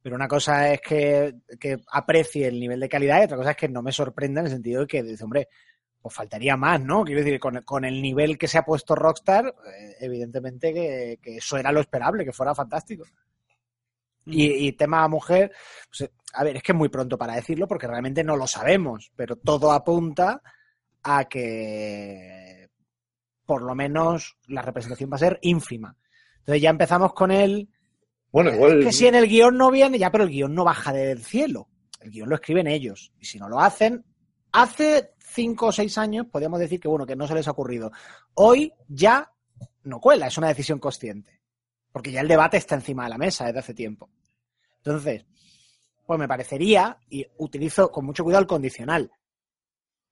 Pero 0.00 0.16
una 0.16 0.26
cosa 0.26 0.72
es 0.72 0.80
que, 0.80 1.34
que 1.60 1.78
aprecie 1.92 2.48
el 2.48 2.58
nivel 2.58 2.80
de 2.80 2.88
calidad 2.88 3.20
y 3.20 3.24
otra 3.24 3.36
cosa 3.36 3.50
es 3.52 3.56
que 3.56 3.68
no 3.68 3.82
me 3.82 3.92
sorprenda 3.92 4.40
en 4.40 4.46
el 4.46 4.52
sentido 4.52 4.80
de 4.82 4.86
que 4.86 5.02
dice, 5.02 5.22
hombre, 5.24 5.48
pues 6.00 6.14
faltaría 6.14 6.56
más, 6.56 6.80
¿no? 6.80 7.04
Quiero 7.04 7.22
decir, 7.22 7.38
con, 7.38 7.62
con 7.62 7.84
el 7.84 8.02
nivel 8.02 8.36
que 8.36 8.48
se 8.48 8.58
ha 8.58 8.64
puesto 8.64 8.96
Rockstar, 8.96 9.46
eh, 9.46 9.96
evidentemente 10.00 10.72
que, 10.72 11.18
que 11.22 11.36
eso 11.36 11.56
era 11.56 11.70
lo 11.70 11.80
esperable, 11.80 12.24
que 12.24 12.32
fuera 12.32 12.54
fantástico. 12.54 13.04
Y, 14.26 14.66
y 14.66 14.72
tema 14.72 15.06
mujer, 15.06 15.52
pues, 15.88 16.02
eh, 16.02 16.12
a 16.34 16.42
ver, 16.42 16.56
es 16.56 16.62
que 16.62 16.72
es 16.72 16.78
muy 16.78 16.88
pronto 16.88 17.16
para 17.16 17.34
decirlo 17.34 17.68
porque 17.68 17.86
realmente 17.86 18.24
no 18.24 18.36
lo 18.36 18.48
sabemos, 18.48 19.12
pero 19.14 19.36
todo 19.36 19.70
apunta 19.70 20.42
a 21.04 21.24
que 21.24 22.68
por 23.46 23.62
lo 23.62 23.74
menos 23.74 24.36
la 24.48 24.62
representación 24.62 25.10
va 25.10 25.16
a 25.16 25.20
ser 25.20 25.38
ínfima. 25.42 25.96
Entonces 26.42 26.62
ya 26.62 26.70
empezamos 26.70 27.12
con 27.12 27.30
él. 27.30 27.68
Bueno, 28.30 28.52
igual. 28.52 28.80
Es 28.80 28.86
que 28.86 28.92
si 28.92 29.06
en 29.06 29.14
el 29.14 29.28
guion 29.28 29.56
no 29.56 29.70
viene, 29.70 29.98
ya, 29.98 30.10
pero 30.10 30.24
el 30.24 30.30
guion 30.30 30.54
no 30.54 30.64
baja 30.64 30.92
del 30.92 31.22
cielo. 31.24 31.68
El 32.00 32.10
guion 32.10 32.28
lo 32.28 32.34
escriben 32.34 32.66
ellos. 32.66 33.12
Y 33.18 33.26
si 33.26 33.38
no 33.38 33.48
lo 33.48 33.60
hacen, 33.60 34.04
hace 34.50 35.12
cinco 35.18 35.66
o 35.66 35.72
seis 35.72 35.96
años 35.98 36.26
podríamos 36.30 36.58
decir 36.58 36.80
que 36.80 36.88
bueno, 36.88 37.06
que 37.06 37.16
no 37.16 37.26
se 37.26 37.34
les 37.34 37.46
ha 37.46 37.52
ocurrido. 37.52 37.92
Hoy 38.34 38.72
ya 38.88 39.32
no 39.84 40.00
cuela, 40.00 40.26
es 40.26 40.38
una 40.38 40.48
decisión 40.48 40.78
consciente. 40.78 41.40
Porque 41.92 42.10
ya 42.10 42.20
el 42.20 42.28
debate 42.28 42.56
está 42.56 42.74
encima 42.74 43.04
de 43.04 43.10
la 43.10 43.18
mesa 43.18 43.46
desde 43.46 43.60
hace 43.60 43.74
tiempo. 43.74 44.10
Entonces, 44.78 45.24
pues 46.06 46.18
me 46.18 46.26
parecería, 46.26 46.98
y 47.08 47.24
utilizo 47.38 47.90
con 47.92 48.04
mucho 48.04 48.24
cuidado 48.24 48.40
el 48.42 48.48
condicional, 48.48 49.12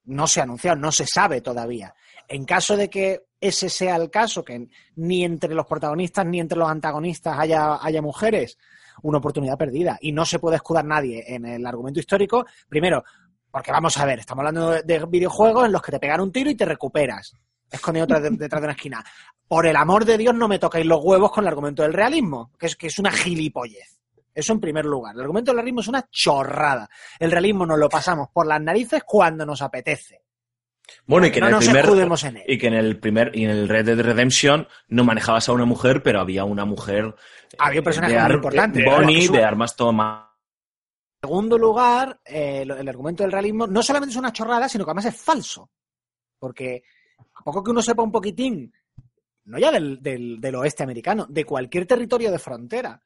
no 0.05 0.27
se 0.27 0.41
ha 0.41 0.45
anunciado, 0.45 0.77
no 0.77 0.93
se 0.93 1.07
sabe 1.07 1.41
todavía. 1.41 1.95
En 2.29 2.45
caso 2.45 2.77
de 2.77 2.89
que 2.89 3.23
ese 3.41 3.69
sea 3.69 3.97
el 3.97 4.11
caso, 4.11 4.45
que 4.45 4.69
ni 4.97 5.25
entre 5.25 5.55
los 5.55 5.67
protagonistas 5.67 6.27
ni 6.27 6.41
entre 6.41 6.59
los 6.59 6.69
antagonistas 6.69 7.39
haya, 7.39 7.79
haya 7.83 8.03
mujeres, 8.03 8.59
una 9.03 9.19
oportunidad 9.19 9.59
perdida. 9.59 9.99
Y 10.01 10.13
no 10.13 10.25
se 10.25 10.39
puede 10.39 10.57
escudar 10.57 10.85
nadie 10.85 11.25
en 11.27 11.47
el 11.47 11.67
argumento 11.67 12.01
histórico. 12.01 12.45
Primero, 12.69 13.03
porque 13.51 13.73
vamos 13.73 13.97
a 13.99 14.05
ver, 14.05 14.21
estamos 14.21 14.43
hablando 14.43 14.71
de, 14.71 14.83
de 14.83 15.07
videojuegos 15.07 15.67
en 15.67 15.73
los 15.73 15.83
que 15.83 15.93
te 15.93 15.99
pegan 15.99 16.21
un 16.21 16.33
tiro 16.33 16.51
y 16.51 16.55
te 16.55 16.65
recuperas. 16.65 17.35
Escondido 17.71 18.07
detrás 18.07 18.23
de, 18.23 18.31
detrás 18.31 18.61
de 18.61 18.67
una 18.67 18.75
esquina. 18.75 19.05
Por 19.49 19.67
el 19.67 19.77
amor 19.77 20.05
de 20.05 20.19
Dios, 20.19 20.35
no 20.35 20.49
me 20.49 20.59
toquéis 20.59 20.87
los 20.87 21.01
huevos 21.03 21.33
con 21.33 21.45
el 21.45 21.49
argumento 21.49 21.83
del 21.83 21.93
realismo, 21.93 22.53
que 22.59 22.67
es, 22.67 22.77
que 22.77 22.87
es 22.87 22.99
una 22.99 23.11
gilipollez. 23.11 24.00
Eso 24.35 24.53
en 24.53 24.61
primer 24.61 24.85
lugar. 24.85 25.15
El 25.15 25.21
argumento 25.23 25.51
del 25.51 25.57
realismo 25.59 25.81
es 25.81 25.89
una 25.89 26.09
chorrada. 26.11 26.89
El 27.19 27.31
realismo 27.33 27.67
nos 27.67 27.79
lo 27.79 27.89
pasamos 27.89 28.29
por 28.33 28.47
las 28.47 28.61
narices 28.61 29.03
cuando 29.05 29.45
nos 29.45 29.61
apetece. 29.63 30.23
Bueno, 31.07 31.27
y 31.27 31.31
que 31.31 31.41
no 31.41 31.47
en 31.49 31.55
el 31.55 31.59
primer 31.61 31.85
en 31.85 32.43
y 32.49 32.59
que 32.59 32.67
en 32.67 32.75
el 32.75 32.99
primer 32.99 33.31
y 33.37 33.45
en 33.45 33.51
el 33.51 33.69
Red 33.69 33.87
Dead 33.87 34.01
Redemption 34.01 34.67
no 34.89 35.05
manejabas 35.05 35.49
a 35.49 35.53
una 35.53 35.65
mujer, 35.65 36.03
pero 36.03 36.21
había 36.21 36.45
una 36.45 36.65
mujer 36.65 37.15
Había 37.59 37.81
un 37.81 37.85
personaje 37.85 38.15
de 38.15 38.21
muy 38.25 38.35
importante. 38.35 38.85
Bonnie, 38.85 39.29
de 39.29 39.45
armas 39.45 39.77
toma. 39.77 40.37
En 41.23 41.29
segundo 41.29 41.59
lugar, 41.59 42.19
eh, 42.25 42.63
el 42.63 42.89
argumento 42.89 43.23
del 43.23 43.31
realismo 43.33 43.67
no 43.67 43.83
solamente 43.83 44.13
es 44.13 44.17
una 44.17 44.33
chorrada, 44.33 44.69
sino 44.69 44.85
que 44.85 44.91
además 44.91 45.05
es 45.07 45.17
falso. 45.21 45.71
Porque 46.39 46.83
a 47.35 47.45
poco 47.45 47.63
que 47.63 47.71
uno 47.71 47.83
sepa 47.83 48.03
un 48.03 48.11
poquitín, 48.11 48.73
no 49.45 49.59
ya 49.59 49.71
del, 49.71 50.03
del- 50.03 50.41
del 50.41 50.55
oeste 50.57 50.83
americano, 50.83 51.27
de 51.29 51.45
cualquier 51.45 51.87
territorio 51.87 52.31
de 52.33 52.39
frontera. 52.39 53.01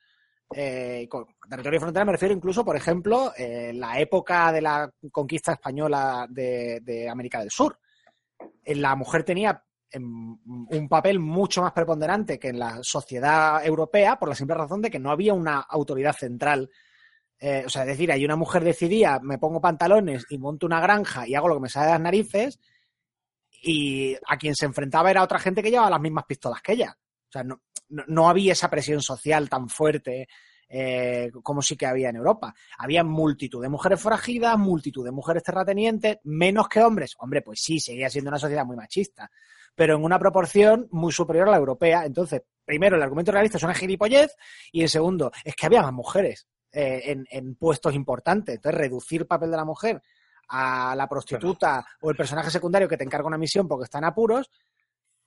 Eh, 0.53 1.07
con 1.09 1.27
territorio 1.49 1.79
de 1.79 1.81
frontera 1.81 2.05
me 2.05 2.13
refiero 2.13 2.35
incluso, 2.35 2.65
por 2.65 2.77
ejemplo, 2.77 3.33
eh, 3.37 3.73
la 3.75 3.99
época 3.99 4.53
de 4.53 4.61
la 4.61 4.91
conquista 5.11 5.53
española 5.53 6.27
de, 6.29 7.09
América 7.11 7.41
del 7.41 7.51
Sur. 7.51 7.79
Eh, 8.65 8.75
La 8.75 8.95
mujer 8.95 9.25
tenía 9.25 9.63
em, 9.91 10.37
un 10.45 10.89
papel 10.89 11.19
mucho 11.19 11.63
más 11.63 11.73
preponderante 11.73 12.39
que 12.39 12.49
en 12.49 12.59
la 12.59 12.79
sociedad 12.83 13.65
europea 13.65 14.19
por 14.19 14.29
la 14.29 14.35
simple 14.35 14.57
razón 14.57 14.83
de 14.83 14.91
que 14.91 14.99
no 14.99 15.11
había 15.11 15.35
una 15.35 15.61
autoridad 15.61 16.15
central 16.15 16.71
o 17.67 17.69
sea, 17.69 17.83
es 17.83 17.89
decir, 17.89 18.11
hay 18.11 18.25
una 18.25 18.37
mujer 18.37 18.65
decidía, 18.65 19.21
me 19.21 19.37
pongo 19.37 19.61
pantalones 19.61 20.25
y 20.31 20.39
monto 20.39 20.65
una 20.65 20.81
granja 20.81 21.29
y 21.29 21.35
hago 21.35 21.49
lo 21.49 21.57
que 21.57 21.61
me 21.61 21.69
sale 21.69 21.87
de 21.87 21.93
las 21.93 22.01
narices, 22.01 22.59
y 23.65 24.15
a 24.27 24.37
quien 24.37 24.55
se 24.55 24.67
enfrentaba 24.67 25.11
era 25.11 25.23
otra 25.23 25.39
gente 25.39 25.63
que 25.63 25.71
llevaba 25.71 25.91
las 25.91 26.01
mismas 26.01 26.25
pistolas 26.27 26.61
que 26.61 26.73
ella. 26.73 26.97
O 26.97 27.33
sea, 27.33 27.43
no, 27.43 27.63
no, 27.95 28.05
no 28.07 28.29
había 28.29 28.53
esa 28.53 28.69
presión 28.69 29.01
social 29.01 29.49
tan 29.49 29.69
fuerte 29.69 30.29
eh, 30.69 31.31
como 31.43 31.63
sí 31.63 31.77
que 31.77 31.87
había 31.87 32.09
en 32.09 32.17
Europa. 32.17 32.55
Había 32.79 33.05
multitud 33.05 33.63
de 33.63 33.69
mujeres 33.69 34.01
forajidas, 34.01 34.59
multitud 34.59 35.05
de 35.05 35.13
mujeres 35.13 35.43
terratenientes, 35.43 36.19
menos 36.25 36.69
que 36.69 36.81
hombres. 36.81 37.15
Hombre, 37.19 37.43
pues 37.43 37.61
sí, 37.63 37.79
seguía 37.79 38.11
siendo 38.11 38.31
una 38.31 38.39
sociedad 38.39 38.65
muy 38.65 38.77
machista, 38.77 39.31
pero 39.75 39.97
en 39.97 40.05
una 40.05 40.19
proporción 40.19 40.89
muy 40.91 41.13
superior 41.13 41.49
a 41.49 41.53
la 41.53 41.59
europea. 41.59 42.05
Entonces, 42.05 42.43
primero, 42.65 42.97
el 42.97 43.03
argumento 43.03 43.33
realista 43.33 43.59
es 43.59 43.65
una 43.65 43.75
gilipollez, 43.75 44.35
y 44.73 44.83
en 44.83 44.89
segundo, 44.89 45.31
es 45.45 45.55
que 45.55 45.67
había 45.67 45.83
más 45.83 45.93
mujeres 45.93 46.49
eh, 46.73 47.03
en, 47.05 47.27
en 47.31 47.55
puestos 47.55 47.95
importantes. 47.95 48.57
Entonces, 48.57 48.81
reducir 48.81 49.23
el 49.23 49.27
papel 49.27 49.51
de 49.51 49.57
la 49.57 49.65
mujer 49.65 50.03
a 50.49 50.95
la 50.97 51.09
prostituta 51.09 51.87
o 52.03 52.11
el 52.11 52.17
personaje 52.17 52.51
secundario 52.51 52.89
que 52.89 52.97
te 52.97 53.05
encarga 53.05 53.27
una 53.27 53.39
misión 53.39 53.67
porque 53.67 53.85
está 53.85 53.99
en 53.99 54.05
apuros, 54.05 54.51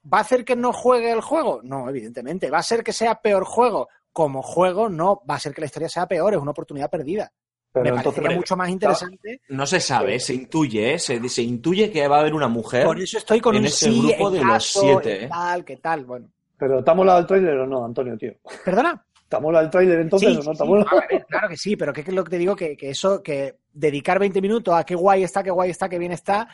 ¿va 0.04 0.20
a 0.20 0.22
hacer 0.22 0.46
que 0.46 0.56
no 0.56 0.74
juegue 0.74 1.12
el 1.12 1.22
juego? 1.22 1.62
No, 1.64 1.90
evidentemente. 1.90 2.50
¿Va 2.50 2.60
a 2.60 2.64
ser 2.64 2.84
que 2.84 2.94
sea 2.94 3.16
peor 3.22 3.44
juego? 3.46 3.90
Como 4.12 4.42
juego, 4.42 4.90
no. 4.90 5.22
Va 5.30 5.36
a 5.36 5.40
ser 5.40 5.54
que 5.54 5.62
la 5.62 5.66
historia 5.68 5.90
sea 5.90 6.08
peor, 6.08 6.34
es 6.34 6.40
una 6.40 6.52
oportunidad 6.52 6.90
perdida. 6.90 7.32
Pero 7.72 7.84
Me 7.84 7.90
entonces, 7.90 8.14
parecería 8.16 8.38
mucho 8.38 8.58
más 8.58 8.70
interesante. 8.70 9.42
No 9.50 9.68
se 9.68 9.80
sabe, 9.80 10.20
se 10.20 10.34
intuye, 10.34 10.94
¿eh? 10.94 11.00
se, 11.00 11.28
se 11.30 11.44
intuye 11.44 11.92
que 11.92 12.08
va 12.08 12.18
a 12.18 12.20
haber 12.22 12.34
una 12.34 12.48
mujer. 12.48 12.86
Por 12.86 13.00
eso 13.00 13.18
estoy 13.20 13.40
con 13.40 13.56
en 13.56 13.62
un 13.62 13.68
ese 13.68 13.92
sí, 13.92 14.02
grupo 14.02 14.30
en 14.30 14.34
de 14.34 14.40
los 14.40 14.48
caso, 14.54 14.80
siete, 14.82 15.18
en 15.20 15.24
¿eh? 15.26 15.30
tal, 15.30 15.66
que 15.66 15.78
tal. 15.78 16.06
Bueno, 16.06 16.30
pero 16.58 16.84
¿te 16.84 16.90
ha 16.90 16.94
molado 16.96 17.20
el 17.20 17.28
tráiler 17.28 17.58
o 17.60 17.68
no, 17.68 17.86
Antonio, 17.86 18.18
tío? 18.18 18.34
¿perdona? 18.66 19.04
¿Te 19.30 19.36
ha 19.36 19.40
molado 19.40 19.66
el 19.66 19.70
tráiler 19.70 20.00
entonces 20.00 20.30
Sí, 20.30 20.40
o 20.40 20.44
no 20.44 20.56
sí. 20.56 20.64
molado? 20.64 20.90
Ver, 21.10 21.26
claro 21.28 21.50
que 21.50 21.58
sí, 21.58 21.76
pero 21.76 21.94
que 21.94 22.02
es 22.02 22.08
lo 22.08 22.24
que 22.24 22.30
te 22.32 22.38
digo, 22.40 22.56
que, 22.56 22.76
que 22.78 22.90
eso, 22.90 23.22
que 23.22 23.58
dedicar 23.74 24.18
20 24.18 24.42
minutos 24.42 24.74
a 24.74 24.84
qué 24.86 24.96
guay 24.96 25.24
está, 25.24 25.44
qué 25.44 25.52
guay 25.52 25.70
está, 25.70 25.88
qué 25.90 26.00
bien 26.00 26.14
está, 26.14 26.48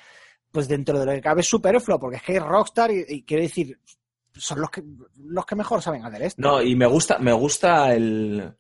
pues 0.53 0.67
dentro 0.67 0.99
de 0.99 1.05
lo 1.07 1.11
que 1.11 1.21
cabe 1.21 1.41
es 1.41 1.47
superfluo, 1.47 1.99
porque 1.99 2.17
es 2.17 2.23
que 2.23 2.38
es 2.38 2.43
Rockstar 2.43 2.91
y, 2.91 3.03
y 3.09 3.23
quiero 3.23 3.41
decir, 3.41 3.80
son 4.35 4.61
los 4.61 4.69
que, 4.69 4.84
los 5.17 5.45
que 5.45 5.55
mejor 5.55 5.81
saben 5.81 6.05
hacer 6.05 6.21
esto. 6.21 6.41
No, 6.41 6.61
y 6.61 6.75
me 6.75 6.85
gusta, 6.85 7.17
me 7.17 7.34
gusta 7.34 7.93
el 7.93 8.53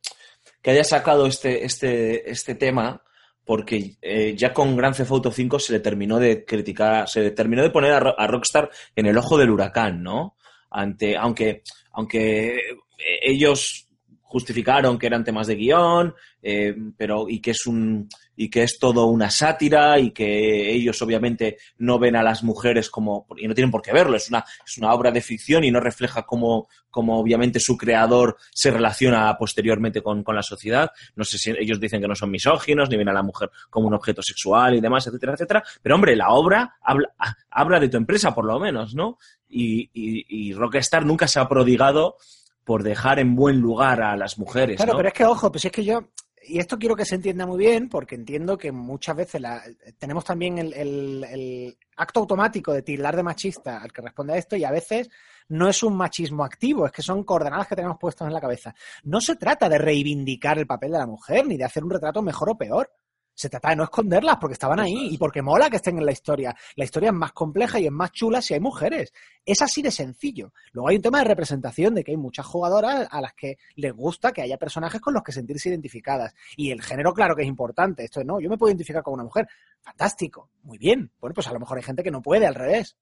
que 0.61 0.71
haya 0.71 0.83
sacado 0.83 1.27
este, 1.27 1.63
este, 1.63 2.31
este 2.31 2.55
tema, 2.55 3.03
porque 3.45 3.97
eh, 4.01 4.33
ya 4.35 4.53
con 4.53 4.75
Grand 4.75 4.95
Theft 4.95 5.11
Auto 5.11 5.31
5 5.31 5.59
se 5.59 5.73
le 5.73 5.79
terminó 5.81 6.17
de 6.17 6.43
criticar, 6.43 7.07
se 7.07 7.21
le 7.21 7.31
terminó 7.31 7.61
de 7.61 7.69
poner 7.69 7.91
a, 7.91 7.97
a 8.17 8.27
Rockstar 8.27 8.71
en 8.95 9.05
el 9.05 9.17
ojo 9.17 9.37
del 9.37 9.51
huracán, 9.51 10.01
¿no? 10.01 10.35
Ante, 10.71 11.15
aunque, 11.15 11.61
aunque 11.91 12.55
eh, 12.55 13.19
ellos 13.21 13.87
justificaron 14.21 14.97
que 14.97 15.05
eran 15.05 15.23
temas 15.23 15.45
de 15.45 15.55
guion, 15.55 16.15
eh, 16.41 16.75
pero 16.97 17.29
y 17.29 17.39
que 17.39 17.51
es 17.51 17.67
un 17.67 18.09
y 18.35 18.49
que 18.49 18.63
es 18.63 18.79
todo 18.79 19.05
una 19.05 19.29
sátira 19.29 19.99
y 19.99 20.11
que 20.11 20.71
ellos 20.71 21.01
obviamente 21.01 21.57
no 21.77 21.99
ven 21.99 22.15
a 22.15 22.23
las 22.23 22.43
mujeres 22.43 22.89
como 22.89 23.27
y 23.37 23.47
no 23.47 23.53
tienen 23.53 23.71
por 23.71 23.81
qué 23.81 23.93
verlo 23.93 24.17
es 24.17 24.29
una 24.29 24.43
es 24.65 24.77
una 24.77 24.93
obra 24.93 25.11
de 25.11 25.21
ficción 25.21 25.63
y 25.63 25.71
no 25.71 25.79
refleja 25.79 26.23
cómo, 26.23 26.67
cómo 26.89 27.19
obviamente 27.19 27.59
su 27.59 27.77
creador 27.77 28.37
se 28.51 28.71
relaciona 28.71 29.35
posteriormente 29.37 30.01
con, 30.01 30.23
con 30.23 30.35
la 30.35 30.43
sociedad. 30.43 30.91
No 31.15 31.23
sé 31.23 31.37
si 31.37 31.51
ellos 31.51 31.79
dicen 31.79 32.01
que 32.01 32.07
no 32.07 32.15
son 32.15 32.31
misóginos 32.31 32.89
ni 32.89 32.97
ven 32.97 33.09
a 33.09 33.13
la 33.13 33.23
mujer 33.23 33.51
como 33.69 33.87
un 33.87 33.93
objeto 33.93 34.21
sexual 34.21 34.75
y 34.75 34.81
demás 34.81 35.05
etcétera 35.07 35.33
etcétera. 35.33 35.63
Pero 35.81 35.95
hombre 35.95 36.15
la 36.15 36.29
obra 36.29 36.75
habla 36.81 37.13
habla 37.51 37.79
de 37.79 37.89
tu 37.89 37.97
empresa 37.97 38.33
por 38.33 38.45
lo 38.45 38.59
menos 38.59 38.95
no 38.95 39.17
y, 39.49 39.89
y, 39.93 40.25
y 40.27 40.53
Rockstar 40.53 41.05
nunca 41.05 41.27
se 41.27 41.39
ha 41.39 41.47
prodigado 41.47 42.17
por 42.63 42.83
dejar 42.83 43.19
en 43.19 43.35
buen 43.35 43.59
lugar 43.59 44.01
a 44.01 44.15
las 44.15 44.37
mujeres 44.37 44.77
Claro, 44.77 44.93
¿no? 44.93 44.97
pero 44.97 45.09
es 45.09 45.13
que, 45.13 45.25
ojo, 45.25 45.51
pues 45.51 45.65
es 45.65 45.71
que 45.71 45.83
yo, 45.83 46.07
y 46.47 46.59
esto 46.59 46.77
quiero 46.77 46.95
que 46.95 47.05
se 47.05 47.15
entienda 47.15 47.45
muy 47.45 47.57
bien, 47.57 47.89
porque 47.89 48.15
entiendo 48.15 48.57
que 48.57 48.71
muchas 48.71 49.15
veces 49.15 49.41
la- 49.41 49.63
tenemos 49.97 50.23
también 50.25 50.57
el, 50.57 50.73
el- 50.73 51.77
acto 51.95 52.21
automático 52.21 52.73
de 52.73 52.81
tildar 52.81 53.15
de 53.15 53.21
machista 53.23 53.77
al 53.81 53.91
que 53.93 54.01
responde 54.01 54.33
a 54.33 54.37
esto, 54.37 54.55
y 54.55 54.63
a 54.63 54.71
veces 54.71 55.09
no 55.49 55.69
es 55.69 55.83
un 55.83 55.95
machismo 55.95 56.43
activo, 56.43 56.85
es 56.85 56.91
que 56.91 57.03
son 57.03 57.23
coordenadas 57.23 57.67
que 57.67 57.75
tenemos 57.75 57.97
puestas 57.99 58.27
en 58.27 58.33
la 58.33 58.41
cabeza. 58.41 58.73
No 59.03 59.21
se 59.21 59.35
trata 59.35 59.69
de 59.69 59.77
reivindicar 59.77 60.57
el 60.57 60.65
papel 60.67 60.91
de 60.93 60.97
la 60.97 61.05
mujer, 61.07 61.45
ni 61.45 61.55
de 61.57 61.65
hacer 61.65 61.83
un 61.83 61.91
retrato 61.91 62.21
mejor 62.21 62.49
o 62.49 62.57
peor. 62.57 62.91
Se 63.33 63.49
trata 63.49 63.69
de 63.69 63.75
no 63.77 63.83
esconderlas 63.83 64.37
porque 64.39 64.53
estaban 64.53 64.79
ahí 64.79 65.09
y 65.11 65.17
porque 65.17 65.41
mola 65.41 65.69
que 65.69 65.77
estén 65.77 65.97
en 65.97 66.05
la 66.05 66.11
historia. 66.11 66.55
La 66.75 66.83
historia 66.83 67.09
es 67.09 67.15
más 67.15 67.31
compleja 67.31 67.79
y 67.79 67.87
es 67.87 67.91
más 67.91 68.11
chula 68.11 68.41
si 68.41 68.53
hay 68.53 68.59
mujeres. 68.59 69.13
Es 69.45 69.61
así 69.61 69.81
de 69.81 69.91
sencillo. 69.91 70.53
Luego 70.71 70.89
hay 70.89 70.97
un 70.97 71.01
tema 71.01 71.19
de 71.19 71.25
representación 71.25 71.95
de 71.95 72.03
que 72.03 72.11
hay 72.11 72.17
muchas 72.17 72.45
jugadoras 72.45 73.07
a 73.09 73.21
las 73.21 73.33
que 73.33 73.57
les 73.75 73.93
gusta 73.93 74.31
que 74.31 74.41
haya 74.41 74.57
personajes 74.57 75.01
con 75.01 75.13
los 75.13 75.23
que 75.23 75.31
sentirse 75.31 75.69
identificadas. 75.69 76.33
Y 76.55 76.71
el 76.71 76.81
género, 76.81 77.13
claro 77.13 77.35
que 77.35 77.41
es 77.41 77.47
importante. 77.47 78.03
Esto 78.03 78.19
es, 78.19 78.25
no, 78.25 78.39
yo 78.39 78.49
me 78.49 78.57
puedo 78.57 78.69
identificar 78.69 79.03
con 79.03 79.15
una 79.15 79.23
mujer. 79.23 79.47
Fantástico. 79.81 80.49
Muy 80.63 80.77
bien. 80.77 81.11
Bueno, 81.19 81.33
pues 81.33 81.47
a 81.47 81.53
lo 81.53 81.59
mejor 81.59 81.77
hay 81.77 81.83
gente 81.83 82.03
que 82.03 82.11
no 82.11 82.21
puede, 82.21 82.45
al 82.45 82.55
revés. 82.55 82.95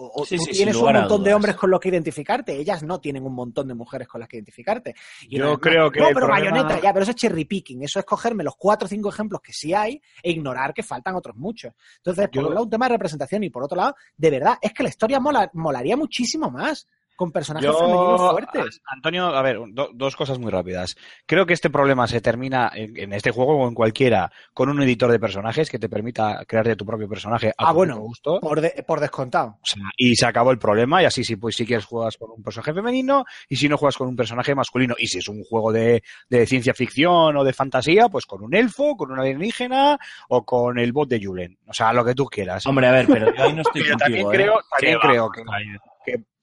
O, 0.00 0.22
o 0.22 0.24
Sí, 0.24 0.36
tú 0.36 0.44
sí, 0.44 0.52
tienes 0.52 0.76
un 0.76 0.92
montón 0.92 1.24
de 1.24 1.34
hombres 1.34 1.56
con 1.56 1.70
los 1.70 1.80
que 1.80 1.88
identificarte. 1.88 2.54
Ellas 2.56 2.82
no 2.84 3.00
tienen 3.00 3.24
un 3.24 3.34
montón 3.34 3.66
de 3.66 3.74
mujeres 3.74 4.06
con 4.06 4.20
las 4.20 4.28
que 4.28 4.36
identificarte. 4.36 4.94
Y 5.22 5.38
Yo 5.38 5.44
no, 5.44 5.50
no, 5.52 5.58
creo 5.58 5.90
que 5.90 5.98
No, 6.00 6.06
pero 6.14 6.26
problema- 6.26 6.50
bayoneta, 6.52 6.80
ya, 6.80 6.92
pero 6.92 7.02
eso 7.02 7.10
es 7.10 7.16
cherry 7.16 7.44
picking. 7.44 7.82
Eso 7.82 7.98
es 7.98 8.04
cogerme 8.04 8.44
los 8.44 8.54
cuatro 8.56 8.86
o 8.86 8.88
cinco 8.88 9.08
ejemplos 9.08 9.40
que 9.42 9.52
sí 9.52 9.74
hay 9.74 10.00
e 10.22 10.30
ignorar 10.30 10.72
que 10.72 10.82
faltan 10.84 11.16
otros 11.16 11.34
muchos. 11.36 11.72
Entonces, 11.96 12.28
por 12.28 12.42
Yo- 12.42 12.48
un 12.48 12.54
lado, 12.54 12.64
un 12.64 12.70
tema 12.70 12.86
de 12.86 12.92
representación 12.92 13.42
y 13.42 13.50
por 13.50 13.64
otro 13.64 13.76
lado, 13.76 13.96
de 14.16 14.30
verdad, 14.30 14.54
es 14.62 14.72
que 14.72 14.82
la 14.84 14.88
historia 14.88 15.18
mola- 15.18 15.50
molaría 15.54 15.96
muchísimo 15.96 16.50
más 16.50 16.86
con 17.18 17.32
personajes 17.32 17.68
femeninos 17.76 18.20
fuertes. 18.30 18.80
Antonio, 18.86 19.26
a 19.26 19.42
ver, 19.42 19.58
do- 19.70 19.90
dos 19.92 20.14
cosas 20.14 20.38
muy 20.38 20.52
rápidas. 20.52 20.96
Creo 21.26 21.44
que 21.46 21.52
este 21.52 21.68
problema 21.68 22.06
se 22.06 22.20
termina 22.20 22.70
en, 22.72 22.96
en 22.96 23.12
este 23.12 23.32
juego 23.32 23.56
o 23.56 23.66
en 23.68 23.74
cualquiera 23.74 24.30
con 24.54 24.68
un 24.68 24.80
editor 24.80 25.10
de 25.10 25.18
personajes 25.18 25.68
que 25.68 25.80
te 25.80 25.88
permita 25.88 26.44
crearte 26.46 26.76
tu 26.76 26.86
propio 26.86 27.08
personaje 27.08 27.48
a 27.50 27.54
Ah, 27.58 27.70
tu 27.70 27.74
bueno. 27.74 27.98
gusto. 27.98 28.38
Por, 28.40 28.60
de- 28.60 28.84
por 28.86 29.00
descontado. 29.00 29.58
O 29.60 29.66
sea, 29.66 29.82
y 29.96 30.14
se 30.14 30.26
acabó 30.26 30.52
el 30.52 30.58
problema 30.60 31.02
y 31.02 31.06
así 31.06 31.24
si 31.24 31.34
pues 31.34 31.56
si 31.56 31.66
quieres 31.66 31.84
juegas 31.86 32.16
con 32.16 32.30
un 32.30 32.42
personaje 32.42 32.72
femenino 32.72 33.24
y 33.48 33.56
si 33.56 33.68
no 33.68 33.76
juegas 33.76 33.96
con 33.96 34.06
un 34.06 34.14
personaje 34.14 34.54
masculino 34.54 34.94
y 34.96 35.08
si 35.08 35.18
es 35.18 35.26
un 35.28 35.42
juego 35.42 35.72
de, 35.72 36.04
de 36.30 36.46
ciencia 36.46 36.72
ficción 36.72 37.36
o 37.36 37.42
de 37.42 37.52
fantasía 37.52 38.08
pues 38.08 38.26
con 38.26 38.44
un 38.44 38.54
elfo, 38.54 38.96
con 38.96 39.10
un 39.10 39.18
alienígena 39.18 39.98
o 40.28 40.44
con 40.44 40.78
el 40.78 40.92
bot 40.92 41.08
de 41.08 41.20
Julen, 41.20 41.58
o 41.66 41.72
sea 41.72 41.92
lo 41.92 42.04
que 42.04 42.14
tú 42.14 42.26
quieras. 42.26 42.64
Hombre, 42.66 42.86
a 42.86 42.92
ver, 42.92 43.06
pero 43.08 43.34
yo 43.34 43.42
ahí 43.42 43.52
no 43.54 43.62
estoy 43.62 43.82
Pero 43.82 43.96
contigo, 43.98 43.98
también 43.98 44.26
¿eh? 44.26 44.44
creo, 44.44 44.60
también 44.70 44.98
creo 45.00 45.30
que, 45.30 45.42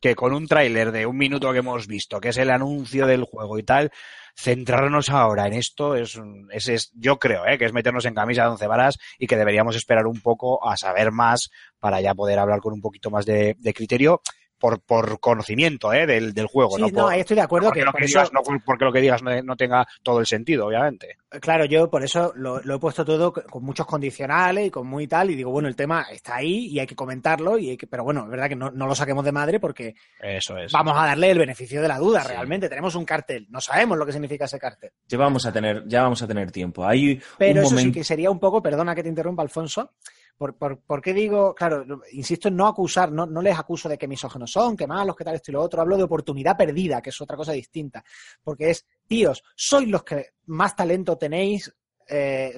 que, 0.02 0.16
con 0.16 0.34
un 0.34 0.48
tráiler 0.48 0.92
de 0.92 1.06
un 1.06 1.18
minuto 1.18 1.52
que 1.52 1.60
hemos 1.60 1.88
visto, 1.88 2.20
que 2.20 2.30
es 2.30 2.38
el 2.38 2.52
anuncio 2.52 3.08
del 3.08 3.24
juego 3.24 3.58
y 3.58 3.64
tal, 3.64 3.92
centrarnos 4.38 5.10
ahora 5.10 5.48
en 5.48 5.54
esto 5.54 5.96
es, 5.96 6.20
es, 6.52 6.68
es- 6.68 6.92
yo 6.94 7.18
creo 7.18 7.46
¿eh? 7.48 7.58
que 7.58 7.66
es 7.66 7.74
meternos 7.74 8.06
en 8.06 8.14
camisa 8.14 8.44
de 8.44 8.50
once 8.50 8.68
varas 8.68 8.98
y 9.18 9.28
que 9.28 9.38
deberíamos 9.38 9.76
esperar 9.76 10.06
un 10.08 10.22
poco 10.22 10.68
a 10.68 10.78
saber 10.78 11.12
más 11.12 11.50
para 11.80 12.02
ya 12.02 12.14
poder 12.14 12.38
hablar 12.40 12.60
con 12.60 12.74
un 12.74 12.82
poquito 12.82 13.10
más 13.10 13.26
de 13.26 13.56
criterio 13.76 14.22
por, 14.66 14.80
por 14.82 15.20
conocimiento 15.20 15.94
¿eh? 15.94 16.08
del, 16.08 16.34
del 16.34 16.48
juego. 16.48 16.72
Sí, 16.78 16.82
no, 16.82 16.88
no, 16.88 17.04
por- 17.04 17.14
ahí 17.14 17.20
estoy 17.20 17.36
de 17.36 17.42
acuerdo 17.44 17.68
porque 17.68 17.82
que 17.82 17.86
lo 17.86 17.92
por 17.92 18.00
que 18.00 18.06
eso- 18.06 18.20
digas, 18.20 18.34
no 18.34 18.42
porque 18.66 18.86
lo 18.86 18.92
que 18.92 19.02
digas 19.02 19.22
no, 19.22 19.44
no 19.44 19.56
tenga 19.56 19.86
todo 20.02 20.20
el 20.20 20.26
sentido, 20.26 20.66
obviamente. 20.66 21.18
Claro, 21.42 21.66
yo 21.66 21.90
por 21.90 22.04
eso 22.04 22.32
lo, 22.36 22.62
lo 22.64 22.76
he 22.76 22.80
puesto 22.80 23.06
todo 23.06 23.32
con 23.34 23.64
muchos 23.64 23.86
condicionales 23.86 24.68
y 24.68 24.72
con 24.72 24.88
muy 24.88 25.06
tal, 25.08 25.30
y 25.30 25.36
digo, 25.36 25.52
bueno, 25.52 25.68
el 25.68 25.76
tema 25.76 26.04
está 26.12 26.38
ahí 26.38 26.68
y 26.68 26.80
hay 26.80 26.88
que 26.88 26.96
comentarlo, 26.96 27.60
y 27.60 27.72
hay 27.72 27.78
que, 27.78 27.86
pero 27.88 28.04
bueno, 28.04 28.24
es 28.24 28.30
verdad 28.30 28.48
que 28.50 28.56
no, 28.56 28.72
no 28.72 28.88
lo 28.88 28.96
saquemos 28.96 29.24
de 29.26 29.32
madre 29.32 29.60
porque 29.60 29.96
Eso 30.20 30.58
es. 30.58 30.72
vamos 30.72 30.98
a 30.98 31.06
darle 31.06 31.30
el 31.32 31.38
beneficio 31.38 31.82
de 31.82 31.88
la 31.88 31.98
duda, 32.00 32.22
Sí. 32.24 32.30
realmente. 32.30 32.70
Tenemos 32.70 32.96
un 32.96 33.06
cartel, 33.06 33.46
no 33.50 33.60
sabemos 33.62 33.98
lo 33.98 34.06
que 34.06 34.14
significa 34.14 34.46
ese 34.46 34.58
cartel. 34.58 34.92
Ya 35.08 35.18
vamos 35.18 35.46
a 35.46 35.52
tener, 35.52 35.84
ya 35.86 36.02
vamos 36.04 36.22
a 36.24 36.28
tener 36.28 36.52
tiempo. 36.52 36.86
Hay 36.86 37.22
Pero 37.38 37.60
un 37.62 37.66
eso 37.68 37.78
sí 37.78 37.92
que 37.92 38.04
sería 38.04 38.32
un 38.32 38.40
poco, 38.40 38.62
perdona 38.64 38.96
que 38.96 39.04
te 39.04 39.10
interrumpa, 39.10 39.44
Alfonso, 39.44 39.92
por, 40.38 40.56
por, 40.58 40.80
¿por 40.80 41.02
qué 41.02 41.14
digo, 41.14 41.56
claro, 41.56 41.86
insisto 42.12 42.50
en 42.50 42.58
no 42.58 42.68
acusar, 42.68 43.12
no, 43.12 43.26
no 43.26 43.42
les 43.42 43.58
acuso 43.58 43.88
de 43.88 43.98
que 43.98 44.08
misógenos 44.08 44.52
son, 44.52 44.76
que 44.76 44.86
malos, 44.88 45.16
que 45.16 45.24
tal, 45.24 45.36
esto 45.36 45.52
y 45.52 45.54
lo 45.54 45.62
otro, 45.62 45.82
hablo 45.82 45.96
de 45.98 46.04
oportunidad 46.04 46.58
perdida, 46.58 47.02
que 47.02 47.10
es 47.12 47.22
otra 47.22 47.38
cosa 47.38 47.52
distinta, 47.54 48.04
porque 48.44 48.70
es, 48.70 48.86
tíos, 49.08 49.44
sois 49.56 49.88
los 49.88 50.04
que 50.04 50.34
más 50.48 50.76
talento 50.76 51.18
tenéis, 51.18 51.74
eh, 52.08 52.54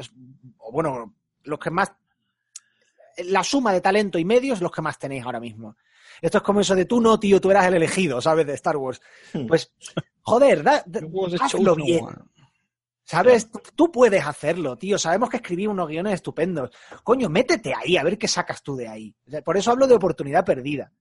o 0.57 0.71
bueno, 0.71 1.15
los 1.43 1.59
que 1.59 1.69
más, 1.69 1.91
la 3.25 3.43
suma 3.43 3.73
de 3.73 3.81
talento 3.81 4.19
y 4.19 4.25
medios, 4.25 4.61
los 4.61 4.71
que 4.71 4.81
más 4.81 4.99
tenéis 4.99 5.23
ahora 5.25 5.39
mismo. 5.39 5.75
Esto 6.21 6.37
es 6.39 6.43
como 6.43 6.61
eso 6.61 6.75
de 6.75 6.85
tú 6.85 6.99
no, 7.01 7.19
tío, 7.19 7.39
tú 7.41 7.51
eras 7.51 7.65
el 7.67 7.75
elegido, 7.75 8.21
¿sabes? 8.21 8.45
De 8.47 8.53
Star 8.53 8.77
Wars. 8.77 9.01
Pues, 9.47 9.71
joder, 10.21 10.63
da- 10.63 10.83
da- 10.85 11.01
hazlo 11.41 11.75
bien. 11.85 12.05
¿Sabes? 13.09 13.49
Tú, 13.49 13.61
tú 13.75 13.91
puedes 13.91 14.25
hacerlo, 14.25 14.77
tío. 14.77 14.97
Sabemos 14.99 15.29
que 15.29 15.37
escribí 15.37 15.65
unos 15.65 15.87
guiones 15.87 16.13
estupendos. 16.15 16.71
Coño, 17.03 17.29
métete 17.29 17.73
ahí, 17.73 17.95
a 17.95 18.03
ver 18.03 18.17
qué 18.17 18.27
sacas 18.27 18.61
tú 18.61 18.75
de 18.75 18.87
ahí. 18.89 19.15
O 19.25 19.31
sea, 19.31 19.41
Por 19.41 19.55
eso 19.55 19.71
hablo 19.71 19.87
de 19.87 19.95
oportunidad 19.95 20.43
perdida. 20.45 20.91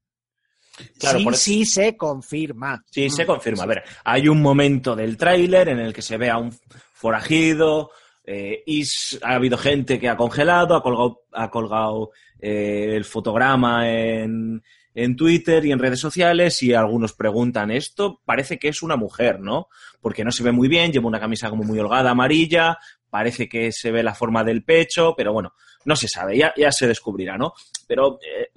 Claro, 0.98 1.18
sí, 1.18 1.24
por 1.24 1.32
eso- 1.34 1.42
sí 1.42 1.64
se 1.64 1.96
confirma. 1.96 2.84
Sí, 2.90 3.10
se 3.10 3.24
Mm, 3.24 3.26
confirma. 3.26 3.62
A 3.64 3.66
ver, 3.66 3.82
hay 4.04 4.28
un 4.28 4.40
momento 4.40 4.94
del 4.94 5.16
tráiler 5.16 5.68
en 5.70 5.80
el 5.80 5.92
que 5.92 6.02
se 6.02 6.16
ve 6.16 6.30
a 6.30 6.38
un 6.38 6.52
forajido 6.92 7.90
eh, 8.28 8.62
y 8.66 8.84
ha 9.22 9.34
habido 9.34 9.56
gente 9.56 9.98
que 9.98 10.08
ha 10.08 10.16
congelado, 10.16 10.74
ha 10.76 10.82
colgado, 10.82 11.22
ha 11.32 11.50
colgado 11.50 12.10
eh, 12.40 12.94
el 12.96 13.04
fotograma 13.04 13.88
en, 13.88 14.62
en 14.96 15.14
Twitter 15.14 15.64
y 15.66 15.72
en 15.72 15.78
redes 15.78 16.00
sociales 16.00 16.62
y 16.62 16.72
algunos 16.72 17.12
preguntan, 17.12 17.70
esto 17.70 18.22
parece 18.24 18.58
que 18.58 18.68
es 18.68 18.82
una 18.82 18.96
mujer, 18.96 19.40
¿no? 19.40 19.68
Porque 20.00 20.24
no 20.24 20.32
se 20.32 20.42
ve 20.42 20.52
muy 20.52 20.68
bien, 20.68 20.90
lleva 20.90 21.06
una 21.06 21.20
camisa 21.20 21.50
como 21.50 21.64
muy 21.64 21.78
holgada, 21.78 22.10
amarilla, 22.10 22.78
parece 23.10 23.46
que 23.46 23.70
se 23.72 23.90
ve 23.92 24.02
la 24.02 24.14
forma 24.14 24.42
del 24.42 24.64
pecho, 24.64 25.14
pero 25.14 25.34
bueno, 25.34 25.52
no 25.84 25.94
se 25.96 26.08
sabe, 26.08 26.38
ya, 26.38 26.54
ya 26.56 26.72
se 26.72 26.88
descubrirá, 26.88 27.36
¿no? 27.36 27.52
Pero 27.86 28.18
eh, 28.22 28.48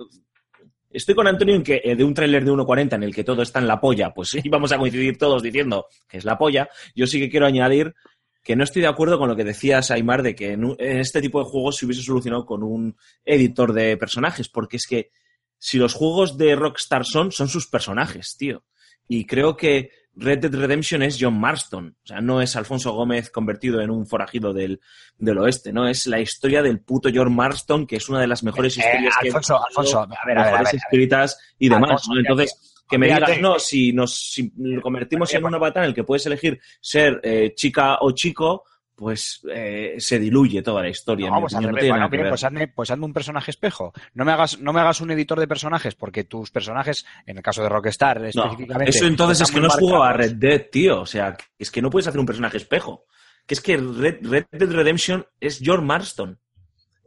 Estoy 0.92 1.14
con 1.14 1.28
Antonio 1.28 1.54
en 1.54 1.62
que 1.62 1.82
eh, 1.84 1.96
de 1.96 2.04
un 2.04 2.16
tráiler 2.16 2.44
de 2.44 2.52
1.40 2.52 2.96
en 2.96 3.04
el 3.04 3.14
que 3.14 3.24
todo 3.24 3.44
está 3.44 3.60
en 3.60 3.68
la 3.68 3.80
polla, 3.80 4.12
pues 4.12 4.30
sí, 4.30 4.42
vamos 4.50 4.72
a 4.72 4.78
coincidir 4.78 5.18
todos 5.18 5.44
diciendo 5.44 5.86
que 6.08 6.18
es 6.18 6.26
la 6.26 6.38
polla. 6.38 6.70
Yo 6.96 7.06
sí 7.06 7.20
que 7.20 7.30
quiero 7.30 7.46
añadir 7.46 7.94
que 8.42 8.56
no 8.56 8.64
estoy 8.64 8.82
de 8.82 8.88
acuerdo 8.88 9.20
con 9.20 9.30
lo 9.30 9.36
que 9.36 9.44
decías, 9.44 9.92
Aymar, 9.92 10.24
de 10.24 10.34
que 10.34 10.54
en, 10.54 10.76
este 10.80 11.22
tipo 11.22 11.44
de 11.44 11.50
juegos 11.50 11.78
se 11.78 11.86
hubiese 11.86 12.02
solucionado 12.02 12.46
con 12.46 12.64
un 12.64 12.96
editor 13.24 13.74
de 13.74 13.98
personajes, 13.98 14.50
porque 14.50 14.78
es 14.78 14.88
que 14.88 15.12
si 15.60 15.78
los 15.78 15.94
juegos 15.94 16.38
de 16.38 16.56
Rockstar 16.56 17.06
son, 17.06 17.32
son 17.32 17.48
sus 17.48 17.68
personajes, 17.68 18.36
tío. 18.38 18.64
Y 19.08 19.26
creo 19.26 19.56
que 19.56 19.92
Red 20.16 20.40
Dead 20.40 20.56
Redemption 20.56 21.04
es 21.04 21.18
John 21.20 21.40
Marston. 21.40 21.96
O 22.04 22.08
sea, 22.08 22.22
no 22.22 22.42
es 22.42 22.56
Alfonso 22.56 22.94
Gómez 22.94 23.30
convertido 23.30 23.82
en 23.82 23.90
un 23.90 24.08
forajido 24.08 24.54
del, 24.54 24.82
del 25.18 25.38
oeste, 25.38 25.72
¿no? 25.72 25.88
Es 25.88 26.08
la 26.08 26.20
historia 26.20 26.62
del 26.62 26.82
puto 26.82 27.10
John 27.14 27.36
Marston, 27.36 27.86
que 27.86 27.98
es 27.98 28.10
una 28.10 28.22
de 28.22 28.28
las 28.28 28.44
mejores 28.44 28.78
Eh, 28.78 28.82
historias 28.82 29.14
he 29.22 29.28
Alfonso, 29.28 29.66
Alfonso, 29.66 30.00
a 30.00 30.08
ver, 30.26 30.38
a 30.38 30.44
ver, 30.52 30.68
a 30.68 30.70
escritas 30.70 31.38
y 31.58 31.70
demás, 31.70 31.92
Alfonso, 31.92 32.14
¿no? 32.14 32.20
Entonces, 32.20 32.84
que 32.90 32.98
me 32.98 33.06
digas, 33.06 33.40
no, 33.40 33.60
si 33.60 33.94
nos 33.94 34.18
si 34.18 34.52
lo 34.58 34.82
convertimos 34.82 35.34
en 35.34 35.46
una 35.46 35.58
batalla 35.58 35.86
en 35.86 35.90
el 35.90 35.96
que 35.96 36.04
puedes 36.04 36.26
elegir 36.26 36.60
ser 36.82 37.20
eh, 37.24 37.54
chica 37.56 38.00
o 38.02 38.12
chico, 38.12 38.64
pues 39.00 39.40
eh, 39.50 39.96
se 39.98 40.20
diluye 40.20 40.62
toda 40.62 40.82
la 40.82 40.90
historia. 40.90 41.30
No, 41.30 41.38
en 41.38 41.42
mi 41.44 41.48
pues, 41.48 41.54
no 41.54 41.72
Bueno, 41.72 42.10
bien, 42.10 42.28
pues, 42.28 42.44
hazme, 42.44 42.68
pues 42.68 42.92
hazme 42.92 43.06
un 43.06 43.14
personaje 43.14 43.52
espejo. 43.52 43.94
No 44.14 44.26
me 44.26 44.34
hagas, 44.34 44.60
no 44.60 44.74
me 44.74 44.82
hagas 44.82 45.00
un 45.00 45.10
editor 45.12 45.40
de 45.40 45.48
personajes, 45.48 45.96
porque 45.96 46.26
tus 46.26 46.52
personajes, 46.52 47.06
en 47.26 47.38
el 47.38 47.44
caso 47.44 47.64
de 47.64 47.70
Rockstar 47.70 48.26
específicamente. 48.26 48.90
eso 48.90 49.06
entonces 49.06 49.40
es 49.42 49.52
que 49.52 49.62
no 49.62 49.70
jugado 49.70 50.04
a. 50.04 50.14
Red 50.14 50.34
Dead, 50.34 50.66
tío. 50.70 51.00
O 51.00 51.06
sea, 51.06 51.38
es 51.58 51.72
que 51.72 51.82
no 51.82 51.90
puedes 51.90 52.08
hacer 52.08 52.20
un 52.20 52.26
personaje 52.26 52.58
espejo. 52.58 53.06
Que 53.46 53.54
es 53.54 53.62
que 53.62 53.78
Red, 53.78 54.28
Red 54.28 54.46
Dead 54.52 54.70
Redemption 54.70 55.26
es 55.40 55.60
George 55.60 55.86
Marston. 55.86 56.38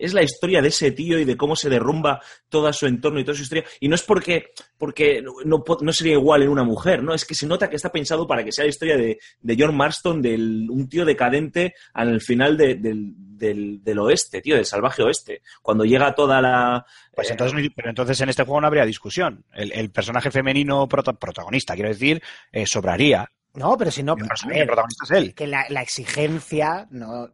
Es 0.04 0.14
la 0.14 0.22
historia 0.22 0.60
de 0.60 0.68
ese 0.68 0.90
tío 0.92 1.18
y 1.18 1.24
de 1.24 1.36
cómo 1.36 1.56
se 1.56 1.68
derrumba 1.70 2.20
todo 2.48 2.72
su 2.72 2.86
entorno 2.86 3.20
y 3.20 3.24
toda 3.24 3.36
su 3.36 3.42
historia. 3.42 3.64
Y 3.80 3.88
no 3.88 3.94
es 3.94 4.02
porque, 4.02 4.46
porque 4.76 5.22
no, 5.22 5.32
no 5.44 5.62
po- 5.64 5.78
no 5.80 5.92
sería 5.92 6.14
igual 6.14 6.42
en 6.42 6.48
una 6.48 6.64
mujer, 6.64 7.02
¿no? 7.02 7.14
Es 7.14 7.24
que 7.24 7.34
se 7.34 7.46
nota 7.46 7.70
que 7.70 7.76
está 7.76 7.90
pensado 7.90 8.26
para 8.26 8.44
que 8.44 8.52
sea 8.52 8.64
la 8.64 8.70
historia 8.70 8.96
de, 8.96 9.18
de 9.40 9.56
John 9.58 9.76
Marston, 9.76 10.20
de 10.22 10.34
un 10.34 10.88
tío 10.88 11.04
decadente 11.04 11.74
al 11.94 12.20
final 12.20 12.56
de- 12.56 12.74
del, 12.74 13.12
del- 13.16 13.82
del 13.82 13.98
oeste, 13.98 14.40
tío, 14.40 14.56
del 14.56 14.66
salvaje 14.66 15.02
oeste. 15.02 15.42
Cuando 15.62 15.84
llega 15.84 16.14
toda 16.14 16.40
la... 16.40 16.84
Pues 17.14 17.28
eh, 17.28 17.32
entonces, 17.32 17.70
pero 17.74 17.88
entonces 17.90 18.20
en 18.20 18.28
este 18.28 18.44
juego 18.44 18.60
no 18.60 18.66
habría 18.66 18.84
discusión. 18.84 19.44
El, 19.54 19.72
el 19.72 19.90
personaje 19.90 20.30
femenino 20.30 20.88
prota- 20.88 21.12
protagonista, 21.18 21.74
quiero 21.74 21.88
decir, 21.90 22.22
eh, 22.52 22.66
sobraría. 22.66 23.28
No, 23.54 23.76
pero 23.76 23.90
si 23.90 24.02
no, 24.02 24.14
el 24.16 24.24
a 24.24 24.28
personaje 24.28 24.58
ver, 24.60 24.66
protagonista 24.66 25.04
es 25.04 25.10
él. 25.10 25.34
que 25.34 25.46
la, 25.46 25.66
la 25.68 25.82
exigencia 25.82 26.86
no. 26.90 27.28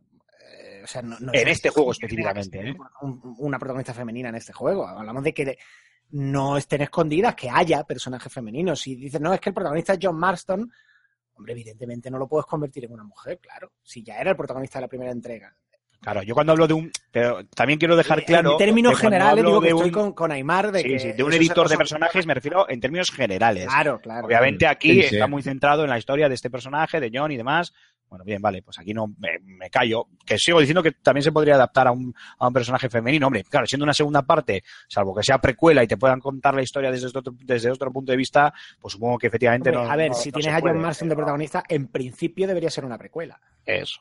O 0.89 0.91
sea, 0.91 1.03
no, 1.03 1.17
no 1.21 1.33
En 1.35 1.49
es 1.49 1.57
este 1.57 1.69
juego 1.69 1.93
específicamente, 1.93 2.71
¿eh? 2.71 2.75
un- 3.03 3.35
una 3.39 3.59
protagonista 3.59 3.93
femenina 3.93 4.31
en 4.31 4.37
este 4.37 4.55
juego. 4.55 4.87
Hablamos 4.89 5.23
de 5.23 5.35
que 5.35 5.59
no 6.13 6.57
estén 6.57 6.81
escondidas, 6.81 7.35
que 7.35 7.51
haya 7.51 7.85
personajes 7.85 8.33
femeninos. 8.33 8.81
Si 8.81 8.97
dices, 8.97 9.21
no, 9.21 9.35
es 9.35 9.41
que 9.41 9.51
el 9.51 9.55
protagonista 9.55 9.93
es 9.93 9.99
John 10.01 10.17
Marston, 10.19 10.71
hombre, 11.35 11.53
evidentemente 11.53 12.11
no 12.11 12.17
lo 12.19 12.27
puedes 12.27 12.47
convertir 12.47 12.87
en 12.87 12.93
una 12.93 13.05
mujer, 13.05 13.39
claro. 13.39 13.73
Si 13.83 14.03
ya 14.03 14.17
era 14.17 14.31
el 14.31 14.37
protagonista 14.37 14.79
de 14.79 14.83
la 14.85 14.89
primera 14.89 15.13
entrega. 15.13 15.55
Claro, 16.01 16.23
yo 16.23 16.33
cuando 16.33 16.53
hablo 16.53 16.69
de 16.69 16.75
un. 16.75 16.91
Pero 17.11 17.45
también 17.49 17.77
quiero 17.79 17.97
dejar 17.97 18.25
claro. 18.25 18.53
en 18.53 18.57
términos 18.59 18.97
generales, 18.99 19.45
digo 19.45 19.61
que 19.61 19.69
estoy 19.71 19.91
con, 19.91 20.13
con 20.13 20.31
Aymar 20.31 20.71
de 20.71 20.81
sí, 20.83 20.89
que 20.91 20.99
sí, 21.01 21.13
de 21.13 21.23
un 21.25 21.33
editor 21.33 21.69
de 21.69 21.77
personajes 21.77 22.25
me 22.25 22.35
refiero 22.35 22.69
en 22.71 22.81
términos 22.81 23.11
generales. 23.11 23.67
Claro, 23.67 24.01
claro. 24.01 24.27
Obviamente 24.29 24.67
aquí 24.69 25.03
Sí, 25.03 25.09
sí. 25.09 25.15
está 25.17 25.27
muy 25.27 25.43
centrado 25.43 25.83
en 25.83 25.91
la 25.91 25.99
historia 25.99 26.29
de 26.29 26.37
este 26.37 26.51
personaje, 26.51 27.01
de 27.01 27.11
John 27.13 27.33
y 27.33 27.37
demás. 27.37 27.73
Bueno, 28.09 28.25
bien, 28.25 28.41
vale, 28.41 28.63
pues 28.63 28.79
aquí 28.79 28.95
no 28.95 29.07
me, 29.19 29.39
me 29.45 29.69
callo. 29.71 30.07
Que 30.25 30.39
sigo 30.39 30.61
diciendo 30.61 30.83
que 30.83 30.93
también 30.93 31.23
se 31.23 31.33
podría 31.33 31.55
adaptar 31.57 31.89
a 31.89 31.93
un, 31.93 32.15
a 32.39 32.47
un 32.47 32.53
personaje 32.53 32.89
femenino. 32.89 33.27
Hombre, 33.27 33.45
claro, 33.45 33.67
siendo 33.67 33.85
una 33.85 33.93
segunda 33.95 34.23
parte, 34.23 34.63
salvo 34.89 35.15
que 35.15 35.23
sea 35.23 35.39
precuela 35.39 35.83
y 35.83 35.87
te 35.87 35.97
puedan 35.99 36.21
contar 36.21 36.55
la 36.55 36.63
historia 36.63 36.91
desde 36.91 37.07
otro, 37.09 37.35
desde 37.45 37.71
otro 37.71 37.93
punto 37.93 38.11
de 38.13 38.17
vista, 38.17 38.53
pues 38.81 38.93
supongo 38.93 39.19
que 39.19 39.27
efectivamente 39.27 39.69
Hombre, 39.71 39.85
no. 39.85 39.91
a 39.93 39.97
ver, 39.97 40.11
no- 40.11 40.17
si 40.17 40.31
no 40.31 40.39
tienes 40.39 40.55
a 40.55 40.61
John 40.61 40.79
Marston 40.81 41.09
de 41.11 41.17
protagonista, 41.17 41.65
en 41.69 41.89
principio 41.89 42.47
debería 42.47 42.71
ser 42.71 42.85
una 42.85 42.97
precuela. 42.99 43.41
Eso. 43.65 44.01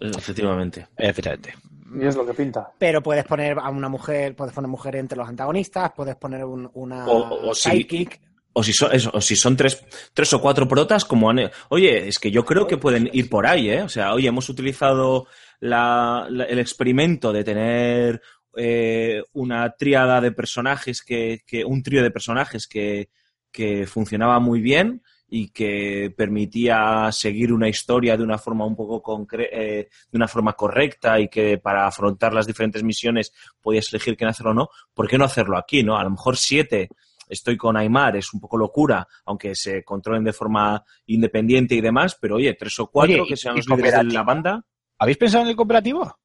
Efectivamente. 0.00 0.86
Efectivamente. 0.96 1.54
Y 2.00 2.04
es 2.06 2.14
lo 2.16 2.26
que 2.26 2.34
pinta. 2.34 2.70
Pero 2.78 3.02
puedes 3.02 3.24
poner 3.24 3.58
a 3.58 3.70
una 3.70 3.88
mujer, 3.88 4.36
puedes 4.36 4.54
poner 4.54 4.68
mujer 4.68 4.96
entre 4.96 5.16
los 5.18 5.28
antagonistas, 5.28 5.92
puedes 5.96 6.16
poner 6.16 6.44
un- 6.44 6.70
una 6.74 7.06
O- 7.06 7.28
o- 7.28 7.50
o 7.50 7.54
si- 7.54 7.70
sidekick. 7.70 8.20
O 8.54 8.62
si 8.62 8.72
son, 8.72 8.90
o 9.12 9.20
si 9.20 9.36
son 9.36 9.56
tres, 9.56 9.84
tres 10.12 10.32
o 10.32 10.40
cuatro 10.40 10.66
protas, 10.66 11.04
como 11.04 11.30
han... 11.30 11.50
Oye, 11.68 12.08
es 12.08 12.18
que 12.18 12.30
yo 12.30 12.44
creo 12.44 12.66
que 12.66 12.76
pueden 12.78 13.08
ir 13.12 13.28
por 13.28 13.46
ahí, 13.46 13.70
¿eh? 13.70 13.82
O 13.82 13.88
sea, 13.88 14.14
oye, 14.14 14.26
hemos 14.28 14.48
utilizado 14.48 15.26
la- 15.60 16.26
la- 16.30 16.44
el 16.44 16.58
experimento 16.58 17.32
de 17.32 17.44
tener 17.44 18.20
eh, 18.56 19.22
una 19.34 19.70
tríada 19.76 20.20
de 20.20 20.32
personajes 20.32 21.02
que, 21.02 21.42
que 21.46 21.64
un 21.64 21.82
trío 21.82 22.02
de 22.02 22.10
personajes 22.10 22.66
que, 22.66 23.10
que 23.52 23.86
funcionaba 23.86 24.40
muy 24.40 24.60
bien 24.60 25.02
y 25.28 25.50
que 25.50 26.12
permitía 26.16 27.10
seguir 27.12 27.52
una 27.52 27.68
historia 27.68 28.16
de 28.16 28.24
una 28.24 28.38
forma 28.38 28.64
un 28.66 28.74
poco 28.74 29.02
concre- 29.02 29.48
eh, 29.52 29.88
de 30.10 30.16
una 30.16 30.26
forma 30.26 30.54
correcta 30.54 31.20
y 31.20 31.28
que 31.28 31.58
para 31.58 31.86
afrontar 31.86 32.32
las 32.34 32.46
diferentes 32.46 32.82
misiones 32.82 33.32
podías 33.60 33.92
elegir 33.92 34.16
quién 34.16 34.30
hacerlo 34.30 34.50
o 34.52 34.54
no, 34.54 34.68
¿por 34.94 35.06
qué 35.06 35.18
no 35.18 35.26
hacerlo 35.26 35.56
aquí, 35.58 35.82
no? 35.84 35.96
A 35.96 36.02
lo 36.02 36.10
mejor 36.10 36.36
siete 36.36 36.88
estoy 37.28 37.56
con 37.56 37.76
Aymar, 37.76 38.16
es 38.16 38.32
un 38.34 38.40
poco 38.40 38.56
locura, 38.56 39.06
aunque 39.26 39.54
se 39.54 39.84
controlen 39.84 40.24
de 40.24 40.32
forma 40.32 40.84
independiente 41.06 41.74
y 41.74 41.80
demás, 41.80 42.16
pero 42.20 42.36
oye, 42.36 42.54
tres 42.54 42.78
o 42.80 42.86
cuatro 42.88 43.22
Oye, 43.22 43.28
que 43.28 43.36
sean 43.36 43.56
los 43.56 43.66
líderes 43.68 43.94
de 43.98 44.04
la 44.04 44.22
banda. 44.22 44.64
¿Habéis 44.98 45.16
pensado 45.18 45.44
en 45.44 45.50
el 45.50 45.56
cooperativo? 45.56 46.18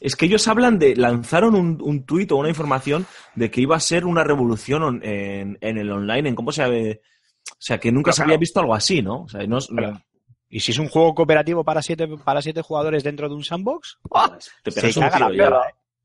Es 0.00 0.16
que 0.16 0.26
ellos 0.26 0.46
hablan 0.48 0.78
de, 0.78 0.96
lanzaron 0.96 1.54
un, 1.54 1.78
un 1.82 2.04
tuit 2.06 2.30
o 2.32 2.36
una 2.36 2.48
información 2.48 3.06
de 3.34 3.50
que 3.50 3.60
iba 3.60 3.76
a 3.76 3.80
ser 3.80 4.06
una 4.06 4.24
revolución 4.24 4.82
on- 4.82 5.00
en, 5.04 5.58
en 5.60 5.78
el 5.78 5.90
online, 5.90 6.30
en 6.30 6.34
cómo 6.34 6.52
se 6.52 6.66
ve, 6.68 7.02
o 7.50 7.56
sea, 7.58 7.78
que 7.78 7.92
nunca 7.92 8.06
Pero 8.08 8.12
se 8.14 8.16
claro. 8.22 8.28
había 8.30 8.38
visto 8.38 8.60
algo 8.60 8.74
así, 8.74 9.02
¿no? 9.02 9.22
O 9.22 9.28
sea, 9.28 9.46
no, 9.46 9.58
Claro. 9.58 10.00
¿Y 10.52 10.58
si 10.60 10.72
es 10.72 10.78
un 10.78 10.88
juego 10.88 11.14
cooperativo 11.14 11.62
para 11.62 11.80
siete, 11.80 12.08
para 12.24 12.42
siete 12.42 12.60
jugadores 12.62 13.04
dentro 13.04 13.28
de 13.28 13.34
un 13.36 13.44
sandbox? 13.44 13.98
te 14.64 14.70
Se 14.72 14.92
caga 14.98 15.30
la 15.30 15.62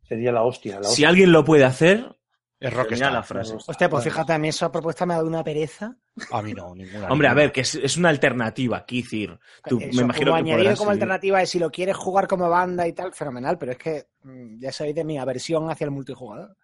Sería 0.07 0.32
la 0.32 0.44
hostia. 0.44 0.80
La 0.80 0.84
Si 0.88 1.03
alguien 1.03 1.32
lo 1.32 1.44
puede 1.44 1.64
hacer, 1.64 2.15
Es 2.60 2.69
termina 2.72 2.84
Rockstar. 2.84 3.11
la 3.14 3.23
frase. 3.23 3.56
Hostia, 3.68 3.90
pues 3.90 4.03
fíjate, 4.03 4.34
a 4.34 4.38
mí 4.38 4.48
esa 4.48 4.72
propuesta 4.72 5.06
me 5.06 5.14
ha 5.14 5.18
dado 5.18 5.27
una 5.27 5.44
pereza. 5.44 5.95
A 6.32 6.41
mí 6.41 6.53
no, 6.53 6.73
ninguna. 6.73 7.07
Hombre, 7.10 7.27
a 7.27 7.34
ver, 7.34 7.52
que 7.52 7.61
es, 7.61 7.76
es 7.76 7.98
una 7.98 8.10
alternativa, 8.10 8.86
Kizir. 8.86 9.38
Tú, 9.68 9.77
Eso, 9.80 9.95
me 9.98 10.03
imagino 10.03 10.32
como 10.32 10.36
que 10.44 10.49
añadido 10.49 10.57
podrás 10.57 10.77
como 10.80 10.91
seguir. 10.91 11.03
alternativa 11.03 11.41
es 11.41 11.49
si 11.49 11.60
lo 11.60 11.69
quieres 11.69 11.98
jugar 11.98 12.27
como 12.27 12.49
banda 12.49 12.88
y 12.88 12.94
tal, 12.94 13.14
fenomenal, 13.14 13.57
pero 13.57 13.73
es 13.73 13.77
que 13.77 14.06
mm, 14.23 14.60
ya 14.60 14.72
sabéis 14.72 14.95
de 14.95 15.03
mi 15.03 15.18
aversión 15.18 15.69
hacia 15.69 15.86
el 15.86 15.91
multijugador. 15.91 16.56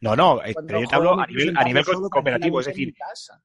No, 0.00 0.16
no, 0.16 0.42
eh, 0.44 0.52
pero 0.66 0.80
yo 0.80 0.88
te 0.88 0.94
hablo 0.96 1.20
a 1.20 1.26
nivel, 1.26 1.56
a 1.56 1.64
cooperativo, 2.10 2.58
es 2.58 2.66
decir, 2.66 2.92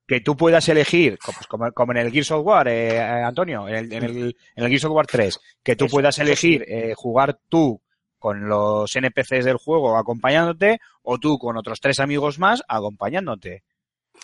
que 0.07 0.22
tú 0.22 0.36
puedas 0.36 0.68
elegir, 0.69 1.19
co- 1.19 1.32
pues 1.32 1.45
como, 1.45 1.72
como 1.72 1.91
en 1.91 1.99
el 1.99 2.11
Gears 2.11 2.32
of 2.32 2.44
War, 2.44 2.68
eh, 2.68 2.95
eh, 2.98 2.99
Antonio, 2.99 3.68
en 3.68 3.76
el, 3.76 3.94
en, 3.94 4.03
el, 4.03 4.38
en 4.56 4.64
el 4.64 4.68
Gears 4.69 4.86
of 4.86 4.91
War 4.94 5.06
3, 5.06 5.40
que 5.61 5.76
tú 5.76 5.86
Eso, 5.86 5.94
puedas 5.94 6.18
elegir 6.18 6.65
eh, 6.68 6.94
jugar 6.95 7.40
tú 7.48 7.80
con 8.28 8.49
los 8.49 8.94
NPCs 8.94 9.45
del 9.45 9.56
juego 9.58 9.95
acompañándote 9.98 10.80
o 11.04 11.18
tú 11.18 11.38
con 11.38 11.56
otros 11.56 11.80
tres 11.80 11.99
amigos 12.02 12.40
más 12.40 12.62
acompañándote. 12.68 13.64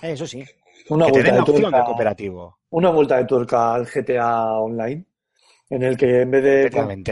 Eh, 0.01 0.11
Eso 0.11 0.27
sí. 0.27 0.43
Una 0.89 1.05
que 1.05 1.11
te 1.13 1.17
vuelta 1.19 1.23
den 1.23 1.31
de 1.31 1.37
la 1.37 1.43
opción 1.43 1.61
tuerca- 1.61 1.77
de 1.77 1.83
cooperativo. 1.85 2.57
una 2.71 2.89
vuelta 2.89 3.17
de 3.17 3.25
tuerca 3.25 3.73
al 3.75 3.85
GTA 3.85 4.51
Online, 4.59 5.05
en 5.69 5.83
el 5.83 5.95
que 5.95 6.21
en 6.21 6.31
vez 6.31 6.43
de 6.43 6.69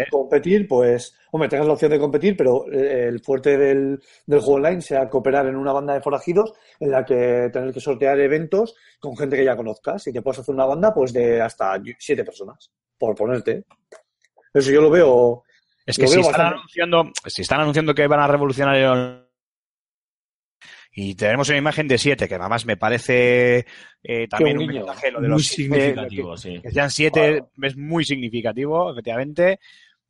competir, 0.10 0.68
pues, 0.68 1.16
hombre, 1.32 1.48
tengas 1.48 1.66
la 1.68 1.74
opción 1.74 1.92
de 1.92 2.00
competir, 2.00 2.36
pero 2.36 2.66
eh, 2.72 3.08
el 3.08 3.22
fuerte 3.22 3.58
del, 3.58 3.98
del 4.26 4.40
juego 4.40 4.56
online 4.56 4.82
sea 4.82 5.10
cooperar 5.10 5.48
en 5.48 5.56
una 5.56 5.72
banda 5.72 5.94
de 5.94 6.02
forajidos 6.02 6.52
en 6.80 6.92
la 6.92 7.06
que 7.06 7.50
tener 7.54 7.74
que 7.74 7.80
sortear 7.80 8.20
eventos 8.20 8.76
con 9.00 9.16
gente 9.16 9.38
que 9.38 9.46
ya 9.46 9.56
conozcas 9.56 10.06
y 10.08 10.12
que 10.12 10.22
puedas 10.22 10.40
hacer 10.40 10.54
una 10.54 10.66
banda 10.66 10.94
pues 10.94 11.14
de 11.14 11.42
hasta 11.42 11.82
siete 12.00 12.26
personas, 12.26 12.70
por 12.98 13.16
ponerte. 13.16 13.64
Eso 14.54 14.70
yo 14.72 14.82
lo 14.82 14.90
veo. 14.90 15.44
Es 15.86 15.98
que 15.98 16.08
si 16.08 16.20
están, 16.20 16.32
bastante. 16.32 16.56
anunciando, 16.58 17.12
si 17.26 17.42
están 17.42 17.60
anunciando 17.62 17.94
que 17.96 18.08
van 18.08 18.20
a 18.20 18.28
revolucionar 18.28 18.76
el 18.76 19.22
y 20.94 21.16
tenemos 21.16 21.48
una 21.48 21.58
imagen 21.58 21.88
de 21.88 21.98
siete, 21.98 22.28
que 22.28 22.36
además 22.36 22.66
me 22.66 22.76
parece 22.76 23.66
eh, 24.04 24.28
también 24.28 24.58
un 24.58 24.68
mensaje 24.68 25.10
lo 25.10 25.22
de 25.22 25.28
Muy 25.30 25.38
los 25.38 25.48
siete, 25.48 25.74
significativo, 25.74 26.36
sí. 26.38 26.60
que 26.62 26.72
sean 26.72 26.92
siete 26.92 27.22
Claro. 27.38 27.50
es 27.62 27.78
muy 27.78 28.04
significativo, 28.04 28.92
efectivamente. 28.92 29.60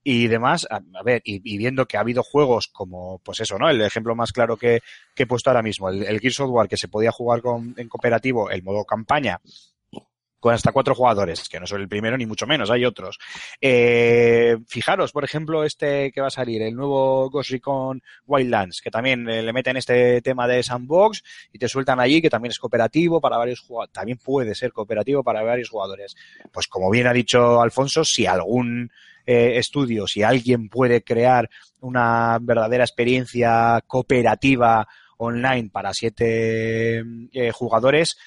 Y 0.03 0.26
demás, 0.27 0.65
a, 0.72 0.77
a 0.77 1.03
ver, 1.03 1.22
y, 1.23 1.39
y 1.53 1.57
viendo 1.60 1.85
que 1.85 1.95
ha 1.95 1.99
habido 1.99 2.23
juegos 2.23 2.68
como, 2.68 3.19
pues 3.19 3.39
eso, 3.41 3.60
¿no? 3.60 3.69
El 3.69 3.80
ejemplo 3.84 4.15
más 4.15 4.31
claro 4.31 4.57
que, 4.57 4.81
que 5.14 5.23
he 5.23 5.27
puesto 5.27 5.52
ahora 5.52 5.61
mismo, 5.61 5.89
el, 5.89 6.02
el 6.02 6.19
Gears 6.19 6.39
of 6.39 6.49
War, 6.49 6.68
que 6.68 6.77
se 6.77 6.88
podía 6.88 7.11
jugar 7.11 7.43
con, 7.43 7.76
en 7.77 7.88
cooperativo, 7.88 8.49
el 8.49 8.64
modo 8.64 8.84
campaña, 8.84 9.39
con 10.42 10.54
hasta 10.54 10.72
cuatro 10.72 10.96
jugadores, 10.96 11.48
que 11.48 11.60
no 11.60 11.68
soy 11.68 11.84
el 11.84 11.88
primero 11.88 12.18
ni 12.18 12.26
mucho 12.26 12.48
menos, 12.48 12.72
hay 12.72 12.84
otros. 12.84 13.20
Eh, 13.62 14.58
fijaros, 14.68 15.12
por 15.12 15.24
ejemplo, 15.24 15.64
este 15.64 16.12
que 16.12 16.20
va 16.20 16.28
a 16.28 16.32
salir, 16.32 16.64
el 16.64 16.76
nuevo 16.76 17.30
Ghost 17.30 17.52
Recon 17.52 18.02
Wildlands, 18.26 18.82
que 18.82 18.90
también 18.90 19.24
le 19.24 19.54
meten 19.54 19.78
este 19.78 20.20
tema 20.22 20.48
de 20.48 20.64
sandbox 20.64 21.24
y 21.54 21.60
te 21.60 21.70
sueltan 21.70 22.00
allí, 22.00 22.22
que 22.22 22.30
también 22.30 22.50
es 22.50 22.60
cooperativo 22.60 23.22
para 23.22 23.38
varios 23.38 23.60
jugadores, 23.60 23.94
también 23.94 24.18
puede 24.18 24.56
ser 24.56 24.74
cooperativo 24.74 25.24
para 25.24 25.44
varios 25.44 25.70
jugadores. 25.70 26.16
Pues 26.52 26.68
como 26.68 26.90
bien 26.90 27.06
ha 27.06 27.14
dicho 27.14 27.62
Alfonso, 27.62 28.04
si 28.04 28.26
algún 28.26 28.92
eh, 29.28 29.58
estudio, 29.58 30.08
si 30.08 30.24
alguien 30.24 30.70
puede 30.70 31.04
crear 31.04 31.52
una 31.82 32.40
verdadera 32.42 32.84
experiencia 32.84 33.84
cooperativa 33.86 34.88
online 35.18 35.70
para 35.72 35.94
siete 35.94 37.04
eh, 37.32 37.52
jugadores, 37.52 38.18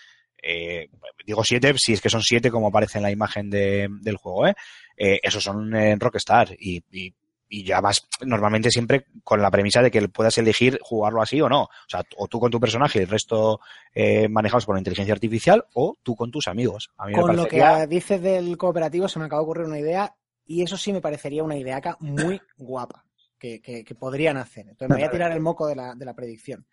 eh, 0.45 0.89
digo 1.27 1.43
siete, 1.45 1.75
si 1.77 1.93
es 1.95 2.01
que 2.01 2.11
son 2.11 2.23
siete 2.23 2.51
como 2.51 2.69
aparece 2.69 2.99
en 2.99 3.03
la 3.03 3.11
imagen 3.11 3.51
de- 3.51 3.89
del 4.03 4.17
juego, 4.17 4.47
¿eh? 4.47 4.55
Eh, 4.97 5.19
esos 5.23 5.43
son 5.43 5.75
en 5.75 5.99
Rockstar 5.99 6.55
y, 6.59 6.83
y, 6.93 7.13
y 7.49 7.65
ya 7.65 7.81
vas 7.81 8.07
normalmente 8.25 8.71
siempre 8.71 9.07
con 9.23 9.41
la 9.43 9.51
premisa 9.51 9.83
de 9.83 9.91
que 9.91 10.09
puedas 10.09 10.37
elegir 10.39 10.79
jugarlo 10.83 11.21
así 11.23 11.41
o 11.41 11.49
no. 11.49 11.63
O 11.65 11.69
sea, 11.89 12.03
o 12.17 12.27
tú 12.29 12.39
con 12.41 12.51
tu 12.51 12.61
personaje 12.61 12.99
y 12.99 13.03
el 13.03 13.09
resto 13.09 13.61
eh, 13.95 14.29
manejados 14.29 14.67
por 14.67 14.75
la 14.75 14.81
inteligencia 14.81 15.15
artificial 15.15 15.65
o 15.75 15.95
tú 16.03 16.15
con 16.17 16.31
tus 16.31 16.47
amigos. 16.49 16.91
A 16.99 17.07
mí 17.07 17.13
me 17.15 17.21
Con 17.23 17.37
lo 17.37 17.47
que 17.47 17.87
dices 17.89 18.21
del 18.23 18.57
cooperativo 18.57 19.09
se 19.09 19.19
me 19.19 19.25
acaba 19.27 19.41
de 19.41 19.45
ocurrir 19.45 19.67
una 19.67 19.79
idea 19.79 20.15
y 20.47 20.63
eso 20.63 20.77
sí 20.77 20.93
me 20.93 21.01
parecería 21.01 21.43
una 21.43 21.57
ideaca 21.57 21.97
muy 22.01 22.41
guapa 22.57 23.05
que, 23.39 23.61
que- 23.61 23.85
que 23.85 23.95
podrían 23.95 24.37
hacer. 24.37 24.67
Entonces 24.69 24.89
me 24.89 24.97
voy 24.97 25.05
a 25.05 25.11
tirar 25.11 25.33
el 25.33 25.41
moco 25.41 25.67
de 25.67 25.77
la, 25.77 25.95
de 25.95 26.05
la 26.05 26.15
predicción. 26.15 26.67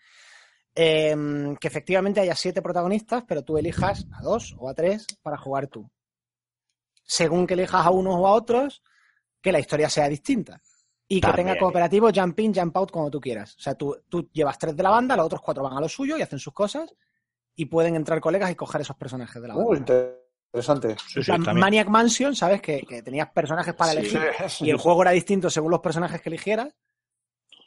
Em, 0.73 1.57
que 1.57 1.67
efectivamente 1.67 2.21
haya 2.21 2.35
siete 2.35 2.61
protagonistas, 2.61 3.23
pero 3.27 3.43
tú 3.43 3.57
elijas 3.57 4.07
a 4.13 4.21
dos 4.21 4.55
o 4.57 4.69
a 4.69 4.73
tres 4.73 5.05
para 5.21 5.37
jugar 5.37 5.67
tú. 5.67 5.89
Según 7.03 7.45
que 7.45 7.55
elijas 7.55 7.85
a 7.85 7.89
unos 7.89 8.15
o 8.15 8.27
a 8.27 8.31
otros, 8.31 8.81
que 9.41 9.51
la 9.51 9.59
historia 9.59 9.89
sea 9.89 10.07
distinta. 10.07 10.61
Y 11.09 11.15
que 11.15 11.27
También. 11.27 11.47
tenga 11.47 11.59
cooperativo 11.59 12.09
jump 12.13 12.39
in, 12.39 12.53
jump 12.53 12.77
out 12.77 12.89
como 12.89 13.11
tú 13.11 13.19
quieras. 13.19 13.55
O 13.57 13.59
sea, 13.59 13.75
tú, 13.75 13.97
tú 14.07 14.29
llevas 14.31 14.57
tres 14.57 14.77
de 14.77 14.83
la 14.83 14.91
banda, 14.91 15.17
los 15.17 15.25
otros 15.25 15.41
cuatro 15.41 15.63
van 15.63 15.77
a 15.77 15.81
lo 15.81 15.89
suyo 15.89 16.17
y 16.17 16.21
hacen 16.21 16.39
sus 16.39 16.53
cosas 16.53 16.93
y 17.53 17.65
pueden 17.65 17.95
entrar 17.97 18.21
colegas 18.21 18.49
y 18.49 18.55
coger 18.55 18.79
esos 18.79 18.95
personajes 18.95 19.41
de 19.41 19.47
la 19.49 19.55
banda. 19.55 19.69
Uh, 19.69 19.75
interesante. 19.75 20.95
Sí. 21.05 21.31
Maniac 21.53 21.89
Mansion, 21.89 22.33
¿sabes? 22.33 22.61
Que, 22.61 22.83
que 22.83 23.03
tenías 23.03 23.29
personajes 23.31 23.73
para 23.73 23.91
elegir 23.91 24.21
y 24.61 24.69
el 24.69 24.77
juego 24.77 25.01
era 25.01 25.11
distinto 25.11 25.49
según 25.49 25.71
los 25.71 25.81
personajes 25.81 26.21
que 26.21 26.29
eligieras, 26.29 26.73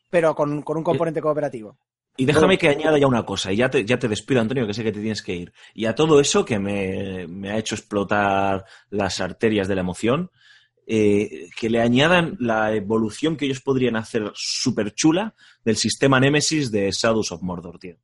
pero 0.09 0.35
con, 0.35 0.63
con 0.63 0.79
un 0.79 0.85
componente 0.85 1.21
cooperativo. 1.21 1.77
Y 2.17 2.27
déjame 2.27 2.59
que 2.59 2.69
añada 2.69 2.97
ya 2.97 3.09
una 3.09 3.25
cosa, 3.25 3.53
y 3.53 3.57
ya 3.57 3.71
te, 3.71 3.85
ya 3.85 3.99
te 3.99 4.07
despido, 4.07 4.41
Antonio, 4.41 4.67
que 4.67 4.75
sé 4.75 4.85
que 4.85 4.93
te 4.93 5.01
tienes 5.01 5.23
que 5.23 5.35
ir. 5.35 5.53
Y 5.75 5.87
a 5.87 5.95
todo 5.97 6.21
eso 6.21 6.45
que 6.45 6.61
me, 6.61 7.27
me 7.27 7.51
ha 7.51 7.59
hecho 7.59 7.75
explotar 7.75 8.65
las 8.91 9.21
arterias 9.21 9.67
de 9.67 9.75
la 9.75 9.81
emoción, 9.81 10.31
eh, 10.87 11.49
que 11.59 11.71
le 11.71 11.81
añadan 11.81 12.37
la 12.41 12.73
evolución 12.73 13.37
que 13.37 13.47
ellos 13.47 13.61
podrían 13.61 13.97
hacer 13.97 14.31
súper 14.35 14.95
chula 14.95 15.35
del 15.65 15.77
sistema 15.77 16.21
Nemesis 16.21 16.71
de 16.71 16.91
Shadows 16.91 17.33
of 17.33 17.43
Mordor, 17.43 17.79
tío. 17.79 17.97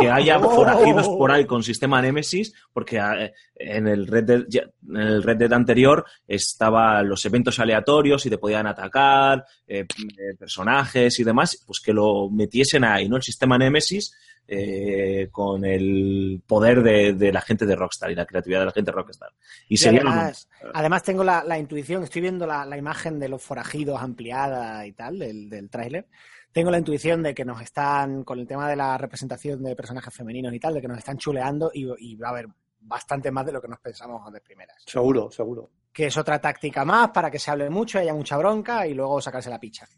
Que 0.00 0.10
haya 0.10 0.38
forajidos 0.38 1.06
por 1.08 1.30
ahí 1.30 1.44
con 1.44 1.62
sistema 1.62 2.00
Nemesis, 2.00 2.54
porque 2.72 2.98
eh, 2.98 3.32
en 3.56 3.86
el 3.86 4.06
Red 4.06 4.24
Dead, 4.24 4.44
en 4.88 4.96
el 4.96 5.22
Red 5.22 5.36
Dead 5.36 5.52
anterior 5.52 6.04
estaban 6.26 7.08
los 7.08 7.24
eventos 7.26 7.58
aleatorios 7.58 8.24
y 8.24 8.30
te 8.30 8.38
podían 8.38 8.66
atacar 8.66 9.44
eh, 9.66 9.80
eh, 9.80 10.34
personajes 10.38 11.18
y 11.18 11.24
demás, 11.24 11.62
pues 11.66 11.80
que 11.80 11.92
lo 11.92 12.30
metiesen 12.30 12.84
ahí, 12.84 13.08
¿no? 13.08 13.16
El 13.16 13.22
sistema 13.22 13.58
Nemesis 13.58 14.14
eh, 14.46 15.28
con 15.32 15.64
el 15.64 16.42
poder 16.46 16.82
de, 16.82 17.14
de 17.14 17.32
la 17.32 17.40
gente 17.40 17.66
de 17.66 17.76
Rockstar 17.76 18.10
y 18.10 18.14
la 18.14 18.26
creatividad 18.26 18.60
de 18.60 18.66
la 18.66 18.72
gente 18.72 18.90
de 18.90 18.96
Rockstar. 18.96 19.30
Y 19.68 19.74
Y 19.74 19.76
sería 19.76 20.00
además, 20.00 20.48
además 20.74 21.02
tengo 21.02 21.24
la, 21.24 21.44
la 21.44 21.58
intuición, 21.58 22.02
estoy 22.02 22.22
viendo 22.22 22.46
la, 22.46 22.64
la 22.64 22.76
imagen 22.76 23.18
de 23.18 23.28
los 23.28 23.42
forajidos 23.42 24.00
ampliada 24.00 24.86
y 24.86 24.92
tal, 24.92 25.18
del, 25.18 25.48
del 25.48 25.70
tráiler. 25.70 26.06
Tengo 26.52 26.70
la 26.70 26.78
intuición 26.78 27.22
de 27.22 27.34
que 27.34 27.44
nos 27.44 27.60
están, 27.60 28.22
con 28.22 28.38
el 28.38 28.46
tema 28.46 28.68
de 28.68 28.76
la 28.76 28.96
representación 28.96 29.62
de 29.62 29.74
personajes 29.74 30.14
femeninos 30.14 30.54
y 30.54 30.60
tal, 30.60 30.74
de 30.74 30.80
que 30.80 30.88
nos 30.88 30.98
están 30.98 31.18
chuleando 31.18 31.70
y, 31.74 31.88
y 31.98 32.16
va 32.16 32.28
a 32.28 32.30
haber 32.30 32.46
bastante 32.78 33.30
más 33.30 33.46
de 33.46 33.52
lo 33.52 33.60
que 33.60 33.68
nos 33.68 33.80
pensamos 33.80 34.32
de 34.32 34.40
primeras. 34.40 34.76
Seguro, 34.86 35.30
seguro. 35.30 35.70
Que 35.92 36.06
es 36.06 36.16
otra 36.16 36.40
táctica 36.40 36.84
más 36.84 37.10
para 37.10 37.30
que 37.30 37.38
se 37.38 37.50
hable 37.50 37.70
mucho, 37.70 37.98
haya 37.98 38.14
mucha 38.14 38.36
bronca 38.36 38.86
y 38.86 38.94
luego 38.94 39.20
sacarse 39.20 39.50
la 39.50 39.58
picha. 39.58 39.88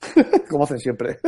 Como 0.50 0.64
hacen 0.64 0.78
siempre. 0.78 1.18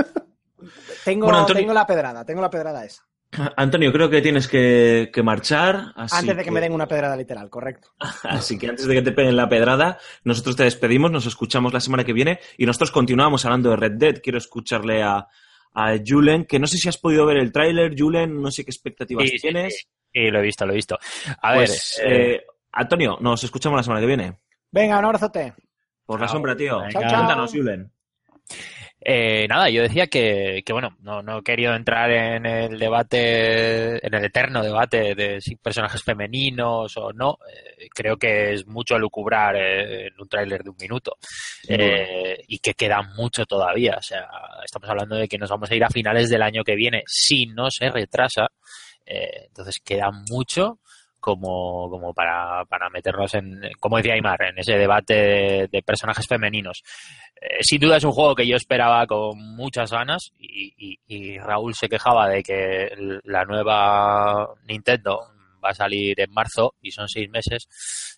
Tengo, 1.05 1.27
Bueno, 1.27 1.41
Antonio- 1.41 1.63
tengo 1.63 1.75
la 1.75 1.87
pedrada, 1.87 2.25
tengo 2.25 2.41
la 2.43 2.51
pedrada 2.51 2.85
esa. 2.85 3.03
Antonio, 3.57 3.93
creo 3.93 4.09
que 4.11 4.23
tienes 4.23 4.47
que, 4.49 5.11
que 5.13 5.23
marchar. 5.23 5.93
así 5.97 6.17
Antes 6.19 6.37
de 6.37 6.45
que 6.45 6.51
me 6.51 6.61
den 6.61 6.73
una 6.73 6.87
pedrada 6.87 7.17
literal, 7.17 7.51
correcto. 7.51 7.89
Así 8.23 8.59
que 8.59 8.69
antes 8.69 8.87
de 8.87 8.95
que 8.95 9.03
te 9.03 9.13
peguen 9.13 9.37
la 9.37 9.49
pedrada, 9.49 9.99
nosotros 10.23 10.55
te 10.57 10.63
despedimos, 10.65 11.11
nos 11.11 11.27
escuchamos 11.27 11.73
la 11.73 11.81
semana 11.81 12.05
que 12.05 12.13
viene 12.13 12.39
y 12.59 12.67
nosotros 12.67 12.91
continuamos 12.93 13.45
hablando 13.45 13.71
de 13.71 13.77
Red 13.77 13.93
Dead. 13.93 14.21
Quiero 14.23 14.39
escucharle 14.39 15.03
a, 15.03 15.27
a 15.75 15.95
Julen, 16.07 16.45
que 16.45 16.59
no 16.61 16.67
sé 16.69 16.79
si 16.79 16.89
has 16.89 16.97
podido 16.99 17.27
ver 17.27 17.39
el 17.39 17.51
tráiler, 17.51 17.95
Julen, 17.99 18.41
no 18.41 18.51
sé 18.53 18.65
qué 18.65 18.71
expectativas 18.71 19.29
Sí, 19.29 19.39
tienes. 19.41 19.79
sí. 19.79 19.87
Sí, 20.13 20.31
lo 20.31 20.39
he 20.39 20.43
visto, 20.43 20.65
lo 20.65 20.73
he 20.73 20.77
visto. 20.77 20.97
A 21.43 21.55
Pues, 21.55 22.01
ver, 22.05 22.13
eh, 22.13 22.33
eh, 22.37 22.47
Antonio, 22.71 23.19
nos 23.21 23.43
escuchamos 23.43 23.77
la 23.77 23.83
semana 23.83 24.01
que 24.01 24.07
viene. 24.07 24.39
Venga, 24.71 24.97
un 25.01 25.05
abrazote. 25.07 25.55
Por 26.07 26.21
la 26.21 26.29
sombra, 26.29 26.57
tío. 26.57 26.79
Venga. 26.79 26.93
Chao, 26.93 27.03
chao. 27.03 27.11
Cuéntanos, 27.17 27.51
Julen. 27.53 27.91
Eh, 29.07 29.47
nada, 29.49 29.69
yo 29.69 29.83
decía 29.83 30.07
que, 30.07 30.63
que 30.65 30.73
bueno, 30.73 30.97
no, 31.03 31.23
no 31.23 31.39
he 31.39 31.43
querido 31.43 31.75
entrar 31.75 32.11
en 32.11 32.47
el 32.47 32.79
debate, 32.79 34.05
en 34.05 34.15
el 34.15 34.25
eterno 34.25 34.63
debate 34.63 35.15
de 35.15 35.43
si 35.43 35.57
personajes 35.57 36.03
femeninos 36.03 36.97
o 36.97 37.13
no. 37.13 37.39
Eh, 37.47 37.89
creo 37.95 38.17
que 38.17 38.55
es 38.55 38.67
mucho 38.67 38.99
lucubrar 38.99 39.57
eh, 39.57 40.07
en 40.07 40.15
un 40.19 40.27
tráiler 40.27 40.63
de 40.63 40.71
un 40.71 40.77
minuto. 40.81 41.19
Eh, 41.69 42.43
y 42.49 42.59
que 42.61 42.73
queda 42.73 43.03
mucho 43.03 43.45
todavía. 43.45 43.97
O 43.99 44.03
sea, 44.03 44.27
estamos 44.65 44.89
hablando 44.89 45.17
de 45.17 45.29
que 45.29 45.37
nos 45.37 45.51
vamos 45.51 45.71
a 45.71 45.75
ir 45.75 45.85
a 45.85 45.91
finales 45.91 46.31
del 46.31 46.43
año 46.43 46.65
que 46.65 46.75
viene 46.75 47.03
si 47.07 47.45
no 47.47 47.71
se 47.71 47.91
retrasa. 47.91 48.49
Entonces 49.07 49.81
queda 49.85 50.11
mucho 50.31 50.79
como, 51.25 51.89
como 51.89 52.13
para, 52.13 52.67
para 52.67 52.91
meternos 52.91 53.33
en, 53.33 53.59
como 53.81 53.97
decía 53.97 54.13
Aymar, 54.13 54.43
en 54.43 54.59
ese 54.59 54.75
debate 54.75 55.15
de, 55.15 55.69
de 55.73 55.83
personajes 55.83 56.27
femeninos. 56.27 56.83
Eh, 57.41 57.63
sin 57.63 57.81
duda 57.81 57.97
es 57.97 58.05
un 58.05 58.13
juego 58.13 58.35
que 58.35 58.47
yo 58.47 58.57
esperaba 58.57 59.07
con 59.07 59.39
muchas 59.57 59.91
ganas 59.91 60.33
y, 60.39 60.75
y- 60.77 60.99
y 61.07 61.39
Raúl 61.39 61.75
se 61.75 61.89
quejaba 61.89 62.29
de 62.29 62.43
que 62.43 62.91
la 63.25 63.45
nueva 63.47 64.49
Nintendo 64.69 65.21
va 65.65 65.71
a 65.71 65.75
salir 65.75 66.21
en 66.21 66.31
marzo 66.31 66.75
y 66.83 66.91
son 66.91 67.09
seis 67.09 67.31
meses. 67.31 67.67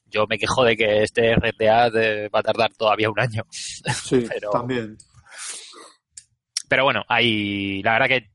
Yo 0.07 0.27
me 0.27 0.37
quejo 0.39 0.65
de 0.65 0.77
que 0.77 1.03
este 1.05 1.37
Dead 1.59 1.97
eh, 1.97 2.29
va 2.29 2.41
a 2.41 2.43
tardar 2.43 2.73
todavía 2.75 3.09
un 3.09 3.21
año. 3.21 3.45
Sí, 3.51 4.27
Pero- 4.29 4.51
también. 4.51 4.97
Pero 6.69 6.83
bueno, 6.83 7.05
hay, 7.09 7.81
la 7.85 7.93
verdad 7.93 8.09
que 8.09 8.31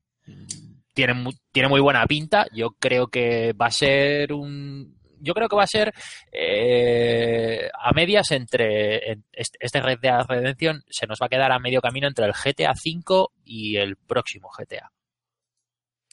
tiene, 0.94 1.14
mu- 1.14 1.32
tiene 1.52 1.70
muy 1.70 1.80
buena 1.82 2.06
pinta. 2.06 2.46
Yo 2.54 2.72
creo 2.80 3.08
que 3.08 3.54
va 3.54 3.68
a 3.68 3.72
ser 3.72 4.34
un, 4.34 4.98
yo 5.20 5.34
creo 5.34 5.48
que 5.50 5.56
va 5.56 5.64
a 5.64 5.68
ser 5.68 5.94
eh, 6.32 7.70
a 7.74 7.92
medias 7.94 8.32
entre 8.32 9.12
en- 9.12 9.26
este 9.32 9.58
este 9.62 9.82
Red 9.82 10.00
Dead 10.02 10.26
Redemption 10.28 10.84
se 10.90 11.08
nos 11.08 11.20
va 11.22 11.26
a 11.28 11.30
quedar 11.30 11.52
a 11.52 11.60
medio 11.60 11.82
camino 11.82 12.08
entre 12.08 12.26
el 12.26 12.34
GTA 12.34 12.72
V 12.74 13.28
y 13.46 13.78
el 13.78 13.96
próximo 13.98 14.50
GTA. 14.58 14.92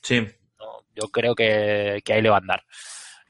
Sí. 0.02 0.20
¿no? 0.58 0.66
Yo 0.94 1.08
creo 1.10 1.34
que, 1.34 2.00
que 2.04 2.12
ahí 2.12 2.22
le 2.22 2.30
va 2.30 2.36
a 2.36 2.40
andar. 2.40 2.62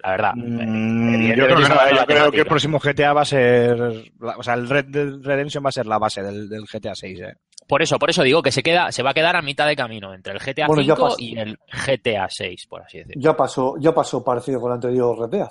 La 0.00 0.10
verdad. 0.12 0.32
Mm, 0.36 1.28
yo 1.30 1.44
creo 1.46 1.56
que 1.56 1.62
es 1.64 1.68
no, 1.68 1.74
una 1.74 1.90
yo 1.90 1.96
creo 1.96 2.06
que 2.06 2.14
temática. 2.14 2.42
el 2.42 2.46
próximo 2.46 2.78
GTA 2.78 3.12
va 3.14 3.22
a 3.22 3.24
ser. 3.24 3.80
o 4.20 4.42
sea, 4.42 4.54
el 4.54 4.68
Red 4.68 4.84
Dead 4.86 5.08
Redemption 5.22 5.64
va 5.64 5.70
a 5.70 5.72
ser 5.72 5.86
la 5.86 5.98
base 5.98 6.22
del, 6.22 6.48
del 6.48 6.64
GTA 6.72 6.94
6, 6.94 7.20
¿eh? 7.20 7.34
Por 7.68 7.82
eso, 7.82 7.98
por 7.98 8.10
eso 8.10 8.22
digo 8.22 8.42
que 8.42 8.50
se 8.50 8.62
queda, 8.62 8.90
se 8.90 9.02
va 9.02 9.10
a 9.10 9.14
quedar 9.14 9.36
a 9.36 9.42
mitad 9.42 9.66
de 9.66 9.76
camino 9.76 10.14
entre 10.14 10.32
el 10.32 10.38
GTA 10.40 10.66
Bueno, 10.66 10.82
ya 10.82 10.94
V 10.94 11.02
pasó. 11.02 11.16
y 11.18 11.38
el 11.38 11.58
GTA 11.68 12.26
6, 12.28 12.66
por 12.66 12.82
así 12.82 12.98
decirlo. 12.98 13.20
Ya 13.20 13.36
pasó, 13.36 13.74
ya 13.78 13.94
pasó 13.94 14.24
parecido 14.24 14.60
con 14.60 14.70
el 14.70 14.76
anterior 14.76 15.18
Red 15.18 15.28
Dead. 15.28 15.50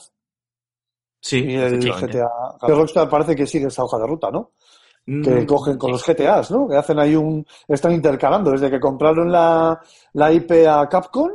Sí, 1.21 1.43
Y 1.43 1.55
el. 1.55 1.79
GTA. 1.79 2.29
que 2.65 2.73
Rockstar 2.73 3.09
parece 3.09 3.35
que 3.35 3.45
sigue 3.45 3.67
esa 3.67 3.83
hoja 3.83 3.97
de 3.99 4.07
ruta, 4.07 4.31
¿no? 4.31 4.51
Que 5.05 5.11
Mm, 5.41 5.45
cogen 5.45 5.77
con 5.77 5.91
los 5.91 6.03
GTAs, 6.05 6.51
¿no? 6.51 6.67
Que 6.67 6.75
hacen 6.75 6.99
ahí 6.99 7.15
un. 7.15 7.45
Están 7.67 7.93
intercalando. 7.93 8.51
Desde 8.51 8.69
que 8.69 8.79
compraron 8.79 9.31
la, 9.31 9.79
la 10.13 10.31
IP 10.33 10.51
a 10.67 10.87
Capcom. 10.89 11.31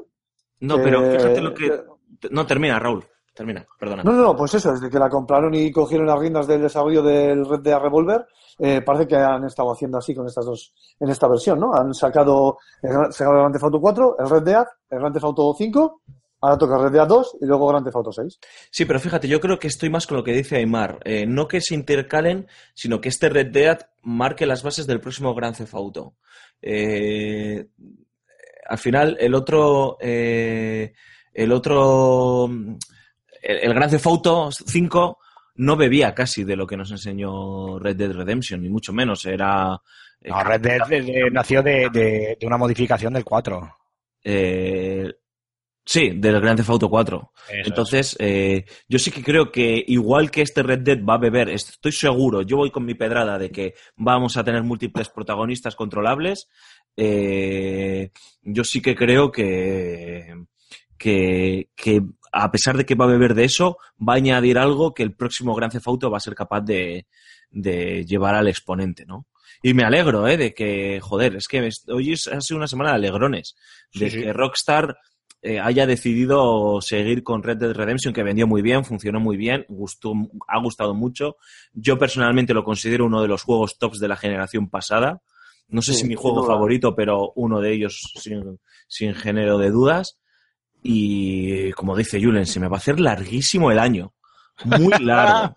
No, 0.60 0.76
pero 0.76 1.04
eh, 1.04 1.18
fíjate 1.18 1.40
lo 1.40 1.54
que... 1.54 1.80
No, 2.30 2.46
termina, 2.46 2.78
Raúl. 2.78 3.04
Termina, 3.34 3.66
perdona. 3.78 4.02
No, 4.02 4.12
no, 4.12 4.22
no, 4.22 4.36
pues 4.36 4.54
eso, 4.54 4.72
desde 4.72 4.90
que 4.90 4.98
la 4.98 5.08
compraron 5.08 5.54
y 5.54 5.72
cogieron 5.72 6.06
las 6.06 6.18
riendas 6.18 6.46
del 6.46 6.60
desarrollo 6.60 7.02
del 7.02 7.46
Red 7.46 7.60
Dead 7.60 7.78
Revolver, 7.80 8.26
eh, 8.58 8.82
parece 8.82 9.06
que 9.06 9.16
han 9.16 9.44
estado 9.44 9.72
haciendo 9.72 9.96
así 9.96 10.14
con 10.14 10.26
estas 10.26 10.44
dos, 10.44 10.74
en 11.00 11.08
esta 11.08 11.28
versión, 11.28 11.58
¿no? 11.58 11.72
Han 11.72 11.94
sacado 11.94 12.58
el, 12.82 12.90
sacado 13.10 13.36
el 13.36 13.40
Grand 13.40 13.54
Theft 13.54 13.64
Auto 13.64 13.80
4, 13.80 14.16
el 14.18 14.30
Red 14.30 14.42
Dead, 14.42 14.64
el 14.90 14.98
Grand 14.98 15.14
Theft 15.14 15.24
Auto 15.24 15.54
5, 15.56 16.02
ahora 16.42 16.58
toca 16.58 16.76
el 16.76 16.82
Red 16.82 16.92
Dead 16.92 17.06
2 17.06 17.38
y 17.40 17.46
luego 17.46 17.68
Grand 17.68 17.84
Theft 17.86 17.96
Auto 17.96 18.12
6. 18.12 18.38
Sí, 18.70 18.84
pero 18.84 19.00
fíjate, 19.00 19.26
yo 19.28 19.40
creo 19.40 19.58
que 19.58 19.68
estoy 19.68 19.88
más 19.88 20.06
con 20.06 20.18
lo 20.18 20.24
que 20.24 20.32
dice 20.34 20.56
Aymar. 20.56 20.98
Eh, 21.04 21.24
no 21.26 21.48
que 21.48 21.62
se 21.62 21.74
intercalen, 21.74 22.46
sino 22.74 23.00
que 23.00 23.08
este 23.08 23.30
Red 23.30 23.50
Dead 23.50 23.78
marque 24.02 24.44
las 24.44 24.62
bases 24.62 24.86
del 24.86 25.00
próximo 25.00 25.34
Gran 25.34 25.54
Theft 25.54 25.74
Auto. 25.74 26.16
Eh, 26.60 27.66
al 28.68 28.78
final, 28.78 29.16
el 29.18 29.34
otro... 29.34 29.96
eh, 30.00 30.92
el 31.32 31.50
otro... 31.50 32.50
El, 33.42 33.74
Gran 33.74 33.90
Theft 33.90 34.06
Auto 34.06 34.50
5 34.52 35.18
no 35.56 35.76
bebía 35.76 36.14
casi 36.14 36.44
de 36.44 36.56
lo 36.56 36.66
que 36.66 36.76
nos 36.76 36.90
enseñó 36.90 37.78
Red 37.78 37.96
Dead 37.96 38.12
Redemption, 38.12 38.62
ni 38.62 38.68
mucho 38.70 38.92
menos. 38.92 39.24
Era... 39.26 39.78
eh, 40.20 40.30
No, 40.30 40.42
Red 40.44 40.60
Dead 40.60 40.86
de- 40.88 41.02
de- 41.02 41.30
nació 41.30 41.62
de, 41.62 42.38
una 42.42 42.56
modificación 42.56 43.12
del 43.12 43.24
4. 43.24 43.76
eh, 44.24 45.12
sí, 45.84 46.10
del 46.14 46.40
Gran 46.40 46.56
Theft 46.56 46.70
Auto 46.70 46.88
4. 46.88 47.32
Eso 47.48 47.68
Entonces, 47.68 48.16
eh, 48.20 48.64
yo 48.88 48.98
sí 49.00 49.10
que 49.10 49.22
creo 49.22 49.50
que 49.50 49.84
igual 49.88 50.30
que 50.30 50.42
este 50.42 50.62
Red 50.62 50.78
Dead 50.80 51.04
va 51.04 51.14
a 51.14 51.18
beber, 51.18 51.48
estoy 51.50 51.90
seguro, 51.92 52.42
yo 52.42 52.56
voy 52.58 52.70
con 52.70 52.84
mi 52.84 52.94
pedrada 52.94 53.36
de 53.36 53.50
que 53.50 53.74
vamos 53.96 54.36
a 54.36 54.44
tener 54.44 54.62
múltiples 54.62 55.08
protagonistas 55.08 55.74
controlables, 55.74 56.48
eh, 56.96 58.10
yo 58.42 58.62
sí 58.64 58.80
que 58.80 58.94
creo 58.94 59.32
que, 59.32 60.34
que, 60.96 61.68
que 61.74 62.02
a 62.32 62.50
pesar 62.50 62.76
de 62.76 62.84
que 62.86 62.94
va 62.94 63.04
a 63.04 63.08
beber 63.08 63.34
de 63.34 63.44
eso, 63.44 63.76
va 64.00 64.14
a 64.14 64.16
añadir 64.16 64.58
algo 64.58 64.94
que 64.94 65.02
el 65.02 65.14
próximo 65.14 65.54
Gran 65.54 65.70
Theft 65.70 65.86
Auto 65.86 66.10
va 66.10 66.16
a 66.16 66.20
ser 66.20 66.34
capaz 66.34 66.62
de, 66.62 67.06
de 67.50 68.04
llevar 68.06 68.34
al 68.34 68.48
exponente, 68.48 69.04
¿no? 69.06 69.26
Y 69.62 69.74
me 69.74 69.84
alegro, 69.84 70.26
¿eh? 70.26 70.36
De 70.36 70.54
que, 70.54 70.98
joder, 71.00 71.36
es 71.36 71.46
que 71.46 71.68
hoy 71.88 72.12
es- 72.12 72.26
ha 72.26 72.40
sido 72.40 72.58
una 72.58 72.66
semana 72.66 72.90
de 72.90 72.96
alegrones. 72.96 73.54
De 73.94 74.10
Sí, 74.10 74.16
sí. 74.18 74.22
que 74.24 74.32
Rockstar 74.32 74.96
eh, 75.44 75.58
haya 75.60 75.86
decidido 75.86 76.80
seguir 76.80 77.22
con 77.24 77.42
Red 77.42 77.58
Dead 77.58 77.72
Redemption, 77.72 78.14
que 78.14 78.22
vendió 78.22 78.46
muy 78.46 78.62
bien, 78.62 78.84
funcionó 78.84 79.18
muy 79.20 79.36
bien, 79.36 79.64
gustó, 79.68 80.12
ha 80.48 80.60
gustado 80.60 80.94
mucho. 80.94 81.36
Yo 81.72 81.98
personalmente 81.98 82.54
lo 82.54 82.62
considero 82.64 83.06
uno 83.06 83.20
de 83.22 83.28
los 83.28 83.42
juegos 83.42 83.76
tops 83.78 83.98
de 83.98 84.06
la 84.08 84.16
generación 84.16 84.70
pasada. 84.70 85.20
No 85.68 85.82
sé 85.82 85.94
Sí, 85.94 86.02
si 86.02 86.08
mi 86.08 86.14
juego 86.14 86.44
favorito, 86.46 86.94
pero 86.94 87.32
uno 87.34 87.60
de 87.60 87.72
ellos 87.72 88.00
sin, 88.20 88.60
sin 88.88 89.14
género 89.14 89.58
de 89.58 89.70
dudas. 89.70 90.18
Y 90.82 91.70
como 91.72 91.96
dice 91.96 92.20
Julen, 92.22 92.46
se 92.46 92.60
me 92.60 92.68
va 92.68 92.76
a 92.76 92.78
hacer 92.78 92.98
larguísimo 93.00 93.70
el 93.70 93.78
año. 93.78 94.12
Muy 94.64 94.92
largo. 95.00 95.54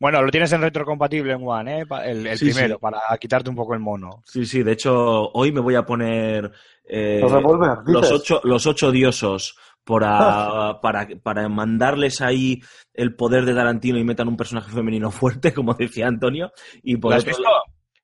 Bueno, 0.00 0.22
lo 0.22 0.30
tienes 0.30 0.52
en 0.52 0.62
retrocompatible 0.62 1.32
en 1.32 1.40
One, 1.42 1.80
¿eh? 1.80 1.84
El, 2.04 2.26
el 2.26 2.38
Sí, 2.38 2.46
primero, 2.50 2.76
sí. 2.76 2.80
para 2.80 3.00
quitarte 3.20 3.50
un 3.50 3.56
poco 3.56 3.74
el 3.74 3.80
mono. 3.80 4.22
Sí, 4.26 4.46
sí, 4.46 4.62
de 4.62 4.72
hecho, 4.72 5.28
hoy 5.32 5.50
me 5.52 5.60
voy 5.60 5.74
a 5.74 5.84
poner 5.84 6.50
eh, 6.84 7.18
Los 7.20 7.32
Revolver, 7.32 7.78
los, 7.86 8.02
dices. 8.02 8.20
ocho, 8.20 8.40
los 8.44 8.66
ocho 8.66 8.92
diosos 8.92 9.56
para, 9.84 10.78
para, 10.82 11.06
para 11.22 11.48
mandarles 11.48 12.20
ahí 12.20 12.60
el 12.94 13.16
poder 13.16 13.44
de 13.44 13.54
Tarantino 13.54 13.98
y 13.98 14.04
metan 14.04 14.28
un 14.28 14.36
personaje 14.36 14.70
femenino 14.70 15.10
fuerte, 15.10 15.52
como 15.52 15.74
decía 15.74 16.06
Antonio. 16.06 16.52
Y 16.82 16.96
por 16.96 17.10
¿Lo 17.10 17.16
has 17.16 17.22
otro 17.24 17.36
visto? 17.36 17.50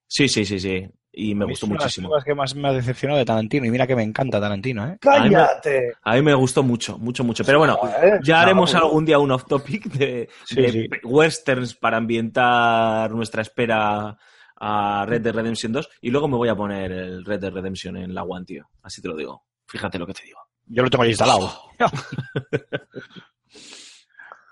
Sí, 0.07 0.29
sí, 0.29 0.45
sí, 0.45 0.59
sí. 0.59 0.85
Y 1.17 1.35
me 1.35 1.45
gustó 1.45 1.67
es 1.67 1.71
una 1.71 1.73
de 1.73 1.75
las 1.77 1.85
muchísimo. 1.85 2.09
cosas 2.09 2.25
que 2.25 2.35
más 2.35 2.55
me 2.55 2.69
ha 2.69 2.73
decepcionado 2.73 3.19
de 3.19 3.25
Tarantino. 3.25 3.67
Y 3.67 3.71
mira 3.71 3.87
que 3.87 3.95
me 3.95 4.03
encanta 4.03 4.41
Tarantino, 4.41 4.87
¿eh? 4.87 4.99
¡Cállate! 5.01 5.93
A 6.03 6.15
mí 6.15 6.23
me 6.23 6.35
gustó 6.35 6.63
mucho, 6.63 6.99
mucho, 6.99 7.23
mucho. 7.25 7.45
Pero 7.45 7.59
bueno, 7.59 7.77
Joder, 7.77 8.21
ya 8.23 8.37
no, 8.37 8.43
haremos 8.43 8.75
algún 8.75 9.05
día 9.05 9.19
un 9.19 9.31
off 9.31 9.45
topic 9.47 9.85
de, 9.93 10.29
Sí, 10.45 10.57
de 10.61 10.73
sí. 10.73 10.89
westerns 11.05 11.75
para 11.75 11.97
ambientar 11.99 13.11
nuestra 13.13 13.43
espera 13.43 14.19
a 14.57 15.05
Red 15.07 15.21
Dead 15.23 15.35
Redemption 15.35 15.73
2 15.73 15.89
y 16.01 16.11
luego 16.11 16.27
me 16.29 16.37
voy 16.37 16.49
a 16.49 16.55
poner 16.57 16.91
el 16.93 17.25
Red 17.25 17.41
Dead 17.41 17.53
Redemption 17.53 17.97
en 17.97 18.15
la 18.15 18.23
One, 18.25 18.45
tío. 18.45 18.69
Así 18.83 19.01
te 19.03 19.09
lo 19.09 19.17
digo. 19.17 19.45
Fíjate 19.67 19.99
lo 19.99 20.07
que 20.07 20.15
te 20.15 20.23
digo. 20.25 20.39
Yo 20.67 20.83
lo 20.83 20.91
tengo 20.91 21.05
ahí 21.05 21.11
instalado. 21.11 21.53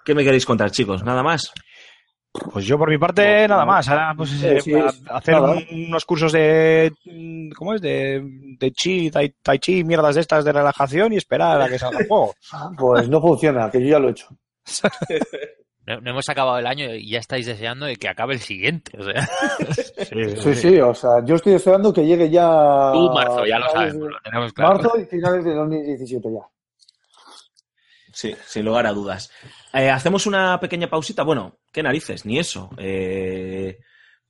¿Qué 0.05 0.15
me 0.15 0.25
queréis 0.25 0.45
contar, 0.45 0.71
chicos? 0.71 1.03
¿Nada 1.05 1.23
más? 1.23 1.53
Pues 2.53 2.65
yo 2.65 2.79
por 2.79 2.89
mi 2.89 2.97
parte 2.99 3.47
nada 3.47 3.65
más. 3.67 3.87
Ahora 3.89 4.15
pues 4.17 4.31
Sí, 4.31 4.47
eh, 4.47 4.61
sí, 4.61 4.73
hacer 5.11 5.35
nada. 5.35 5.51
un- 5.53 5.67
unos 5.89 6.05
cursos 6.07 6.33
de 6.33 6.91
¿cómo 7.57 7.75
es? 7.75 7.83
De, 7.83 8.23
de 8.59 8.71
chi, 8.73 9.11
tai, 9.11 9.35
tai 9.43 9.59
chi, 9.59 9.85
mierdas 9.85 10.15
de 10.15 10.23
estas 10.23 10.45
de 10.45 10.53
relajación 10.53 11.13
y 11.13 11.17
esperar 11.17 11.61
a 11.61 11.69
que 11.69 11.79
salga 11.79 12.01
el 12.01 12.09
juego. 12.09 12.35
Pues 12.79 13.09
no 13.09 13.21
funciona, 13.21 13.71
que 13.71 13.81
yo 13.83 13.89
ya 13.89 13.99
lo 13.99 14.09
he 14.09 14.13
hecho. 14.13 14.29
No, 15.85 16.01
no 16.01 16.11
hemos 16.13 16.29
acabado 16.29 16.59
el 16.61 16.67
año 16.69 16.95
y 16.95 17.11
ya 17.11 17.19
estáis 17.19 17.45
deseando 17.45 17.87
de 17.87 17.97
que 17.97 18.09
acabe 18.09 18.35
el 18.35 18.39
siguiente. 18.39 18.97
O 18.97 19.03
sea, 19.03 19.29
Sí, 20.39 20.55
sí, 20.55 20.81
o 20.81 20.95
sea, 20.95 21.11
yo 21.25 21.35
estoy 21.35 21.55
esperando 21.55 21.93
que 21.93 22.07
llegue 22.07 22.31
ya. 22.31 22.49
tú, 22.93 23.11
marzo, 23.13 23.45
ya 23.45 23.59
lo 23.59 23.67
de- 23.81 23.93
lo 23.99 24.17
tenemos 24.23 24.53
claro. 24.53 24.75
Marzo 24.75 24.97
y 25.01 25.05
finales 25.07 25.45
de 25.45 25.53
2017 25.53 26.29
ya. 26.33 26.47
Sí, 28.13 28.33
sin 28.47 28.65
lugar 28.65 28.87
a 28.87 28.93
dudas. 28.93 29.29
Eh, 29.73 29.91
Hacemos 29.91 30.27
una 30.27 30.59
pequeña 30.61 30.89
pausita. 30.89 31.23
Bueno, 31.23 31.59
qué 31.73 31.83
narices, 31.83 32.27
ni 32.27 32.39
eso. 32.39 32.71
Eh, 32.79 33.79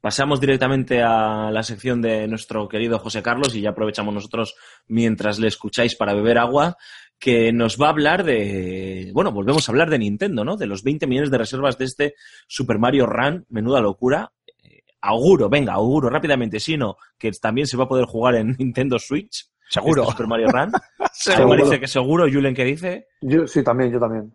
pasamos 0.00 0.40
directamente 0.40 1.02
a 1.02 1.50
la 1.50 1.62
sección 1.62 2.00
de 2.02 2.26
nuestro 2.28 2.68
querido 2.68 2.98
José 2.98 3.22
Carlos 3.22 3.54
y 3.54 3.60
ya 3.60 3.70
aprovechamos 3.70 4.12
nosotros 4.14 4.54
mientras 4.86 5.38
le 5.38 5.48
escucháis 5.48 5.96
para 5.96 6.14
beber 6.14 6.38
agua, 6.38 6.76
que 7.18 7.52
nos 7.52 7.80
va 7.80 7.86
a 7.86 7.90
hablar 7.90 8.24
de, 8.24 9.10
bueno, 9.14 9.30
volvemos 9.30 9.68
a 9.68 9.72
hablar 9.72 9.90
de 9.90 9.98
Nintendo, 9.98 10.44
¿no? 10.44 10.56
De 10.56 10.66
los 10.66 10.82
20 10.82 11.06
millones 11.06 11.30
de 11.30 11.38
reservas 11.38 11.78
de 11.78 11.84
este 11.84 12.14
Super 12.48 12.78
Mario 12.78 13.06
Run, 13.06 13.46
menuda 13.48 13.80
locura. 13.80 14.32
Eh, 14.64 14.80
auguro, 15.00 15.48
venga, 15.48 15.74
auguro 15.74 16.08
rápidamente, 16.10 16.58
si 16.58 16.76
no, 16.76 16.96
que 17.18 17.30
también 17.32 17.66
se 17.66 17.76
va 17.76 17.84
a 17.84 17.88
poder 17.88 18.06
jugar 18.06 18.34
en 18.36 18.56
Nintendo 18.58 18.98
Switch. 18.98 19.46
Seguro. 19.68 20.02
este 20.02 20.12
Super 20.12 20.26
Mario 20.26 20.48
Run. 20.48 20.72
Seguro. 21.12 21.64
Dice 21.64 21.78
que 21.80 21.86
seguro, 21.86 22.26
Julen, 22.30 22.54
¿qué 22.54 22.64
dice? 22.64 23.06
Yo, 23.20 23.46
sí, 23.46 23.62
también, 23.62 23.92
yo 23.92 24.00
también. 24.00 24.34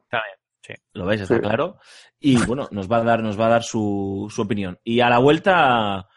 Lo 0.94 1.06
veis, 1.06 1.22
está 1.22 1.36
Sí. 1.36 1.42
claro. 1.42 1.78
Y 2.20 2.38
bueno, 2.46 2.68
nos 2.72 2.92
va 2.92 2.98
a 2.98 3.04
dar, 3.04 3.22
nos 3.24 3.40
va 3.40 3.48
a 3.48 3.50
dar 3.50 3.64
su, 3.64 4.28
su 4.34 4.42
opinión. 4.42 4.80
Y 4.84 5.00
a 5.00 5.10
la 5.10 5.20
vuelta, 5.20 6.08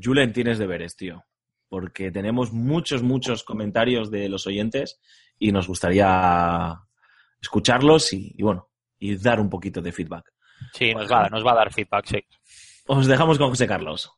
Julen, 0.00 0.32
tienes 0.32 0.58
deberes, 0.58 0.96
tío. 0.96 1.24
Porque 1.68 2.10
tenemos 2.10 2.52
muchos, 2.52 3.02
muchos 3.02 3.44
comentarios 3.44 4.10
de 4.10 4.28
los 4.28 4.46
oyentes 4.46 5.00
y 5.38 5.52
nos 5.52 5.68
gustaría 5.68 6.74
escucharlos 7.40 8.12
y, 8.12 8.32
y 8.36 8.42
bueno, 8.42 8.70
y 8.98 9.16
dar 9.16 9.40
un 9.40 9.50
poquito 9.50 9.80
de 9.80 9.92
feedback. 9.92 10.32
Sí, 10.72 10.92
nos 10.94 11.10
va, 11.10 11.28
nos 11.28 11.46
va 11.46 11.52
a 11.52 11.56
dar 11.56 11.72
feedback, 11.72 12.06
sí. 12.06 12.18
Os 12.86 13.06
dejamos 13.06 13.38
con 13.38 13.50
José 13.50 13.66
Carlos. 13.66 14.10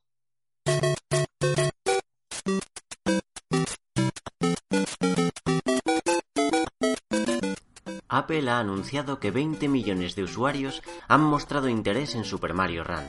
Apple 8.11 8.51
ha 8.51 8.59
anunciado 8.59 9.21
que 9.21 9.31
20 9.31 9.69
millones 9.69 10.17
de 10.17 10.25
usuarios 10.25 10.83
han 11.09 11.23
mostrado 11.23 11.69
interés 11.69 12.15
en 12.17 12.25
Super 12.25 12.55
Mario 12.55 12.83
Run, 12.83 13.05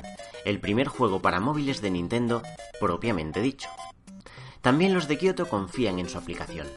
el 0.45 0.59
primer 0.59 0.87
juego 0.87 1.21
para 1.21 1.39
móviles 1.39 1.81
de 1.81 1.89
Nintendo 1.89 2.43
propiamente 2.79 3.41
dicho. 3.41 3.69
También 4.61 4.93
los 4.93 5.07
de 5.07 5.17
Kyoto 5.17 5.49
confían 5.49 5.97
en 5.97 6.07
su 6.07 6.19
aplicación. 6.19 6.67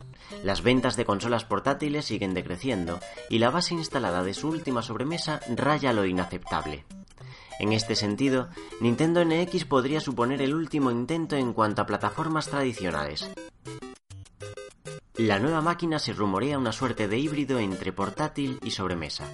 Las 0.43 0.63
ventas 0.63 0.97
de 0.97 1.05
consolas 1.05 1.45
portátiles 1.45 2.07
siguen 2.07 2.33
decreciendo 2.33 2.99
y 3.29 3.39
la 3.39 3.51
base 3.51 3.75
instalada 3.75 4.23
de 4.23 4.33
su 4.33 4.49
última 4.49 4.81
sobremesa 4.81 5.41
raya 5.55 5.93
lo 5.93 6.07
inaceptable. 6.07 6.87
En 7.61 7.73
este 7.73 7.95
sentido, 7.95 8.49
Nintendo 8.81 9.23
NX 9.25 9.67
podría 9.67 10.01
suponer 10.01 10.41
el 10.41 10.55
último 10.55 10.91
intento 10.91 11.37
en 11.37 11.53
cuanto 11.53 11.83
a 11.83 11.87
plataformas 11.87 12.49
tradicionales, 12.49 13.31
la 15.17 15.39
nueva 15.39 15.61
máquina 15.61 16.01
se 16.01 16.13
rumorea 16.13 16.59
una 16.59 16.73
suerte 16.73 17.07
de 17.07 17.19
híbrido 17.19 17.59
entre 17.59 17.93
portátil 17.93 18.59
y 18.65 18.73
sobremesa. 18.73 19.33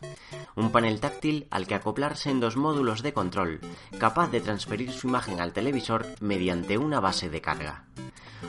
Un 0.54 0.72
panel 0.72 1.00
táctil 1.00 1.46
al 1.50 1.66
que 1.66 1.74
acoplarse 1.74 2.30
en 2.30 2.38
dos 2.38 2.56
módulos 2.56 3.02
de 3.02 3.14
control, 3.14 3.60
capaz 3.98 4.30
de 4.30 4.42
transferir 4.42 4.92
su 4.92 5.08
imagen 5.08 5.40
al 5.40 5.54
televisor 5.54 6.06
mediante 6.20 6.76
una 6.76 7.00
base 7.00 7.30
de 7.30 7.40
carga. 7.40 7.86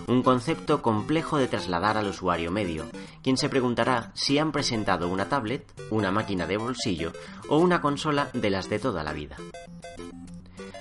Un 0.08 0.24
concepto 0.24 0.82
complejo 0.82 1.38
de 1.38 1.48
trasladar 1.48 1.98
al 1.98 2.08
usuario 2.08 2.52
medio, 2.52 2.90
quien 3.24 3.38
se 3.38 3.48
preguntará 3.48 4.12
si 4.14 4.38
han 4.38 4.52
presentado 4.52 5.08
una 5.08 5.30
tablet, 5.30 5.72
una 5.90 6.12
máquina 6.12 6.48
de 6.48 6.58
bolsillo 6.58 7.14
o 7.48 7.60
una 7.60 7.82
consola 7.82 8.30
de 8.34 8.50
las 8.50 8.70
de 8.70 8.80
toda 8.80 9.04
la 9.04 9.14
vida. 9.14 9.38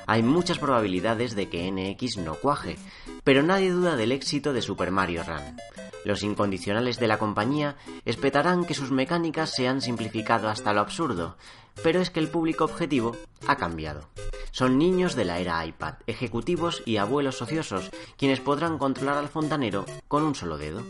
Hay 0.08 0.24
muchas 0.24 0.58
probabilidades 0.58 1.36
de 1.36 1.48
que 1.48 1.70
NX 1.70 2.16
no 2.16 2.34
cuaje, 2.34 2.76
pero 3.22 3.44
nadie 3.44 3.70
duda 3.70 3.94
del 3.94 4.10
éxito 4.10 4.52
de 4.52 4.62
Super 4.62 4.90
Mario 4.90 5.22
Run. 5.22 5.89
Los 6.04 6.22
incondicionales 6.22 6.98
de 6.98 7.08
la 7.08 7.18
compañía 7.18 7.76
esperarán 8.04 8.64
que 8.64 8.74
sus 8.74 8.90
mecánicas 8.90 9.54
se 9.54 9.68
han 9.68 9.80
simplificado 9.80 10.48
hasta 10.48 10.72
lo 10.72 10.80
absurdo, 10.80 11.36
pero 11.82 12.00
es 12.00 12.10
que 12.10 12.20
el 12.20 12.28
público 12.28 12.64
objetivo 12.64 13.16
ha 13.46 13.56
cambiado. 13.56 14.08
Son 14.50 14.78
niños 14.78 15.14
de 15.14 15.24
la 15.24 15.38
era 15.38 15.64
iPad, 15.64 15.94
ejecutivos 16.06 16.82
y 16.84 16.96
abuelos 16.96 17.40
ociosos, 17.42 17.90
quienes 18.16 18.40
podrán 18.40 18.78
controlar 18.78 19.18
al 19.18 19.28
fontanero 19.28 19.84
con 20.08 20.22
un 20.22 20.34
solo 20.34 20.58
dedo. 20.58 20.82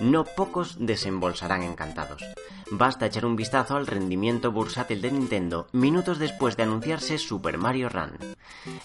No 0.00 0.24
pocos 0.24 0.76
desembolsarán 0.78 1.62
encantados. 1.62 2.22
Basta 2.70 3.06
echar 3.06 3.26
un 3.26 3.36
vistazo 3.36 3.76
al 3.76 3.86
rendimiento 3.86 4.50
bursátil 4.50 5.00
de 5.02 5.10
Nintendo 5.10 5.68
minutos 5.72 6.18
después 6.18 6.56
de 6.56 6.62
anunciarse 6.64 7.18
Super 7.18 7.58
Mario 7.58 7.88
Run. 7.88 8.12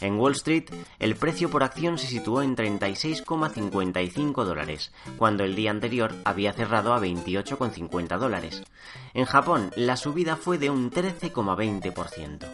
En 0.02 0.20
Wall 0.20 0.34
Street, 0.34 0.66
el 1.00 1.16
precio 1.16 1.50
por 1.50 1.64
acción 1.64 1.98
se 1.98 2.08
situó 2.08 2.42
en 2.42 2.56
36,55 2.56 4.44
dólares, 4.44 4.92
cuando 5.18 5.44
el 5.44 5.56
día 5.56 5.72
anterior 5.72 6.14
había 6.26 6.54
cerrado 6.54 6.94
a 6.94 7.00
28,50 7.00 8.18
dólares. 8.18 8.64
En 9.14 9.26
Japón, 9.26 9.72
la 9.76 9.98
subida 9.98 10.36
fue 10.36 10.58
de 10.58 10.70
un 10.70 10.92
13,20%. 10.92 12.48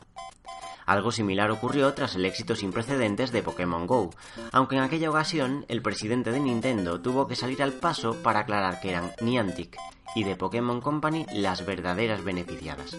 Algo 0.85 1.11
similar 1.11 1.51
ocurrió 1.51 1.93
tras 1.93 2.15
el 2.15 2.25
éxito 2.25 2.55
sin 2.55 2.71
precedentes 2.71 3.31
de 3.31 3.43
Pokémon 3.43 3.87
Go, 3.87 4.11
aunque 4.51 4.75
en 4.75 4.83
aquella 4.83 5.09
ocasión 5.09 5.65
el 5.67 5.81
presidente 5.81 6.31
de 6.31 6.39
Nintendo 6.39 7.01
tuvo 7.01 7.27
que 7.27 7.35
salir 7.35 7.63
al 7.63 7.73
paso 7.73 8.21
para 8.21 8.41
aclarar 8.41 8.79
que 8.79 8.89
eran 8.91 9.11
Niantic 9.21 9.77
y 10.15 10.23
de 10.23 10.35
Pokémon 10.35 10.81
Company 10.81 11.25
las 11.33 11.65
verdaderas 11.65 12.23
beneficiadas. 12.23 12.97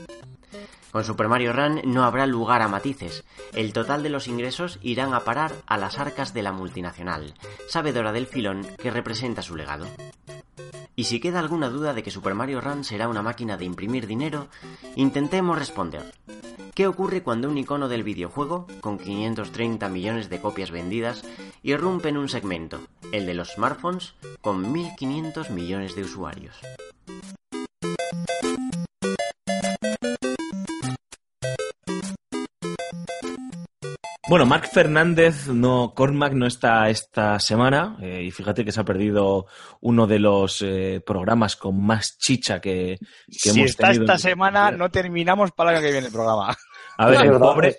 Con 0.91 1.05
Super 1.05 1.29
Mario 1.29 1.53
Run 1.53 1.83
no 1.85 2.05
habrá 2.05 2.27
lugar 2.27 2.63
a 2.63 2.69
matices. 2.69 3.25
El 3.53 3.73
total 3.73 4.03
de 4.03 4.09
los 4.09 4.29
ingresos 4.29 4.79
irán 4.83 5.13
a 5.13 5.21
parar 5.21 5.53
a 5.67 5.77
las 5.77 5.99
arcas 5.99 6.33
de 6.33 6.43
la 6.43 6.53
multinacional, 6.53 7.35
sabedora 7.69 8.13
del 8.13 8.27
filón 8.27 8.67
que 8.79 8.91
representa 8.91 9.43
su 9.43 9.57
legado. 9.57 9.87
Y 10.99 11.05
si 11.05 11.21
queda 11.21 11.41
alguna 11.41 11.69
duda 11.69 11.93
de 11.93 12.03
que 12.03 12.11
Super 12.11 12.35
Mario 12.35 12.63
Run 12.63 12.83
será 12.83 13.07
una 13.09 13.21
máquina 13.21 13.59
de 13.59 13.67
imprimir 13.67 14.07
dinero, 14.07 14.49
intentemos 14.97 15.59
responder. 15.59 16.15
¿Qué 16.75 16.87
ocurre 16.87 17.23
cuando 17.23 17.51
un 17.51 17.59
icono 17.59 17.89
del 17.89 18.03
videojuego, 18.03 18.67
con 18.81 18.99
530 18.99 19.91
millones 19.91 20.31
de 20.31 20.41
copias 20.41 20.71
vendidas, 20.71 21.23
irrumpe 21.63 22.09
en 22.09 22.17
un 22.17 22.31
segmento, 22.31 22.81
el 23.13 23.27
de 23.27 23.35
los 23.35 23.53
smartphones, 23.53 24.15
con 24.41 24.73
1.500 24.73 25.51
millones 25.51 25.95
de 25.95 26.03
usuarios? 26.03 26.57
Bueno, 34.29 34.45
Marc 34.45 34.69
Fernández, 34.73 35.47
no, 35.47 35.93
Cormac 35.95 36.33
no 36.33 36.47
está 36.47 36.91
esta 36.91 37.39
semana 37.39 37.97
eh, 38.03 38.25
y 38.25 38.33
fíjate 38.33 38.65
que 38.65 38.73
se 38.73 38.81
ha 38.81 38.85
perdido 38.85 39.47
uno 39.83 40.09
de 40.09 40.19
los 40.19 40.63
eh, 40.63 41.01
programas 41.07 41.55
con 41.55 41.81
más 41.81 42.19
chicha 42.19 42.61
que, 42.61 42.99
que 43.29 43.39
Si 43.39 43.51
hemos 43.51 43.71
está 43.71 43.89
tenido. 43.93 44.03
esta 44.05 44.19
semana, 44.19 44.73
no 44.73 44.91
terminamos 44.91 45.53
para 45.53 45.71
el 45.71 45.77
año 45.77 45.87
que 45.87 45.93
viene 45.93 46.07
el 46.09 46.13
programa. 46.13 46.57
A 46.99 47.07
ver, 47.07 47.21
el 47.27 47.39
pobre, 47.39 47.77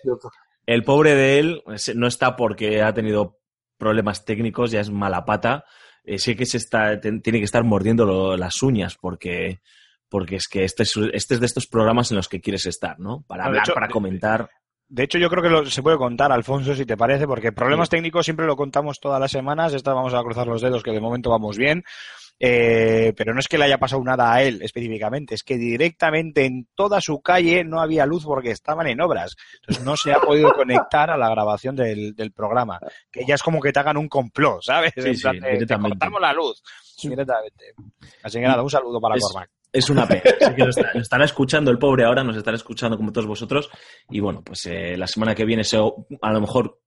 el 0.65 0.83
pobre 0.85 1.15
de 1.15 1.39
él 1.39 1.63
no 1.95 2.07
está 2.07 2.37
porque 2.37 2.81
ha 2.81 2.93
tenido 2.93 3.39
problemas 3.77 4.23
técnicos, 4.23 4.71
ya 4.71 4.79
es 4.79 4.89
mala 4.89 5.25
pata. 5.25 5.65
Eh, 6.05 6.17
sí 6.17 6.35
que 6.37 6.45
se 6.45 6.55
está, 6.57 6.97
tiene 7.01 7.21
que 7.39 7.43
estar 7.43 7.65
mordiendo 7.65 8.05
lo- 8.05 8.37
las 8.37 8.63
uñas 8.63 8.95
porque, 8.95 9.59
porque 10.07 10.37
es 10.37 10.47
que 10.47 10.63
este 10.63 10.83
es, 10.83 10.95
este 11.11 11.33
es 11.33 11.39
de 11.41 11.45
estos 11.45 11.67
programas 11.67 12.09
en 12.11 12.15
los 12.17 12.29
que 12.29 12.39
quieres 12.39 12.65
estar, 12.67 12.97
¿no? 13.01 13.25
Para 13.27 13.43
hablar, 13.47 13.63
hecho, 13.63 13.73
para 13.73 13.87
de- 13.87 13.93
comentar. 13.93 14.49
De 14.89 15.03
hecho, 15.03 15.17
yo 15.17 15.29
creo 15.29 15.43
que 15.43 15.49
lo- 15.49 15.65
se 15.69 15.83
puede 15.83 15.97
contar, 15.97 16.31
Alfonso, 16.31 16.73
si 16.75 16.85
te 16.85 16.95
parece, 16.95 17.27
porque 17.27 17.51
problemas 17.51 17.89
técnicos 17.89 18.25
siempre 18.25 18.45
lo 18.45 18.55
contamos 18.55 18.99
todas 19.01 19.19
las 19.19 19.31
semanas. 19.31 19.73
Esta 19.73 19.93
vamos 19.93 20.13
a 20.13 20.21
cruzar 20.23 20.47
los 20.47 20.61
dedos, 20.61 20.81
que 20.83 20.91
de 20.91 21.01
momento 21.01 21.29
vamos 21.29 21.57
bien. 21.57 21.83
Eh, 22.39 23.13
pero 23.17 23.33
no 23.33 23.39
es 23.39 23.47
que 23.47 23.57
le 23.57 23.63
haya 23.65 23.79
pasado 23.79 24.03
nada 24.03 24.31
a 24.31 24.43
él 24.43 24.61
específicamente, 24.61 25.33
es 25.33 25.41
que 25.41 25.57
directamente 25.57 26.45
en 26.45 26.67
toda 26.75 27.01
su 27.01 27.19
calle 27.19 27.63
no 27.63 27.81
había 27.81 28.05
luz 28.05 28.25
porque 28.25 28.51
estaban 28.51 28.85
en 28.87 29.01
obras. 29.01 29.35
Entonces 29.55 29.83
no 29.83 29.97
se 29.97 30.13
ha 30.13 30.19
podido 30.19 30.53
conectar 30.55 31.09
a 31.09 31.17
la 31.17 31.29
grabación 31.29 31.75
del, 31.75 32.13
del 32.15 32.31
programa. 32.31 32.79
Que 33.11 33.25
ya 33.25 33.33
es 33.35 33.41
como 33.41 33.59
que 33.59 33.73
te 33.73 33.79
hagan 33.79 33.97
un 33.97 34.07
complot, 34.07 34.61
¿sabes? 34.61 34.93
Sí, 34.95 35.01
sí, 35.15 35.39
te 35.57 35.65
cortamos 35.89 36.21
la 36.21 36.33
luz. 36.33 36.61
Directamente. 37.09 37.73
Así 38.23 38.39
que 38.39 38.45
nada, 38.45 38.61
un 38.61 38.69
saludo 38.69 39.01
para 39.01 39.15
Es- 39.15 39.23
Cormac. 39.23 39.49
Es 39.71 39.89
una 39.89 40.07
pena. 40.07 40.21
Así 40.41 40.55
que 40.55 40.63
lo 40.63 41.01
estará 41.01 41.25
escuchando 41.25 41.71
el 41.71 41.77
pobre 41.77 42.03
ahora, 42.05 42.23
nos 42.23 42.37
estará 42.37 42.55
escuchando 42.55 42.97
como 42.97 43.11
todos 43.11 43.27
vosotros. 43.27 43.69
Y 44.09 44.19
bueno, 44.19 44.41
pues 44.43 44.65
eh, 44.65 44.95
la 44.97 45.07
semana 45.07 45.35
que 45.35 45.45
viene, 45.45 45.63
se- 45.63 45.77
a 45.77 46.31
lo 46.31 46.41
mejor 46.41 46.79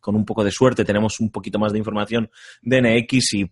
con 0.00 0.16
un 0.16 0.24
poco 0.24 0.42
de 0.44 0.50
suerte, 0.50 0.84
tenemos 0.84 1.20
un 1.20 1.30
poquito 1.30 1.58
más 1.58 1.72
de 1.72 1.78
información 1.78 2.30
de 2.62 2.80
NX 2.82 3.34
y 3.34 3.50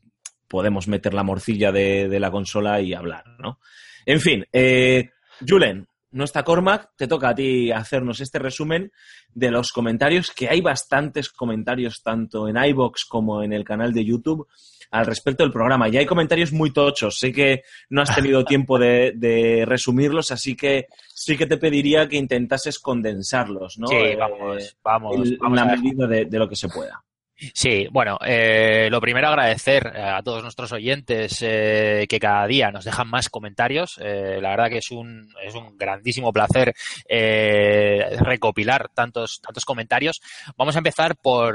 podemos 0.49 0.89
meter 0.89 1.15
la 1.15 1.23
morcilla 1.23 1.71
de, 1.71 2.09
de 2.09 2.21
la 2.21 2.31
consola 2.31 2.81
y 2.81 2.95
hablar, 2.95 3.25
¿no? 3.39 3.61
En 4.07 4.21
fin, 4.21 4.45
eh, 4.53 5.11
Julen, 5.47 5.87
no 6.11 6.25
está 6.25 6.43
Cormac, 6.43 6.91
te 6.97 7.07
toca 7.07 7.29
a 7.29 7.35
ti 7.35 7.71
hacernos 7.71 8.21
este 8.21 8.39
resumen 8.39 8.91
de 9.35 9.51
los 9.51 9.71
comentarios, 9.71 10.31
que 10.31 10.49
hay 10.49 10.61
bastantes 10.63 11.29
comentarios 11.29 12.01
tanto 12.03 12.49
en 12.49 12.57
iBox 12.57 13.05
como 13.05 13.43
en 13.43 13.53
el 13.53 13.63
canal 13.65 13.93
de 13.93 14.05
YouTube 14.07 14.49
al 14.91 15.07
respecto 15.07 15.43
del 15.43 15.53
programa. 15.53 15.89
Y 15.89 15.97
hay 15.97 16.07
comentarios 16.07 16.53
muy 16.53 16.73
tochos. 16.73 17.19
Sé 17.19 17.33
que 17.33 17.63
no 17.91 18.03
has 18.03 18.15
tenido 18.15 18.45
tiempo 18.45 18.79
de, 18.79 19.13
de 19.15 19.65
resumirlos, 19.67 20.31
así 20.31 20.57
que 20.57 20.87
sí 21.15 21.37
que 21.37 21.47
te 21.47 21.57
pediría 21.59 22.09
que 22.09 22.17
intentases 22.17 22.79
condensarlos, 22.79 23.79
¿no? 23.79 23.89
Sí, 23.89 23.97
Eh, 23.97 24.17
vamos, 24.17 24.77
vamos, 24.83 25.29
en 25.29 25.39
vamos 25.39 25.57
la 25.57 25.65
medida 25.65 26.07
de, 26.07 26.25
de 26.25 26.39
lo 26.39 26.49
que 26.49 26.57
se 26.57 26.69
pueda. 26.69 27.03
Sí, 27.55 27.87
bueno, 27.91 28.19
eh, 28.25 28.89
lo 28.91 29.01
primero 29.01 29.29
agradecer 29.29 29.93
eh, 29.95 30.03
a 30.03 30.23
todos 30.23 30.43
nuestros 30.43 30.73
oyentes 30.73 31.39
eh, 31.43 32.07
que 32.09 32.19
cada 32.19 32.47
día 32.47 32.71
nos 32.71 32.85
dejan 32.85 33.09
más 33.09 33.29
comentarios. 33.29 33.99
Eh, 34.03 34.39
la 34.41 34.51
verdad 34.51 34.71
que 34.71 34.79
es 34.79 34.91
un, 34.91 35.29
es 35.43 35.55
un 35.55 35.77
grandísimo 35.77 36.33
placer 36.33 36.75
recopilar 38.21 38.89
tantos, 38.95 39.41
tantos 39.41 39.65
comentarios. 39.65 40.21
Vamos 40.57 40.75
a 40.75 40.79
empezar 40.79 41.17
por, 41.17 41.55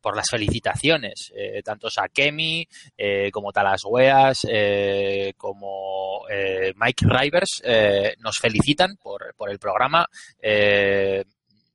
por 0.00 0.16
las 0.16 0.28
felicitaciones, 0.30 1.32
eh, 1.36 1.62
tanto 1.62 1.88
a 1.96 2.08
Kemi 2.08 2.66
eh, 2.96 3.30
como 3.30 3.52
Talas 3.52 3.84
Weas, 3.84 4.46
eh, 4.50 5.34
como 5.36 6.26
eh, 6.28 6.72
Mike 6.76 7.06
Rivers 7.08 7.62
eh, 7.64 8.14
nos 8.18 8.38
felicitan 8.38 8.96
por, 8.96 9.34
por 9.36 9.50
el 9.50 9.58
programa. 9.58 10.06
Eh, 10.40 11.24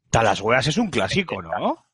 Talas 0.10 0.42
Hueas 0.42 0.68
es 0.68 0.78
un 0.78 0.90
clásico, 0.90 1.42
¿no? 1.42 1.86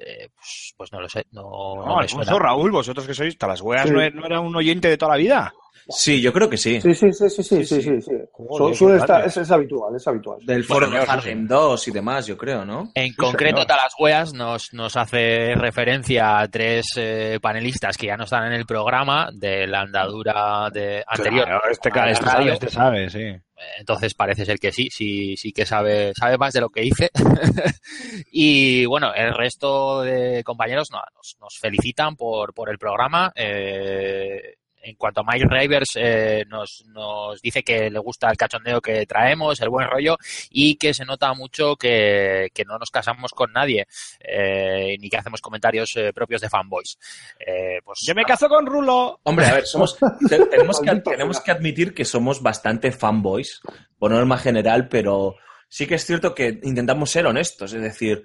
Eh, 0.00 0.28
pues, 0.34 0.74
pues 0.76 0.92
no 0.92 1.00
lo 1.00 1.08
sé, 1.08 1.26
no, 1.32 1.42
No, 1.42 1.86
no 1.86 1.96
me 1.96 2.02
Alfonso, 2.02 2.30
suena. 2.30 2.44
Raúl, 2.46 2.70
vosotros 2.70 3.06
que 3.06 3.14
sois, 3.14 3.36
Talas 3.38 3.60
Hueas 3.60 3.86
Sí. 3.86 3.92
no, 3.94 4.00
e- 4.02 4.10
no 4.10 4.24
era 4.26 4.40
un 4.40 4.54
oyente 4.56 4.88
de 4.88 4.96
toda 4.96 5.12
la 5.12 5.18
vida. 5.18 5.52
Sí, 5.88 6.20
yo 6.20 6.32
creo 6.32 6.48
que 6.48 6.56
sí. 6.56 6.80
Sí, 6.80 6.94
sí, 6.94 7.12
sí, 7.12 7.28
sí, 7.30 7.42
sí, 7.42 7.64
sí, 7.64 7.82
sí, 7.82 8.00
sí. 8.02 8.12
Joder, 8.32 8.76
Su- 8.76 8.92
es, 8.92 9.36
es 9.36 9.50
habitual, 9.50 9.96
es 9.96 10.06
habitual. 10.06 10.38
Del 10.44 10.62
foro 10.62 10.88
de 10.88 10.98
Harlem 10.98 11.48
2 11.48 11.88
y 11.88 11.90
demás, 11.90 12.26
yo 12.26 12.36
creo, 12.36 12.64
¿no? 12.64 12.92
En 12.94 13.12
concreto, 13.14 13.56
señor. 13.62 13.66
Talas 13.66 13.94
Weas 13.98 14.32
nos, 14.32 14.72
nos 14.72 14.96
hace 14.96 15.54
referencia 15.56 16.38
a 16.38 16.48
tres 16.48 16.86
eh, 16.96 17.38
panelistas 17.42 17.96
que 17.96 18.06
ya 18.06 18.16
no 18.16 18.24
están 18.24 18.46
en 18.46 18.52
el 18.52 18.66
programa 18.66 19.30
de 19.32 19.66
la 19.66 19.80
andadura 19.80 20.68
de, 20.72 21.02
anterior. 21.06 21.46
Claro, 21.46 21.60
este, 21.70 21.88
este 21.88 21.90
radio. 22.00 22.14
sabe, 22.16 22.52
este 22.52 22.68
sabe, 22.68 23.10
sí. 23.10 23.36
Entonces 23.78 24.14
parece 24.14 24.44
ser 24.44 24.58
que 24.58 24.72
sí, 24.72 24.88
sí, 24.90 25.36
sí 25.36 25.52
que 25.52 25.66
sabe, 25.66 26.12
sabe 26.14 26.38
más 26.38 26.52
de 26.52 26.60
lo 26.60 26.70
que 26.70 26.84
hice. 26.84 27.10
y 28.32 28.86
bueno, 28.86 29.12
el 29.14 29.34
resto 29.34 30.02
de 30.02 30.42
compañeros 30.44 30.90
no, 30.90 30.98
nos, 31.14 31.36
nos 31.40 31.58
felicitan 31.58 32.16
por, 32.16 32.54
por 32.54 32.70
el 32.70 32.78
programa. 32.78 33.32
Eh, 33.34 34.56
en 34.82 34.96
cuanto 34.96 35.20
a 35.20 35.24
Mike 35.24 35.46
Rivers, 35.48 35.90
eh, 35.96 36.44
nos, 36.48 36.84
nos 36.88 37.40
dice 37.42 37.62
que 37.62 37.90
le 37.90 37.98
gusta 37.98 38.30
el 38.30 38.36
cachondeo 38.36 38.80
que 38.80 39.04
traemos, 39.06 39.60
el 39.60 39.68
buen 39.68 39.88
rollo, 39.88 40.16
y 40.50 40.76
que 40.76 40.94
se 40.94 41.04
nota 41.04 41.32
mucho 41.34 41.76
que, 41.76 42.48
que 42.54 42.64
no 42.64 42.78
nos 42.78 42.90
casamos 42.90 43.32
con 43.32 43.52
nadie, 43.52 43.86
eh, 44.20 44.96
ni 45.00 45.08
que 45.08 45.16
hacemos 45.18 45.40
comentarios 45.40 45.96
eh, 45.96 46.12
propios 46.12 46.40
de 46.40 46.48
fanboys. 46.48 46.98
Eh, 47.38 47.80
pues, 47.84 48.00
Yo 48.06 48.14
me 48.14 48.24
caso 48.24 48.48
con 48.48 48.66
Rulo. 48.66 49.20
Hombre, 49.24 49.46
a 49.46 49.54
ver, 49.54 49.66
somos, 49.66 49.98
te- 50.28 50.46
tenemos, 50.46 50.80
que, 50.80 50.94
tenemos 51.00 51.40
que 51.40 51.50
admitir 51.50 51.94
que 51.94 52.04
somos 52.04 52.42
bastante 52.42 52.92
fanboys, 52.92 53.60
por 53.98 54.10
norma 54.10 54.38
general, 54.38 54.88
pero 54.88 55.36
sí 55.68 55.86
que 55.86 55.96
es 55.96 56.06
cierto 56.06 56.34
que 56.34 56.58
intentamos 56.62 57.10
ser 57.10 57.26
honestos. 57.26 57.72
Es 57.74 57.82
decir, 57.82 58.24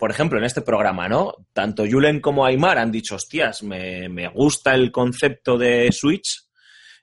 por 0.00 0.10
ejemplo, 0.10 0.38
en 0.38 0.44
este 0.44 0.62
programa, 0.62 1.08
¿no? 1.08 1.34
Tanto 1.52 1.84
Julen 1.88 2.20
como 2.20 2.44
Aymar 2.44 2.78
han 2.78 2.90
dicho, 2.90 3.14
hostias, 3.16 3.62
me, 3.62 4.08
me 4.08 4.26
gusta 4.28 4.74
el 4.74 4.90
concepto 4.90 5.56
de 5.58 5.92
Switch, 5.92 6.48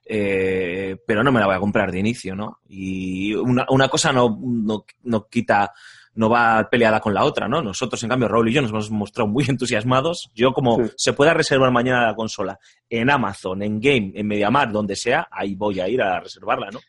eh, 0.04 0.98
pero 1.06 1.24
no 1.24 1.32
me 1.32 1.40
la 1.40 1.46
voy 1.46 1.56
a 1.56 1.60
comprar 1.60 1.92
de 1.92 2.00
inicio, 2.00 2.36
¿no? 2.36 2.60
Y 2.68 3.34
una, 3.36 3.66
una 3.70 3.88
cosa 3.88 4.12
no, 4.12 4.38
no, 4.42 4.86
no 5.04 5.28
quita, 5.28 5.72
no 6.16 6.30
va 6.30 6.68
peleada 6.72 7.00
con 7.00 7.14
la 7.14 7.24
otra, 7.24 7.48
¿no? 7.48 7.62
Nosotros, 7.62 8.02
en 8.04 8.10
cambio, 8.10 8.28
Raúl 8.28 8.50
y 8.50 8.54
yo 8.54 8.62
nos 8.62 8.72
hemos 8.72 8.90
mostrado 8.90 9.28
muy 9.28 9.46
entusiasmados. 9.48 10.32
Yo, 10.34 10.52
como 10.54 10.78
Sí. 10.78 10.92
se 10.96 11.14
pueda 11.14 11.34
reservar 11.34 11.72
mañana 11.72 12.08
la 12.08 12.16
consola 12.16 12.58
en 12.90 13.10
Amazon, 13.12 13.62
en 13.62 13.80
Game, 13.80 14.14
en 14.16 14.28
Mediamar, 14.28 14.72
donde 14.72 14.96
sea, 14.96 15.28
ahí 15.30 15.56
voy 15.56 15.80
a 15.80 15.88
ir 15.88 16.02
a 16.02 16.20
reservarla, 16.20 16.70
¿no? 16.72 16.80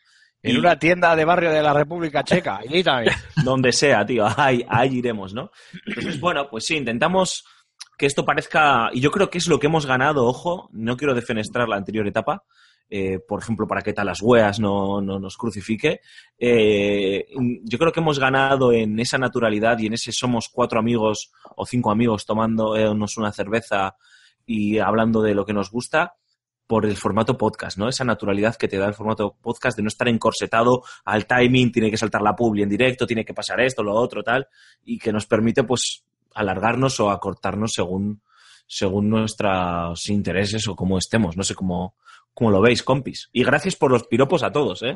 En 0.41 0.55
Y- 0.55 0.59
una 0.59 0.79
tienda 0.79 1.15
de 1.15 1.25
barrio 1.25 1.51
de 1.51 1.61
la 1.61 1.73
República 1.73 2.23
Checa. 2.23 2.57
Allí 2.69 2.83
también. 2.83 3.13
donde 3.43 3.71
sea, 3.71 4.05
tío, 4.05 4.25
ahí, 4.37 4.65
ahí 4.69 4.97
iremos, 4.99 5.33
¿no? 5.33 5.51
Entonces, 5.85 6.19
bueno, 6.19 6.49
pues 6.49 6.65
sí, 6.65 6.77
intentamos 6.77 7.43
que 7.97 8.05
esto 8.05 8.23
parezca, 8.23 8.89
y 8.93 9.01
yo 9.01 9.11
creo 9.11 9.29
que 9.29 9.37
es 9.39 9.47
lo 9.47 9.59
que 9.59 9.67
hemos 9.67 9.85
ganado, 9.85 10.25
ojo, 10.25 10.69
no 10.71 10.95
quiero 10.95 11.13
defenestrar 11.13 11.67
la 11.67 11.75
anterior 11.75 12.07
etapa, 12.07 12.43
eh, 12.89 13.19
por 13.19 13.41
ejemplo, 13.41 13.67
para 13.67 13.81
que 13.81 13.91
Talas 13.93 14.21
Weas 14.21 14.59
no, 14.59 15.01
no 15.01 15.19
nos 15.19 15.35
crucifique, 15.37 15.99
eh, 16.39 17.25
yo 17.63 17.77
creo 17.77 17.91
que 17.91 17.99
hemos 17.99 18.17
ganado 18.17 18.71
en 18.71 18.97
esa 18.99 19.17
naturalidad 19.17 19.77
y 19.79 19.87
en 19.87 19.93
ese 19.93 20.11
somos 20.13 20.47
cuatro 20.49 20.79
amigos 20.79 21.31
o 21.57 21.65
cinco 21.65 21.91
amigos 21.91 22.25
tomándonos 22.25 23.17
una 23.17 23.31
cerveza 23.33 23.95
y 24.45 24.79
hablando 24.79 25.21
de 25.21 25.35
lo 25.35 25.45
que 25.45 25.53
nos 25.53 25.69
gusta 25.69 26.15
por 26.69 26.85
el 26.85 26.95
formato 26.97 27.35
podcast, 27.35 27.79
¿no? 27.79 27.89
Esa 27.89 28.03
naturalidad 28.03 28.55
que 28.55 28.67
te 28.67 28.77
da 28.77 28.85
el 28.85 28.93
formato 28.93 29.35
podcast 29.41 29.75
de 29.75 29.81
no 29.81 29.87
estar 29.87 30.07
encorsetado 30.07 30.83
al 31.03 31.25
timing, 31.25 31.71
tiene 31.71 31.89
que 31.89 31.97
saltar 31.97 32.21
la 32.21 32.35
publi 32.35 32.61
en 32.61 32.69
directo, 32.69 33.07
tiene 33.07 33.25
que 33.25 33.33
pasar 33.33 33.59
esto, 33.59 33.81
lo 33.81 33.95
otro, 33.95 34.21
tal, 34.21 34.47
y 34.85 34.99
que 34.99 35.11
nos 35.11 35.25
permite, 35.25 35.63
pues, 35.63 36.03
alargarnos 36.35 36.99
o 36.99 37.09
acortarnos 37.09 37.71
según, 37.73 38.21
según 38.67 39.09
nuestros 39.09 40.07
intereses 40.09 40.67
o 40.67 40.75
cómo 40.75 40.99
estemos. 40.99 41.35
No 41.35 41.41
sé 41.41 41.55
cómo, 41.55 41.95
cómo 42.35 42.51
lo 42.51 42.61
veis, 42.61 42.83
compis. 42.83 43.29
Y 43.33 43.43
gracias 43.43 43.75
por 43.75 43.89
los 43.89 44.05
piropos 44.05 44.43
a 44.43 44.51
todos, 44.51 44.83
¿eh? 44.83 44.95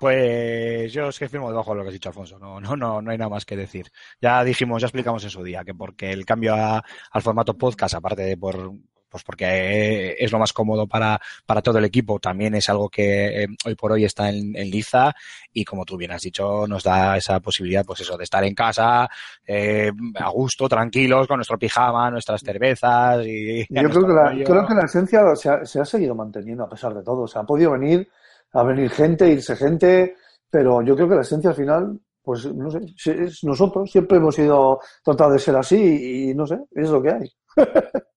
Pues 0.00 0.92
yo 0.92 1.10
es 1.10 1.18
que 1.20 1.28
firmo 1.28 1.48
debajo 1.48 1.70
de 1.70 1.76
lo 1.76 1.82
que 1.84 1.90
has 1.90 1.94
dicho, 1.94 2.08
Alfonso. 2.08 2.40
No, 2.40 2.60
no, 2.60 2.74
no, 2.74 3.00
no 3.00 3.10
hay 3.12 3.18
nada 3.18 3.30
más 3.30 3.44
que 3.44 3.56
decir. 3.56 3.92
Ya 4.20 4.42
dijimos, 4.42 4.82
ya 4.82 4.88
explicamos 4.88 5.22
en 5.22 5.30
su 5.30 5.44
día 5.44 5.62
que 5.64 5.74
porque 5.74 6.10
el 6.10 6.26
cambio 6.26 6.56
al 6.56 7.22
formato 7.22 7.56
podcast, 7.56 7.94
aparte 7.94 8.22
de 8.22 8.36
por 8.36 8.74
pues 9.08 9.24
porque 9.24 10.16
es 10.18 10.32
lo 10.32 10.38
más 10.38 10.52
cómodo 10.52 10.86
para, 10.86 11.20
para 11.44 11.62
todo 11.62 11.78
el 11.78 11.84
equipo, 11.84 12.18
también 12.18 12.54
es 12.54 12.68
algo 12.68 12.88
que 12.88 13.44
eh, 13.44 13.46
hoy 13.64 13.74
por 13.74 13.92
hoy 13.92 14.04
está 14.04 14.28
en, 14.28 14.56
en 14.56 14.70
liza 14.70 15.14
y 15.52 15.64
como 15.64 15.84
tú 15.84 15.96
bien 15.96 16.12
has 16.12 16.22
dicho, 16.22 16.66
nos 16.66 16.82
da 16.82 17.16
esa 17.16 17.40
posibilidad, 17.40 17.84
pues 17.84 18.00
eso, 18.00 18.16
de 18.16 18.24
estar 18.24 18.44
en 18.44 18.54
casa, 18.54 19.08
eh, 19.46 19.90
a 20.16 20.28
gusto, 20.30 20.68
tranquilos, 20.68 21.26
con 21.26 21.38
nuestro 21.38 21.58
pijama, 21.58 22.10
nuestras 22.10 22.40
cervezas 22.42 23.24
y... 23.26 23.66
Yo 23.70 23.88
creo 23.88 24.06
que, 24.06 24.12
la, 24.12 24.44
creo 24.44 24.66
que 24.66 24.74
la 24.74 24.84
esencia 24.84 25.34
se 25.34 25.48
ha, 25.48 25.64
se 25.64 25.80
ha 25.80 25.84
seguido 25.84 26.14
manteniendo 26.14 26.64
a 26.64 26.68
pesar 26.68 26.94
de 26.94 27.02
todo. 27.02 27.22
O 27.22 27.26
sea, 27.26 27.42
ha 27.42 27.46
podido 27.46 27.72
venir, 27.72 28.08
a 28.52 28.62
venir 28.64 28.90
gente, 28.90 29.30
irse 29.30 29.56
gente, 29.56 30.16
pero 30.50 30.82
yo 30.82 30.94
creo 30.94 31.08
que 31.08 31.14
la 31.14 31.22
esencia 31.22 31.50
al 31.50 31.56
final, 31.56 32.00
pues 32.22 32.52
no 32.52 32.70
sé, 32.70 32.80
es 33.24 33.44
nosotros 33.44 33.90
siempre 33.90 34.18
hemos 34.18 34.38
ido 34.38 34.80
tratado 35.02 35.32
de 35.32 35.38
ser 35.38 35.56
así 35.56 36.30
y, 36.30 36.34
no 36.34 36.46
sé, 36.46 36.58
es 36.74 36.90
lo 36.90 37.02
que 37.02 37.10
hay. 37.10 37.32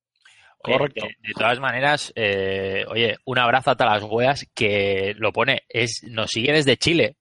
Correcto. 0.62 1.06
De, 1.06 1.28
de 1.28 1.34
todas 1.34 1.60
maneras, 1.60 2.12
eh, 2.16 2.84
oye, 2.90 3.16
un 3.26 3.40
abrazo 3.40 3.72
a 3.72 3.76
todas 3.76 4.02
las 4.02 4.12
weas 4.12 4.46
que 4.54 5.14
lo 5.18 5.32
pone, 5.32 5.64
es, 5.70 6.02
nos 6.10 6.30
sigue 6.32 6.52
desde 6.52 6.78
Chile, 6.78 7.16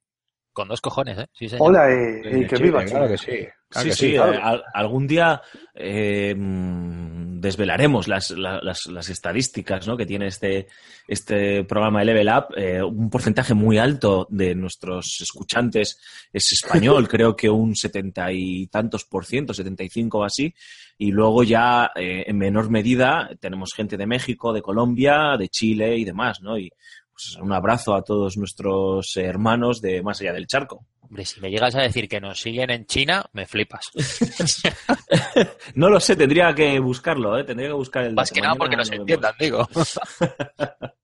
con 0.53 0.69
dos 0.69 0.81
cojones, 0.81 1.19
¿eh? 1.19 1.27
Sí, 1.33 1.49
señor. 1.49 1.69
Hola 1.69 1.89
y, 1.91 2.43
y 2.43 2.47
que 2.47 2.57
viva 2.57 2.85
Claro 2.85 3.17
Chile. 3.17 3.37
que 3.37 3.43
sí. 3.45 3.49
Claro 3.71 3.93
sí, 3.93 3.97
sí, 4.09 4.15
claro. 4.15 4.63
algún 4.73 5.07
día 5.07 5.43
eh, 5.75 6.35
desvelaremos 6.37 8.09
las, 8.09 8.31
la- 8.31 8.61
las, 8.63 8.87
las 8.87 9.09
estadísticas 9.11 9.87
¿no? 9.87 9.97
que 9.97 10.07
tiene 10.07 10.27
este, 10.29 10.69
este 11.07 11.65
programa 11.65 12.01
de 12.01 12.05
Level 12.07 12.29
Up. 12.29 12.47
Eh, 12.57 12.83
un 12.83 13.11
porcentaje 13.11 13.55
muy 13.55 13.79
alto 13.79 14.27
de 14.31 14.55
nuestros 14.55 15.19
escuchantes 15.21 16.01
es 16.33 16.53
español, 16.53 17.09
creo 17.11 17.37
que 17.37 17.51
un 17.51 17.77
setenta 17.77 18.33
y 18.33 18.67
tantos 18.69 19.05
por 19.05 19.25
ciento, 19.25 19.53
75 19.55 20.19
o 20.19 20.25
así. 20.25 20.55
Y 20.97 21.13
luego 21.13 21.45
ya 21.45 21.91
eh, 21.95 22.25
en 22.27 22.39
menor 22.39 22.71
medida 22.71 23.31
tenemos 23.41 23.71
gente 23.75 23.97
de 23.97 24.07
México, 24.07 24.53
de 24.53 24.63
Colombia, 24.63 25.37
de 25.39 25.49
Chile 25.49 25.97
y 25.97 26.05
demás, 26.05 26.41
¿no? 26.43 26.59
Y 26.59 26.71
pues, 27.13 27.37
un 27.41 27.53
abrazo 27.53 27.95
a 27.95 28.03
todos 28.03 28.37
nuestros 28.37 29.17
hermanos 29.17 29.81
de 29.81 30.03
más 30.03 30.21
allá 30.21 30.33
del 30.33 30.47
charco. 30.49 30.87
Hombre, 31.09 31.25
si 31.25 31.41
me 31.41 31.51
llegas 31.51 31.75
a 31.75 31.81
decir 31.81 32.07
que 32.09 32.21
nos 32.21 32.39
siguen 32.39 32.71
en 32.71 32.85
China, 32.87 33.25
me 33.33 33.47
flipas. 33.47 33.87
No 35.75 35.89
lo 35.89 36.01
sé, 36.01 36.17
tendría 36.17 36.55
que 36.55 36.79
buscarlo, 36.81 37.39
¿eh? 37.39 37.45
Tendría 37.45 37.69
que 37.69 37.75
buscar 37.75 38.05
el 38.05 38.15
Más 38.15 38.31
que 38.31 38.41
nada 38.41 38.55
porque 38.57 38.77
nos 38.77 38.91
lo 38.91 38.97
entiendan, 38.97 39.35
digo. 39.39 39.67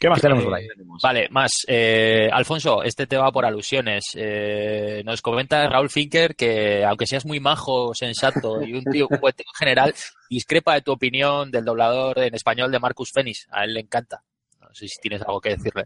¿Qué 0.00 0.08
más 0.08 0.20
tenemos 0.20 0.44
por 0.44 0.54
ahí? 0.54 0.66
Vale, 1.02 1.28
más. 1.30 1.50
Eh, 1.68 2.28
Alfonso, 2.32 2.82
este 2.82 3.06
te 3.06 3.18
va 3.18 3.30
por 3.30 3.44
alusiones. 3.44 4.04
Eh, 4.14 5.02
nos 5.04 5.20
comenta 5.20 5.68
Raúl 5.68 5.90
Finker 5.90 6.34
que, 6.34 6.84
aunque 6.84 7.06
seas 7.06 7.26
muy 7.26 7.38
majo, 7.38 7.94
sensato 7.94 8.62
y 8.62 8.72
un 8.72 8.84
tío 8.84 9.06
un 9.10 9.20
buen 9.20 9.34
tío 9.34 9.44
en 9.46 9.58
general, 9.58 9.94
discrepa 10.30 10.74
de 10.74 10.80
tu 10.82 10.92
opinión 10.92 11.50
del 11.50 11.66
doblador 11.66 12.18
en 12.18 12.34
español 12.34 12.72
de 12.72 12.78
Marcus 12.78 13.10
Fenix. 13.12 13.46
A 13.50 13.64
él 13.64 13.74
le 13.74 13.80
encanta. 13.80 14.22
No 14.58 14.68
sé 14.72 14.88
si 14.88 14.98
tienes 15.00 15.20
algo 15.20 15.40
que 15.40 15.50
decirle. 15.50 15.84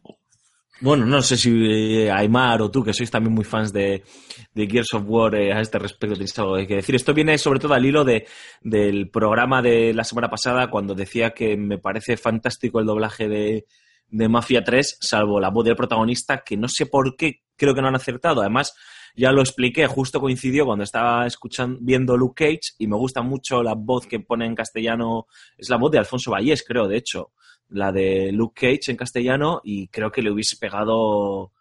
Bueno, 0.81 1.07
no 1.07 1.23
sé 1.23 1.37
si 1.37 1.51
eh, 1.51 2.11
Aymar 2.11 2.61
o 2.61 2.71
tú, 2.71 2.83
que 2.83 2.93
sois 2.93 3.11
también 3.11 3.33
muy 3.33 3.45
fans 3.45 3.73
de, 3.73 4.03
Gears 4.55 4.95
of 4.95 5.05
War, 5.07 5.35
eh, 5.37 5.53
a 5.53 5.61
este 5.61 5.79
respecto 5.79 6.15
tenéis 6.15 6.37
algo 6.39 6.57
que 6.57 6.77
decir. 6.77 6.97
Esto 6.97 7.15
viene 7.15 7.39
sobre 7.39 7.61
todo 7.61 7.75
al 7.75 7.87
hilo 7.87 8.05
de, 8.05 8.27
del 8.61 9.09
programa 9.09 9.63
de 9.63 9.95
la 9.95 10.03
semana 10.03 10.29
pasada, 10.29 10.71
cuando 10.71 10.95
decía 10.95 11.31
que 11.31 11.57
me 11.57 11.79
parece 11.79 12.17
fantástico 12.17 12.81
el 12.81 12.87
doblaje 12.87 13.29
de, 13.29 13.67
de 14.09 14.29
Mafia 14.29 14.65
3, 14.65 14.99
salvo 15.01 15.39
la 15.39 15.51
voz 15.51 15.65
del 15.65 15.77
protagonista, 15.77 16.43
que 16.45 16.57
no 16.57 16.69
sé 16.69 16.87
por 16.87 17.17
qué 17.17 17.43
creo 17.57 17.73
que 17.73 17.81
no 17.81 17.89
han 17.89 17.95
acertado. 17.95 18.41
Además, 18.41 18.75
ya 19.15 19.31
lo 19.31 19.43
expliqué, 19.43 19.87
justo 19.87 20.21
coincidió 20.21 20.67
cuando 20.67 20.83
estaba 20.83 21.25
escuchando, 21.25 21.79
viendo 21.81 22.17
Luke 22.17 22.45
Cage, 22.45 22.75
y 22.79 22.89
me 22.89 22.97
gusta 22.97 23.23
mucho 23.23 23.63
la 23.63 23.75
voz 23.75 24.09
que 24.09 24.19
pone 24.19 24.45
en 24.45 24.57
castellano, 24.57 25.29
es 25.57 25.71
la 25.71 25.77
voz 25.77 25.93
de 25.93 25.99
Alfonso 25.99 26.33
Vallés, 26.33 26.65
creo, 26.67 26.89
de 26.89 26.97
hecho 26.97 27.31
la 27.69 27.93
de 27.93 28.31
Luke 28.33 28.61
Cage 28.61 28.91
en 28.91 28.97
castellano 28.97 29.61
y 29.65 29.89
creo 29.89 30.11
que 30.11 30.23
le 30.23 30.31
hubiese 30.31 30.57
pegado 30.57 31.53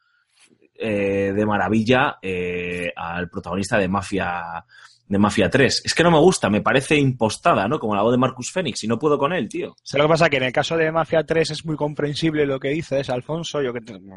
eh, 0.75 1.31
de 1.33 1.45
maravilla 1.45 2.17
eh, 2.21 2.91
al 2.95 3.29
protagonista 3.29 3.77
de 3.77 3.87
Mafia 3.87 4.65
de 5.07 5.19
Mafia 5.19 5.49
3. 5.49 5.83
Es 5.85 5.93
que 5.93 6.03
no 6.03 6.11
me 6.11 6.19
gusta, 6.19 6.49
me 6.49 6.61
parece 6.61 6.97
impostada, 6.97 7.67
¿no? 7.67 7.79
Como 7.79 7.95
la 7.95 8.01
voz 8.01 8.11
de 8.11 8.17
Marcus 8.17 8.51
Phoenix 8.51 8.83
y 8.83 8.87
no 8.87 8.97
puedo 8.97 9.17
con 9.17 9.33
él, 9.33 9.47
tío. 9.47 9.75
¿Sabes 9.83 10.01
lo 10.01 10.07
que 10.07 10.13
pasa? 10.13 10.29
Que 10.29 10.37
en 10.37 10.43
el 10.43 10.51
caso 10.51 10.75
de 10.75 10.91
Mafia 10.91 11.23
3 11.23 11.51
es 11.51 11.65
muy 11.65 11.75
comprensible 11.75 12.45
lo 12.45 12.59
que 12.59 12.69
dices, 12.69 13.09
Alfonso. 13.09 13.61
Yo 13.61 13.73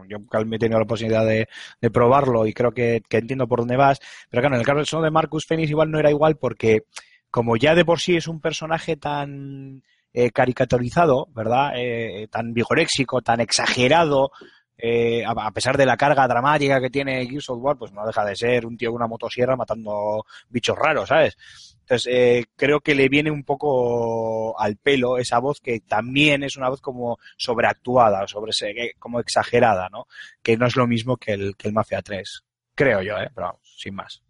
yo 0.08 0.18
me 0.46 0.56
he 0.56 0.58
tenido 0.58 0.78
la 0.78 0.86
posibilidad 0.86 1.26
de, 1.26 1.48
de 1.80 1.90
probarlo 1.90 2.46
y 2.46 2.52
creo 2.52 2.72
que, 2.72 3.02
entiendo 3.10 3.46
por 3.46 3.60
dónde 3.60 3.76
vas. 3.76 4.00
Pero 4.30 4.40
claro, 4.40 4.56
en 4.56 4.60
el 4.60 4.66
caso 4.66 5.02
de 5.02 5.10
Marcus 5.10 5.46
Phoenix 5.46 5.70
igual 5.70 5.90
no 5.90 5.98
era 5.98 6.10
igual 6.10 6.36
porque 6.36 6.84
como 7.30 7.56
ya 7.56 7.74
de 7.74 7.84
por 7.84 8.00
sí 8.00 8.16
es 8.16 8.28
un 8.28 8.40
personaje 8.40 8.96
tan 8.96 9.82
eh, 10.18 10.30
caricaturizado, 10.30 11.28
¿verdad? 11.34 11.72
Eh, 11.76 12.26
tan 12.30 12.54
vigoréxico, 12.54 13.20
tan 13.20 13.40
exagerado, 13.40 14.30
eh, 14.78 15.22
a, 15.26 15.32
a 15.32 15.50
pesar 15.50 15.76
de 15.76 15.84
la 15.84 15.98
carga 15.98 16.26
dramática 16.26 16.80
que 16.80 16.88
tiene 16.88 17.26
Gears 17.26 17.50
of 17.50 17.58
War, 17.60 17.76
pues 17.76 17.92
no 17.92 18.06
deja 18.06 18.24
de 18.24 18.34
ser 18.34 18.64
un 18.64 18.78
tío 18.78 18.92
con 18.92 18.96
una 18.96 19.08
motosierra 19.08 19.56
matando 19.56 20.24
bichos 20.48 20.74
raros, 20.78 21.10
¿sabes? 21.10 21.36
Entonces, 21.80 22.10
eh, 22.10 22.44
creo 22.56 22.80
que 22.80 22.94
le 22.94 23.10
viene 23.10 23.30
un 23.30 23.44
poco 23.44 24.58
al 24.58 24.78
pelo 24.78 25.18
esa 25.18 25.38
voz 25.38 25.60
que 25.60 25.80
también 25.80 26.42
es 26.44 26.56
una 26.56 26.70
voz 26.70 26.80
como 26.80 27.18
sobreactuada, 27.36 28.26
sobre 28.26 28.52
como 28.98 29.20
exagerada, 29.20 29.90
¿no? 29.90 30.06
Que 30.42 30.56
no 30.56 30.66
es 30.66 30.76
lo 30.76 30.86
mismo 30.86 31.18
que 31.18 31.32
el, 31.32 31.56
que 31.58 31.68
el 31.68 31.74
Mafia 31.74 32.00
3. 32.00 32.42
Creo 32.74 33.02
yo, 33.02 33.18
¿eh? 33.18 33.30
Pero 33.34 33.48
vamos, 33.48 33.76
sin 33.78 33.94
más. 33.94 34.25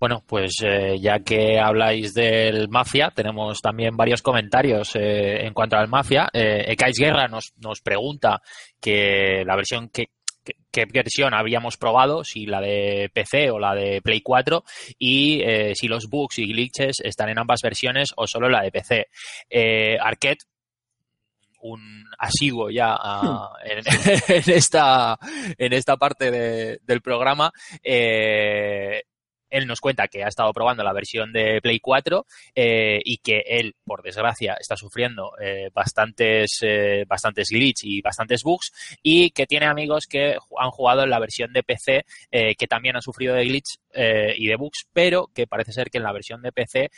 Bueno, 0.00 0.24
pues 0.26 0.54
eh, 0.64 0.98
ya 0.98 1.18
que 1.20 1.60
habláis 1.60 2.14
del 2.14 2.68
Mafia, 2.70 3.12
tenemos 3.14 3.60
también 3.60 3.96
varios 3.96 4.22
comentarios 4.22 4.96
eh, 4.96 5.44
en 5.46 5.52
cuanto 5.52 5.76
al 5.76 5.88
Mafia. 5.88 6.28
Eh, 6.32 6.64
Ekais 6.68 6.96
Guerra 6.98 7.28
nos, 7.28 7.52
nos 7.58 7.82
pregunta 7.82 8.40
que 8.80 9.44
la 9.46 9.56
versión 9.56 9.90
que 9.90 10.06
qué, 10.72 10.86
versión 10.86 11.34
habíamos 11.34 11.76
probado, 11.76 12.24
si 12.24 12.46
la 12.46 12.62
de 12.62 13.10
PC 13.12 13.50
o 13.50 13.58
la 13.58 13.74
de 13.74 14.00
Play 14.00 14.22
4 14.22 14.64
y 14.98 15.42
eh, 15.42 15.74
si 15.74 15.86
los 15.86 16.08
bugs 16.08 16.38
y 16.38 16.46
glitches 16.46 17.00
están 17.00 17.28
en 17.28 17.38
ambas 17.38 17.60
versiones 17.62 18.12
o 18.16 18.26
solo 18.26 18.48
la 18.48 18.62
de 18.62 18.72
PC. 18.72 19.06
Eh, 19.50 19.98
Arquette, 20.00 20.44
un 21.62 22.04
asiduo 22.18 22.70
ya 22.70 22.96
a- 22.98 23.50
en, 23.64 23.78
en 24.28 24.50
esta, 24.54 25.18
en 25.58 25.72
esta 25.74 25.98
parte 25.98 26.30
de- 26.30 26.78
del 26.84 27.02
programa, 27.02 27.52
eh, 27.82 29.02
él 29.50 29.66
nos 29.66 29.80
cuenta 29.80 30.08
que 30.08 30.24
ha 30.24 30.28
estado 30.28 30.52
probando 30.52 30.82
la 30.82 30.92
versión 30.92 31.32
de 31.32 31.60
Play 31.60 31.80
4 31.80 32.26
eh, 32.54 33.00
y 33.04 33.18
que 33.18 33.42
él, 33.46 33.74
por 33.84 34.02
desgracia, 34.02 34.56
está 34.58 34.76
sufriendo 34.76 35.32
eh, 35.40 35.70
bastantes, 35.74 36.58
eh, 36.62 37.04
bastantes 37.06 37.48
glitch 37.50 37.84
y 37.84 38.00
bastantes 38.00 38.42
bugs 38.42 38.72
y 39.02 39.30
que 39.30 39.46
tiene 39.46 39.66
amigos 39.66 40.06
que 40.06 40.36
han 40.58 40.70
jugado 40.70 41.02
en 41.02 41.10
la 41.10 41.18
versión 41.18 41.52
de 41.52 41.62
PC 41.62 42.04
eh, 42.30 42.54
que 42.54 42.66
también 42.66 42.96
han 42.96 43.02
sufrido 43.02 43.34
de 43.34 43.44
glitch 43.44 43.78
eh, 43.92 44.34
y 44.36 44.46
de 44.46 44.56
bugs, 44.56 44.86
pero 44.92 45.28
que 45.34 45.46
parece 45.46 45.72
ser 45.72 45.90
que 45.90 45.98
en 45.98 46.04
la 46.04 46.12
versión 46.12 46.42
de 46.42 46.52
PC 46.52 46.90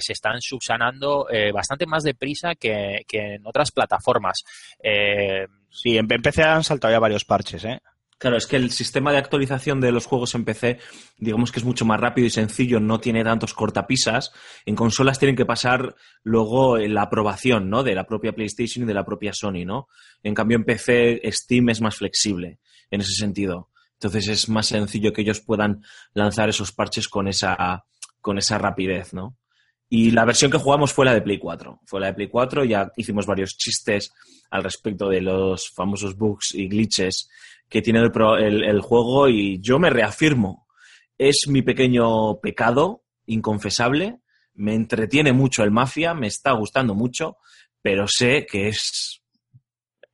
se 0.00 0.12
están 0.12 0.40
subsanando 0.40 1.26
bastante 1.52 1.86
más 1.86 2.02
deprisa 2.02 2.54
que, 2.54 3.04
que 3.08 3.34
en 3.34 3.46
otras 3.46 3.70
plataformas. 3.70 4.38
Sí, 5.70 5.98
en 5.98 6.06
PC 6.06 6.42
han 6.42 6.64
saltado 6.64 6.92
ya 6.92 6.98
varios 6.98 7.24
parches, 7.24 7.64
¿eh? 7.64 7.80
Claro, 8.18 8.38
es 8.38 8.46
que 8.46 8.56
el 8.56 8.70
sistema 8.70 9.12
de 9.12 9.18
actualización 9.18 9.78
de 9.78 9.92
los 9.92 10.06
juegos 10.06 10.34
en 10.34 10.46
PC, 10.46 10.78
digamos 11.18 11.52
que 11.52 11.58
es 11.58 11.66
mucho 11.66 11.84
más 11.84 12.00
rápido 12.00 12.26
y 12.26 12.30
sencillo, 12.30 12.80
no 12.80 12.98
tiene 12.98 13.22
tantos 13.22 13.52
cortapisas. 13.52 14.32
En 14.64 14.74
consolas 14.74 15.18
tienen 15.18 15.36
que 15.36 15.44
pasar 15.44 15.94
luego 16.22 16.78
la 16.78 17.02
aprobación, 17.02 17.68
¿no? 17.68 17.82
De 17.82 17.94
la 17.94 18.06
propia 18.06 18.32
PlayStation 18.32 18.84
y 18.84 18.86
de 18.86 18.94
la 18.94 19.04
propia 19.04 19.34
Sony, 19.34 19.66
¿no? 19.66 19.88
En 20.22 20.34
cambio, 20.34 20.56
en 20.56 20.64
PC, 20.64 21.20
Steam 21.30 21.68
es 21.68 21.82
más 21.82 21.96
flexible 21.96 22.58
en 22.90 23.02
ese 23.02 23.12
sentido. 23.12 23.70
Entonces 23.94 24.28
es 24.28 24.48
más 24.48 24.66
sencillo 24.66 25.12
que 25.12 25.20
ellos 25.20 25.40
puedan 25.40 25.82
lanzar 26.14 26.48
esos 26.48 26.72
parches 26.72 27.08
con 27.08 27.28
esa, 27.28 27.84
con 28.22 28.38
esa 28.38 28.56
rapidez, 28.56 29.12
¿no? 29.12 29.36
Y 29.88 30.10
la 30.10 30.24
versión 30.24 30.50
que 30.50 30.58
jugamos 30.58 30.92
fue 30.92 31.04
la 31.04 31.14
de 31.14 31.22
Play 31.22 31.38
4. 31.38 31.80
Fue 31.84 32.00
la 32.00 32.08
de 32.08 32.14
Play 32.14 32.28
4, 32.28 32.64
ya 32.64 32.90
hicimos 32.96 33.26
varios 33.26 33.56
chistes 33.56 34.12
al 34.50 34.64
respecto 34.64 35.08
de 35.08 35.20
los 35.20 35.70
famosos 35.70 36.16
bugs 36.16 36.54
y 36.54 36.66
glitches 36.66 37.28
que 37.68 37.82
tiene 37.82 38.00
el, 38.00 38.12
pro- 38.12 38.36
el- 38.38 38.64
el 38.64 38.80
juego 38.80 39.28
y 39.28 39.60
yo 39.60 39.78
me 39.78 39.90
reafirmo. 39.90 40.66
Es 41.18 41.46
mi 41.48 41.62
pequeño 41.62 42.38
pecado 42.40 43.04
inconfesable. 43.26 44.20
Me 44.54 44.74
entretiene 44.74 45.32
mucho 45.32 45.62
el 45.64 45.70
Mafia, 45.70 46.14
me 46.14 46.26
está 46.28 46.52
gustando 46.52 46.94
mucho, 46.94 47.36
pero 47.82 48.06
sé 48.08 48.46
que 48.46 48.68
es 48.68 49.22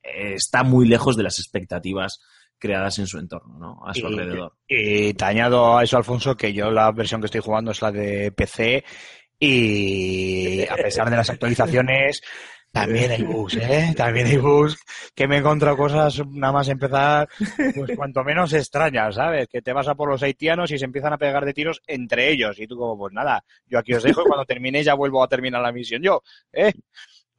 está 0.03 0.63
muy 0.63 0.87
lejos 0.87 1.15
de 1.15 1.23
las 1.23 1.39
expectativas 1.39 2.19
creadas 2.59 2.99
en 2.99 3.07
su 3.07 3.19
entorno, 3.19 3.57
¿no? 3.57 3.81
A 3.87 3.93
su 3.93 4.01
Y- 4.01 4.05
alrededor. 4.05 4.53
Y 4.67 5.13
te 5.13 5.25
añado 5.25 5.77
a 5.77 5.83
eso, 5.83 5.95
Alfonso, 5.97 6.35
que 6.35 6.53
yo 6.53 6.71
la 6.71 6.91
versión 6.91 7.21
que 7.21 7.25
estoy 7.25 7.41
jugando 7.41 7.71
es 7.71 7.81
la 7.81 7.91
de 7.91 8.31
PC 8.31 8.83
y 9.39 10.63
a 10.67 10.75
pesar 10.75 11.09
de 11.09 11.17
las 11.17 11.29
actualizaciones, 11.29 12.21
también 12.73 13.11
hay 13.11 13.21
bugs, 13.21 13.55
¿eh? 13.57 13.93
También 13.95 14.25
hay 14.25 14.37
bugs 14.37 14.83
que 15.13 15.27
me 15.27 15.35
he 15.35 15.39
encontrado 15.39 15.77
cosas, 15.77 16.25
nada 16.27 16.53
más 16.53 16.67
empezar, 16.69 17.29
pues 17.75 17.95
cuanto 17.95 18.23
menos 18.23 18.51
extrañas, 18.51 19.13
¿sabes? 19.13 19.47
Que 19.47 19.61
te 19.61 19.73
vas 19.73 19.87
a 19.87 19.93
por 19.93 20.09
los 20.09 20.23
haitianos 20.23 20.71
y 20.71 20.79
se 20.79 20.85
empiezan 20.85 21.13
a 21.13 21.19
pegar 21.19 21.45
de 21.45 21.53
tiros 21.53 21.83
entre 21.85 22.31
ellos 22.31 22.59
y 22.59 22.65
tú 22.65 22.75
como, 22.75 22.97
pues 22.97 23.13
nada, 23.13 23.45
yo 23.67 23.77
aquí 23.77 23.93
os 23.93 24.01
dejo 24.01 24.23
y 24.23 24.25
cuando 24.25 24.45
termine 24.45 24.83
ya 24.83 24.95
vuelvo 24.95 25.23
a 25.23 25.27
terminar 25.27 25.61
la 25.61 25.71
misión 25.71 26.01
yo, 26.01 26.23
¿eh? 26.51 26.73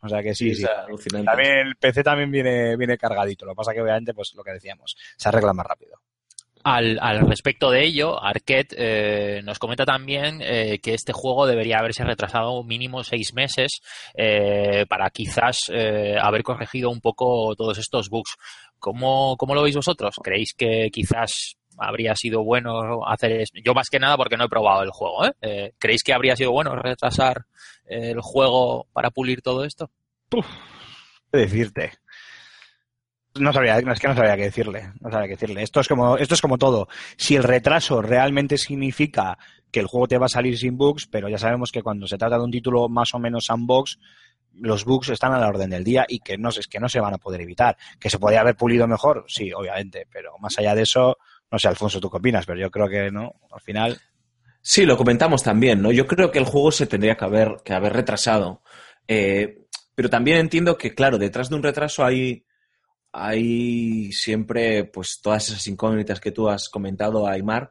O 0.01 0.09
sea 0.09 0.23
que 0.23 0.37
sí, 0.37 0.55
sí. 0.55 0.65
alucinante. 0.65 1.27
También 1.27 1.67
el 1.67 1.77
PC 1.77 2.05
también 2.05 2.31
viene, 2.31 2.77
viene 2.77 2.97
cargadito. 2.97 3.45
Lo 3.45 3.53
que 3.53 3.57
pasa 3.57 3.73
que 3.73 3.81
obviamente, 3.81 4.15
pues 4.15 4.35
lo 4.37 4.45
que 4.45 4.53
decíamos, 4.53 4.97
se 5.17 5.29
arregla 5.29 5.53
más 5.53 5.67
rápido. 5.67 5.99
Al, 6.67 6.99
al 6.99 7.29
respecto 7.29 7.71
de 7.71 7.85
ello, 7.85 8.23
Arquette 8.23 8.75
eh, 8.79 9.43
nos 9.45 9.59
comenta 9.59 9.85
también 9.85 10.41
eh, 10.41 10.79
que 10.83 10.95
este 10.95 11.13
juego 11.13 11.47
debería 11.47 11.79
haberse 11.79 12.05
retrasado 12.05 12.65
mínimo 12.65 13.05
seis 13.05 13.35
meses 13.35 13.83
eh, 14.15 14.87
para 14.89 15.11
quizás 15.11 15.71
eh, 15.71 16.17
haber 16.19 16.43
corregido 16.43 16.89
un 16.89 17.03
poco 17.03 17.55
todos 17.55 17.77
estos 17.77 18.09
bugs. 18.09 18.37
¿Cómo, 18.79 19.37
¿Cómo 19.37 19.55
lo 19.55 19.63
veis 19.63 19.77
vosotros? 19.77 20.15
¿Creéis 20.23 20.55
que 20.57 20.89
quizás 20.91 21.57
habría 21.77 22.15
sido 22.17 22.43
bueno 22.43 23.07
hacer 23.07 23.33
esto? 23.33 23.59
Yo 23.63 23.75
más 23.75 23.91
que 23.91 23.99
nada 23.99 24.17
porque 24.17 24.39
no 24.39 24.45
he 24.45 24.49
probado 24.49 24.83
el 24.83 24.91
juego. 24.91 25.27
¿eh? 25.27 25.33
Eh, 25.43 25.73
¿Creéis 25.79 26.03
que 26.03 26.15
habría 26.15 26.35
sido 26.35 26.53
bueno 26.53 26.75
retrasar 26.77 27.45
el 27.85 28.23
juego 28.23 28.87
para 28.95 29.11
pulir 29.11 29.43
todo 29.43 29.65
esto? 29.65 29.91
¿Qué 31.31 31.41
decirte? 31.41 31.93
No 33.37 33.53
sabría, 33.53 33.79
es 33.79 34.01
que 34.01 34.09
no 34.09 34.15
sabría 34.15 34.37
qué 34.37 34.45
decirle. 34.45 34.93
No 35.01 35.11
qué 35.11 35.29
decirle. 35.29 35.63
Esto 35.63 35.81
es 35.81 35.89
como, 35.89 36.17
esto 36.17 36.35
es 36.35 36.41
como 36.41 36.57
todo. 36.57 36.89
Si 37.17 37.35
el 37.35 37.43
retraso 37.43 38.01
realmente 38.01 38.59
significa 38.59 39.37
que 39.73 39.81
el 39.81 39.87
juego 39.87 40.07
te 40.07 40.19
va 40.19 40.27
a 40.27 40.29
salir 40.29 40.57
sin 40.57 40.77
bugs, 40.77 41.09
pero 41.09 41.29
ya 41.29 41.39
sabemos 41.39 41.73
que 41.73 41.83
cuando 41.83 42.07
se 42.07 42.17
trata 42.17 42.39
de 42.39 42.45
un 42.45 42.51
título 42.53 42.89
más 42.89 43.13
o 43.13 43.19
menos 43.19 43.47
sandbox, 43.47 43.99
los 44.61 44.85
bugs 44.85 45.09
están 45.09 45.33
a 45.33 45.39
la 45.39 45.49
orden 45.49 45.71
del 45.71 45.83
día 45.83 46.07
y 46.09 46.21
que 46.21 46.39
no, 46.39 46.51
es 46.51 46.69
que 46.69 46.79
no 46.79 46.89
se 46.89 47.01
van 47.01 47.15
a 47.15 47.19
poder 47.19 47.41
evitar. 47.41 47.77
¿Que 47.99 48.09
se 48.09 48.21
podría 48.21 48.41
haber 48.41 48.57
pulido 48.57 48.87
mejor? 48.87 49.25
Sí, 49.27 49.53
obviamente, 49.53 50.07
pero 50.13 50.39
más 50.39 50.57
allá 50.59 50.77
de 50.77 50.83
eso, 50.83 51.19
no 51.51 51.59
sé, 51.59 51.67
Alfonso, 51.67 52.01
tú 52.01 52.09
qué 52.09 52.19
opinas, 52.19 52.47
pero 52.47 52.61
yo 52.61 52.71
creo 52.71 52.89
que 52.89 53.11
no, 53.11 53.35
al 53.51 53.61
final. 53.61 54.01
Sí, 54.61 54.87
lo 54.87 54.97
comentamos 54.97 55.43
también, 55.43 55.83
¿no? 55.83 55.91
Yo 55.91 56.07
creo 56.07 56.31
que 56.31 56.39
el 56.39 56.45
juego 56.45 56.71
se 56.71 56.87
tendría 56.87 57.17
que 57.17 57.25
haber, 57.25 57.57
que 57.65 57.75
haber 57.75 57.93
retrasado. 57.93 58.63
Eh, 59.09 59.59
pero 59.95 60.09
también 60.09 60.39
entiendo 60.39 60.79
que, 60.79 60.95
claro, 60.95 61.19
detrás 61.19 61.51
de 61.51 61.57
un 61.57 61.63
retraso 61.63 62.05
hay, 62.05 62.45
hay 63.17 64.11
siempre 64.13 64.85
pues 64.85 65.21
todas 65.23 65.49
esas 65.49 65.65
incógnitas 65.69 66.19
que 66.19 66.33
tú 66.33 66.49
has 66.49 66.69
comentado, 66.69 67.29
Aymar, 67.29 67.71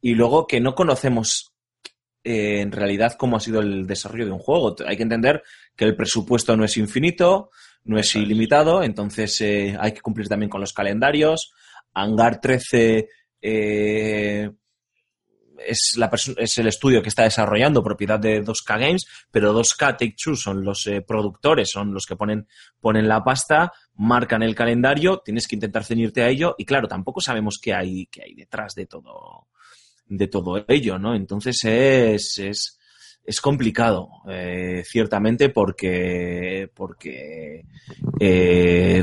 y 0.00 0.14
luego 0.14 0.46
que 0.46 0.60
no 0.60 0.76
conocemos 0.76 1.52
eh, 2.22 2.60
en 2.60 2.70
realidad 2.70 3.16
cómo 3.18 3.36
ha 3.36 3.40
sido 3.40 3.60
el 3.60 3.88
desarrollo 3.88 4.26
de 4.26 4.30
un 4.30 4.38
juego. 4.38 4.76
Hay 4.86 4.96
que 4.96 5.02
entender 5.02 5.42
que 5.74 5.84
el 5.84 5.96
presupuesto 5.96 6.56
no 6.56 6.64
es 6.64 6.76
infinito, 6.76 7.50
no 7.84 7.98
es 7.98 8.14
ilimitado, 8.14 8.84
entonces 8.84 9.40
eh, 9.40 9.76
hay 9.78 9.92
que 9.92 10.00
cumplir 10.00 10.28
también 10.28 10.48
con 10.48 10.60
los 10.60 10.72
calendarios. 10.72 11.52
Hangar 11.92 12.40
13 12.40 13.08
eh, 13.42 14.50
es, 15.58 15.94
la 15.96 16.10
es 16.36 16.58
el 16.58 16.66
estudio 16.66 17.02
que 17.02 17.08
está 17.08 17.24
desarrollando, 17.24 17.82
propiedad 17.82 18.18
de 18.18 18.42
2K 18.42 18.78
Games, 18.78 19.06
pero 19.30 19.58
2K 19.58 19.78
Take 19.78 20.14
Two 20.22 20.36
son 20.36 20.64
los 20.64 20.86
eh, 20.86 21.02
productores, 21.02 21.70
son 21.70 21.92
los 21.92 22.06
que 22.06 22.16
ponen, 22.16 22.46
ponen 22.80 23.08
la 23.08 23.22
pasta, 23.22 23.72
marcan 23.96 24.42
el 24.42 24.54
calendario, 24.54 25.22
tienes 25.24 25.46
que 25.46 25.56
intentar 25.56 25.84
ceñirte 25.84 26.22
a 26.22 26.28
ello, 26.28 26.54
y 26.58 26.64
claro, 26.64 26.88
tampoco 26.88 27.20
sabemos 27.20 27.58
qué 27.62 27.74
hay, 27.74 28.06
qué 28.06 28.22
hay 28.22 28.34
detrás 28.34 28.74
de 28.74 28.86
todo, 28.86 29.48
de 30.06 30.28
todo 30.28 30.64
ello, 30.68 30.98
¿no? 30.98 31.14
Entonces 31.14 31.58
es, 31.64 32.38
es, 32.38 32.78
es 33.24 33.40
complicado, 33.40 34.08
eh, 34.28 34.82
ciertamente, 34.84 35.48
porque, 35.48 36.70
porque 36.74 37.64
eh, 38.20 39.02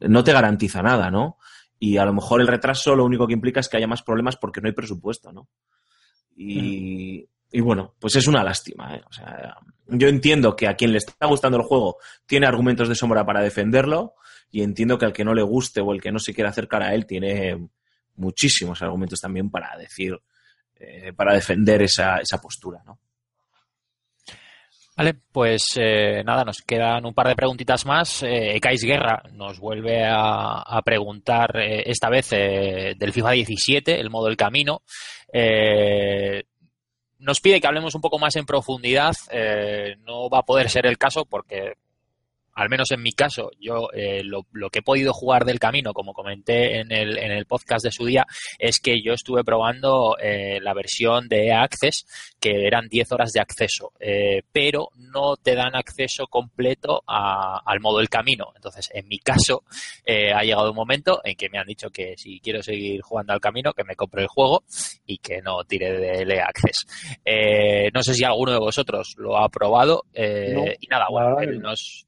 no 0.00 0.24
te 0.24 0.32
garantiza 0.32 0.82
nada, 0.82 1.10
¿no? 1.10 1.38
Y 1.78 1.96
a 1.96 2.04
lo 2.04 2.12
mejor 2.12 2.40
el 2.40 2.46
retraso 2.46 2.94
lo 2.94 3.04
único 3.04 3.26
que 3.26 3.32
implica 3.32 3.60
es 3.60 3.68
que 3.68 3.78
haya 3.78 3.86
más 3.86 4.02
problemas 4.02 4.36
porque 4.36 4.60
no 4.60 4.68
hay 4.68 4.74
presupuesto, 4.74 5.32
¿no? 5.32 5.48
Y, 6.36 7.26
y 7.52 7.60
bueno, 7.60 7.94
pues 7.98 8.16
es 8.16 8.26
una 8.26 8.44
lástima. 8.44 8.94
¿eh? 8.96 9.02
O 9.08 9.12
sea, 9.12 9.56
yo 9.86 10.08
entiendo 10.08 10.54
que 10.54 10.68
a 10.68 10.74
quien 10.74 10.92
le 10.92 10.98
está 10.98 11.26
gustando 11.26 11.58
el 11.58 11.64
juego 11.64 11.98
tiene 12.26 12.46
argumentos 12.46 12.88
de 12.88 12.94
sombra 12.94 13.24
para 13.24 13.42
defenderlo 13.42 14.14
y 14.50 14.62
entiendo 14.62 14.98
que 14.98 15.06
al 15.06 15.12
que 15.12 15.24
no 15.24 15.34
le 15.34 15.42
guste 15.42 15.80
o 15.80 15.92
el 15.92 16.00
que 16.00 16.12
no 16.12 16.18
se 16.18 16.34
quiera 16.34 16.50
acercar 16.50 16.82
a 16.82 16.94
él 16.94 17.06
tiene 17.06 17.68
muchísimos 18.16 18.82
argumentos 18.82 19.20
también 19.20 19.50
para 19.50 19.76
decir 19.76 20.18
eh, 20.78 21.12
para 21.12 21.34
defender 21.34 21.82
esa, 21.82 22.18
esa 22.18 22.40
postura, 22.40 22.82
¿no? 22.86 22.98
Vale, 25.00 25.14
pues 25.32 25.62
eh, 25.76 26.22
nada, 26.26 26.44
nos 26.44 26.58
quedan 26.58 27.06
un 27.06 27.14
par 27.14 27.26
de 27.26 27.34
preguntitas 27.34 27.86
más. 27.86 28.22
Eh, 28.22 28.60
Guerra 28.60 29.22
nos 29.32 29.58
vuelve 29.58 30.04
a, 30.04 30.60
a 30.60 30.82
preguntar, 30.82 31.56
eh, 31.56 31.84
esta 31.86 32.10
vez 32.10 32.28
eh, 32.32 32.94
del 32.98 33.12
FIFA 33.14 33.30
17, 33.30 33.98
el 33.98 34.10
modo 34.10 34.28
El 34.28 34.36
Camino. 34.36 34.82
Nos 37.20 37.40
pide 37.40 37.60
que 37.60 37.66
hablemos 37.66 37.94
un 37.94 38.00
poco 38.00 38.18
más 38.18 38.34
en 38.36 38.46
profundidad. 38.46 39.14
Eh, 39.30 39.96
no 40.06 40.28
va 40.28 40.38
a 40.38 40.44
poder 40.44 40.70
ser 40.70 40.86
el 40.86 40.98
caso 40.98 41.24
porque, 41.24 41.74
al 42.60 42.68
menos 42.68 42.90
en 42.90 43.02
mi 43.02 43.12
caso, 43.12 43.50
yo 43.58 43.88
eh, 43.92 44.22
lo, 44.22 44.46
lo 44.52 44.70
que 44.70 44.80
he 44.80 44.82
podido 44.82 45.12
jugar 45.12 45.44
del 45.44 45.58
camino, 45.58 45.92
como 45.92 46.12
comenté 46.12 46.78
en 46.80 46.92
el, 46.92 47.18
en 47.18 47.32
el 47.32 47.46
podcast 47.46 47.84
de 47.84 47.90
su 47.92 48.04
día, 48.04 48.26
es 48.58 48.78
que 48.80 49.02
yo 49.02 49.12
estuve 49.14 49.42
probando 49.44 50.16
eh, 50.22 50.58
la 50.60 50.74
versión 50.74 51.28
de 51.28 51.46
EA 51.48 51.62
Access, 51.62 52.04
que 52.38 52.66
eran 52.66 52.88
10 52.88 53.12
horas 53.12 53.32
de 53.32 53.40
acceso, 53.40 53.92
eh, 53.98 54.42
pero 54.52 54.88
no 54.96 55.36
te 55.36 55.54
dan 55.54 55.74
acceso 55.74 56.26
completo 56.26 57.02
a- 57.06 57.60
al 57.64 57.80
modo 57.80 57.98
del 57.98 58.08
camino. 58.08 58.52
Entonces, 58.54 58.90
en 58.92 59.08
mi 59.08 59.18
caso, 59.18 59.62
eh, 60.04 60.32
ha 60.32 60.42
llegado 60.42 60.70
un 60.70 60.76
momento 60.76 61.20
en 61.24 61.36
que 61.36 61.48
me 61.48 61.58
han 61.58 61.66
dicho 61.66 61.90
que 61.90 62.14
si 62.16 62.40
quiero 62.40 62.62
seguir 62.62 63.00
jugando 63.02 63.32
al 63.32 63.40
camino, 63.40 63.72
que 63.72 63.84
me 63.84 63.96
compre 63.96 64.22
el 64.22 64.28
juego 64.28 64.64
y 65.06 65.18
que 65.18 65.40
no 65.42 65.64
tire 65.64 65.92
del 65.98 66.30
EA 66.30 66.46
Access. 66.46 66.86
Eh, 67.24 67.90
no 67.94 68.02
sé 68.02 68.14
si 68.14 68.24
alguno 68.24 68.52
de 68.52 68.58
vosotros 68.58 69.14
lo 69.16 69.36
ha 69.38 69.48
probado. 69.48 70.04
eh, 70.14 70.52
No, 70.54 70.64
y 70.80 70.86
nada, 70.88 71.06
bueno, 71.10 71.38
él 71.40 71.60
no. 71.60 71.70
nos, 71.70 72.06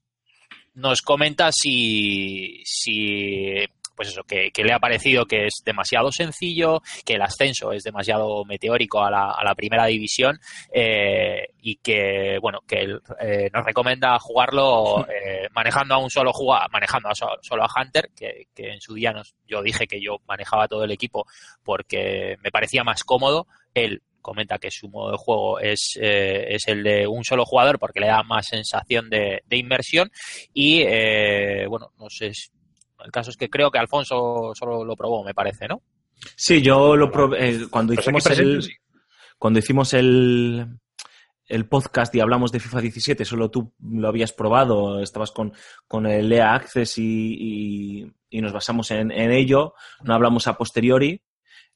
nos 0.75 1.03
comenta 1.03 1.51
si, 1.53 2.63
si 2.65 3.55
pues 3.95 4.09
eso, 4.09 4.23
que, 4.25 4.51
que 4.51 4.65
le 4.65 4.73
ha 4.73 4.79
parecido 4.79 5.27
que 5.27 5.47
es 5.47 5.63
demasiado 5.65 6.11
sencillo, 6.11 6.81
que 7.05 7.15
el 7.15 7.23
ascenso 7.23 7.73
es 7.73 7.83
demasiado 7.83 8.43
meteórico 8.47 9.05
a 9.05 9.11
la, 9.11 9.31
a 9.33 9.45
la 9.45 9.55
primera 9.55 9.85
división 9.87 10.39
eh, 10.73 11.49
y 11.61 11.77
que, 11.77 12.39
bueno, 12.41 12.61
que 12.67 12.81
él 12.81 13.01
eh, 13.21 13.51
nos 13.53 13.65
recomienda 13.67 14.19
jugarlo 14.19 15.07
eh, 15.09 15.47
manejando 15.53 15.95
a 15.95 15.99
un 15.99 16.09
solo 16.11 16.33
jugador, 16.33 16.71
manejando 16.73 17.11
a 17.11 17.15
so- 17.15 17.39
solo 17.43 17.65
a 17.65 17.69
Hunter, 17.81 18.09
que, 18.17 18.47
que 18.55 18.73
en 18.73 18.81
su 18.81 18.95
día 18.95 19.13
nos, 19.13 19.35
yo 19.47 19.63
dije 19.63 19.87
que 19.87 20.01
yo 20.01 20.17
manejaba 20.27 20.69
todo 20.69 20.85
el 20.85 20.91
equipo 20.91 21.27
porque 21.63 22.37
me 22.43 22.51
parecía 22.51 22.83
más 22.85 23.05
cómodo. 23.05 23.47
Él 23.75 24.03
comenta 24.23 24.59
que 24.59 24.71
su 24.71 24.89
modo 24.89 25.11
de 25.13 25.19
juego 25.19 25.59
es, 25.61 25.99
eh, 26.01 26.47
es 26.55 26.67
el 26.69 26.83
de 26.83 27.07
un 27.07 27.25
solo 27.25 27.45
jugador 27.45 27.79
porque 27.79 28.01
le 28.01 28.07
da 28.07 28.23
más 28.23 28.47
sensación 28.47 29.11
de, 29.11 29.43
de 29.47 29.57
inmersión 29.59 30.11
y 30.55 30.83
eh, 30.87 31.67
bueno, 31.69 31.93
no 31.99 32.09
sé, 32.09 32.33
si- 32.33 32.49
el 33.05 33.11
caso 33.11 33.31
es 33.31 33.37
que 33.37 33.51
creo 33.51 33.71
que 33.71 33.79
Alfonso 33.79 34.53
solo 34.55 34.85
lo 34.85 34.95
probó, 34.97 35.25
me 35.25 35.35
parece, 35.35 35.67
¿no? 35.69 35.83
Sí, 36.37 36.63
yo 36.63 36.95
lo 36.97 37.11
probé 37.11 37.49
eh, 37.51 37.61
cuando 37.69 37.93
hicimos 37.95 38.25
el, 38.31 38.63
sí. 38.63 38.73
cuando 39.39 39.59
hicimos 39.59 39.93
el, 39.93 40.67
el 41.47 41.67
podcast 41.69 42.15
y 42.15 42.21
hablamos 42.21 42.53
de 42.53 42.61
FIFA 42.61 42.81
17, 42.81 43.25
solo 43.25 43.51
tú 43.51 43.73
lo 43.91 44.07
habías 44.07 44.33
probado, 44.33 45.01
estabas 45.01 45.33
con, 45.33 45.53
con 45.89 46.07
el 46.07 46.33
EA 46.33 46.55
Access 46.55 46.99
y, 46.99 47.03
y- 48.05 48.13
y 48.31 48.41
nos 48.41 48.53
basamos 48.53 48.91
en, 48.93 49.11
en 49.11 49.31
ello, 49.33 49.75
no 50.05 50.15
hablamos 50.15 50.47
a 50.47 50.57
posteriori. 50.57 51.21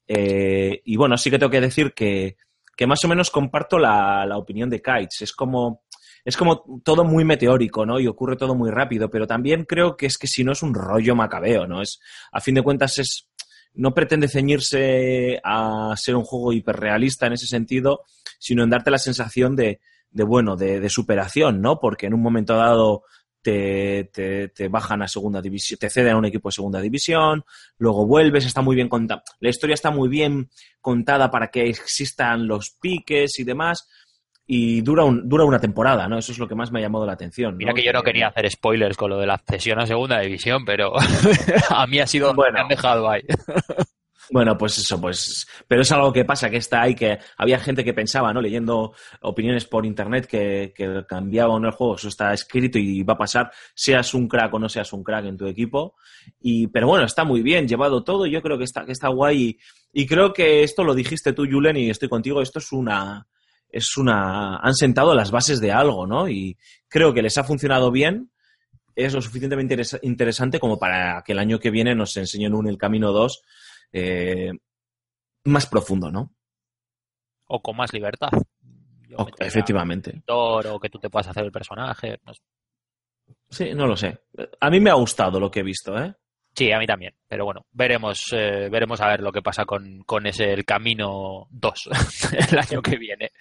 Eh, 0.08 0.82
y 0.84 0.96
bueno, 0.96 1.16
sí 1.16 1.30
que 1.30 1.38
tengo 1.38 1.50
que 1.50 1.60
decir 1.60 1.92
que, 1.92 2.36
que 2.76 2.86
más 2.86 3.04
o 3.04 3.08
menos 3.08 3.30
comparto 3.30 3.78
la, 3.78 4.24
la 4.26 4.36
opinión 4.36 4.70
de 4.70 4.82
Kites. 4.82 5.22
Es 5.22 5.32
como, 5.32 5.82
es 6.24 6.36
como 6.36 6.80
todo 6.84 7.04
muy 7.04 7.24
meteórico, 7.24 7.86
¿no? 7.86 7.98
Y 7.98 8.06
ocurre 8.06 8.36
todo 8.36 8.54
muy 8.54 8.70
rápido, 8.70 9.08
pero 9.10 9.26
también 9.26 9.64
creo 9.64 9.96
que 9.96 10.06
es 10.06 10.18
que 10.18 10.26
si 10.26 10.44
no 10.44 10.52
es 10.52 10.62
un 10.62 10.74
rollo 10.74 11.14
macabeo, 11.14 11.66
¿no? 11.66 11.82
Es, 11.82 12.00
a 12.32 12.40
fin 12.40 12.54
de 12.54 12.62
cuentas 12.62 12.98
es, 12.98 13.28
no 13.74 13.94
pretende 13.94 14.28
ceñirse 14.28 15.40
a 15.44 15.94
ser 15.96 16.16
un 16.16 16.24
juego 16.24 16.52
hiperrealista 16.52 17.26
en 17.26 17.34
ese 17.34 17.46
sentido, 17.46 18.04
sino 18.38 18.62
en 18.64 18.70
darte 18.70 18.90
la 18.90 18.98
sensación 18.98 19.54
de, 19.54 19.80
de 20.10 20.24
bueno, 20.24 20.56
de, 20.56 20.80
de 20.80 20.90
superación, 20.90 21.60
¿no? 21.60 21.78
Porque 21.78 22.06
en 22.06 22.14
un 22.14 22.22
momento 22.22 22.56
dado 22.56 23.04
te, 23.46 24.10
te, 24.12 24.48
te 24.48 24.66
bajan 24.66 25.02
a 25.02 25.06
segunda 25.06 25.40
división, 25.40 25.78
te 25.78 25.88
ceden 25.88 26.14
a 26.14 26.18
un 26.18 26.24
equipo 26.24 26.48
de 26.48 26.54
segunda 26.54 26.80
división, 26.80 27.44
luego 27.78 28.04
vuelves, 28.04 28.44
está 28.44 28.60
muy 28.60 28.74
bien 28.74 28.88
contada. 28.88 29.22
La 29.38 29.50
historia 29.50 29.74
está 29.74 29.92
muy 29.92 30.08
bien 30.08 30.50
contada 30.80 31.30
para 31.30 31.46
que 31.46 31.68
existan 31.68 32.48
los 32.48 32.70
piques 32.70 33.38
y 33.38 33.44
demás. 33.44 33.88
Y 34.48 34.80
dura, 34.80 35.04
un, 35.04 35.28
dura 35.28 35.44
una 35.44 35.60
temporada, 35.60 36.08
¿no? 36.08 36.18
Eso 36.18 36.32
es 36.32 36.38
lo 36.38 36.48
que 36.48 36.56
más 36.56 36.72
me 36.72 36.80
ha 36.80 36.82
llamado 36.82 37.06
la 37.06 37.12
atención. 37.12 37.52
¿no? 37.52 37.58
Mira 37.58 37.72
que 37.72 37.84
yo 37.84 37.92
no 37.92 38.02
quería 38.02 38.26
hacer 38.28 38.50
spoilers 38.50 38.96
con 38.96 39.10
lo 39.10 39.18
de 39.18 39.26
la 39.26 39.38
cesión 39.38 39.78
a 39.80 39.86
segunda 39.86 40.18
división, 40.20 40.64
pero 40.64 40.92
a 41.70 41.86
mí 41.86 42.00
ha 42.00 42.06
sido, 42.08 42.34
Bueno. 42.34 42.54
me 42.54 42.60
han 42.62 42.68
dejado 42.68 43.08
ahí. 43.08 43.22
Bueno, 44.30 44.58
pues 44.58 44.78
eso, 44.78 45.00
pues. 45.00 45.46
Pero 45.68 45.82
es 45.82 45.92
algo 45.92 46.12
que 46.12 46.24
pasa, 46.24 46.50
que 46.50 46.56
está 46.56 46.82
ahí, 46.82 46.94
que 46.94 47.18
había 47.36 47.58
gente 47.60 47.84
que 47.84 47.94
pensaba, 47.94 48.32
¿no? 48.32 48.40
Leyendo 48.40 48.92
opiniones 49.20 49.66
por 49.66 49.86
internet 49.86 50.26
que, 50.26 50.72
que 50.74 51.04
cambiaba 51.08 51.54
o 51.54 51.60
no 51.60 51.68
el 51.68 51.74
juego. 51.74 51.94
Eso 51.96 52.08
está 52.08 52.32
escrito 52.32 52.78
y 52.78 53.02
va 53.04 53.14
a 53.14 53.18
pasar, 53.18 53.52
seas 53.74 54.14
un 54.14 54.26
crack 54.26 54.52
o 54.54 54.58
no 54.58 54.68
seas 54.68 54.92
un 54.92 55.04
crack 55.04 55.26
en 55.26 55.36
tu 55.36 55.46
equipo. 55.46 55.94
Y, 56.40 56.66
pero 56.68 56.88
bueno, 56.88 57.04
está 57.06 57.22
muy 57.24 57.42
bien 57.42 57.68
llevado 57.68 58.02
todo. 58.02 58.26
Yo 58.26 58.42
creo 58.42 58.58
que 58.58 58.64
está, 58.64 58.84
que 58.84 58.92
está 58.92 59.08
guay. 59.08 59.42
Y, 59.92 60.02
y 60.02 60.06
creo 60.06 60.32
que 60.32 60.62
esto 60.64 60.82
lo 60.82 60.94
dijiste 60.94 61.32
tú, 61.32 61.46
Julen, 61.48 61.76
y 61.76 61.90
estoy 61.90 62.08
contigo. 62.08 62.42
Esto 62.42 62.58
es 62.58 62.72
una. 62.72 63.26
Es 63.70 63.96
una. 63.96 64.56
Han 64.56 64.74
sentado 64.74 65.14
las 65.14 65.30
bases 65.30 65.60
de 65.60 65.70
algo, 65.72 66.06
¿no? 66.06 66.28
Y 66.28 66.56
creo 66.88 67.14
que 67.14 67.22
les 67.22 67.38
ha 67.38 67.44
funcionado 67.44 67.90
bien. 67.92 68.30
Es 68.94 69.12
lo 69.12 69.20
suficientemente 69.20 69.76
interes- 69.76 69.98
interesante 70.02 70.58
como 70.58 70.78
para 70.78 71.22
que 71.22 71.32
el 71.32 71.38
año 71.38 71.58
que 71.58 71.70
viene 71.70 71.94
nos 71.94 72.16
enseñen 72.16 72.54
un 72.54 72.66
El 72.66 72.78
Camino 72.78 73.12
2 73.12 73.42
eh, 73.92 74.52
más 75.44 75.66
profundo, 75.66 76.10
¿no? 76.10 76.34
O 77.48 77.62
con 77.62 77.76
más 77.76 77.92
libertad. 77.92 78.30
O- 79.16 79.28
efectivamente. 79.38 80.10
editor 80.10 80.66
O 80.66 80.80
que 80.80 80.90
tú 80.90 80.98
te 80.98 81.08
puedas 81.10 81.28
hacer 81.28 81.44
el 81.44 81.52
personaje. 81.52 82.18
no 82.24 82.34
sé. 82.34 82.40
Sí, 83.48 83.74
no 83.74 83.86
lo 83.86 83.96
sé. 83.96 84.20
A 84.60 84.70
mí 84.70 84.80
me 84.80 84.90
ha 84.90 84.94
gustado 84.94 85.38
lo 85.40 85.50
que 85.50 85.60
he 85.60 85.64
visto, 85.64 85.96
¿eh? 85.98 86.14
Sí, 86.56 86.72
a 86.72 86.78
mí 86.78 86.86
también. 86.86 87.12
Pero 87.28 87.44
bueno, 87.44 87.66
veremos, 87.72 88.32
eh, 88.32 88.68
veremos 88.70 89.00
a 89.02 89.08
ver 89.08 89.20
lo 89.20 89.30
que 89.30 89.42
pasa 89.42 89.66
con, 89.66 90.02
con 90.04 90.26
ese 90.26 90.52
el 90.52 90.64
camino 90.64 91.48
2 91.50 91.88
el 92.50 92.58
año 92.58 92.80
que 92.80 92.96
viene. 92.96 93.32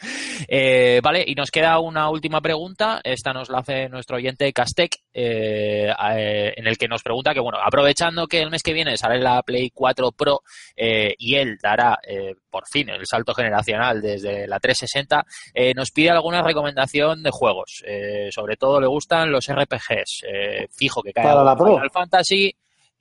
Eh, 0.50 1.00
vale, 1.02 1.24
y 1.26 1.34
nos 1.34 1.50
queda 1.50 1.80
una 1.80 2.10
última 2.10 2.42
pregunta. 2.42 3.00
Esta 3.04 3.32
nos 3.32 3.50
la 3.50 3.60
hace 3.60 3.88
nuestro 3.88 4.18
oyente 4.18 4.52
Castec, 4.52 4.98
eh, 5.14 5.94
eh, 6.14 6.54
en 6.58 6.68
el 6.68 6.78
que 6.78 6.90
nos 6.90 7.04
pregunta 7.04 7.34
que, 7.34 7.40
bueno, 7.40 7.58
aprovechando 7.64 8.28
que 8.28 8.42
el 8.42 8.52
mes 8.52 8.64
que 8.64 8.74
viene 8.74 8.98
sale 8.98 9.20
la 9.20 9.42
Play 9.44 9.70
4 9.70 10.12
Pro 10.12 10.42
eh, 10.76 11.16
y 11.18 11.36
él 11.36 11.58
dará 11.62 12.00
eh, 12.06 12.34
por 12.50 12.68
fin 12.68 12.90
el 12.90 13.06
salto 13.06 13.34
generacional 13.34 14.02
desde 14.02 14.48
la 14.48 14.60
360, 14.60 15.26
eh, 15.54 15.74
nos 15.74 15.92
pide 15.92 16.10
alguna 16.10 16.42
recomendación 16.42 17.24
de 17.24 17.30
juegos. 17.32 17.84
Eh, 17.86 18.30
sobre 18.32 18.58
todo 18.58 18.82
le 18.82 18.88
gustan 18.88 19.32
los 19.32 19.48
RPGs. 19.48 20.24
Eh, 20.28 20.68
fijo 20.72 21.02
que 21.04 21.14
cae 21.14 21.24
Para 21.24 21.44
la 21.44 21.52
algún 21.52 21.66
Pro. 21.66 21.76
Final 21.76 21.92
Fantasy 21.92 22.56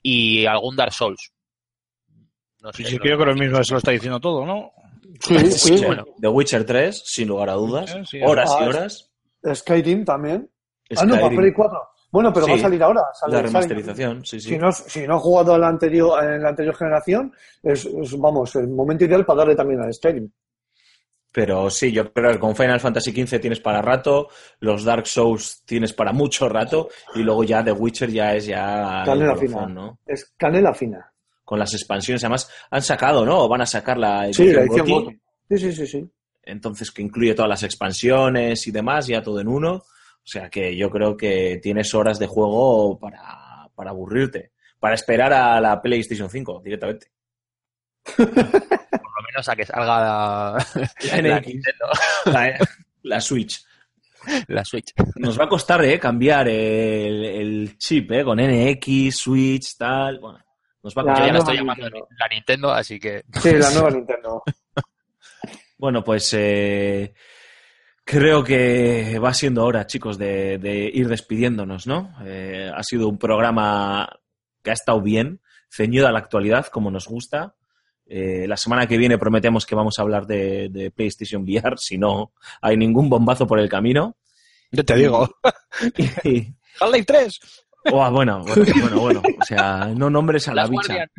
y 0.07 0.45
algún 0.45 0.75
Dark 0.75 0.93
Souls. 0.93 1.31
No 2.61 2.71
sé, 2.71 2.83
no- 2.83 2.99
creo 2.99 3.17
que 3.17 3.25
lo 3.25 3.33
mismo 3.33 3.63
se 3.63 3.73
lo 3.73 3.79
está 3.79 3.89
diciendo 3.89 4.19
todo, 4.19 4.45
¿no? 4.45 4.71
Sí, 5.19 5.51
sí. 5.51 5.83
bueno. 5.83 6.05
The 6.21 6.27
Witcher 6.27 6.63
3, 6.63 7.01
sin 7.03 7.27
lugar 7.27 7.49
a 7.49 7.53
dudas. 7.53 7.97
Sí, 8.07 8.19
horas 8.23 8.51
y 8.59 8.63
ah, 8.63 8.67
horas. 8.67 9.11
Skyrim 9.51 10.05
también. 10.05 10.47
Ah, 10.95 11.05
no, 11.05 11.15
para 11.15 11.29
Play 11.29 11.51
4. 11.51 11.79
Bueno, 12.11 12.31
pero 12.31 12.47
va 12.47 12.53
a 12.53 12.59
salir 12.59 12.83
ahora. 12.83 13.01
sale 13.19 13.33
la 13.33 13.41
remasterización, 13.41 14.23
sí, 14.23 14.39
sí. 14.39 14.49
Si 14.49 14.57
no, 14.59 14.71
si 14.71 15.07
no 15.07 15.15
has 15.15 15.21
jugado 15.21 15.55
a 15.55 15.57
la 15.57 15.69
anterior, 15.69 16.23
en 16.23 16.43
la 16.43 16.49
anterior 16.49 16.75
generación, 16.75 17.33
es, 17.63 17.85
es, 17.85 18.17
vamos, 18.19 18.55
el 18.57 18.67
momento 18.67 19.05
ideal 19.05 19.25
para 19.25 19.39
darle 19.39 19.55
también 19.55 19.81
al 19.81 19.91
Skyrim. 19.91 20.29
Pero 21.35 21.69
sí, 21.69 21.91
yo 21.91 22.13
creo 22.13 22.31
que 22.31 22.39
con 22.39 22.55
Final 22.55 22.79
Fantasy 22.79 23.11
XV 23.11 23.41
tienes 23.41 23.59
para 23.59 23.81
rato, 23.81 24.29
los 24.61 24.85
Dark 24.85 25.05
Souls 25.05 25.63
tienes 25.65 25.91
para 25.91 26.13
mucho 26.13 26.47
rato, 26.47 26.87
y 27.13 27.23
luego 27.23 27.43
ya 27.43 27.61
The 27.61 27.73
Witcher 27.73 28.09
ya 28.09 28.33
es 28.33 28.45
ya 28.45 29.01
el 29.01 29.05
Canela 29.05 29.35
fina. 29.35 29.65
¿no? 29.65 29.99
Es 30.05 30.33
canela 30.37 30.73
fina. 30.73 31.11
Con 31.43 31.59
las 31.59 31.73
expansiones, 31.73 32.23
además, 32.23 32.49
han 32.71 32.81
sacado, 32.81 33.25
¿no? 33.25 33.39
O 33.43 33.49
van 33.49 33.59
a 33.59 33.65
sacar 33.65 33.97
la 33.97 34.31
Sí, 34.31 34.43
edición 34.43 34.55
la 34.55 34.61
edición. 34.61 35.21
Sí, 35.49 35.57
sí, 35.57 35.73
sí, 35.73 35.87
sí. 35.87 36.09
entonces 36.43 36.89
que 36.89 37.01
incluye 37.01 37.35
todas 37.35 37.49
las 37.49 37.63
expansiones 37.63 38.65
y 38.67 38.71
demás, 38.71 39.07
ya 39.07 39.21
todo 39.21 39.41
en 39.41 39.49
uno. 39.49 39.73
O 39.73 40.27
sea 40.27 40.49
que 40.49 40.77
yo 40.77 40.89
creo 40.89 41.17
que 41.17 41.59
tienes 41.61 41.93
horas 41.93 42.17
de 42.17 42.27
juego 42.27 42.97
para, 42.97 43.69
para 43.75 43.89
aburrirte, 43.89 44.51
para 44.79 44.95
esperar 44.95 45.33
a 45.33 45.59
la 45.59 45.81
PlayStation 45.81 46.29
5 46.29 46.61
directamente. 46.63 47.07
Por 48.17 48.27
lo 48.27 49.21
menos 49.27 49.47
a 49.49 49.55
que 49.55 49.65
salga 49.65 49.99
la, 49.99 50.65
La 50.75 51.21
la 51.21 51.39
NX. 51.39 51.47
Nintendo, 51.47 51.85
La, 52.25 52.57
la 53.03 53.21
Switch. 53.21 53.65
la 54.47 54.63
Switch. 54.65 54.93
Nos 55.15 55.39
va 55.39 55.45
a 55.45 55.49
costar 55.49 55.83
eh, 55.85 55.99
cambiar 55.99 56.47
el, 56.47 57.25
el 57.25 57.77
chip 57.77 58.11
eh, 58.11 58.23
con 58.23 58.39
NX, 58.39 59.15
Switch, 59.15 59.77
tal. 59.77 60.19
Bueno, 60.19 60.39
nos 60.83 60.95
va 60.95 61.01
a 61.01 61.05
La 61.05 61.11
Yo 61.11 61.15
costar. 61.15 61.27
ya 61.27 61.33
la 61.33 61.39
estoy 61.39 61.57
llamando 61.57 61.83
Nintendo. 61.83 62.07
la 62.17 62.27
Nintendo, 62.27 62.71
así 62.71 62.99
que 62.99 63.23
Sí, 63.41 63.53
la 63.53 63.69
nueva 63.71 63.89
Nintendo. 63.91 64.43
Bueno, 65.77 66.05
pues 66.05 66.33
eh, 66.33 67.13
creo 68.05 68.43
que 68.45 69.19
va 69.19 69.33
siendo 69.33 69.65
hora, 69.65 69.85
chicos, 69.85 70.17
de, 70.17 70.57
de 70.57 70.89
ir 70.91 71.09
despidiéndonos, 71.09 71.85
¿no? 71.85 72.15
Eh, 72.23 72.71
ha 72.73 72.81
sido 72.81 73.09
un 73.09 73.17
programa 73.17 74.07
que 74.63 74.69
ha 74.69 74.73
estado 74.73 75.01
bien, 75.01 75.41
ceñido 75.69 76.07
a 76.07 76.13
la 76.13 76.19
actualidad, 76.19 76.67
como 76.67 76.91
nos 76.91 77.07
gusta. 77.07 77.54
Eh, 78.07 78.45
la 78.47 78.57
semana 78.57 78.87
que 78.87 78.97
viene 78.97 79.17
prometemos 79.17 79.65
que 79.65 79.75
vamos 79.75 79.97
a 79.97 80.03
hablar 80.03 80.27
de, 80.27 80.69
de 80.69 80.91
PlayStation 80.91 81.43
VR, 81.43 81.75
si 81.77 81.97
no 81.97 82.33
hay 82.61 82.77
ningún 82.77 83.09
bombazo 83.09 83.47
por 83.47 83.59
el 83.59 83.69
camino. 83.69 84.15
Yo 84.71 84.83
te 84.83 84.95
digo. 84.95 85.29
Half-Life 86.79 87.05
3. 87.05 87.39
Buah, 87.89 88.09
bueno, 88.09 88.43
bueno, 88.43 88.65
bueno, 88.81 88.99
bueno. 88.99 89.21
O 89.39 89.45
sea, 89.45 89.91
no 89.95 90.09
nombres 90.09 90.47
a 90.47 90.53
la 90.53 90.67
bicha. 90.67 90.87
Guardian. 90.87 91.09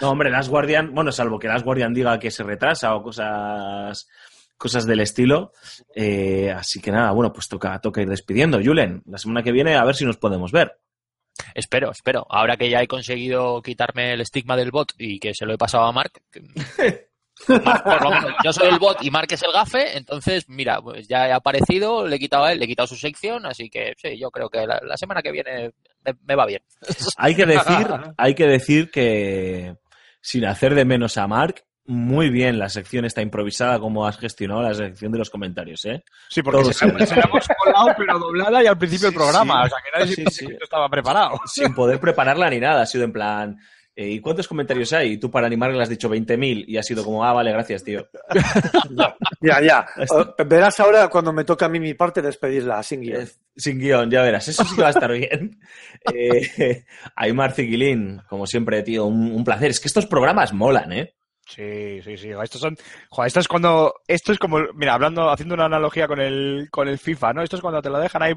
No, 0.00 0.10
hombre, 0.10 0.30
Last 0.30 0.48
Guardian, 0.48 0.94
bueno, 0.94 1.12
salvo 1.12 1.38
que 1.38 1.48
Last 1.48 1.64
Guardian 1.64 1.92
diga 1.92 2.18
que 2.18 2.30
se 2.30 2.42
retrasa 2.42 2.94
o 2.94 3.02
cosas 3.02 4.08
cosas 4.56 4.86
del 4.86 5.00
estilo. 5.00 5.52
Eh, 5.94 6.50
así 6.54 6.80
que 6.80 6.90
nada, 6.90 7.10
bueno, 7.12 7.32
pues 7.32 7.48
toca, 7.48 7.78
toca 7.80 8.02
ir 8.02 8.08
despidiendo. 8.08 8.60
Julen, 8.62 9.02
la 9.06 9.18
semana 9.18 9.42
que 9.42 9.52
viene 9.52 9.76
a 9.76 9.84
ver 9.84 9.94
si 9.94 10.04
nos 10.04 10.18
podemos 10.18 10.52
ver. 10.52 10.78
Espero, 11.54 11.90
espero. 11.90 12.26
Ahora 12.28 12.56
que 12.56 12.70
ya 12.70 12.82
he 12.82 12.86
conseguido 12.86 13.62
quitarme 13.62 14.12
el 14.12 14.20
estigma 14.20 14.56
del 14.56 14.70
bot 14.70 14.92
y 14.98 15.18
que 15.18 15.34
se 15.34 15.46
lo 15.46 15.54
he 15.54 15.58
pasado 15.58 15.84
a 15.84 15.92
Mark, 15.92 16.12
por 17.46 18.02
lo 18.02 18.10
menos, 18.10 18.34
yo 18.44 18.52
soy 18.52 18.68
el 18.68 18.78
bot 18.78 19.02
y 19.02 19.10
Mark 19.10 19.28
es 19.30 19.42
el 19.42 19.52
gafe, 19.52 19.96
entonces, 19.96 20.48
mira, 20.48 20.80
pues 20.80 21.08
ya 21.08 21.28
he 21.28 21.32
aparecido, 21.32 22.06
le 22.06 22.16
he 22.16 22.18
quitado 22.18 22.44
a 22.44 22.52
él, 22.52 22.58
le 22.58 22.66
he 22.66 22.68
quitado 22.68 22.86
su 22.86 22.96
sección, 22.96 23.46
así 23.46 23.70
que 23.70 23.94
sí, 23.96 24.18
yo 24.18 24.30
creo 24.30 24.48
que 24.48 24.66
la, 24.66 24.80
la 24.82 24.96
semana 24.96 25.22
que 25.22 25.32
viene 25.32 25.70
me, 26.04 26.14
me 26.24 26.34
va 26.34 26.46
bien. 26.46 26.62
Hay 27.16 27.34
que 27.34 27.46
decir, 27.46 27.86
hay 28.16 28.34
que 28.34 28.46
decir 28.46 28.90
que 28.90 29.76
sin 30.20 30.44
hacer 30.44 30.74
de 30.74 30.84
menos 30.84 31.16
a 31.16 31.26
Mark, 31.26 31.64
muy 31.90 32.30
bien 32.30 32.58
la 32.58 32.68
sección 32.68 33.04
está 33.04 33.20
improvisada 33.22 33.78
como 33.80 34.06
has 34.06 34.16
gestionado 34.18 34.62
la 34.62 34.72
sección 34.74 35.10
de 35.12 35.18
los 35.18 35.28
comentarios, 35.30 35.84
¿eh? 35.84 36.04
Sí, 36.28 36.42
porque 36.42 36.62
Todo 36.62 36.72
se, 36.72 36.86
la- 36.86 36.98
sí. 37.00 37.06
se 37.06 37.16
la 37.16 37.22
hemos 37.30 37.48
colado, 37.48 37.88
pero 37.98 38.18
doblada 38.18 38.62
y 38.62 38.66
al 38.66 38.78
principio 38.78 39.06
del 39.08 39.12
Sí, 39.12 39.18
programa. 39.18 39.62
sí. 39.62 39.66
O 39.66 39.68
sea, 39.68 39.78
que 39.84 39.98
nadie 40.00 40.14
Sí, 40.14 40.24
se 40.24 40.30
sí. 40.30 40.46
que 40.46 40.52
esto 40.54 40.64
estaba 40.64 40.88
preparado. 40.88 41.40
Sin 41.46 41.74
poder 41.74 41.98
prepararla 42.00 42.48
ni 42.50 42.60
nada, 42.60 42.82
ha 42.82 42.86
sido 42.86 43.04
en 43.04 43.12
plan, 43.12 43.58
eh, 43.96 44.08
¿y 44.08 44.20
cuántos 44.20 44.46
comentarios 44.46 44.92
hay? 44.92 45.12
Y 45.12 45.16
tú 45.18 45.30
para 45.30 45.46
animarle 45.48 45.76
le 45.76 45.82
has 45.82 45.88
dicho 45.88 46.08
20.000 46.08 46.64
y 46.68 46.76
ha 46.76 46.82
sido 46.82 47.04
como, 47.04 47.24
ah, 47.24 47.32
vale, 47.32 47.50
gracias, 47.52 47.82
tío. 47.84 48.06
Ya, 49.40 49.60
ya. 49.60 49.86
Está. 49.96 50.34
Eh, 50.38 50.44
Verás 50.44 50.78
ahora 50.80 51.08
cuando 51.08 51.32
me 51.32 51.44
toca 51.44 51.66
a 51.66 51.68
mí 51.68 51.80
mi 51.80 51.94
parte 51.94 52.22
despedirla 52.22 52.82
sin 52.82 53.00
guion. 53.00 53.22
Eh, 53.22 53.28
Sin 53.56 53.78
guion, 53.78 54.10
ya 54.10 54.22
verás, 54.22 54.46
eso 54.48 54.64
sí 54.64 54.76
que 54.76 54.82
va 54.82 54.88
a 54.88 54.90
estar 54.92 55.10
bien. 55.12 55.58
Eh, 56.14 56.84
Aymar 57.16 57.52
Ziquilín, 57.52 58.22
como 58.28 58.46
siempre, 58.46 58.82
tío, 58.82 59.06
un, 59.06 59.32
un 59.32 59.44
placer. 59.44 59.70
Es 59.70 59.80
que 59.80 59.88
estos 59.88 60.06
programas 60.06 60.52
molan, 60.52 60.92
¿eh? 60.92 61.14
Sí, 61.50 62.00
sí, 62.02 62.16
sí. 62.16 62.30
Estos 62.30 62.60
son, 62.60 62.76
joder, 63.08 63.26
esto 63.26 63.40
es 63.40 63.48
cuando, 63.48 63.94
esto 64.06 64.30
es 64.30 64.38
como, 64.38 64.58
mira, 64.74 64.94
hablando, 64.94 65.28
haciendo 65.30 65.56
una 65.56 65.64
analogía 65.64 66.06
con 66.06 66.20
el, 66.20 66.68
con 66.70 66.86
el 66.86 66.96
FIFA, 66.96 67.32
¿no? 67.32 67.42
Esto 67.42 67.56
es 67.56 67.62
cuando 67.62 67.82
te 67.82 67.90
lo 67.90 67.98
dejan 67.98 68.22
ahí, 68.22 68.34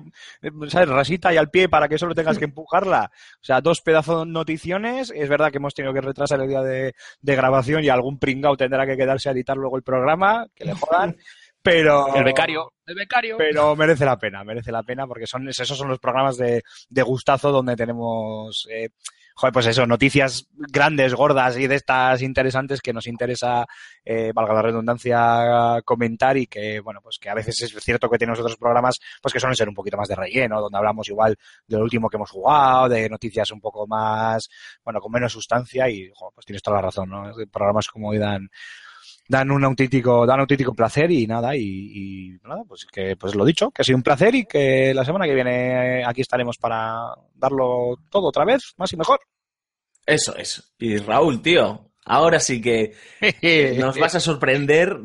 ¿sabes? 0.67 0.89
Rasita 0.89 1.31
y 1.31 1.37
al 1.37 1.51
pie 1.51 1.69
para 1.69 1.87
que 1.87 1.99
solo 1.99 2.15
tengas 2.15 2.39
que 2.39 2.45
empujarla. 2.45 3.11
O 3.13 3.43
sea, 3.43 3.61
dos 3.61 3.81
pedazos 3.81 4.25
de 4.25 4.31
noticiones. 4.31 5.13
Es 5.15 5.29
verdad 5.29 5.51
que 5.51 5.57
hemos 5.57 5.75
tenido 5.75 5.93
que 5.93 6.01
retrasar 6.01 6.41
el 6.41 6.47
día 6.47 6.61
de, 6.61 6.95
de 7.21 7.35
grabación 7.35 7.83
y 7.83 7.89
algún 7.89 8.17
pringao 8.17 8.57
tendrá 8.57 8.87
que 8.87 8.97
quedarse 8.97 9.29
a 9.29 9.33
editar 9.33 9.57
luego 9.57 9.77
el 9.77 9.83
programa, 9.83 10.47
que 10.55 10.65
le 10.65 10.73
jodan. 10.73 11.15
Pero. 11.61 12.13
El 12.13 12.25
becario, 12.25 12.73
el 12.85 12.95
becario. 12.95 13.37
Pero 13.37 13.75
merece 13.75 14.05
la 14.05 14.17
pena, 14.17 14.43
merece 14.43 14.71
la 14.71 14.83
pena 14.83 15.07
porque 15.07 15.25
son 15.25 15.47
esos 15.47 15.67
son 15.67 15.87
los 15.87 15.99
programas 15.99 16.35
de, 16.35 16.61
de 16.89 17.01
gustazo 17.03 17.51
donde 17.51 17.75
tenemos, 17.77 18.67
eh, 18.69 18.89
joder, 19.35 19.53
pues 19.53 19.65
eso, 19.67 19.85
noticias 19.85 20.47
grandes, 20.51 21.13
gordas 21.13 21.57
y 21.57 21.67
de 21.67 21.75
estas 21.75 22.21
interesantes 22.21 22.81
que 22.81 22.93
nos 22.93 23.07
interesa, 23.07 23.65
eh, 24.05 24.31
valga 24.33 24.53
la 24.53 24.61
redundancia, 24.61 25.81
comentar 25.85 26.37
y 26.37 26.47
que, 26.47 26.79
bueno, 26.79 26.99
pues 27.01 27.17
que 27.19 27.29
a 27.29 27.33
veces 27.33 27.61
es 27.61 27.73
cierto 27.83 28.09
que 28.09 28.17
tenemos 28.17 28.39
otros 28.39 28.57
programas 28.57 28.99
pues 29.21 29.33
que 29.33 29.39
suelen 29.39 29.55
ser 29.55 29.69
un 29.69 29.75
poquito 29.75 29.97
más 29.97 30.07
de 30.07 30.15
relleno, 30.15 30.61
donde 30.61 30.77
hablamos 30.77 31.07
igual 31.09 31.35
de 31.67 31.77
lo 31.77 31.83
último 31.83 32.09
que 32.09 32.17
hemos 32.17 32.31
jugado, 32.31 32.89
de 32.89 33.09
noticias 33.09 33.51
un 33.51 33.59
poco 33.59 33.87
más, 33.87 34.49
bueno, 34.83 34.99
con 34.99 35.11
menos 35.11 35.33
sustancia 35.33 35.89
y, 35.89 36.09
joder, 36.13 36.33
pues 36.33 36.45
tienes 36.45 36.61
toda 36.61 36.77
la 36.77 36.83
razón, 36.83 37.09
¿no? 37.09 37.31
Programas 37.51 37.87
como 37.87 38.13
dan 38.13 38.49
dan 39.27 39.51
un 39.51 39.63
auténtico, 39.63 40.25
dan 40.25 40.35
un 40.35 40.41
auténtico 40.41 40.73
placer 40.73 41.11
y 41.11 41.25
nada, 41.27 41.55
y, 41.55 41.61
y 41.61 42.29
nada, 42.47 42.63
pues 42.67 42.85
que 42.91 43.15
pues 43.15 43.35
lo 43.35 43.45
dicho, 43.45 43.71
que 43.71 43.81
ha 43.81 43.85
sido 43.85 43.97
un 43.97 44.03
placer 44.03 44.35
y 44.35 44.45
que 44.45 44.93
la 44.93 45.05
semana 45.05 45.25
que 45.25 45.33
viene 45.35 46.03
aquí 46.05 46.21
estaremos 46.21 46.57
para 46.57 46.97
darlo 47.33 47.95
todo 48.09 48.27
otra 48.27 48.45
vez, 48.45 48.73
más 48.77 48.91
y 48.93 48.97
mejor. 48.97 49.19
Eso 50.05 50.35
es. 50.35 50.73
Y 50.79 50.97
Raúl, 50.97 51.41
tío, 51.41 51.91
ahora 52.05 52.39
sí 52.39 52.61
que 52.61 52.93
nos 53.79 53.97
vas 53.97 54.15
a 54.15 54.19
sorprender 54.19 54.97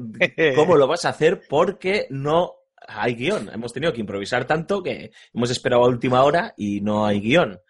cómo 0.56 0.76
lo 0.76 0.86
vas 0.88 1.04
a 1.04 1.10
hacer 1.10 1.42
porque 1.48 2.06
no 2.10 2.52
hay 2.88 3.14
guion. 3.14 3.50
Hemos 3.52 3.72
tenido 3.72 3.92
que 3.92 4.00
improvisar 4.00 4.44
tanto 4.46 4.82
que 4.82 5.12
hemos 5.32 5.50
esperado 5.50 5.84
a 5.84 5.88
última 5.88 6.24
hora 6.24 6.54
y 6.56 6.80
no 6.80 7.06
hay 7.06 7.20
guion. 7.20 7.60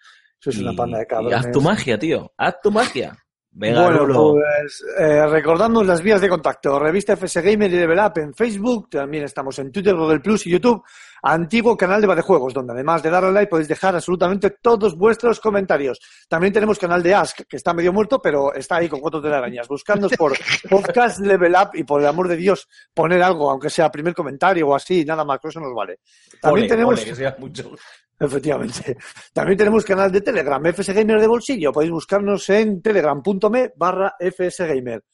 Sois 0.40 0.56
una 0.58 0.72
Y- 0.72 0.76
panda 0.76 0.98
de 0.98 1.04
y 1.04 1.06
cabrones. 1.06 1.38
haz 1.38 1.50
tu 1.52 1.60
magia, 1.60 1.98
tío. 1.98 2.32
Haz 2.38 2.60
tu 2.62 2.70
magia. 2.70 3.18
Venga, 3.50 3.84
bueno, 3.84 4.06
Rulo. 4.06 4.34
pues 4.34 4.84
eh, 4.98 5.26
recordando 5.26 5.82
las 5.82 6.02
vías 6.02 6.20
de 6.20 6.28
contacto, 6.28 6.78
revista 6.78 7.14
FS 7.14 7.40
Gamer 7.40 7.72
y 7.72 7.76
Level 7.76 7.98
Up 7.98 8.12
en 8.16 8.34
Facebook, 8.34 8.90
también 8.90 9.24
estamos 9.24 9.58
en 9.58 9.72
Twitter, 9.72 9.96
Google 9.96 10.20
Plus 10.20 10.46
y 10.46 10.50
YouTube, 10.50 10.82
antiguo 11.22 11.76
canal 11.76 12.00
de 12.00 12.06
Badejuegos, 12.06 12.52
donde 12.52 12.74
además 12.74 13.02
de 13.02 13.10
darle 13.10 13.32
like 13.32 13.48
podéis 13.48 13.68
dejar 13.68 13.94
absolutamente 13.94 14.50
todos 14.62 14.96
vuestros 14.96 15.40
comentarios. 15.40 15.98
También 16.28 16.52
tenemos 16.52 16.78
canal 16.78 17.02
de 17.02 17.14
Ask, 17.14 17.40
que 17.48 17.56
está 17.56 17.72
medio 17.72 17.92
muerto, 17.92 18.20
pero 18.20 18.52
está 18.54 18.76
ahí 18.76 18.88
con 18.88 19.00
cuatro 19.00 19.20
telarañas. 19.20 19.66
Buscadnos 19.66 20.12
por 20.16 20.36
Podcast 20.70 21.18
Level 21.20 21.54
Up 21.54 21.70
y 21.74 21.84
por 21.84 22.00
el 22.00 22.06
amor 22.06 22.28
de 22.28 22.36
Dios, 22.36 22.68
poner 22.94 23.22
algo, 23.22 23.50
aunque 23.50 23.70
sea 23.70 23.90
primer 23.90 24.14
comentario 24.14 24.68
o 24.68 24.74
así, 24.74 25.04
nada 25.04 25.24
más, 25.24 25.40
que 25.40 25.48
eso 25.48 25.58
nos 25.58 25.74
vale. 25.74 26.00
También 26.40 26.66
Pone, 26.66 26.68
tenemos... 26.68 26.94
pone, 26.94 27.10
que 27.10 27.16
sea 27.16 27.34
mucho. 27.38 27.72
Efectivamente. 28.20 28.96
También 29.32 29.56
tenemos 29.58 29.84
canal 29.84 30.10
de 30.10 30.20
Telegram, 30.20 30.64
FS 30.66 30.92
Gamer 30.92 31.20
de 31.20 31.26
bolsillo. 31.26 31.72
Podéis 31.72 31.92
buscarnos 31.92 32.48
en 32.50 32.82
telegram.me 32.82 33.72
barra 33.76 34.14
fsgamer. 34.18 35.04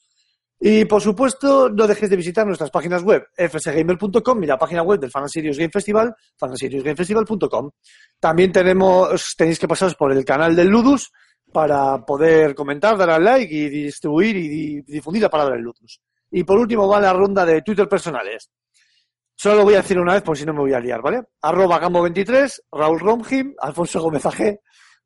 Y 0.59 0.85
por 0.85 1.01
supuesto, 1.01 1.69
no 1.69 1.85
dejéis 1.85 2.09
de 2.09 2.15
visitar 2.15 2.47
nuestras 2.47 2.71
páginas 2.71 3.03
web, 3.03 3.23
fsgamer.com 3.37 4.43
y 4.43 4.47
la 4.47 4.57
página 4.57 4.81
web 4.83 4.99
del 4.99 5.11
Fan 5.11 5.27
Serious 5.29 5.57
Game 5.57 5.69
Festival, 5.71 6.15
fanserious.gamefestival.com. 6.39 7.71
También 8.19 8.51
tenemos, 8.51 9.35
tenéis 9.37 9.59
que 9.59 9.67
pasaros 9.67 9.95
por 9.95 10.11
el 10.11 10.23
canal 10.23 10.55
del 10.55 10.69
Ludus 10.69 11.11
para 11.51 12.03
poder 12.05 12.55
comentar, 12.55 12.97
dar 12.97 13.09
al 13.09 13.23
like 13.23 13.53
y 13.53 13.69
distribuir 13.69 14.35
y 14.37 14.47
di- 14.47 14.81
difundir 14.81 15.21
la 15.23 15.29
palabra 15.29 15.55
del 15.55 15.63
Ludus. 15.63 16.01
Y 16.31 16.43
por 16.43 16.57
último 16.57 16.87
va 16.87 16.99
la 17.01 17.13
ronda 17.13 17.45
de 17.45 17.61
Twitter 17.61 17.87
personales. 17.87 18.49
Solo 19.35 19.57
lo 19.57 19.63
voy 19.65 19.73
a 19.73 19.81
decir 19.81 19.99
una 19.99 20.13
vez 20.13 20.23
por 20.23 20.37
si 20.37 20.45
no 20.45 20.53
me 20.53 20.59
voy 20.59 20.73
a 20.73 20.79
liar, 20.79 21.01
¿vale? 21.01 21.21
Arroba 21.41 21.79
Gambo23, 21.81 22.61
Raúl 22.71 22.99
Romjim, 22.99 23.53
Alfonso 23.59 24.01
Gómez 24.01 24.25
AG, 24.25 24.59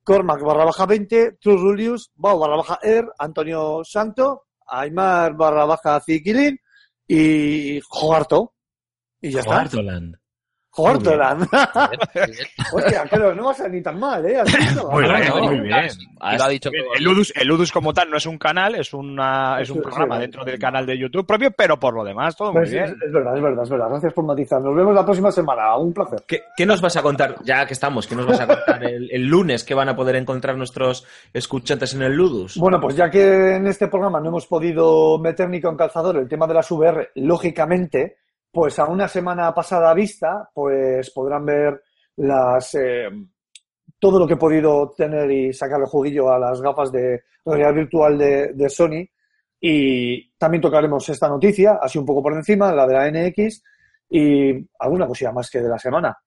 Cormac 0.04 0.42
barra 0.42 0.66
baja 0.66 0.86
20, 0.86 1.38
True 1.42 1.58
Rulius, 1.58 2.12
Bau 2.16 2.38
barra 2.40 2.58
baja 2.58 2.80
Er, 2.84 3.06
Antonio 3.18 3.82
Santo, 3.84 4.46
Aymar 4.68 5.36
barra 5.36 5.66
baja 5.66 6.00
Ziquilín 6.00 6.60
y 7.08 7.80
Jogarto. 7.90 8.54
Y 9.20 9.32
ya. 9.32 9.44
Jogartoland. 9.44 10.19
Bien, 10.84 11.00
bien. 12.26 12.32
Hostia, 12.74 13.04
pero 13.10 13.34
no 13.36 13.46
va 13.46 13.56
a 13.66 13.68
ni 13.68 13.82
tan 13.82 14.00
mal, 14.00 14.26
¿eh? 14.26 14.42
Muy 14.92 15.04
bien, 15.04 15.28
no, 15.28 15.42
muy 15.42 15.58
no, 15.58 15.64
bien. 15.64 15.88
Y 16.32 16.38
lo 16.38 16.44
ha 16.44 16.50
dicho 16.50 16.70
Bien, 16.70 16.84
todo. 16.86 16.96
El 16.96 17.04
Ludus, 17.04 17.34
el 17.36 17.48
Ludus 17.48 17.72
como 17.72 17.94
tal 17.94 18.10
no 18.10 18.18
es 18.18 18.26
un 18.26 18.38
canal, 18.38 18.76
es, 18.76 18.94
una, 18.94 19.60
es 19.62 19.70
un 19.70 19.78
Sí, 19.78 19.82
programa 19.84 20.16
sí, 20.16 20.22
dentro 20.22 20.44
sí. 20.44 20.52
del 20.52 20.60
canal 20.60 20.86
de 20.86 20.98
YouTube 20.98 21.26
propio, 21.26 21.52
pero 21.52 21.80
por 21.80 21.94
lo 21.94 22.04
demás 22.04 22.36
todo 22.36 22.52
muy 22.52 22.62
Pues 22.62 22.72
bien. 22.72 22.84
es, 22.86 22.92
es 22.92 23.12
verdad, 23.12 23.36
es 23.38 23.42
verdad, 23.44 23.64
es 23.64 23.70
verdad. 23.70 23.88
Gracias 23.90 24.14
por 24.14 24.26
matizar. 24.26 24.62
Nos 24.62 24.76
vemos 24.76 24.94
la 24.94 25.04
próxima 25.06 25.32
semana. 25.32 25.76
Un 25.78 25.94
placer. 25.94 26.24
¿Qué, 26.28 26.42
qué 26.56 26.66
nos 26.66 26.82
vas 26.82 26.96
a 26.98 27.02
contar, 27.02 27.36
ya 27.44 27.66
que 27.66 27.74
estamos, 27.74 28.08
qué 28.08 28.16
nos 28.16 28.26
vas 28.28 28.40
a 28.42 28.48
contar 28.48 28.84
el, 28.84 29.10
el 29.12 29.26
lunes 29.26 29.64
que 29.64 29.74
van 29.74 29.90
a 29.90 29.96
poder 29.96 30.16
encontrar 30.18 30.56
nuestros 30.58 31.06
escuchantes 31.34 31.94
en 31.94 32.02
el 32.04 32.14
Ludus? 32.14 32.58
Bueno, 32.58 32.80
pues 32.80 32.96
ya 32.96 33.10
que 33.10 33.56
en 33.56 33.68
este 33.68 33.88
programa 33.88 34.20
no 34.20 34.30
hemos 34.30 34.46
podido 34.48 35.18
meter 35.20 35.50
ni 35.50 35.62
con 35.62 35.78
calzador 35.78 36.18
el 36.18 36.28
tema 36.28 36.48
de 36.48 36.54
las 36.54 36.70
VR, 36.72 37.10
lógicamente, 37.16 38.18
pues 38.52 38.80
a 38.80 38.86
una 38.86 39.08
semana 39.08 39.54
pasada 39.54 39.94
vista, 39.94 40.50
pues 40.54 41.12
podrán 41.12 41.46
ver 41.46 41.82
las 42.18 42.76
eh, 42.76 43.10
todo 44.00 44.20
lo 44.20 44.28
que 44.28 44.34
he 44.34 44.38
podido 44.38 44.92
tener 44.96 45.30
y 45.30 45.54
sacarle 45.54 45.86
juguillo 45.86 46.32
a 46.32 46.40
las 46.40 46.62
gafas 46.62 46.92
de 46.92 47.24
realidad 47.46 47.74
virtual 47.74 48.18
de, 48.18 48.54
de 48.54 48.70
Sony. 48.70 49.06
Y 49.62 50.32
también 50.38 50.62
tocaremos 50.62 51.08
esta 51.10 51.28
noticia, 51.28 51.80
así 51.82 52.00
un 52.00 52.06
poco 52.06 52.24
por 52.24 52.34
encima, 52.34 52.72
la 52.72 52.88
de 52.88 52.94
la 52.94 53.12
NX, 53.12 53.62
y 54.10 54.68
alguna 54.80 55.06
cosilla 55.06 55.34
más 55.34 55.50
que 55.50 55.62
de 55.62 55.70
la 55.70 55.78
semana. 55.78 56.18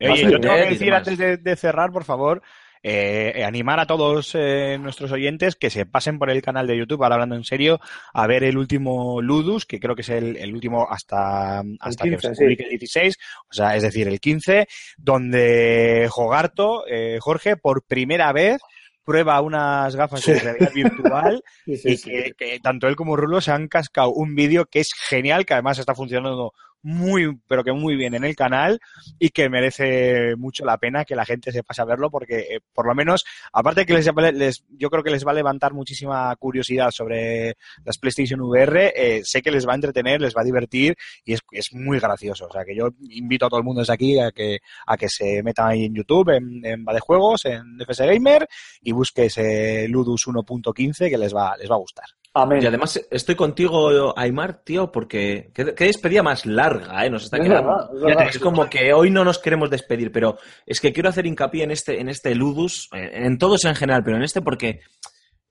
Oye, 0.00 0.30
yo 0.30 0.40
tengo 0.40 0.54
que 0.54 0.70
decir 0.70 0.94
antes 0.94 1.18
de, 1.18 1.36
de 1.36 1.56
cerrar, 1.56 1.90
por 1.90 2.04
favor, 2.04 2.40
eh, 2.82 3.32
eh, 3.36 3.44
animar 3.44 3.78
a 3.78 3.86
todos 3.86 4.34
eh, 4.34 4.78
nuestros 4.80 5.12
oyentes 5.12 5.54
que 5.56 5.68
se 5.70 5.84
pasen 5.86 6.18
por 6.18 6.30
el 6.30 6.40
canal 6.40 6.66
de 6.66 6.78
YouTube, 6.78 7.02
ahora 7.02 7.16
hablando 7.16 7.34
en 7.36 7.44
serio, 7.44 7.78
a 8.14 8.26
ver 8.26 8.42
el 8.44 8.56
último 8.56 9.20
Ludus, 9.20 9.66
que 9.66 9.78
creo 9.78 9.94
que 9.94 10.02
es 10.02 10.08
el, 10.08 10.36
el 10.36 10.54
último 10.54 10.86
hasta, 10.90 11.62
hasta 11.80 12.04
15, 12.04 12.16
que 12.16 12.22
se 12.28 12.34
sí. 12.34 12.42
publique 12.42 12.62
el 12.64 12.70
16, 12.70 13.18
o 13.50 13.52
sea, 13.52 13.76
es 13.76 13.82
decir, 13.82 14.08
el 14.08 14.18
15, 14.20 14.66
donde 14.96 16.08
Jogarto, 16.10 16.84
eh, 16.86 17.18
Jorge, 17.20 17.56
por 17.56 17.84
primera 17.84 18.32
vez 18.32 18.60
prueba 19.04 19.40
unas 19.40 19.96
gafas 19.96 20.20
Sí. 20.20 20.32
de 20.32 20.40
realidad 20.40 20.72
virtual 20.72 21.42
Sí, 21.64 21.76
sí, 21.76 21.88
y 21.92 21.98
que, 21.98 22.32
que 22.36 22.60
tanto 22.60 22.86
él 22.86 22.96
como 22.96 23.16
Rulo 23.16 23.40
se 23.40 23.50
han 23.50 23.66
cascado 23.66 24.10
un 24.12 24.34
vídeo 24.34 24.66
que 24.66 24.80
es 24.80 24.90
genial, 25.08 25.44
que 25.44 25.54
además 25.54 25.78
está 25.78 25.94
funcionando 25.94 26.52
muy, 26.82 27.38
pero 27.46 27.64
que 27.64 27.72
muy 27.72 27.96
bien 27.96 28.14
en 28.14 28.24
el 28.24 28.36
canal 28.36 28.80
y 29.18 29.30
que 29.30 29.48
merece 29.48 30.36
mucho 30.36 30.64
la 30.64 30.78
pena 30.78 31.04
que 31.04 31.16
la 31.16 31.24
gente 31.24 31.52
se 31.52 31.62
pase 31.62 31.82
a 31.82 31.84
verlo 31.84 32.10
porque 32.10 32.38
eh, 32.38 32.60
por 32.72 32.86
lo 32.86 32.94
menos, 32.94 33.24
aparte 33.52 33.86
que 33.86 33.94
les, 33.94 34.64
yo 34.68 34.90
creo 34.90 35.02
que 35.02 35.10
les 35.10 35.26
va 35.26 35.32
a 35.32 35.34
levantar 35.34 35.72
muchísima 35.72 36.34
curiosidad 36.36 36.90
sobre 36.90 37.56
las 37.84 37.98
PlayStation 37.98 38.40
VR, 38.40 38.92
eh, 38.94 39.20
sé 39.24 39.42
que 39.42 39.50
les 39.50 39.66
va 39.66 39.72
a 39.72 39.76
entretener, 39.76 40.20
les 40.20 40.34
va 40.34 40.42
a 40.42 40.44
divertir 40.44 40.96
y 41.24 41.34
es, 41.34 41.40
es 41.52 41.72
muy 41.72 41.98
gracioso. 41.98 42.46
O 42.46 42.52
sea 42.52 42.64
que 42.64 42.74
yo 42.74 42.88
invito 43.10 43.46
a 43.46 43.48
todo 43.48 43.60
el 43.60 43.64
mundo 43.64 43.80
desde 43.80 43.94
aquí 43.94 44.18
a 44.18 44.30
que, 44.30 44.58
a 44.86 44.96
que 44.96 45.08
se 45.08 45.42
metan 45.42 45.68
ahí 45.68 45.84
en 45.84 45.94
YouTube, 45.94 46.30
en, 46.30 46.64
en 46.64 46.84
Va 46.84 46.94
de 46.94 47.00
Juegos, 47.00 47.44
en 47.44 47.78
FS 47.80 48.06
Gamer 48.06 48.48
y 48.80 48.92
busque 48.92 49.26
ese 49.26 49.88
Ludus 49.88 50.26
1.15 50.26 51.10
que 51.10 51.18
les 51.18 51.34
va, 51.34 51.56
les 51.56 51.70
va 51.70 51.74
a 51.74 51.78
gustar. 51.78 52.19
Amén. 52.32 52.62
Y 52.62 52.66
además 52.66 53.00
estoy 53.10 53.34
contigo, 53.34 54.16
Aymar, 54.16 54.62
tío, 54.62 54.92
porque 54.92 55.50
qué, 55.52 55.74
qué 55.74 55.84
despedida 55.86 56.22
más 56.22 56.46
larga, 56.46 57.04
¿eh? 57.04 57.10
Nos 57.10 57.24
está 57.24 57.38
Es 57.38 57.42
quedando. 57.42 57.68
verdad, 57.68 57.90
es 57.94 58.00
verdad. 58.02 58.26
Es 58.28 58.38
como 58.38 58.70
que 58.70 58.92
hoy 58.92 59.10
no 59.10 59.24
nos 59.24 59.38
queremos 59.38 59.68
despedir, 59.68 60.12
pero 60.12 60.38
es 60.64 60.80
que 60.80 60.92
quiero 60.92 61.08
hacer 61.08 61.26
hincapié 61.26 61.64
en 61.64 61.72
este, 61.72 62.00
en 62.00 62.08
este 62.08 62.34
Ludus, 62.36 62.88
eh, 62.94 63.10
en 63.14 63.36
todos 63.38 63.64
en 63.64 63.74
general, 63.74 64.04
pero 64.04 64.16
en 64.16 64.22
este 64.22 64.42
porque 64.42 64.80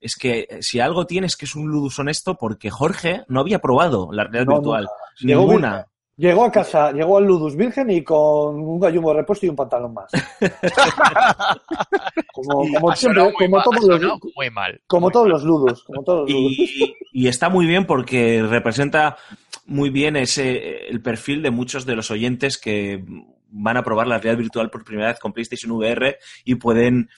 es 0.00 0.16
que 0.16 0.46
si 0.62 0.80
algo 0.80 1.04
tienes 1.06 1.36
que 1.36 1.44
es 1.44 1.54
un 1.54 1.68
Ludus 1.68 1.98
honesto, 1.98 2.36
porque 2.36 2.70
Jorge 2.70 3.24
no 3.28 3.40
había 3.40 3.58
probado 3.58 4.08
la 4.12 4.24
realidad 4.24 4.46
No, 4.46 4.54
virtual. 4.54 4.88
Ninguna. 5.22 5.86
Llegó 6.20 6.44
a 6.44 6.52
casa, 6.52 6.92
llegó 6.92 7.16
al 7.16 7.24
Ludus 7.24 7.56
Virgen 7.56 7.90
y 7.90 8.04
con 8.04 8.60
un 8.60 8.78
gallumbo 8.78 9.14
repuesto 9.14 9.46
y 9.46 9.48
un 9.48 9.56
pantalón 9.56 9.94
más. 9.94 10.12
como, 12.34 12.94
siempre, 12.94 13.32
como 13.32 13.56
mal, 13.56 13.64
todos 13.64 14.02
los, 14.02 14.18
muy 14.36 14.50
mal. 14.50 14.82
como 14.86 15.06
Muy 15.06 15.12
todos 15.14 15.24
mal. 15.24 15.32
los 15.32 15.44
Ludus. 15.44 15.82
Como 15.84 16.02
todos 16.02 16.28
los 16.28 16.30
Ludus. 16.30 16.58
Y, 16.58 16.94
y 17.14 17.28
está 17.28 17.48
muy 17.48 17.64
bien 17.64 17.86
porque 17.86 18.42
representa 18.42 19.16
muy 19.64 19.88
bien 19.88 20.14
ese 20.16 20.88
el 20.88 21.00
perfil 21.00 21.42
de 21.42 21.52
muchos 21.52 21.86
de 21.86 21.96
los 21.96 22.10
oyentes 22.10 22.58
que 22.58 23.02
van 23.48 23.78
a 23.78 23.82
probar 23.82 24.06
la 24.06 24.18
realidad 24.18 24.42
virtual 24.42 24.68
por 24.68 24.84
primera 24.84 25.08
vez 25.08 25.18
con 25.20 25.32
PlayStation 25.32 25.72
VR 25.72 26.18
y 26.44 26.56
pueden 26.56 27.08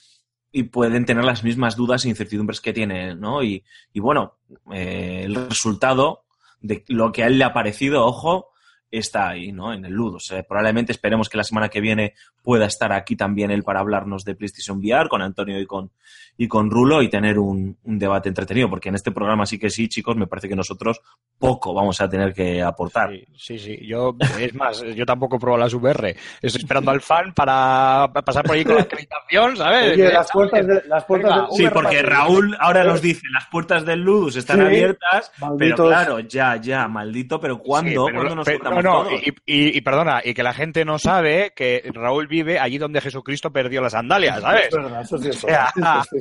y 0.49 0.63
pueden 0.63 1.03
tener 1.03 1.25
las 1.25 1.43
mismas 1.43 1.75
dudas 1.75 2.05
e 2.05 2.09
incertidumbres 2.09 2.61
que 2.61 2.71
tienen, 2.71 3.19
¿no? 3.19 3.43
Y, 3.43 3.65
y 3.91 3.99
bueno, 3.99 4.37
eh, 4.71 5.23
el 5.25 5.35
resultado 5.35 6.23
de 6.61 6.85
lo 6.87 7.11
que 7.11 7.23
a 7.23 7.27
él 7.27 7.37
le 7.37 7.43
ha 7.43 7.51
parecido, 7.51 8.05
ojo, 8.05 8.52
está 8.97 9.29
ahí, 9.29 9.51
¿no? 9.51 9.73
En 9.73 9.85
el 9.85 9.93
Ludus. 9.93 10.33
Probablemente 10.47 10.91
esperemos 10.91 11.29
que 11.29 11.37
la 11.37 11.43
semana 11.43 11.69
que 11.69 11.81
viene 11.81 12.13
pueda 12.43 12.65
estar 12.65 12.91
aquí 12.91 13.15
también 13.15 13.51
él 13.51 13.63
para 13.63 13.79
hablarnos 13.79 14.23
de 14.23 14.35
PlayStation 14.35 14.77
VR 14.77 15.09
con 15.09 15.21
Antonio 15.21 15.59
y 15.59 15.65
con, 15.65 15.91
y 16.37 16.47
con 16.47 16.71
Rulo 16.71 17.01
y 17.01 17.09
tener 17.09 17.37
un, 17.37 17.77
un 17.83 17.99
debate 17.99 18.27
entretenido, 18.29 18.69
porque 18.69 18.89
en 18.89 18.95
este 18.95 19.11
programa 19.11 19.45
sí 19.45 19.59
que 19.59 19.69
sí, 19.69 19.87
chicos, 19.87 20.15
me 20.15 20.25
parece 20.27 20.49
que 20.49 20.55
nosotros 20.55 20.99
poco 21.37 21.73
vamos 21.73 21.99
a 22.01 22.09
tener 22.09 22.33
que 22.33 22.61
aportar. 22.61 23.11
Sí, 23.11 23.25
sí, 23.35 23.59
sí. 23.59 23.79
Yo, 23.87 24.15
es 24.39 24.53
más, 24.55 24.81
yo 24.95 25.05
tampoco 25.05 25.37
pruebo 25.37 25.57
las 25.57 25.73
VR. 25.73 26.15
Estoy 26.41 26.61
esperando 26.61 26.89
al 26.91 27.01
fan 27.01 27.33
para 27.33 28.09
pasar 28.25 28.43
por 28.45 28.55
ahí 28.55 28.63
con 28.63 28.75
la 28.75 28.81
acreditación, 28.81 29.57
¿sabes? 29.57 29.93
Oye, 29.93 30.11
las 30.11 30.31
puertas 30.31 30.67
de, 30.67 30.81
las 30.87 31.05
puertas 31.05 31.35
Venga, 31.35 31.47
Sí, 31.51 31.67
porque. 31.71 32.01
Raúl 32.01 32.57
ahora 32.59 32.83
nos 32.83 33.01
dice, 33.01 33.21
las 33.31 33.45
puertas 33.47 33.85
del 33.85 34.01
Ludus 34.01 34.35
están 34.37 34.57
Sí, 34.57 34.63
abiertas, 34.65 35.31
pero 35.59 35.75
claro, 35.75 36.19
ya, 36.21 36.55
ya, 36.57 36.87
maldito, 36.87 37.39
pero 37.39 37.59
¿cuándo? 37.59 37.89
Sí, 37.89 37.95
pero- 38.07 38.15
¿Cuándo 38.17 38.35
nos 38.35 38.45
pero- 38.45 38.69
no, 38.71 38.81
no, 38.81 39.03
todos? 39.03 39.21
y, 39.23 39.29
y- 39.45 39.77
y 39.77 39.81
perdona, 39.81 40.21
y 40.23 40.33
que 40.33 40.43
la 40.43 40.53
gente 40.53 40.83
no 40.85 40.97
sabe 40.97 41.53
que 41.55 41.83
Raúl 41.93 42.27
vive 42.27 42.59
allí 42.59 42.77
donde 42.77 43.01
Jesucristo 43.01 43.51
perdió 43.51 43.81
las 43.81 43.91
sandalias, 43.93 44.41
¿sabes? 44.41 44.65
Es 44.67 44.75
verdad, 44.75 45.01
eso 45.01 45.15
es 45.17 45.25
es. 45.25 45.45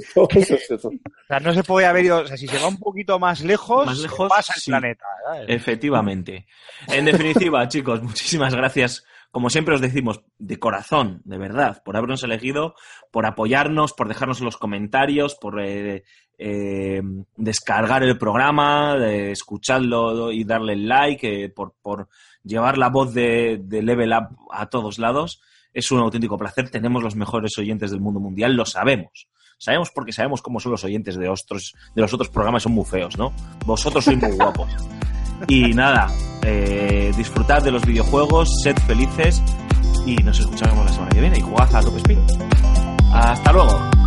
O 0.17 0.29
sea, 1.29 1.41
no 1.41 1.55
se 1.55 1.63
puede 1.63 1.87
haber 1.87 2.05
ido, 2.05 2.19
o 2.19 2.27
sea, 2.27 2.37
si 2.37 2.47
se 2.47 2.59
va 2.59 2.69
un 2.69 2.79
poquito 2.79 3.19
más 3.19 3.43
lejos, 3.43 3.87
Más 3.87 3.97
se 3.97 4.03
lejos, 4.03 4.29
pasa 4.29 4.53
el 4.55 4.61
sí. 4.61 4.71
planeta. 4.71 5.05
Efectivamente. 5.49 6.47
En 6.89 7.05
definitiva, 7.05 7.67
chicos, 7.69 8.03
muchísimas 8.03 8.55
gracias. 8.55 9.05
Como 9.31 9.49
siempre 9.49 9.75
os 9.75 9.81
decimos, 9.81 10.21
de 10.39 10.59
corazón, 10.59 11.23
de 11.25 11.39
verdad, 11.39 11.83
por 11.83 11.97
habernos 11.97 12.23
elegido, 12.23 12.75
por 13.11 13.25
apoyarnos, 13.25 13.95
por 13.95 14.09
dejarnos 14.09 14.43
los 14.43 14.59
comentarios, 14.59 15.37
por 15.37 15.59
eh, 15.65 16.05
eh, 16.37 17.01
descargar 17.37 18.03
el 18.03 18.19
programa, 18.19 18.97
de 18.97 19.31
escucharlo 19.31 20.31
y 20.33 20.45
darle 20.45 20.75
el 20.75 20.87
like, 20.87 21.45
eh, 21.45 21.49
por, 21.49 21.75
por 21.81 22.09
llevar 22.45 22.77
la 22.77 22.91
voz 22.91 23.15
de, 23.15 23.59
de 23.63 23.81
Level 23.83 24.13
Up 24.13 24.37
a 24.51 24.67
todos 24.67 24.99
lados. 24.99 25.41
Es 25.73 25.91
un 25.91 26.01
auténtico 26.01 26.37
placer. 26.37 26.69
Tenemos 26.69 27.03
los 27.03 27.17
mejores 27.17 27.57
oyentes 27.57 27.91
del 27.91 28.01
mundo 28.01 28.21
mundial, 28.21 28.55
lo 28.55 28.67
sabemos. 28.67 29.29
Sabemos 29.63 29.93
porque 29.93 30.13
sabemos 30.13 30.43
cómo 30.43 30.59
son 30.59 30.73
los 30.73 30.83
oyentes 30.83 31.15
de, 31.15 31.29
otros, 31.29 31.77
de 31.95 32.03
los 32.03 32.13
otros 32.13 32.29
programas, 32.29 32.65
son 32.65 32.73
muy 32.73 32.85
feos, 32.85 33.17
¿no? 33.17 33.33
Vosotros 33.65 34.05
sois 34.05 34.21
muy 34.21 34.33
guapos. 34.33 34.69
Y 35.47 35.73
nada, 35.73 36.09
eh, 36.43 37.13
disfrutad 37.17 37.63
de 37.63 37.71
los 37.71 37.87
videojuegos, 37.87 38.51
sed 38.65 38.77
felices 38.89 39.41
y 40.05 40.17
nos 40.17 40.41
escuchamos 40.41 40.85
la 40.85 40.93
semana 40.93 41.11
que 41.11 41.21
viene 41.21 41.39
y 41.39 41.43
jugad 41.43 41.73
a 41.77 41.81
Top 41.81 41.97
Speed. 41.97 42.19
Hasta 43.13 43.53
luego. 43.53 44.02